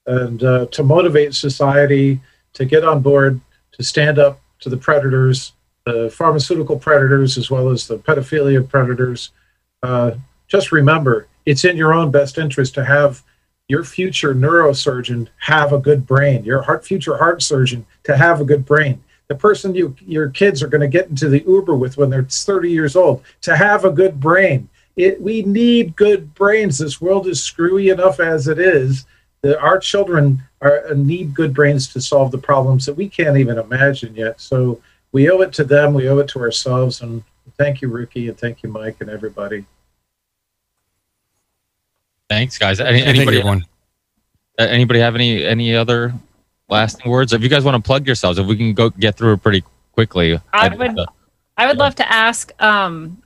And 0.07 0.43
uh, 0.43 0.67
to 0.67 0.83
motivate 0.83 1.35
society 1.35 2.21
to 2.53 2.65
get 2.65 2.85
on 2.85 3.01
board, 3.01 3.41
to 3.73 3.83
stand 3.83 4.19
up 4.19 4.41
to 4.61 4.69
the 4.69 4.77
predators, 4.77 5.53
the 5.87 6.11
pharmaceutical 6.11 6.79
predators, 6.79 7.39
as 7.39 7.51
well 7.51 7.71
as 7.71 7.87
the 7.87 7.99
pedophilia 7.99 8.69
predators, 8.69 9.31
uh, 9.83 10.13
just 10.49 10.73
remember 10.73 11.29
it's 11.47 11.65
in 11.65 11.77
your 11.77 11.93
own 11.93 12.11
best 12.11 12.39
interest 12.39 12.75
to 12.75 12.85
have 12.85 13.23
your 13.69 13.85
future 13.85 14.35
neurosurgeon 14.35 15.29
have 15.39 15.73
a 15.73 15.79
good 15.79 16.07
brain, 16.07 16.45
your 16.45 16.63
heart, 16.63 16.85
future 16.85 17.17
heart 17.17 17.43
surgeon 17.43 17.87
to 18.05 18.17
have 18.17 18.41
a 18.41 18.45
good 18.45 18.65
brain. 18.65 19.03
The 19.29 19.35
person 19.35 19.75
you 19.75 19.97
your 20.01 20.29
kids 20.29 20.63
are 20.63 20.69
going 20.69 20.83
to 20.83 20.89
get 20.89 21.09
into 21.09 21.29
the 21.29 21.43
Uber 21.47 21.75
with 21.75 21.97
when 21.97 22.11
they're 22.11 22.25
30 22.25 22.71
years 22.71 22.95
old 22.95 23.23
to 23.41 23.57
have 23.57 23.85
a 23.85 23.91
good 23.91 24.21
brain. 24.21 24.69
It, 24.97 25.21
we 25.21 25.43
need 25.43 25.97
good 25.97 26.35
brains. 26.35 26.79
This 26.79 27.01
world 27.01 27.27
is 27.27 27.43
screwy 27.43 27.89
enough 27.89 28.21
as 28.21 28.49
it 28.49 28.59
is. 28.59 29.07
Our 29.61 29.79
children 29.79 30.43
are, 30.61 30.95
need 30.95 31.35
good 31.35 31.53
brains 31.53 31.89
to 31.95 32.01
solve 32.01 32.31
the 32.31 32.39
problems 32.39 32.87
that 32.87 32.95
we 32.95 33.09
can't 33.09 33.37
even 33.37 33.59
imagine 33.59 34.15
yet. 34.15 34.41
So 34.41 34.81
we 35.13 35.31
owe 35.31 35.41
it 35.41 35.53
to 35.55 35.65
them. 35.65 35.95
We 35.95 36.09
owe 36.09 36.19
it 36.19 36.29
to 36.29 36.41
ourselves. 36.41 37.01
And 37.01 37.25
thank 37.59 37.83
you, 37.83 37.89
Ricky, 37.89 38.29
and 38.29 38.39
thank 38.39 38.63
you, 38.63 38.69
Mike, 38.69 38.97
and 39.01 39.11
everybody. 39.11 39.65
Thanks, 42.29 42.59
guys. 42.59 42.81
Any, 42.81 43.03
anybody, 43.03 43.39
everyone. 43.39 43.65
uh, 44.59 44.65
anybody 44.65 45.01
have 45.01 45.15
any 45.15 45.45
any 45.45 45.75
other 45.77 46.15
lasting 46.69 47.11
words? 47.11 47.33
If 47.33 47.43
you 47.43 47.49
guys 47.49 47.65
want 47.65 47.83
to 47.83 47.87
plug 47.87 48.07
yourselves, 48.07 48.39
if 48.39 48.47
we 48.47 48.57
can 48.57 48.73
go 48.75 48.91
get 48.91 49.17
through 49.17 49.35
it 49.35 49.43
pretty 49.43 49.63
quickly. 49.93 50.41
I 50.53 50.67
I'd- 50.69 51.01
uh, 51.01 51.07
I 51.57 51.67
would 51.69 51.77
love 51.79 51.95
to 51.97 52.13
ask 52.13 52.51
um, 52.61 53.23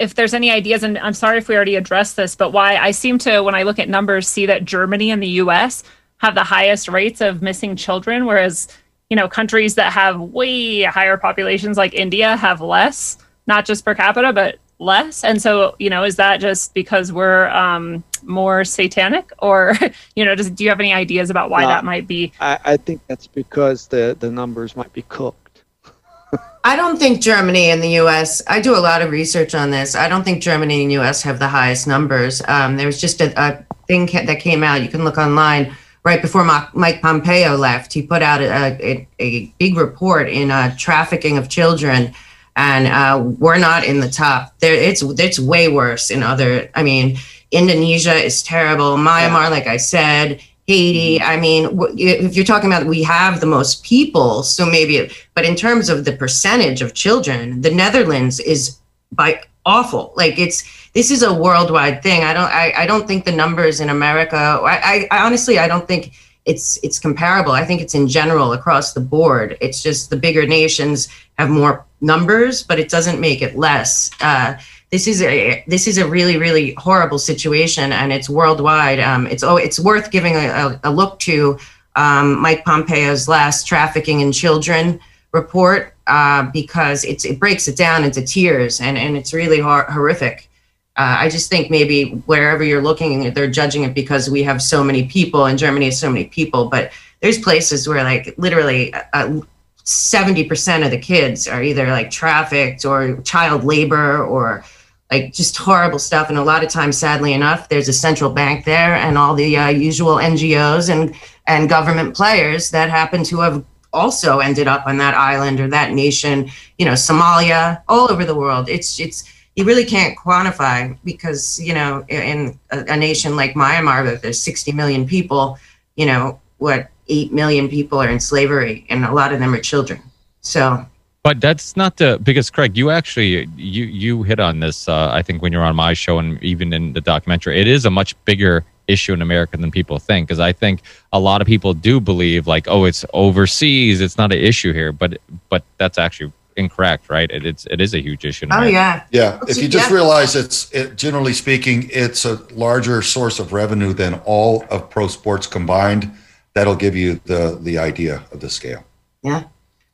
if 0.00 0.14
there's 0.16 0.34
any 0.34 0.50
ideas, 0.50 0.82
and 0.82 0.98
I'm 0.98 1.12
sorry 1.12 1.38
if 1.38 1.46
we 1.48 1.54
already 1.54 1.76
addressed 1.76 2.16
this, 2.16 2.34
but 2.34 2.52
why 2.52 2.76
I 2.76 2.90
seem 2.90 3.18
to, 3.18 3.40
when 3.42 3.54
I 3.54 3.62
look 3.62 3.78
at 3.78 3.88
numbers, 3.88 4.26
see 4.26 4.46
that 4.46 4.64
Germany 4.64 5.12
and 5.12 5.22
the 5.22 5.28
U.S. 5.28 5.84
have 6.18 6.34
the 6.34 6.42
highest 6.42 6.88
rates 6.88 7.20
of 7.20 7.40
missing 7.40 7.76
children, 7.76 8.26
whereas 8.26 8.66
you 9.10 9.16
know 9.16 9.28
countries 9.28 9.74
that 9.76 9.92
have 9.92 10.18
way 10.20 10.82
higher 10.82 11.16
populations 11.16 11.76
like 11.76 11.94
India 11.94 12.36
have 12.36 12.60
less, 12.60 13.18
not 13.46 13.64
just 13.66 13.84
per 13.84 13.94
capita, 13.94 14.32
but 14.32 14.56
less. 14.82 15.24
And 15.24 15.40
so, 15.40 15.76
you 15.78 15.90
know, 15.90 16.04
is 16.04 16.16
that 16.16 16.38
just 16.38 16.74
because 16.74 17.12
we're 17.12 17.48
um, 17.48 18.02
more 18.22 18.64
satanic, 18.64 19.30
or 19.38 19.74
you 20.16 20.24
know, 20.24 20.34
just 20.34 20.54
do 20.54 20.64
you 20.64 20.70
have 20.70 20.80
any 20.80 20.92
ideas 20.92 21.30
about 21.30 21.50
why 21.50 21.62
No, 21.62 21.68
that 21.68 21.84
might 21.84 22.06
be? 22.06 22.32
I, 22.40 22.58
I 22.64 22.76
think 22.76 23.00
that's 23.08 23.26
because 23.26 23.88
the, 23.88 24.16
the 24.18 24.30
numbers 24.30 24.76
might 24.76 24.92
be 24.92 25.02
cooked. 25.02 25.64
I 26.64 26.76
don't 26.76 26.98
think 26.98 27.20
Germany 27.20 27.70
and 27.70 27.82
the 27.82 27.90
U.S. 28.02 28.42
I 28.46 28.60
do 28.60 28.76
a 28.76 28.78
lot 28.78 29.02
of 29.02 29.10
research 29.10 29.54
on 29.54 29.70
this. 29.70 29.94
I 29.94 30.08
don't 30.08 30.24
think 30.24 30.42
Germany 30.42 30.82
and 30.82 30.92
U.S. 30.92 31.22
have 31.22 31.38
the 31.38 31.48
highest 31.48 31.86
numbers. 31.86 32.42
Um, 32.46 32.76
there 32.76 32.86
was 32.86 33.00
just 33.00 33.20
a, 33.20 33.32
a 33.40 33.64
thing 33.86 34.06
ca- 34.06 34.26
that 34.26 34.40
came 34.40 34.62
out. 34.62 34.82
You 34.82 34.88
can 34.88 35.04
look 35.04 35.18
online 35.18 35.74
right 36.04 36.20
before 36.20 36.44
Ma- 36.44 36.68
Mike 36.72 37.00
Pompeo 37.00 37.56
left. 37.56 37.92
He 37.92 38.02
put 38.02 38.22
out 38.22 38.40
a, 38.40 38.78
a, 38.80 39.08
a 39.18 39.46
big 39.58 39.76
report 39.76 40.28
in 40.28 40.50
uh, 40.50 40.74
trafficking 40.76 41.38
of 41.38 41.48
children, 41.48 42.14
and 42.56 42.86
uh, 42.86 43.22
we're 43.38 43.58
not 43.58 43.84
in 43.84 44.00
the 44.00 44.10
top. 44.10 44.58
There, 44.60 44.74
it's 44.74 45.02
it's 45.02 45.38
way 45.38 45.68
worse 45.68 46.10
in 46.10 46.22
other. 46.22 46.70
I 46.74 46.82
mean, 46.82 47.16
Indonesia 47.50 48.14
is 48.14 48.42
terrible. 48.42 48.96
Myanmar, 48.96 49.50
like 49.50 49.66
I 49.66 49.76
said. 49.76 50.40
Haiti. 50.68 51.20
I 51.20 51.40
mean, 51.40 51.76
if 51.98 52.36
you're 52.36 52.44
talking 52.44 52.70
about 52.70 52.86
we 52.86 53.02
have 53.02 53.40
the 53.40 53.46
most 53.46 53.82
people, 53.82 54.44
so 54.44 54.64
maybe, 54.64 54.96
it, 54.96 55.26
but 55.34 55.44
in 55.44 55.56
terms 55.56 55.88
of 55.88 56.04
the 56.04 56.12
percentage 56.12 56.82
of 56.82 56.94
children, 56.94 57.62
the 57.62 57.70
Netherlands 57.70 58.38
is 58.38 58.78
by 59.10 59.42
awful. 59.66 60.12
Like 60.16 60.38
it's 60.38 60.62
this 60.92 61.10
is 61.10 61.22
a 61.22 61.32
worldwide 61.32 62.02
thing. 62.02 62.22
I 62.24 62.32
don't 62.32 62.50
I, 62.50 62.72
I 62.76 62.86
don't 62.86 63.06
think 63.06 63.24
the 63.24 63.32
numbers 63.32 63.80
in 63.80 63.88
America. 63.88 64.36
I, 64.36 65.08
I, 65.10 65.18
I 65.18 65.26
honestly 65.26 65.58
I 65.58 65.68
don't 65.68 65.86
think 65.86 66.12
it's 66.44 66.78
it's 66.82 66.98
comparable. 66.98 67.52
I 67.52 67.64
think 67.64 67.80
it's 67.80 67.94
in 67.94 68.08
general 68.08 68.52
across 68.52 68.92
the 68.92 69.00
board. 69.00 69.56
It's 69.60 69.82
just 69.82 70.10
the 70.10 70.16
bigger 70.16 70.46
nations 70.46 71.08
have 71.38 71.50
more 71.50 71.84
numbers, 72.00 72.62
but 72.62 72.78
it 72.78 72.88
doesn't 72.88 73.20
make 73.20 73.42
it 73.42 73.56
less. 73.56 74.10
Uh, 74.20 74.56
this 74.90 75.06
is 75.06 75.22
a 75.22 75.64
this 75.68 75.86
is 75.86 75.98
a 75.98 76.06
really 76.06 76.36
really 76.36 76.74
horrible 76.74 77.18
situation, 77.18 77.92
and 77.92 78.12
it's 78.12 78.28
worldwide. 78.28 79.00
Um, 79.00 79.26
it's 79.26 79.42
oh, 79.42 79.56
it's 79.56 79.78
worth 79.78 80.10
giving 80.10 80.34
a, 80.34 80.78
a, 80.84 80.90
look 80.90 81.18
to 81.20 81.58
um, 81.96 82.40
Mike 82.40 82.64
Pompeo's 82.64 83.28
last 83.28 83.66
trafficking 83.66 84.20
in 84.20 84.32
children 84.32 85.00
report 85.32 85.94
uh, 86.08 86.42
because 86.52 87.04
it's 87.04 87.24
it 87.24 87.38
breaks 87.38 87.68
it 87.68 87.76
down 87.76 88.04
into 88.04 88.22
tiers, 88.22 88.80
and 88.80 88.98
and 88.98 89.16
it's 89.16 89.32
really 89.32 89.60
hor- 89.60 89.90
horrific. 89.90 90.48
Uh, 90.96 91.16
I 91.20 91.28
just 91.30 91.48
think 91.48 91.70
maybe 91.70 92.10
wherever 92.26 92.62
you're 92.62 92.82
looking, 92.82 93.32
they're 93.32 93.50
judging 93.50 93.84
it 93.84 93.94
because 93.94 94.28
we 94.28 94.42
have 94.42 94.60
so 94.60 94.84
many 94.84 95.04
people, 95.06 95.46
and 95.46 95.58
Germany 95.58 95.86
has 95.86 95.98
so 95.98 96.10
many 96.10 96.26
people. 96.26 96.66
But 96.66 96.92
there's 97.20 97.38
places 97.38 97.88
where, 97.88 98.04
like, 98.04 98.34
literally, 98.36 98.92
uh, 99.14 99.40
seventy 99.84 100.44
percent 100.44 100.84
of 100.84 100.90
the 100.90 100.98
kids 100.98 101.48
are 101.48 101.62
either 101.62 101.88
like 101.88 102.10
trafficked 102.10 102.84
or 102.84 103.20
child 103.22 103.64
labor 103.64 104.24
or 104.24 104.64
like 105.10 105.32
just 105.32 105.56
horrible 105.56 105.98
stuff. 105.98 106.28
And 106.28 106.38
a 106.38 106.42
lot 106.42 106.64
of 106.64 106.70
times, 106.70 106.96
sadly 106.96 107.32
enough, 107.32 107.68
there's 107.68 107.88
a 107.88 107.92
central 107.92 108.30
bank 108.30 108.64
there 108.64 108.94
and 108.94 109.18
all 109.18 109.34
the 109.34 109.56
uh, 109.56 109.68
usual 109.68 110.16
NGOs 110.16 110.90
and 110.90 111.14
and 111.46 111.68
government 111.68 112.14
players 112.14 112.70
that 112.70 112.90
happen 112.90 113.24
to 113.24 113.40
have 113.40 113.64
also 113.92 114.38
ended 114.38 114.68
up 114.68 114.86
on 114.86 114.96
that 114.98 115.14
island 115.14 115.60
or 115.60 115.68
that 115.68 115.92
nation. 115.92 116.50
You 116.78 116.86
know, 116.86 116.92
Somalia, 116.92 117.82
all 117.88 118.10
over 118.10 118.24
the 118.24 118.34
world. 118.34 118.68
It's 118.68 119.00
it's 119.00 119.24
you 119.56 119.64
really 119.64 119.84
can't 119.84 120.16
quantify 120.18 120.96
because 121.04 121.60
you 121.60 121.74
know 121.74 122.04
in 122.08 122.58
a, 122.70 122.84
a 122.88 122.96
nation 122.96 123.36
like 123.36 123.54
Myanmar 123.54 124.04
that 124.04 124.22
there's 124.22 124.40
60 124.40 124.72
million 124.72 125.06
people. 125.06 125.58
You 125.96 126.06
know 126.06 126.40
what? 126.58 126.88
Eight 127.08 127.32
million 127.32 127.68
people 127.68 128.00
are 128.00 128.08
in 128.08 128.20
slavery, 128.20 128.86
and 128.88 129.04
a 129.04 129.12
lot 129.12 129.32
of 129.32 129.40
them 129.40 129.52
are 129.54 129.60
children. 129.60 130.00
So 130.40 130.86
But 131.22 131.40
that's 131.40 131.76
not 131.76 131.96
the 131.98 132.18
because 132.22 132.50
Craig, 132.50 132.76
you 132.76 132.90
actually 132.90 133.46
you 133.56 133.84
you 133.84 134.22
hit 134.22 134.40
on 134.40 134.60
this. 134.60 134.88
Uh, 134.88 135.10
I 135.12 135.22
think 135.22 135.42
when 135.42 135.52
you're 135.52 135.64
on 135.64 135.76
my 135.76 135.92
show 135.92 136.18
and 136.18 136.42
even 136.42 136.72
in 136.72 136.92
the 136.94 137.00
documentary, 137.00 137.60
it 137.60 137.66
is 137.66 137.84
a 137.84 137.90
much 137.90 138.16
bigger 138.24 138.64
issue 138.88 139.12
in 139.12 139.22
America 139.22 139.56
than 139.56 139.70
people 139.70 139.98
think. 139.98 140.26
Because 140.26 140.40
I 140.40 140.52
think 140.52 140.82
a 141.12 141.20
lot 141.20 141.40
of 141.40 141.46
people 141.46 141.74
do 141.74 142.00
believe 142.00 142.46
like, 142.46 142.66
oh, 142.68 142.84
it's 142.84 143.04
overseas, 143.12 144.00
it's 144.00 144.18
not 144.18 144.32
an 144.32 144.38
issue 144.38 144.72
here. 144.72 144.92
But 144.92 145.18
but 145.48 145.62
that's 145.78 145.98
actually 145.98 146.32
incorrect, 146.56 147.08
right? 147.10 147.30
It, 147.30 147.44
it's 147.46 147.66
it 147.70 147.80
is 147.80 147.94
a 147.94 148.00
huge 148.00 148.24
issue. 148.24 148.46
Oh, 148.50 148.56
America. 148.56 148.72
yeah. 148.72 149.02
Yeah, 149.10 149.40
if 149.48 149.56
you 149.58 149.68
just 149.68 149.88
Yeah. 149.88 149.94
realize 149.96 150.34
it's 150.36 150.70
it, 150.72 150.96
generally 150.96 151.32
speaking, 151.32 151.88
it's 151.92 152.24
a 152.24 152.40
larger 152.52 153.02
source 153.02 153.38
of 153.38 153.52
revenue 153.52 153.92
than 153.92 154.14
all 154.24 154.64
of 154.70 154.88
pro 154.90 155.08
sports 155.08 155.46
combined. 155.46 156.10
That'll 156.54 156.76
give 156.76 156.94
you 156.96 157.20
the 157.24 157.58
the 157.60 157.78
idea 157.78 158.22
of 158.32 158.40
the 158.40 158.50
scale. 158.50 158.84
Yeah. 159.22 159.44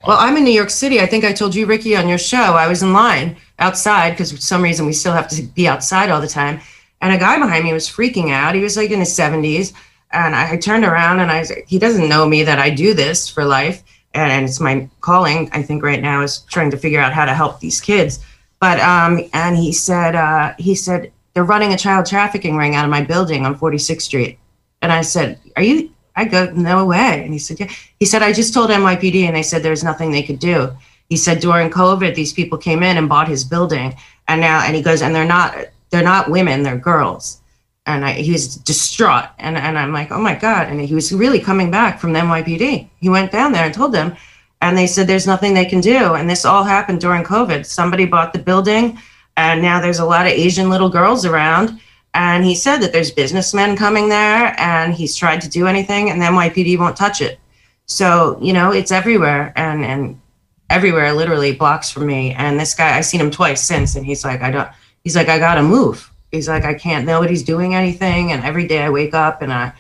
Well, 0.06 0.16
I'm 0.18 0.36
in 0.36 0.44
New 0.44 0.52
York 0.52 0.70
City. 0.70 1.00
I 1.00 1.06
think 1.06 1.24
I 1.24 1.32
told 1.32 1.54
you, 1.54 1.66
Ricky, 1.66 1.96
on 1.96 2.08
your 2.08 2.18
show. 2.18 2.36
I 2.36 2.68
was 2.68 2.82
in 2.82 2.92
line 2.92 3.36
outside 3.58 4.10
because 4.10 4.30
for 4.30 4.40
some 4.40 4.62
reason 4.62 4.86
we 4.86 4.92
still 4.92 5.12
have 5.12 5.28
to 5.28 5.42
be 5.42 5.66
outside 5.66 6.10
all 6.10 6.20
the 6.20 6.28
time. 6.28 6.60
And 7.00 7.12
a 7.12 7.18
guy 7.18 7.38
behind 7.38 7.64
me 7.64 7.72
was 7.72 7.88
freaking 7.88 8.30
out. 8.30 8.54
He 8.54 8.60
was 8.60 8.76
like 8.76 8.90
in 8.92 9.00
his 9.00 9.10
70s. 9.16 9.72
And 10.12 10.34
I, 10.36 10.52
I 10.52 10.56
turned 10.56 10.84
around 10.84 11.18
and 11.20 11.30
I 11.32 11.40
was, 11.40 11.52
he 11.66 11.78
doesn't 11.80 12.08
know 12.08 12.26
me 12.26 12.44
that 12.44 12.58
I 12.60 12.70
do 12.70 12.94
this 12.94 13.28
for 13.28 13.44
life. 13.44 13.82
And, 14.18 14.44
it's 14.44 14.60
my 14.60 14.88
calling, 15.00 15.48
I 15.52 15.62
think, 15.62 15.82
right 15.82 16.00
now 16.00 16.22
is 16.22 16.40
trying 16.50 16.70
to 16.70 16.76
figure 16.76 17.00
out 17.00 17.12
how 17.12 17.24
to 17.24 17.34
help 17.34 17.60
these 17.60 17.80
kids. 17.80 18.20
But, 18.60 18.80
um, 18.80 19.20
and 19.32 19.56
he 19.56 19.72
said, 19.72 20.14
uh, 20.14 20.54
he 20.58 20.74
said, 20.74 21.12
they're 21.38 21.44
running 21.44 21.72
a 21.72 21.78
child 21.78 22.06
trafficking 22.06 22.56
ring 22.56 22.74
out 22.74 22.84
of 22.84 22.90
my 22.90 23.02
building 23.02 23.46
on 23.46 23.56
46th 23.56 24.02
Street. 24.02 24.38
And 24.82 24.92
I 24.92 25.02
said, 25.02 25.38
Are 25.54 25.62
you? 25.62 25.90
I 26.16 26.24
go, 26.24 26.50
No 26.50 26.84
way. 26.86 27.22
And 27.22 27.32
he 27.32 27.38
said, 27.38 27.60
Yeah. 27.60 27.70
He 28.00 28.06
said, 28.06 28.22
I 28.22 28.32
just 28.32 28.52
told 28.52 28.70
NYPD 28.70 29.22
and 29.22 29.36
they 29.36 29.44
said 29.44 29.62
there's 29.62 29.84
nothing 29.84 30.10
they 30.10 30.24
could 30.24 30.40
do. 30.40 30.76
He 31.08 31.16
said 31.16 31.40
during 31.40 31.70
COVID, 31.70 32.16
these 32.16 32.32
people 32.32 32.58
came 32.58 32.82
in 32.82 32.96
and 32.96 33.08
bought 33.08 33.28
his 33.28 33.44
building. 33.44 33.94
And 34.26 34.40
now, 34.40 34.62
and 34.64 34.74
he 34.74 34.82
goes, 34.82 35.00
and 35.00 35.14
they're 35.14 35.24
not, 35.24 35.54
they're 35.90 36.02
not 36.02 36.28
women, 36.28 36.64
they're 36.64 36.76
girls. 36.76 37.40
And 37.88 38.04
I, 38.04 38.12
he 38.12 38.32
was 38.32 38.54
distraught. 38.54 39.24
And, 39.38 39.56
and 39.56 39.78
I'm 39.78 39.94
like, 39.94 40.12
oh 40.12 40.20
my 40.20 40.34
God. 40.34 40.68
And 40.68 40.78
he 40.80 40.94
was 40.94 41.10
really 41.12 41.40
coming 41.40 41.70
back 41.70 41.98
from 41.98 42.12
the 42.12 42.20
NYPD. 42.20 42.88
He 43.00 43.08
went 43.08 43.32
down 43.32 43.52
there 43.52 43.64
and 43.64 43.72
told 43.72 43.92
them, 43.92 44.14
and 44.60 44.76
they 44.76 44.86
said 44.86 45.06
there's 45.06 45.26
nothing 45.26 45.54
they 45.54 45.64
can 45.64 45.80
do. 45.80 46.14
And 46.14 46.28
this 46.28 46.44
all 46.44 46.64
happened 46.64 47.00
during 47.00 47.24
COVID. 47.24 47.64
Somebody 47.64 48.04
bought 48.04 48.32
the 48.32 48.38
building, 48.38 48.98
and 49.36 49.62
now 49.62 49.80
there's 49.80 50.00
a 50.00 50.04
lot 50.04 50.26
of 50.26 50.32
Asian 50.32 50.68
little 50.68 50.90
girls 50.90 51.24
around. 51.24 51.80
And 52.12 52.44
he 52.44 52.54
said 52.54 52.78
that 52.78 52.92
there's 52.92 53.10
businessmen 53.10 53.76
coming 53.76 54.08
there, 54.08 54.54
and 54.60 54.92
he's 54.92 55.16
tried 55.16 55.40
to 55.40 55.48
do 55.48 55.66
anything, 55.66 56.10
and 56.10 56.20
the 56.20 56.26
NYPD 56.26 56.78
won't 56.78 56.96
touch 56.96 57.20
it. 57.20 57.38
So 57.86 58.38
you 58.42 58.52
know, 58.52 58.70
it's 58.72 58.92
everywhere, 58.92 59.52
and 59.56 59.84
and 59.84 60.20
everywhere, 60.68 61.12
literally 61.14 61.54
blocks 61.54 61.90
from 61.90 62.06
me. 62.06 62.34
And 62.34 62.60
this 62.60 62.74
guy, 62.74 62.96
I've 62.96 63.06
seen 63.06 63.20
him 63.20 63.30
twice 63.30 63.62
since, 63.62 63.96
and 63.96 64.04
he's 64.04 64.24
like, 64.24 64.42
I 64.42 64.50
don't. 64.50 64.68
He's 65.04 65.16
like, 65.16 65.28
I 65.28 65.38
gotta 65.38 65.62
move. 65.62 66.12
He's 66.30 66.48
like, 66.48 66.64
I 66.64 66.74
can't. 66.74 67.06
Nobody's 67.06 67.42
doing 67.42 67.74
anything, 67.74 68.32
and 68.32 68.44
every 68.44 68.66
day 68.66 68.82
I 68.82 68.90
wake 68.90 69.14
up 69.14 69.42
and 69.42 69.52
I 69.52 69.72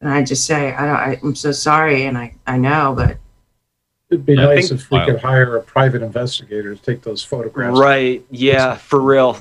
and 0.00 0.10
I 0.12 0.22
just 0.22 0.44
say, 0.44 0.72
I 0.74 0.86
don't. 0.86 0.96
I, 0.96 1.20
I'm 1.22 1.34
so 1.34 1.52
sorry, 1.52 2.04
and 2.04 2.18
I 2.18 2.34
I 2.46 2.58
know, 2.58 2.94
but 2.96 3.16
It'd 4.10 4.26
be 4.26 4.38
I 4.38 4.54
nice 4.54 4.68
think- 4.68 4.80
if 4.82 4.90
we 4.90 5.04
could 5.04 5.18
hire 5.20 5.56
a 5.56 5.62
private 5.62 6.02
investigator 6.02 6.74
to 6.74 6.82
take 6.82 7.02
those 7.02 7.22
photographs. 7.24 7.78
Right. 7.78 8.24
Yeah, 8.30 8.76
for 8.76 9.00
real. 9.00 9.38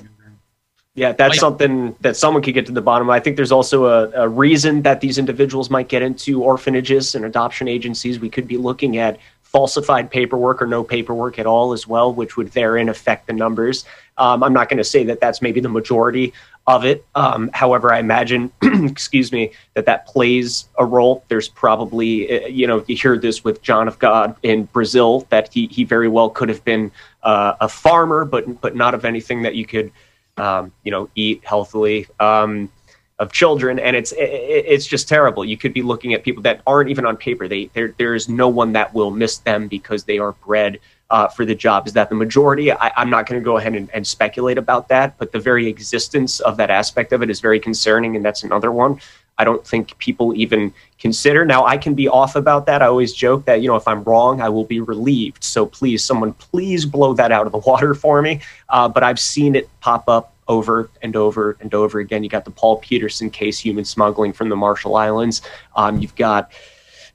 Yeah, 0.95 1.11
that's 1.11 1.40
something 1.40 1.95
that 2.02 2.15
someone 2.15 2.44
could 2.44 2.53
get 2.53 2.68
to 2.68 2.72
the 2.72 2.81
bottom 2.81 3.10
of. 3.10 3.14
I 3.14 3.19
think 3.19 3.35
there's 3.35 3.52
also 3.52 3.85
a, 3.85 4.11
a 4.11 4.30
reason 4.30 4.84
that 4.84 5.02
these 5.02 5.18
individuals 5.18 5.72
might 5.72 5.88
get 5.90 6.03
into 6.03 6.44
orphanages 6.44 7.15
and 7.15 7.26
adoption 7.26 7.68
agencies. 7.68 8.19
We 8.19 8.30
could 8.30 8.48
be 8.48 8.57
looking 8.57 8.98
at 8.98 9.18
falsified 9.41 10.11
paperwork 10.11 10.61
or 10.61 10.68
no 10.68 10.84
paperwork 10.84 11.40
at 11.40 11.48
all 11.48 11.73
as 11.73 11.88
well, 11.88 12.14
which 12.14 12.38
would 12.38 12.52
therein 12.52 12.90
affect 12.90 13.26
the 13.26 13.34
numbers. 13.34 13.85
Um, 14.19 14.44
I'm 14.44 14.53
not 14.53 14.69
going 14.69 14.77
to 14.77 14.84
say 14.84 15.03
that 15.06 15.19
that's 15.19 15.41
maybe 15.41 15.60
the 15.60 15.69
majority 15.69 16.31
of 16.65 16.85
it. 16.85 17.06
Um, 17.15 17.49
however, 17.53 17.94
I 17.94 17.99
imagine, 17.99 18.52
excuse 18.61 19.31
me, 19.31 19.52
that 19.73 19.85
that 19.85 20.07
plays 20.07 20.69
a 20.77 20.85
role. 20.85 21.23
There's 21.27 21.49
probably, 21.49 22.44
uh, 22.44 22.48
you 22.48 22.68
know, 22.68 22.84
you 22.88 22.95
hear 22.95 23.18
this 23.18 23.44
with 23.44 23.61
John 23.61 23.88
of 23.88 23.99
God 23.99 24.35
in 24.44 24.65
Brazil 24.65 25.27
that 25.30 25.53
he, 25.53 25.68
he 25.68 25.84
very 25.84 26.07
well 26.07 26.30
could 26.30 26.49
have 26.49 26.64
been 26.64 26.91
uh, 27.23 27.56
a 27.60 27.68
farmer, 27.68 28.23
but 28.23 28.61
but 28.61 28.76
not 28.76 28.94
of 28.94 29.03
anything 29.03 29.41
that 29.41 29.56
you 29.56 29.65
could, 29.65 29.91
um, 30.38 30.72
you 30.84 30.91
know, 30.91 31.10
eat 31.15 31.44
healthily. 31.44 32.07
Um, 32.19 32.72
of 33.19 33.31
children, 33.31 33.80
and 33.80 33.95
it's 33.95 34.11
it, 34.11 34.23
it's 34.23 34.85
just 34.85 35.07
terrible. 35.07 35.45
You 35.45 35.57
could 35.57 35.73
be 35.73 35.81
looking 35.81 36.14
at 36.14 36.23
people 36.23 36.44
that 36.44 36.61
aren't 36.65 36.90
even 36.90 37.06
on 37.06 37.18
paper. 37.18 37.48
They 37.48 37.65
there 37.73 37.94
there 37.98 38.15
is 38.15 38.27
no 38.27 38.49
one 38.49 38.73
that 38.73 38.94
will 38.94 39.11
miss 39.11 39.38
them 39.40 39.68
because 39.68 40.03
they 40.03 40.18
are 40.18 40.31
bred 40.31 40.80
uh, 41.10 41.27
for 41.27 41.45
the 41.45 41.56
job. 41.56 41.88
Is 41.88 41.94
that 41.94 42.10
the 42.10 42.15
majority? 42.15 42.72
I, 42.72 42.91
I'm 42.98 43.10
not 43.10 43.27
going 43.27 43.40
to 43.40 43.45
go 43.45 43.57
ahead 43.57 43.76
and, 43.76 43.90
and 43.94 44.06
speculate 44.06 44.57
about 44.57 44.88
that, 44.88 45.18
but 45.18 45.31
the 45.31 45.40
very 45.40 45.68
existence 45.68 46.40
of 46.40 46.57
that 46.57 46.69
aspect 46.69 47.14
of 47.14 47.22
it 47.22 47.30
is 47.30 47.40
very 47.40 47.60
concerning, 47.60 48.15
and 48.15 48.26
that's 48.26 48.44
another 48.44 48.72
one. 48.72 48.99
I 49.38 49.44
don't 49.44 49.65
think 49.65 49.98
people 49.98 50.35
even 50.35 50.73
consider. 50.99 51.45
Now, 51.45 51.65
I 51.65 51.77
can 51.77 51.95
be 51.95 52.07
off 52.07 52.35
about 52.35 52.65
that. 52.68 52.81
I 52.81 52.85
always 52.85 53.14
joke 53.14 53.45
that, 53.45 53.61
you 53.61 53.68
know, 53.68 53.76
if 53.76 53.88
I'm 53.88 54.03
wrong, 54.03 54.41
I 54.41 54.49
will 54.49 54.64
be 54.64 54.80
relieved. 54.80 55.44
So 55.44 55.65
please, 55.65 56.03
someone, 56.03 56.34
please 56.34 56.85
blow 56.85 57.14
that 57.15 57.31
out 57.31 57.45
of 57.45 57.52
the 57.52 57.57
water 57.69 57.94
for 57.94 58.22
me. 58.22 58.41
Uh, 58.69 58.88
but 58.88 59.03
I've 59.03 59.19
seen 59.19 59.56
it 59.56 59.69
pop 59.80 60.07
up 60.07 60.32
over 60.47 60.89
and 61.01 61.15
over 61.15 61.57
and 61.59 61.73
over 61.73 61.99
again. 61.99 62.23
You 62.23 62.29
got 62.29 62.45
the 62.45 62.51
Paul 62.51 62.77
Petersen 62.77 63.29
case, 63.29 63.59
human 63.59 63.85
smuggling 63.85 64.33
from 64.33 64.49
the 64.49 64.55
Marshall 64.55 64.95
Islands. 64.95 65.41
Um, 65.75 65.99
you've 65.99 66.15
got 66.15 66.51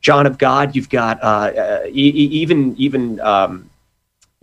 John 0.01 0.27
of 0.27 0.39
God. 0.39 0.77
You've 0.77 0.91
got 0.91 1.23
uh, 1.23 1.27
uh, 1.27 1.83
e- 1.89 1.91
even 1.91 2.75
even 2.77 3.21
um, 3.21 3.69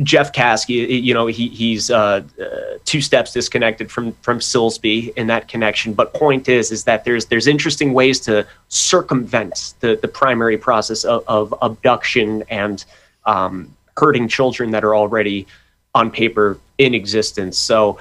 Jeff 0.03 0.33
Kasky. 0.33 1.01
you 1.01 1.13
know, 1.13 1.27
he, 1.27 1.47
he's 1.47 1.89
uh, 1.89 2.21
uh, 2.41 2.77
two 2.83 3.01
steps 3.01 3.31
disconnected 3.33 3.89
from 3.89 4.11
from 4.21 4.39
Silsby 4.39 5.13
in 5.15 5.27
that 5.27 5.47
connection. 5.47 5.93
But 5.93 6.13
point 6.13 6.49
is, 6.49 6.71
is 6.71 6.83
that 6.83 7.05
there's 7.05 7.27
there's 7.27 7.47
interesting 7.47 7.93
ways 7.93 8.19
to 8.21 8.45
circumvent 8.67 9.75
the 9.79 9.97
the 10.01 10.07
primary 10.07 10.57
process 10.57 11.05
of, 11.05 11.23
of 11.27 11.53
abduction 11.61 12.43
and 12.49 12.83
um, 13.25 13.73
hurting 13.97 14.27
children 14.27 14.71
that 14.71 14.83
are 14.83 14.95
already 14.95 15.47
on 15.93 16.11
paper 16.11 16.59
in 16.77 16.93
existence. 16.93 17.57
So 17.57 17.97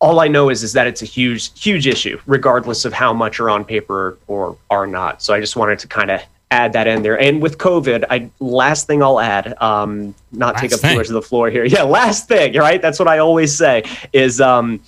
all 0.00 0.20
I 0.20 0.28
know 0.28 0.48
is 0.48 0.62
is 0.62 0.72
that 0.72 0.86
it's 0.86 1.02
a 1.02 1.06
huge 1.06 1.58
huge 1.60 1.86
issue, 1.86 2.18
regardless 2.26 2.84
of 2.84 2.92
how 2.92 3.12
much 3.12 3.38
are 3.40 3.50
on 3.50 3.64
paper 3.64 4.18
or 4.26 4.56
are 4.70 4.86
not. 4.86 5.22
So 5.22 5.34
I 5.34 5.40
just 5.40 5.56
wanted 5.56 5.78
to 5.80 5.88
kind 5.88 6.10
of 6.10 6.20
add 6.50 6.72
that 6.72 6.86
in 6.86 7.02
there. 7.02 7.18
And 7.20 7.40
with 7.40 7.58
COVID, 7.58 8.04
I 8.10 8.30
last 8.40 8.86
thing 8.86 9.02
I'll 9.02 9.20
add, 9.20 9.60
um, 9.62 10.14
not 10.32 10.54
Last 10.54 10.60
take 10.62 10.72
up 10.72 10.80
thing. 10.80 10.90
too 10.92 10.96
much 10.98 11.06
of 11.08 11.12
the 11.14 11.22
floor 11.22 11.50
here. 11.50 11.64
Yeah, 11.70 11.82
last 11.82 12.26
thing, 12.28 12.54
right? 12.54 12.82
That's 12.82 12.98
what 12.98 13.08
I 13.08 13.18
always 13.18 13.54
say 13.56 13.84
is 14.12 14.40
um, 14.40 14.80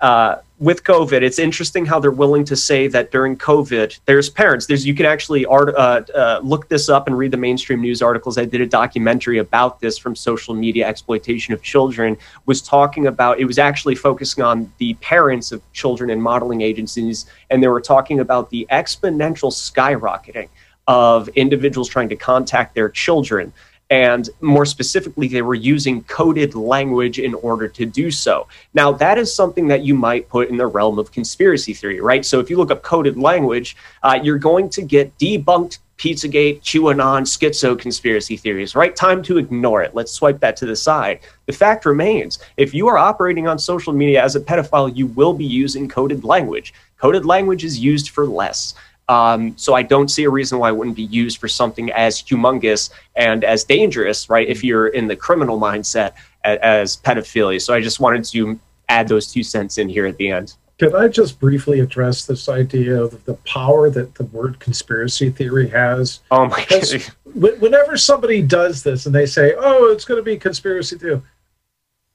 uh, 0.00 0.36
with 0.60 0.84
COVID, 0.84 1.22
it's 1.22 1.38
interesting 1.38 1.86
how 1.86 1.98
they're 1.98 2.10
willing 2.10 2.44
to 2.44 2.54
say 2.54 2.86
that 2.88 3.10
during 3.10 3.34
COVID, 3.34 3.98
there's 4.04 4.28
parents. 4.28 4.66
There's 4.66 4.86
you 4.86 4.94
can 4.94 5.06
actually 5.06 5.46
art, 5.46 5.74
uh, 5.74 6.02
uh, 6.14 6.40
look 6.44 6.68
this 6.68 6.90
up 6.90 7.06
and 7.06 7.16
read 7.16 7.30
the 7.30 7.38
mainstream 7.38 7.80
news 7.80 8.02
articles. 8.02 8.36
I 8.36 8.44
did 8.44 8.60
a 8.60 8.66
documentary 8.66 9.38
about 9.38 9.80
this 9.80 9.96
from 9.96 10.14
social 10.14 10.54
media 10.54 10.86
exploitation 10.86 11.54
of 11.54 11.62
children. 11.62 12.18
Was 12.44 12.60
talking 12.60 13.06
about 13.06 13.40
it 13.40 13.46
was 13.46 13.58
actually 13.58 13.94
focusing 13.94 14.44
on 14.44 14.70
the 14.76 14.92
parents 14.94 15.50
of 15.50 15.62
children 15.72 16.10
in 16.10 16.20
modeling 16.20 16.60
agencies, 16.60 17.24
and 17.48 17.62
they 17.62 17.68
were 17.68 17.80
talking 17.80 18.20
about 18.20 18.50
the 18.50 18.66
exponential 18.70 19.50
skyrocketing 19.50 20.50
of 20.86 21.28
individuals 21.28 21.88
trying 21.88 22.10
to 22.10 22.16
contact 22.16 22.74
their 22.74 22.90
children. 22.90 23.52
And 23.90 24.30
more 24.40 24.64
specifically, 24.64 25.26
they 25.26 25.42
were 25.42 25.56
using 25.56 26.04
coded 26.04 26.54
language 26.54 27.18
in 27.18 27.34
order 27.34 27.66
to 27.66 27.84
do 27.84 28.10
so. 28.10 28.46
Now, 28.72 28.92
that 28.92 29.18
is 29.18 29.34
something 29.34 29.66
that 29.68 29.82
you 29.84 29.96
might 29.96 30.28
put 30.28 30.48
in 30.48 30.56
the 30.56 30.66
realm 30.66 30.98
of 30.98 31.10
conspiracy 31.10 31.74
theory, 31.74 32.00
right? 32.00 32.24
So, 32.24 32.38
if 32.38 32.48
you 32.48 32.56
look 32.56 32.70
up 32.70 32.82
coded 32.82 33.18
language, 33.18 33.76
uh, 34.04 34.20
you're 34.22 34.38
going 34.38 34.70
to 34.70 34.82
get 34.82 35.16
debunked 35.18 35.78
Pizzagate, 36.00 36.62
QAnon, 36.62 37.26
schizo 37.26 37.78
conspiracy 37.78 38.34
theories, 38.34 38.74
right? 38.74 38.96
Time 38.96 39.22
to 39.24 39.36
ignore 39.36 39.82
it. 39.82 39.94
Let's 39.94 40.12
swipe 40.12 40.40
that 40.40 40.56
to 40.56 40.64
the 40.64 40.74
side. 40.74 41.20
The 41.44 41.52
fact 41.52 41.84
remains 41.84 42.38
if 42.56 42.72
you 42.72 42.88
are 42.88 42.96
operating 42.96 43.46
on 43.46 43.58
social 43.58 43.92
media 43.92 44.24
as 44.24 44.34
a 44.34 44.40
pedophile, 44.40 44.96
you 44.96 45.08
will 45.08 45.34
be 45.34 45.44
using 45.44 45.90
coded 45.90 46.24
language. 46.24 46.72
Coded 46.96 47.26
language 47.26 47.64
is 47.64 47.78
used 47.78 48.08
for 48.10 48.26
less. 48.26 48.74
Um, 49.10 49.58
so 49.58 49.74
I 49.74 49.82
don't 49.82 50.08
see 50.08 50.22
a 50.22 50.30
reason 50.30 50.60
why 50.60 50.68
it 50.68 50.76
wouldn't 50.76 50.94
be 50.94 51.02
used 51.02 51.38
for 51.38 51.48
something 51.48 51.90
as 51.90 52.22
humongous 52.22 52.90
and 53.16 53.42
as 53.42 53.64
dangerous, 53.64 54.30
right? 54.30 54.46
If 54.48 54.62
you're 54.62 54.86
in 54.86 55.08
the 55.08 55.16
criminal 55.16 55.58
mindset 55.58 56.12
a- 56.44 56.64
as 56.64 56.96
pedophilia. 56.96 57.60
So 57.60 57.74
I 57.74 57.80
just 57.80 57.98
wanted 57.98 58.24
to 58.26 58.60
add 58.88 59.08
those 59.08 59.32
two 59.32 59.42
cents 59.42 59.78
in 59.78 59.88
here 59.88 60.06
at 60.06 60.16
the 60.16 60.30
end. 60.30 60.54
Could 60.78 60.94
I 60.94 61.08
just 61.08 61.40
briefly 61.40 61.80
address 61.80 62.24
this 62.24 62.48
idea 62.48 63.02
of 63.02 63.24
the 63.24 63.34
power 63.44 63.90
that 63.90 64.14
the 64.14 64.24
word 64.26 64.60
conspiracy 64.60 65.28
theory 65.28 65.68
has? 65.70 66.20
Oh 66.30 66.46
my 66.46 66.64
god! 66.70 67.02
Whenever 67.34 67.96
somebody 67.96 68.40
does 68.42 68.82
this 68.84 69.06
and 69.06 69.14
they 69.14 69.26
say, 69.26 69.54
"Oh, 69.58 69.90
it's 69.92 70.04
going 70.04 70.18
to 70.20 70.22
be 70.24 70.38
conspiracy 70.38 70.96
theory," 70.96 71.20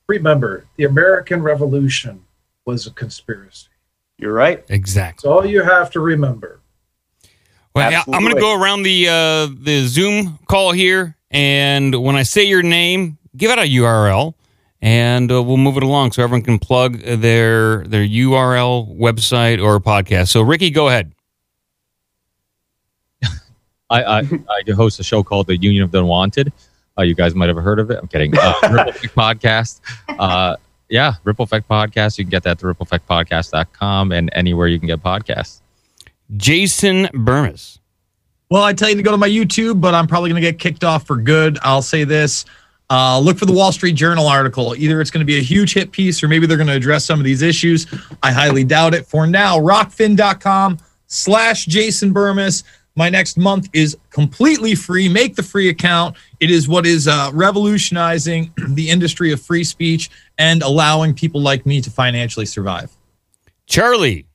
remember 0.08 0.66
the 0.78 0.86
American 0.86 1.44
Revolution 1.44 2.24
was 2.66 2.88
a 2.88 2.92
conspiracy. 2.92 3.68
You're 4.18 4.34
right. 4.34 4.64
Exactly. 4.70 5.28
That's 5.30 5.32
all 5.32 5.46
you 5.46 5.62
have 5.62 5.92
to 5.92 6.00
remember. 6.00 6.62
Well, 7.76 7.92
yeah, 7.92 8.04
I'm 8.08 8.24
going 8.24 8.34
to 8.34 8.40
go 8.40 8.60
around 8.60 8.84
the 8.84 9.10
uh, 9.10 9.48
the 9.54 9.86
Zoom 9.86 10.40
call 10.48 10.72
here, 10.72 11.18
and 11.30 11.94
when 12.02 12.16
I 12.16 12.24
say 12.24 12.46
your 12.46 12.64
name, 12.64 13.18
give 13.36 13.52
out 13.52 13.60
a 13.60 13.64
URL, 13.64 14.34
and 14.82 15.30
uh, 15.30 15.44
we'll 15.44 15.58
move 15.58 15.76
it 15.76 15.84
along 15.84 16.14
so 16.14 16.24
everyone 16.24 16.44
can 16.44 16.58
plug 16.58 17.00
their 17.00 17.84
their 17.86 18.06
URL, 18.06 18.98
website, 18.98 19.62
or 19.62 19.80
podcast. 19.82 20.30
So, 20.30 20.42
Ricky, 20.42 20.70
go 20.70 20.88
ahead. 20.88 21.12
I, 23.90 24.04
I, 24.04 24.20
I 24.20 24.72
host 24.74 25.00
a 25.00 25.04
show 25.04 25.22
called 25.22 25.48
the 25.48 25.58
Union 25.58 25.84
of 25.84 25.92
the 25.92 26.00
Unwanted. 26.00 26.54
Uh, 26.98 27.04
you 27.04 27.14
guys 27.14 27.36
might 27.36 27.50
have 27.50 27.58
heard 27.58 27.80
of 27.80 27.92
it. 27.92 28.00
I'm 28.02 28.08
kidding. 28.08 28.34
Uh, 28.38 28.54
Ripple 28.64 28.90
Effect 28.90 29.16
Podcast. 29.16 29.82
Uh, 30.08 30.56
yeah, 30.90 31.16
Ripple 31.24 31.44
Effect 31.44 31.68
Podcast. 31.68 32.18
You 32.18 32.24
can 32.24 32.32
get 32.32 32.44
that 32.44 32.58
to 32.60 32.66
rippleeffectpodcast.com 32.68 34.12
and 34.12 34.30
anywhere 34.34 34.68
you 34.68 34.80
can 34.80 34.88
get 34.88 35.04
podcasts. 35.04 35.62
Jason 36.36 37.06
Bermas. 37.14 37.80
Well, 38.50 38.64
I 38.64 38.74
tell 38.74 38.90
you 38.90 38.96
to 38.96 39.04
go 39.04 39.12
to 39.12 39.18
my 39.18 39.30
YouTube, 39.30 39.82
but 39.82 39.96
I'm 39.96 40.08
probably 40.08 40.30
going 40.30 40.42
to 40.42 40.52
get 40.52 40.60
kicked 40.60 40.84
off 40.84 41.08
for 41.08 41.18
good. 41.18 41.58
I'll 41.62 41.82
say 41.82 42.04
this. 42.04 42.46
Uh, 42.90 43.20
look 43.20 43.38
for 43.40 43.46
the 43.46 43.54
Wall 43.54 43.72
Street 43.72 43.94
Journal 43.94 44.28
article. 44.28 44.76
Either 44.76 45.02
it's 45.02 45.10
going 45.10 45.20
to 45.22 45.26
be 45.26 45.40
a 45.40 45.42
huge 45.42 45.74
hit 45.74 45.92
piece 45.92 46.22
or 46.22 46.28
maybe 46.28 46.46
they're 46.46 46.58
going 46.58 46.68
to 46.68 46.76
address 46.76 47.04
some 47.04 47.20
of 47.20 47.26
these 47.26 47.42
issues. 47.42 47.88
I 48.22 48.32
highly 48.32 48.64
doubt 48.64 48.94
it. 48.94 49.08
For 49.08 49.26
now, 49.26 49.58
rokfin.com 49.58 50.78
slash 51.08 51.66
Jason 51.66 52.14
Bermas. 52.14 52.64
My 52.96 53.10
next 53.10 53.38
month 53.38 53.68
is 53.74 53.98
completely 54.12 54.76
free. 54.76 55.10
Make 55.10 55.36
the 55.36 55.44
free 55.44 55.70
account. 55.70 56.16
It 56.40 56.52
is 56.52 56.68
what 56.68 56.86
is 56.86 57.08
uh, 57.08 57.32
revolutionizing 57.34 58.54
the 58.70 58.90
industry 58.90 59.32
of 59.34 59.42
free 59.42 59.64
speech 59.64 60.12
and 60.38 60.62
allowing 60.62 61.14
people 61.14 61.42
like 61.42 61.66
me 61.66 61.82
to 61.82 61.90
financially 61.90 62.46
survive. 62.46 62.96
Charlie. 63.66 64.28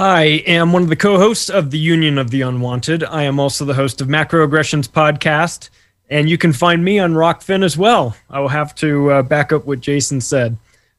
I 0.00 0.42
am 0.46 0.72
one 0.72 0.82
of 0.82 0.88
the 0.88 0.96
co 0.96 1.18
hosts 1.18 1.50
of 1.50 1.70
the 1.70 1.78
Union 1.78 2.16
of 2.16 2.30
the 2.30 2.40
Unwanted. 2.40 3.04
I 3.04 3.24
am 3.24 3.38
also 3.38 3.66
the 3.66 3.74
host 3.74 4.00
of 4.00 4.08
Macroaggressions 4.08 4.88
Podcast, 4.88 5.68
and 6.08 6.26
you 6.26 6.38
can 6.38 6.54
find 6.54 6.82
me 6.82 6.98
on 6.98 7.12
Rokfin 7.12 7.62
as 7.62 7.76
well. 7.76 8.16
I 8.30 8.40
will 8.40 8.48
have 8.48 8.74
to 8.76 9.10
uh, 9.10 9.22
back 9.22 9.52
up 9.52 9.66
what 9.66 9.80
Jason 9.80 10.22
said. 10.22 10.56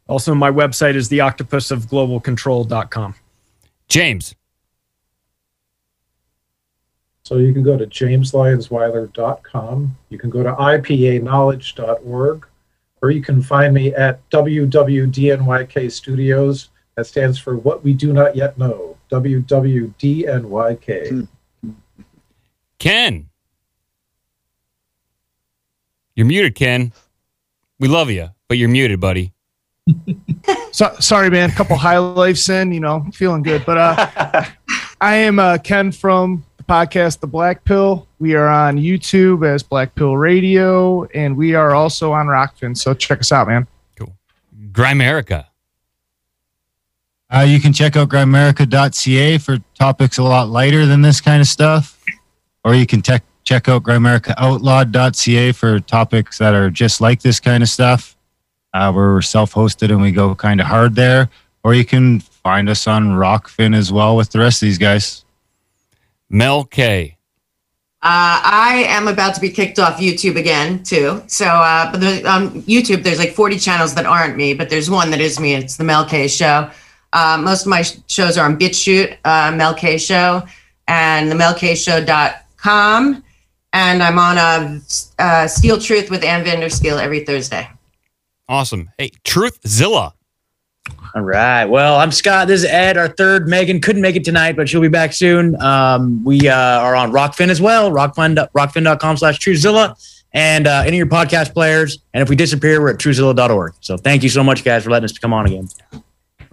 Also, 0.07 0.35
my 0.35 0.51
website 0.51 0.93
is 0.93 1.09
theoctopusofglobalcontrol.com. 1.09 3.15
James. 3.87 4.35
So 7.23 7.37
you 7.37 7.53
can 7.53 7.63
go 7.63 7.79
to 7.79 7.87
jameslyonsweiler.com. 7.87 9.97
You 10.09 10.19
can 10.19 10.29
go 10.29 10.43
to 10.43 10.53
ipa 10.53 11.23
ipaknowledge.org, 11.23 12.47
or 13.01 13.09
you 13.09 13.23
can 13.23 13.41
find 13.41 13.73
me 13.73 13.95
at 13.95 14.29
WWDNYK 14.29 15.91
Studios. 15.91 16.69
That 17.01 17.05
stands 17.05 17.39
for 17.39 17.57
What 17.57 17.83
We 17.83 17.95
Do 17.95 18.13
Not 18.13 18.35
Yet 18.35 18.59
Know. 18.59 18.95
WWDNYK. 19.11 19.97
Ken. 22.77 23.29
You're 26.15 26.27
muted, 26.27 26.53
Ken. 26.53 26.93
We 27.79 27.87
love 27.87 28.11
you, 28.11 28.29
but 28.47 28.59
you're 28.59 28.69
muted, 28.69 28.99
buddy. 28.99 29.33
So, 30.73 30.95
sorry, 30.99 31.29
man. 31.29 31.49
A 31.49 31.53
couple 31.53 31.75
high 31.75 31.97
lifes 31.97 32.47
in, 32.47 32.71
you 32.71 32.79
know, 32.79 33.05
feeling 33.13 33.41
good. 33.43 33.65
But 33.65 33.77
uh, 33.77 34.45
I 35.01 35.15
am 35.15 35.37
uh, 35.37 35.57
Ken 35.57 35.91
from 35.91 36.45
the 36.57 36.63
podcast 36.63 37.19
The 37.19 37.27
Black 37.27 37.65
Pill. 37.65 38.07
We 38.19 38.35
are 38.35 38.47
on 38.47 38.77
YouTube 38.77 39.45
as 39.45 39.63
Black 39.63 39.95
Pill 39.95 40.15
Radio, 40.15 41.03
and 41.15 41.35
we 41.35 41.55
are 41.55 41.73
also 41.75 42.13
on 42.13 42.27
Rokfin. 42.27 42.77
So 42.77 42.93
check 42.93 43.19
us 43.19 43.33
out, 43.33 43.47
man. 43.47 43.67
Cool. 43.97 44.15
Grimerica. 44.71 45.47
Uh, 47.33 47.41
you 47.41 47.61
can 47.61 47.71
check 47.71 47.95
out 47.95 48.09
grimerica.ca 48.09 49.37
for 49.37 49.57
topics 49.79 50.17
a 50.17 50.23
lot 50.23 50.49
lighter 50.49 50.85
than 50.85 51.01
this 51.01 51.21
kind 51.21 51.41
of 51.41 51.47
stuff. 51.47 52.03
Or 52.65 52.75
you 52.75 52.85
can 52.85 53.01
tech 53.01 53.23
check 53.43 53.69
out 53.69 53.83
grimericaoutlawed.ca 53.83 55.51
for 55.53 55.79
topics 55.79 56.37
that 56.37 56.53
are 56.53 56.69
just 56.69 56.99
like 57.01 57.21
this 57.21 57.39
kind 57.39 57.63
of 57.63 57.69
stuff. 57.69 58.15
Uh, 58.73 58.91
we're 58.93 59.21
self 59.21 59.53
hosted 59.53 59.89
and 59.89 60.01
we 60.01 60.11
go 60.11 60.35
kind 60.35 60.59
of 60.59 60.67
hard 60.67 60.95
there. 60.95 61.29
Or 61.63 61.73
you 61.73 61.85
can 61.85 62.19
find 62.19 62.69
us 62.69 62.85
on 62.85 63.09
Rokfin 63.11 63.75
as 63.75 63.91
well 63.91 64.15
with 64.15 64.31
the 64.31 64.39
rest 64.39 64.61
of 64.61 64.67
these 64.67 64.77
guys. 64.77 65.23
Mel 66.29 66.65
K. 66.65 67.17
Uh, 68.03 68.41
I 68.43 68.85
am 68.87 69.07
about 69.07 69.35
to 69.35 69.41
be 69.41 69.49
kicked 69.51 69.77
off 69.77 69.99
YouTube 69.99 70.35
again 70.35 70.83
too. 70.83 71.21
So, 71.27 71.45
uh, 71.45 71.91
but 71.91 72.01
the, 72.01 72.27
on 72.27 72.63
YouTube, 72.63 73.03
there's 73.03 73.19
like 73.19 73.33
40 73.33 73.59
channels 73.59 73.93
that 73.93 74.05
aren't 74.05 74.35
me, 74.35 74.53
but 74.53 74.69
there's 74.69 74.89
one 74.89 75.11
that 75.11 75.21
is 75.21 75.39
me. 75.39 75.53
It's 75.53 75.77
the 75.77 75.83
Mel 75.83 76.05
K 76.05 76.27
Show. 76.27 76.71
Uh, 77.13 77.39
most 77.43 77.63
of 77.63 77.67
my 77.67 77.83
shows 78.07 78.37
are 78.37 78.45
on 78.45 78.57
BitChute, 78.57 79.17
uh, 79.25 79.51
Mel 79.55 79.73
K 79.73 79.97
Show, 79.97 80.43
and 80.87 81.31
the 81.31 81.35
melkshow.com. 81.35 83.23
And 83.73 84.03
I'm 84.03 84.19
on 84.19 84.37
a, 84.37 84.81
uh 85.19 85.47
Steel 85.47 85.79
Truth 85.79 86.09
with 86.09 86.23
Ann 86.23 86.43
Vandersteel 86.45 87.01
every 87.01 87.23
Thursday. 87.23 87.69
Awesome. 88.49 88.89
Hey, 88.97 89.11
Truthzilla. 89.23 90.13
All 91.13 91.21
right. 91.21 91.65
Well, 91.65 91.97
I'm 91.97 92.11
Scott. 92.11 92.47
This 92.47 92.63
is 92.63 92.69
Ed. 92.69 92.97
Our 92.97 93.09
third 93.09 93.47
Megan 93.47 93.81
couldn't 93.81 94.01
make 94.01 94.15
it 94.15 94.23
tonight, 94.23 94.55
but 94.55 94.67
she'll 94.67 94.81
be 94.81 94.87
back 94.87 95.13
soon. 95.13 95.61
Um, 95.61 96.23
we 96.23 96.47
uh, 96.47 96.55
are 96.55 96.95
on 96.95 97.11
Rokfin 97.11 97.49
as 97.49 97.61
well. 97.61 97.91
Rokfin, 97.91 98.49
rokfin.com 98.51 99.17
slash 99.17 99.39
Truthzilla, 99.39 99.95
and 100.33 100.67
uh, 100.67 100.83
any 100.85 100.99
of 100.99 101.07
your 101.07 101.07
podcast 101.07 101.53
players. 101.53 101.99
And 102.13 102.21
if 102.21 102.29
we 102.29 102.35
disappear, 102.35 102.81
we're 102.81 102.91
at 102.91 102.97
truezilla.org. 102.97 103.73
So 103.81 103.97
thank 103.97 104.23
you 104.23 104.29
so 104.29 104.43
much, 104.43 104.63
guys, 104.63 104.83
for 104.83 104.89
letting 104.89 105.05
us 105.05 105.17
come 105.17 105.33
on 105.33 105.45
again. 105.45 105.69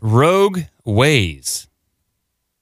Rogue 0.01 0.61
Ways. 0.85 1.67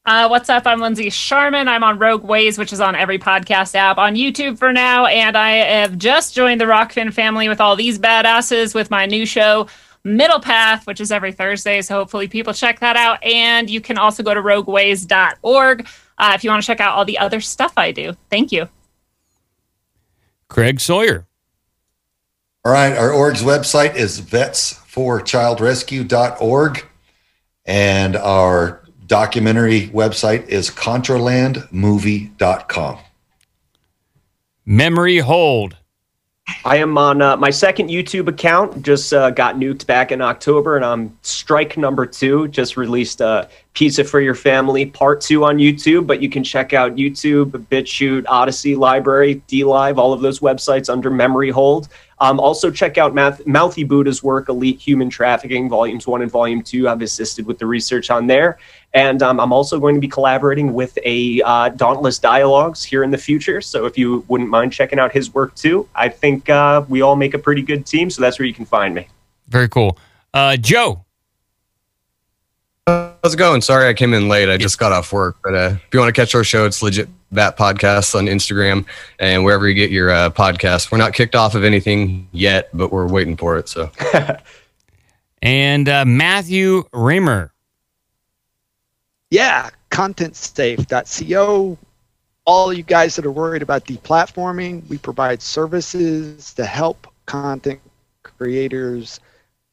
Uh, 0.07 0.27
what's 0.29 0.49
up? 0.49 0.67
I'm 0.67 0.81
Lindsay 0.81 1.11
Sharman. 1.11 1.69
I'm 1.69 1.85
on 1.85 1.99
Rogue 1.99 2.25
Ways, 2.25 2.57
which 2.59 2.73
is 2.73 2.81
on 2.81 2.95
every 2.95 3.19
podcast 3.19 3.75
app 3.75 3.99
on 3.99 4.15
YouTube 4.15 4.59
for 4.59 4.73
now. 4.73 5.05
And 5.07 5.37
I 5.37 5.51
have 5.51 5.99
just 5.99 6.35
joined 6.35 6.61
the 6.61 6.65
Rokfin 6.65 7.13
family 7.13 7.49
with 7.49 7.61
all 7.61 7.75
these 7.77 7.99
badasses 7.99 8.75
with 8.75 8.91
my 8.91 9.05
new 9.05 9.27
show, 9.27 9.67
Middle 10.05 10.41
Path, 10.41 10.87
which 10.87 10.99
is 11.01 11.13
every 11.13 11.33
Thursday. 11.33 11.83
So 11.83 11.97
hopefully 11.97 12.29
people 12.29 12.55
check 12.55 12.81
that 12.81 12.97
out. 12.97 13.23
And 13.25 13.69
you 13.69 13.81
can 13.81 13.99
also 13.99 14.23
go 14.23 14.33
to 14.33 14.41
rogueways.org 14.41 15.89
uh, 16.19 16.33
if 16.35 16.45
you 16.45 16.51
want 16.51 16.63
to 16.63 16.67
check 16.67 16.81
out 16.81 16.95
all 16.95 17.05
the 17.05 17.19
other 17.19 17.41
stuff 17.41 17.73
I 17.77 17.91
do. 17.91 18.17
Thank 18.31 18.53
you. 18.53 18.69
Craig 20.49 20.81
Sawyer. 20.81 21.27
All 22.65 22.73
right. 22.73 22.97
Our 22.97 23.11
org's 23.11 23.43
website 23.43 23.97
is 23.97 24.23
vetsforchildrescue.org. 24.23 26.87
And 27.67 28.17
our 28.17 28.83
documentary 29.07 29.89
website 29.89 30.49
is 30.49 30.71
contralandmovie.com. 30.71 32.99
Memory 34.65 35.19
Hole. 35.19 35.71
I 36.65 36.77
am 36.77 36.97
on 36.97 37.21
uh, 37.23 37.37
my 37.37 37.51
second 37.51 37.91
YouTube 37.91 38.29
account. 38.29 38.83
Just 38.83 39.13
uh, 39.13 39.31
got 39.31 39.57
nuked 39.57 39.85
back 39.87 40.13
in 40.13 40.21
October, 40.21 40.77
and 40.77 40.85
I'm 40.85 41.19
strike 41.23 41.77
number 41.77 42.07
two. 42.07 42.47
Just 42.49 42.77
released 42.77 43.21
uh, 43.21 43.47
Pizza 43.77 44.03
for 44.03 44.21
Your 44.21 44.35
Family 44.35 44.87
Part 44.87 45.21
Two 45.21 45.45
on 45.45 45.59
YouTube. 45.59 46.07
But 46.07 46.23
you 46.23 46.31
can 46.31 46.43
check 46.43 46.73
out 46.73 46.97
YouTube, 46.97 47.51
BitChute, 47.51 48.25
Odysee 48.25 48.75
LBRY, 48.75 49.43
DLive, 49.47 49.99
all 49.99 50.13
of 50.13 50.23
those 50.23 50.41
websites 50.41 50.91
under 50.91 51.11
Memory 51.11 51.51
Hole. 51.51 51.87
Um, 52.19 52.41
also, 52.41 52.71
check 52.71 52.97
out 52.97 53.15
Math- 53.15 53.47
Mouthy 53.47 53.85
Buddha's 53.85 54.23
work, 54.23 54.49
Elite 54.49 54.81
Human 54.81 55.11
Trafficking, 55.11 55.69
Volumes 55.69 56.07
1 56.07 56.23
and 56.23 56.31
Volume 56.31 56.63
2. 56.63 56.89
I've 56.89 57.03
assisted 57.03 57.47
with 57.47 57.59
the 57.59 57.67
research 57.67 58.11
on 58.11 58.27
there. 58.27 58.59
And 58.95 59.23
um, 59.23 59.39
I'm 59.39 59.53
also 59.53 59.79
going 59.79 59.95
to 59.95 60.01
be 60.01 60.09
collaborating 60.09 60.73
with 60.73 60.99
a 61.05 61.43
uh, 61.43 61.69
Dauntless 61.69 62.19
Dialogues 62.19 62.83
here 62.83 63.03
in 63.03 63.11
the 63.11 63.19
future. 63.19 63.61
So 63.61 63.85
if 63.85 63.99
you 63.99 64.25
wouldn't 64.29 64.49
mind 64.49 64.73
checking 64.73 64.99
out 64.99 65.13
his 65.13 65.35
work 65.35 65.55
too, 65.55 65.87
I 65.95 66.09
think 66.09 66.49
uh, 66.49 66.83
we 66.89 67.03
all 67.03 67.17
make 67.17 67.35
a 67.35 67.39
pretty 67.39 67.61
good 67.61 67.85
team. 67.85 68.09
So 68.09 68.23
that's 68.23 68.39
where 68.39 68.47
you 68.47 68.55
can 68.55 68.65
find 68.65 68.95
me. 68.95 69.09
Very 69.49 69.69
cool. 69.69 69.99
Uh, 70.33 70.57
Joe. 70.57 71.06
How's 72.87 73.35
it 73.35 73.39
going? 73.39 73.61
Sorry 73.61 73.89
I 73.89 73.95
came 73.95 74.15
in 74.15 74.29
late. 74.29 74.49
I 74.49 74.57
just 74.57 74.79
got 74.79 74.93
off 74.93 75.13
work. 75.13 75.39
But 75.43 75.55
uh, 75.57 75.75
if 75.75 75.93
you 75.93 75.99
want 75.99 76.15
to 76.15 76.21
catch 76.21 76.33
our 76.37 76.45
show, 76.45 76.65
it's 76.67 76.83
legit 76.83 77.09
that 77.33 77.59
podcast 77.59 78.15
on 78.15 78.27
Instagram 78.27 78.87
and 79.19 79.45
wherever 79.45 79.69
you 79.69 79.75
get 79.75 79.91
your 79.91 80.11
uh, 80.11 80.31
podcast. 80.31 80.93
We're 80.93 80.99
not 80.99 81.13
kicked 81.13 81.35
off 81.35 81.57
of 81.57 81.65
anything 81.65 82.29
yet, 82.31 82.69
but 82.73 82.93
we're 82.93 83.09
waiting 83.09 83.37
for 83.37 83.57
it. 83.59 83.69
So, 83.69 83.91
and 85.43 85.89
uh, 85.89 86.05
Matthew 86.05 86.85
Raymer. 86.93 87.51
Yeah, 89.33 89.71
contentsafe.co. 89.91 91.79
All 92.45 92.73
you 92.73 92.83
guys 92.85 93.17
that 93.17 93.27
are 93.27 93.33
worried 93.33 93.63
about 93.63 93.85
deplatforming, 93.87 94.89
we 94.89 94.99
provide 94.99 95.43
services 95.43 96.55
to 96.55 96.65
help 96.65 97.09
content 97.27 97.81
creators 98.23 99.19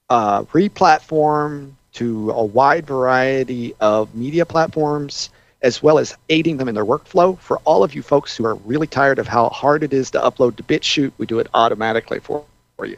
uh, 0.09 0.41
replatform 0.45 1.73
to 1.93 2.31
a 2.31 2.43
wide 2.43 2.85
variety 2.85 3.75
of 3.79 4.13
media 4.15 4.45
platforms, 4.45 5.29
as 5.61 5.81
well 5.81 5.99
as 5.99 6.15
aiding 6.29 6.57
them 6.57 6.67
in 6.67 6.75
their 6.75 6.85
workflow. 6.85 7.37
For 7.39 7.57
all 7.59 7.83
of 7.83 7.95
you 7.95 8.01
folks 8.01 8.35
who 8.35 8.45
are 8.45 8.55
really 8.55 8.87
tired 8.87 9.19
of 9.19 9.27
how 9.27 9.49
hard 9.49 9.83
it 9.83 9.93
is 9.93 10.11
to 10.11 10.19
upload 10.19 10.57
to 10.57 10.63
BitChute, 10.63 11.13
we 11.17 11.25
do 11.25 11.39
it 11.39 11.47
automatically 11.53 12.19
for, 12.19 12.45
for 12.75 12.85
you. 12.85 12.97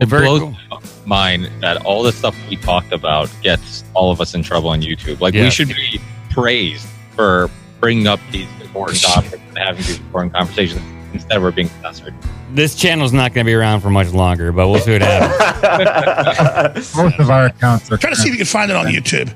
It 0.00 0.08
blows 0.08 0.54
my 0.70 0.80
mind 1.06 1.50
that 1.60 1.84
all 1.84 2.02
the 2.02 2.12
stuff 2.12 2.34
we 2.48 2.56
talked 2.56 2.92
about 2.92 3.30
gets 3.42 3.84
all 3.94 4.10
of 4.10 4.20
us 4.20 4.34
in 4.34 4.42
trouble 4.42 4.70
on 4.70 4.80
YouTube. 4.80 5.20
Like 5.20 5.34
we 5.34 5.50
should 5.50 5.68
be 5.68 6.00
praised 6.30 6.86
for 7.14 7.50
bringing 7.78 8.06
up 8.06 8.18
these 8.30 8.48
important 8.60 9.02
topics 9.02 9.42
and 9.48 9.58
having 9.58 9.82
these 9.82 9.98
important 9.98 10.32
conversations. 10.32 10.82
Instead, 11.12 11.42
we're 11.42 11.50
being 11.50 11.68
censored. 11.82 12.14
This 12.52 12.74
channel's 12.74 13.12
not 13.12 13.32
going 13.32 13.44
to 13.44 13.48
be 13.48 13.54
around 13.54 13.80
for 13.80 13.90
much 13.90 14.10
longer, 14.10 14.52
but 14.52 14.68
we'll 14.68 14.80
see 14.80 14.92
what 14.92 15.02
happens. 15.02 16.92
Both 16.94 17.18
of 17.18 17.30
our 17.30 17.46
accounts 17.46 17.90
are. 17.90 17.96
trying 17.96 18.14
to 18.14 18.20
see 18.20 18.28
if 18.28 18.34
you 18.34 18.38
can 18.38 18.46
find 18.46 18.70
it 18.70 18.76
on 18.76 18.86
YouTube. 18.86 19.32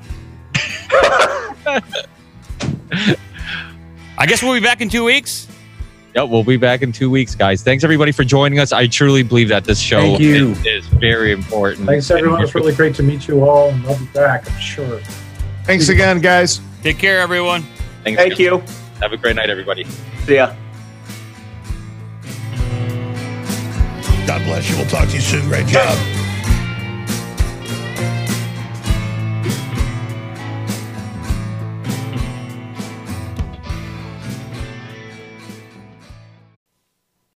I 4.19 4.25
guess 4.25 4.41
we'll 4.41 4.53
be 4.53 4.59
back 4.59 4.81
in 4.81 4.89
two 4.89 5.03
weeks. 5.03 5.47
Yep, 6.15 6.29
we'll 6.29 6.43
be 6.43 6.57
back 6.57 6.81
in 6.81 6.91
two 6.91 7.11
weeks, 7.11 7.35
guys. 7.35 7.61
Thanks 7.61 7.83
everybody 7.83 8.11
for 8.11 8.23
joining 8.23 8.57
us. 8.57 8.71
I 8.71 8.87
truly 8.87 9.21
believe 9.21 9.49
that 9.49 9.65
this 9.65 9.79
show 9.79 10.01
Thank 10.01 10.19
you. 10.19 10.51
is, 10.51 10.65
is 10.65 10.85
very 10.87 11.31
important. 11.31 11.85
Thanks, 11.85 12.09
everyone. 12.09 12.41
It's 12.41 12.55
really 12.55 12.73
great 12.73 12.95
to 12.95 13.03
meet 13.03 13.27
you 13.27 13.47
all, 13.47 13.69
and 13.69 13.85
I'll 13.85 13.99
be 13.99 14.05
back, 14.07 14.51
I'm 14.51 14.59
sure. 14.59 14.99
Thanks 15.65 15.89
again, 15.89 16.19
guys. 16.19 16.59
Take 16.81 16.97
care, 16.97 17.19
everyone. 17.19 17.63
Thanks, 18.03 18.19
Thank 18.19 18.39
you. 18.39 18.63
Have 18.99 19.13
a 19.13 19.17
great 19.17 19.35
night, 19.35 19.51
everybody. 19.51 19.83
See 20.25 20.35
ya. 20.35 20.55
God 24.27 24.43
bless 24.43 24.69
you. 24.69 24.75
We'll 24.75 24.85
talk 24.87 25.07
to 25.07 25.15
you 25.15 25.21
soon. 25.21 25.47
Great 25.47 25.67
job. 25.67 26.26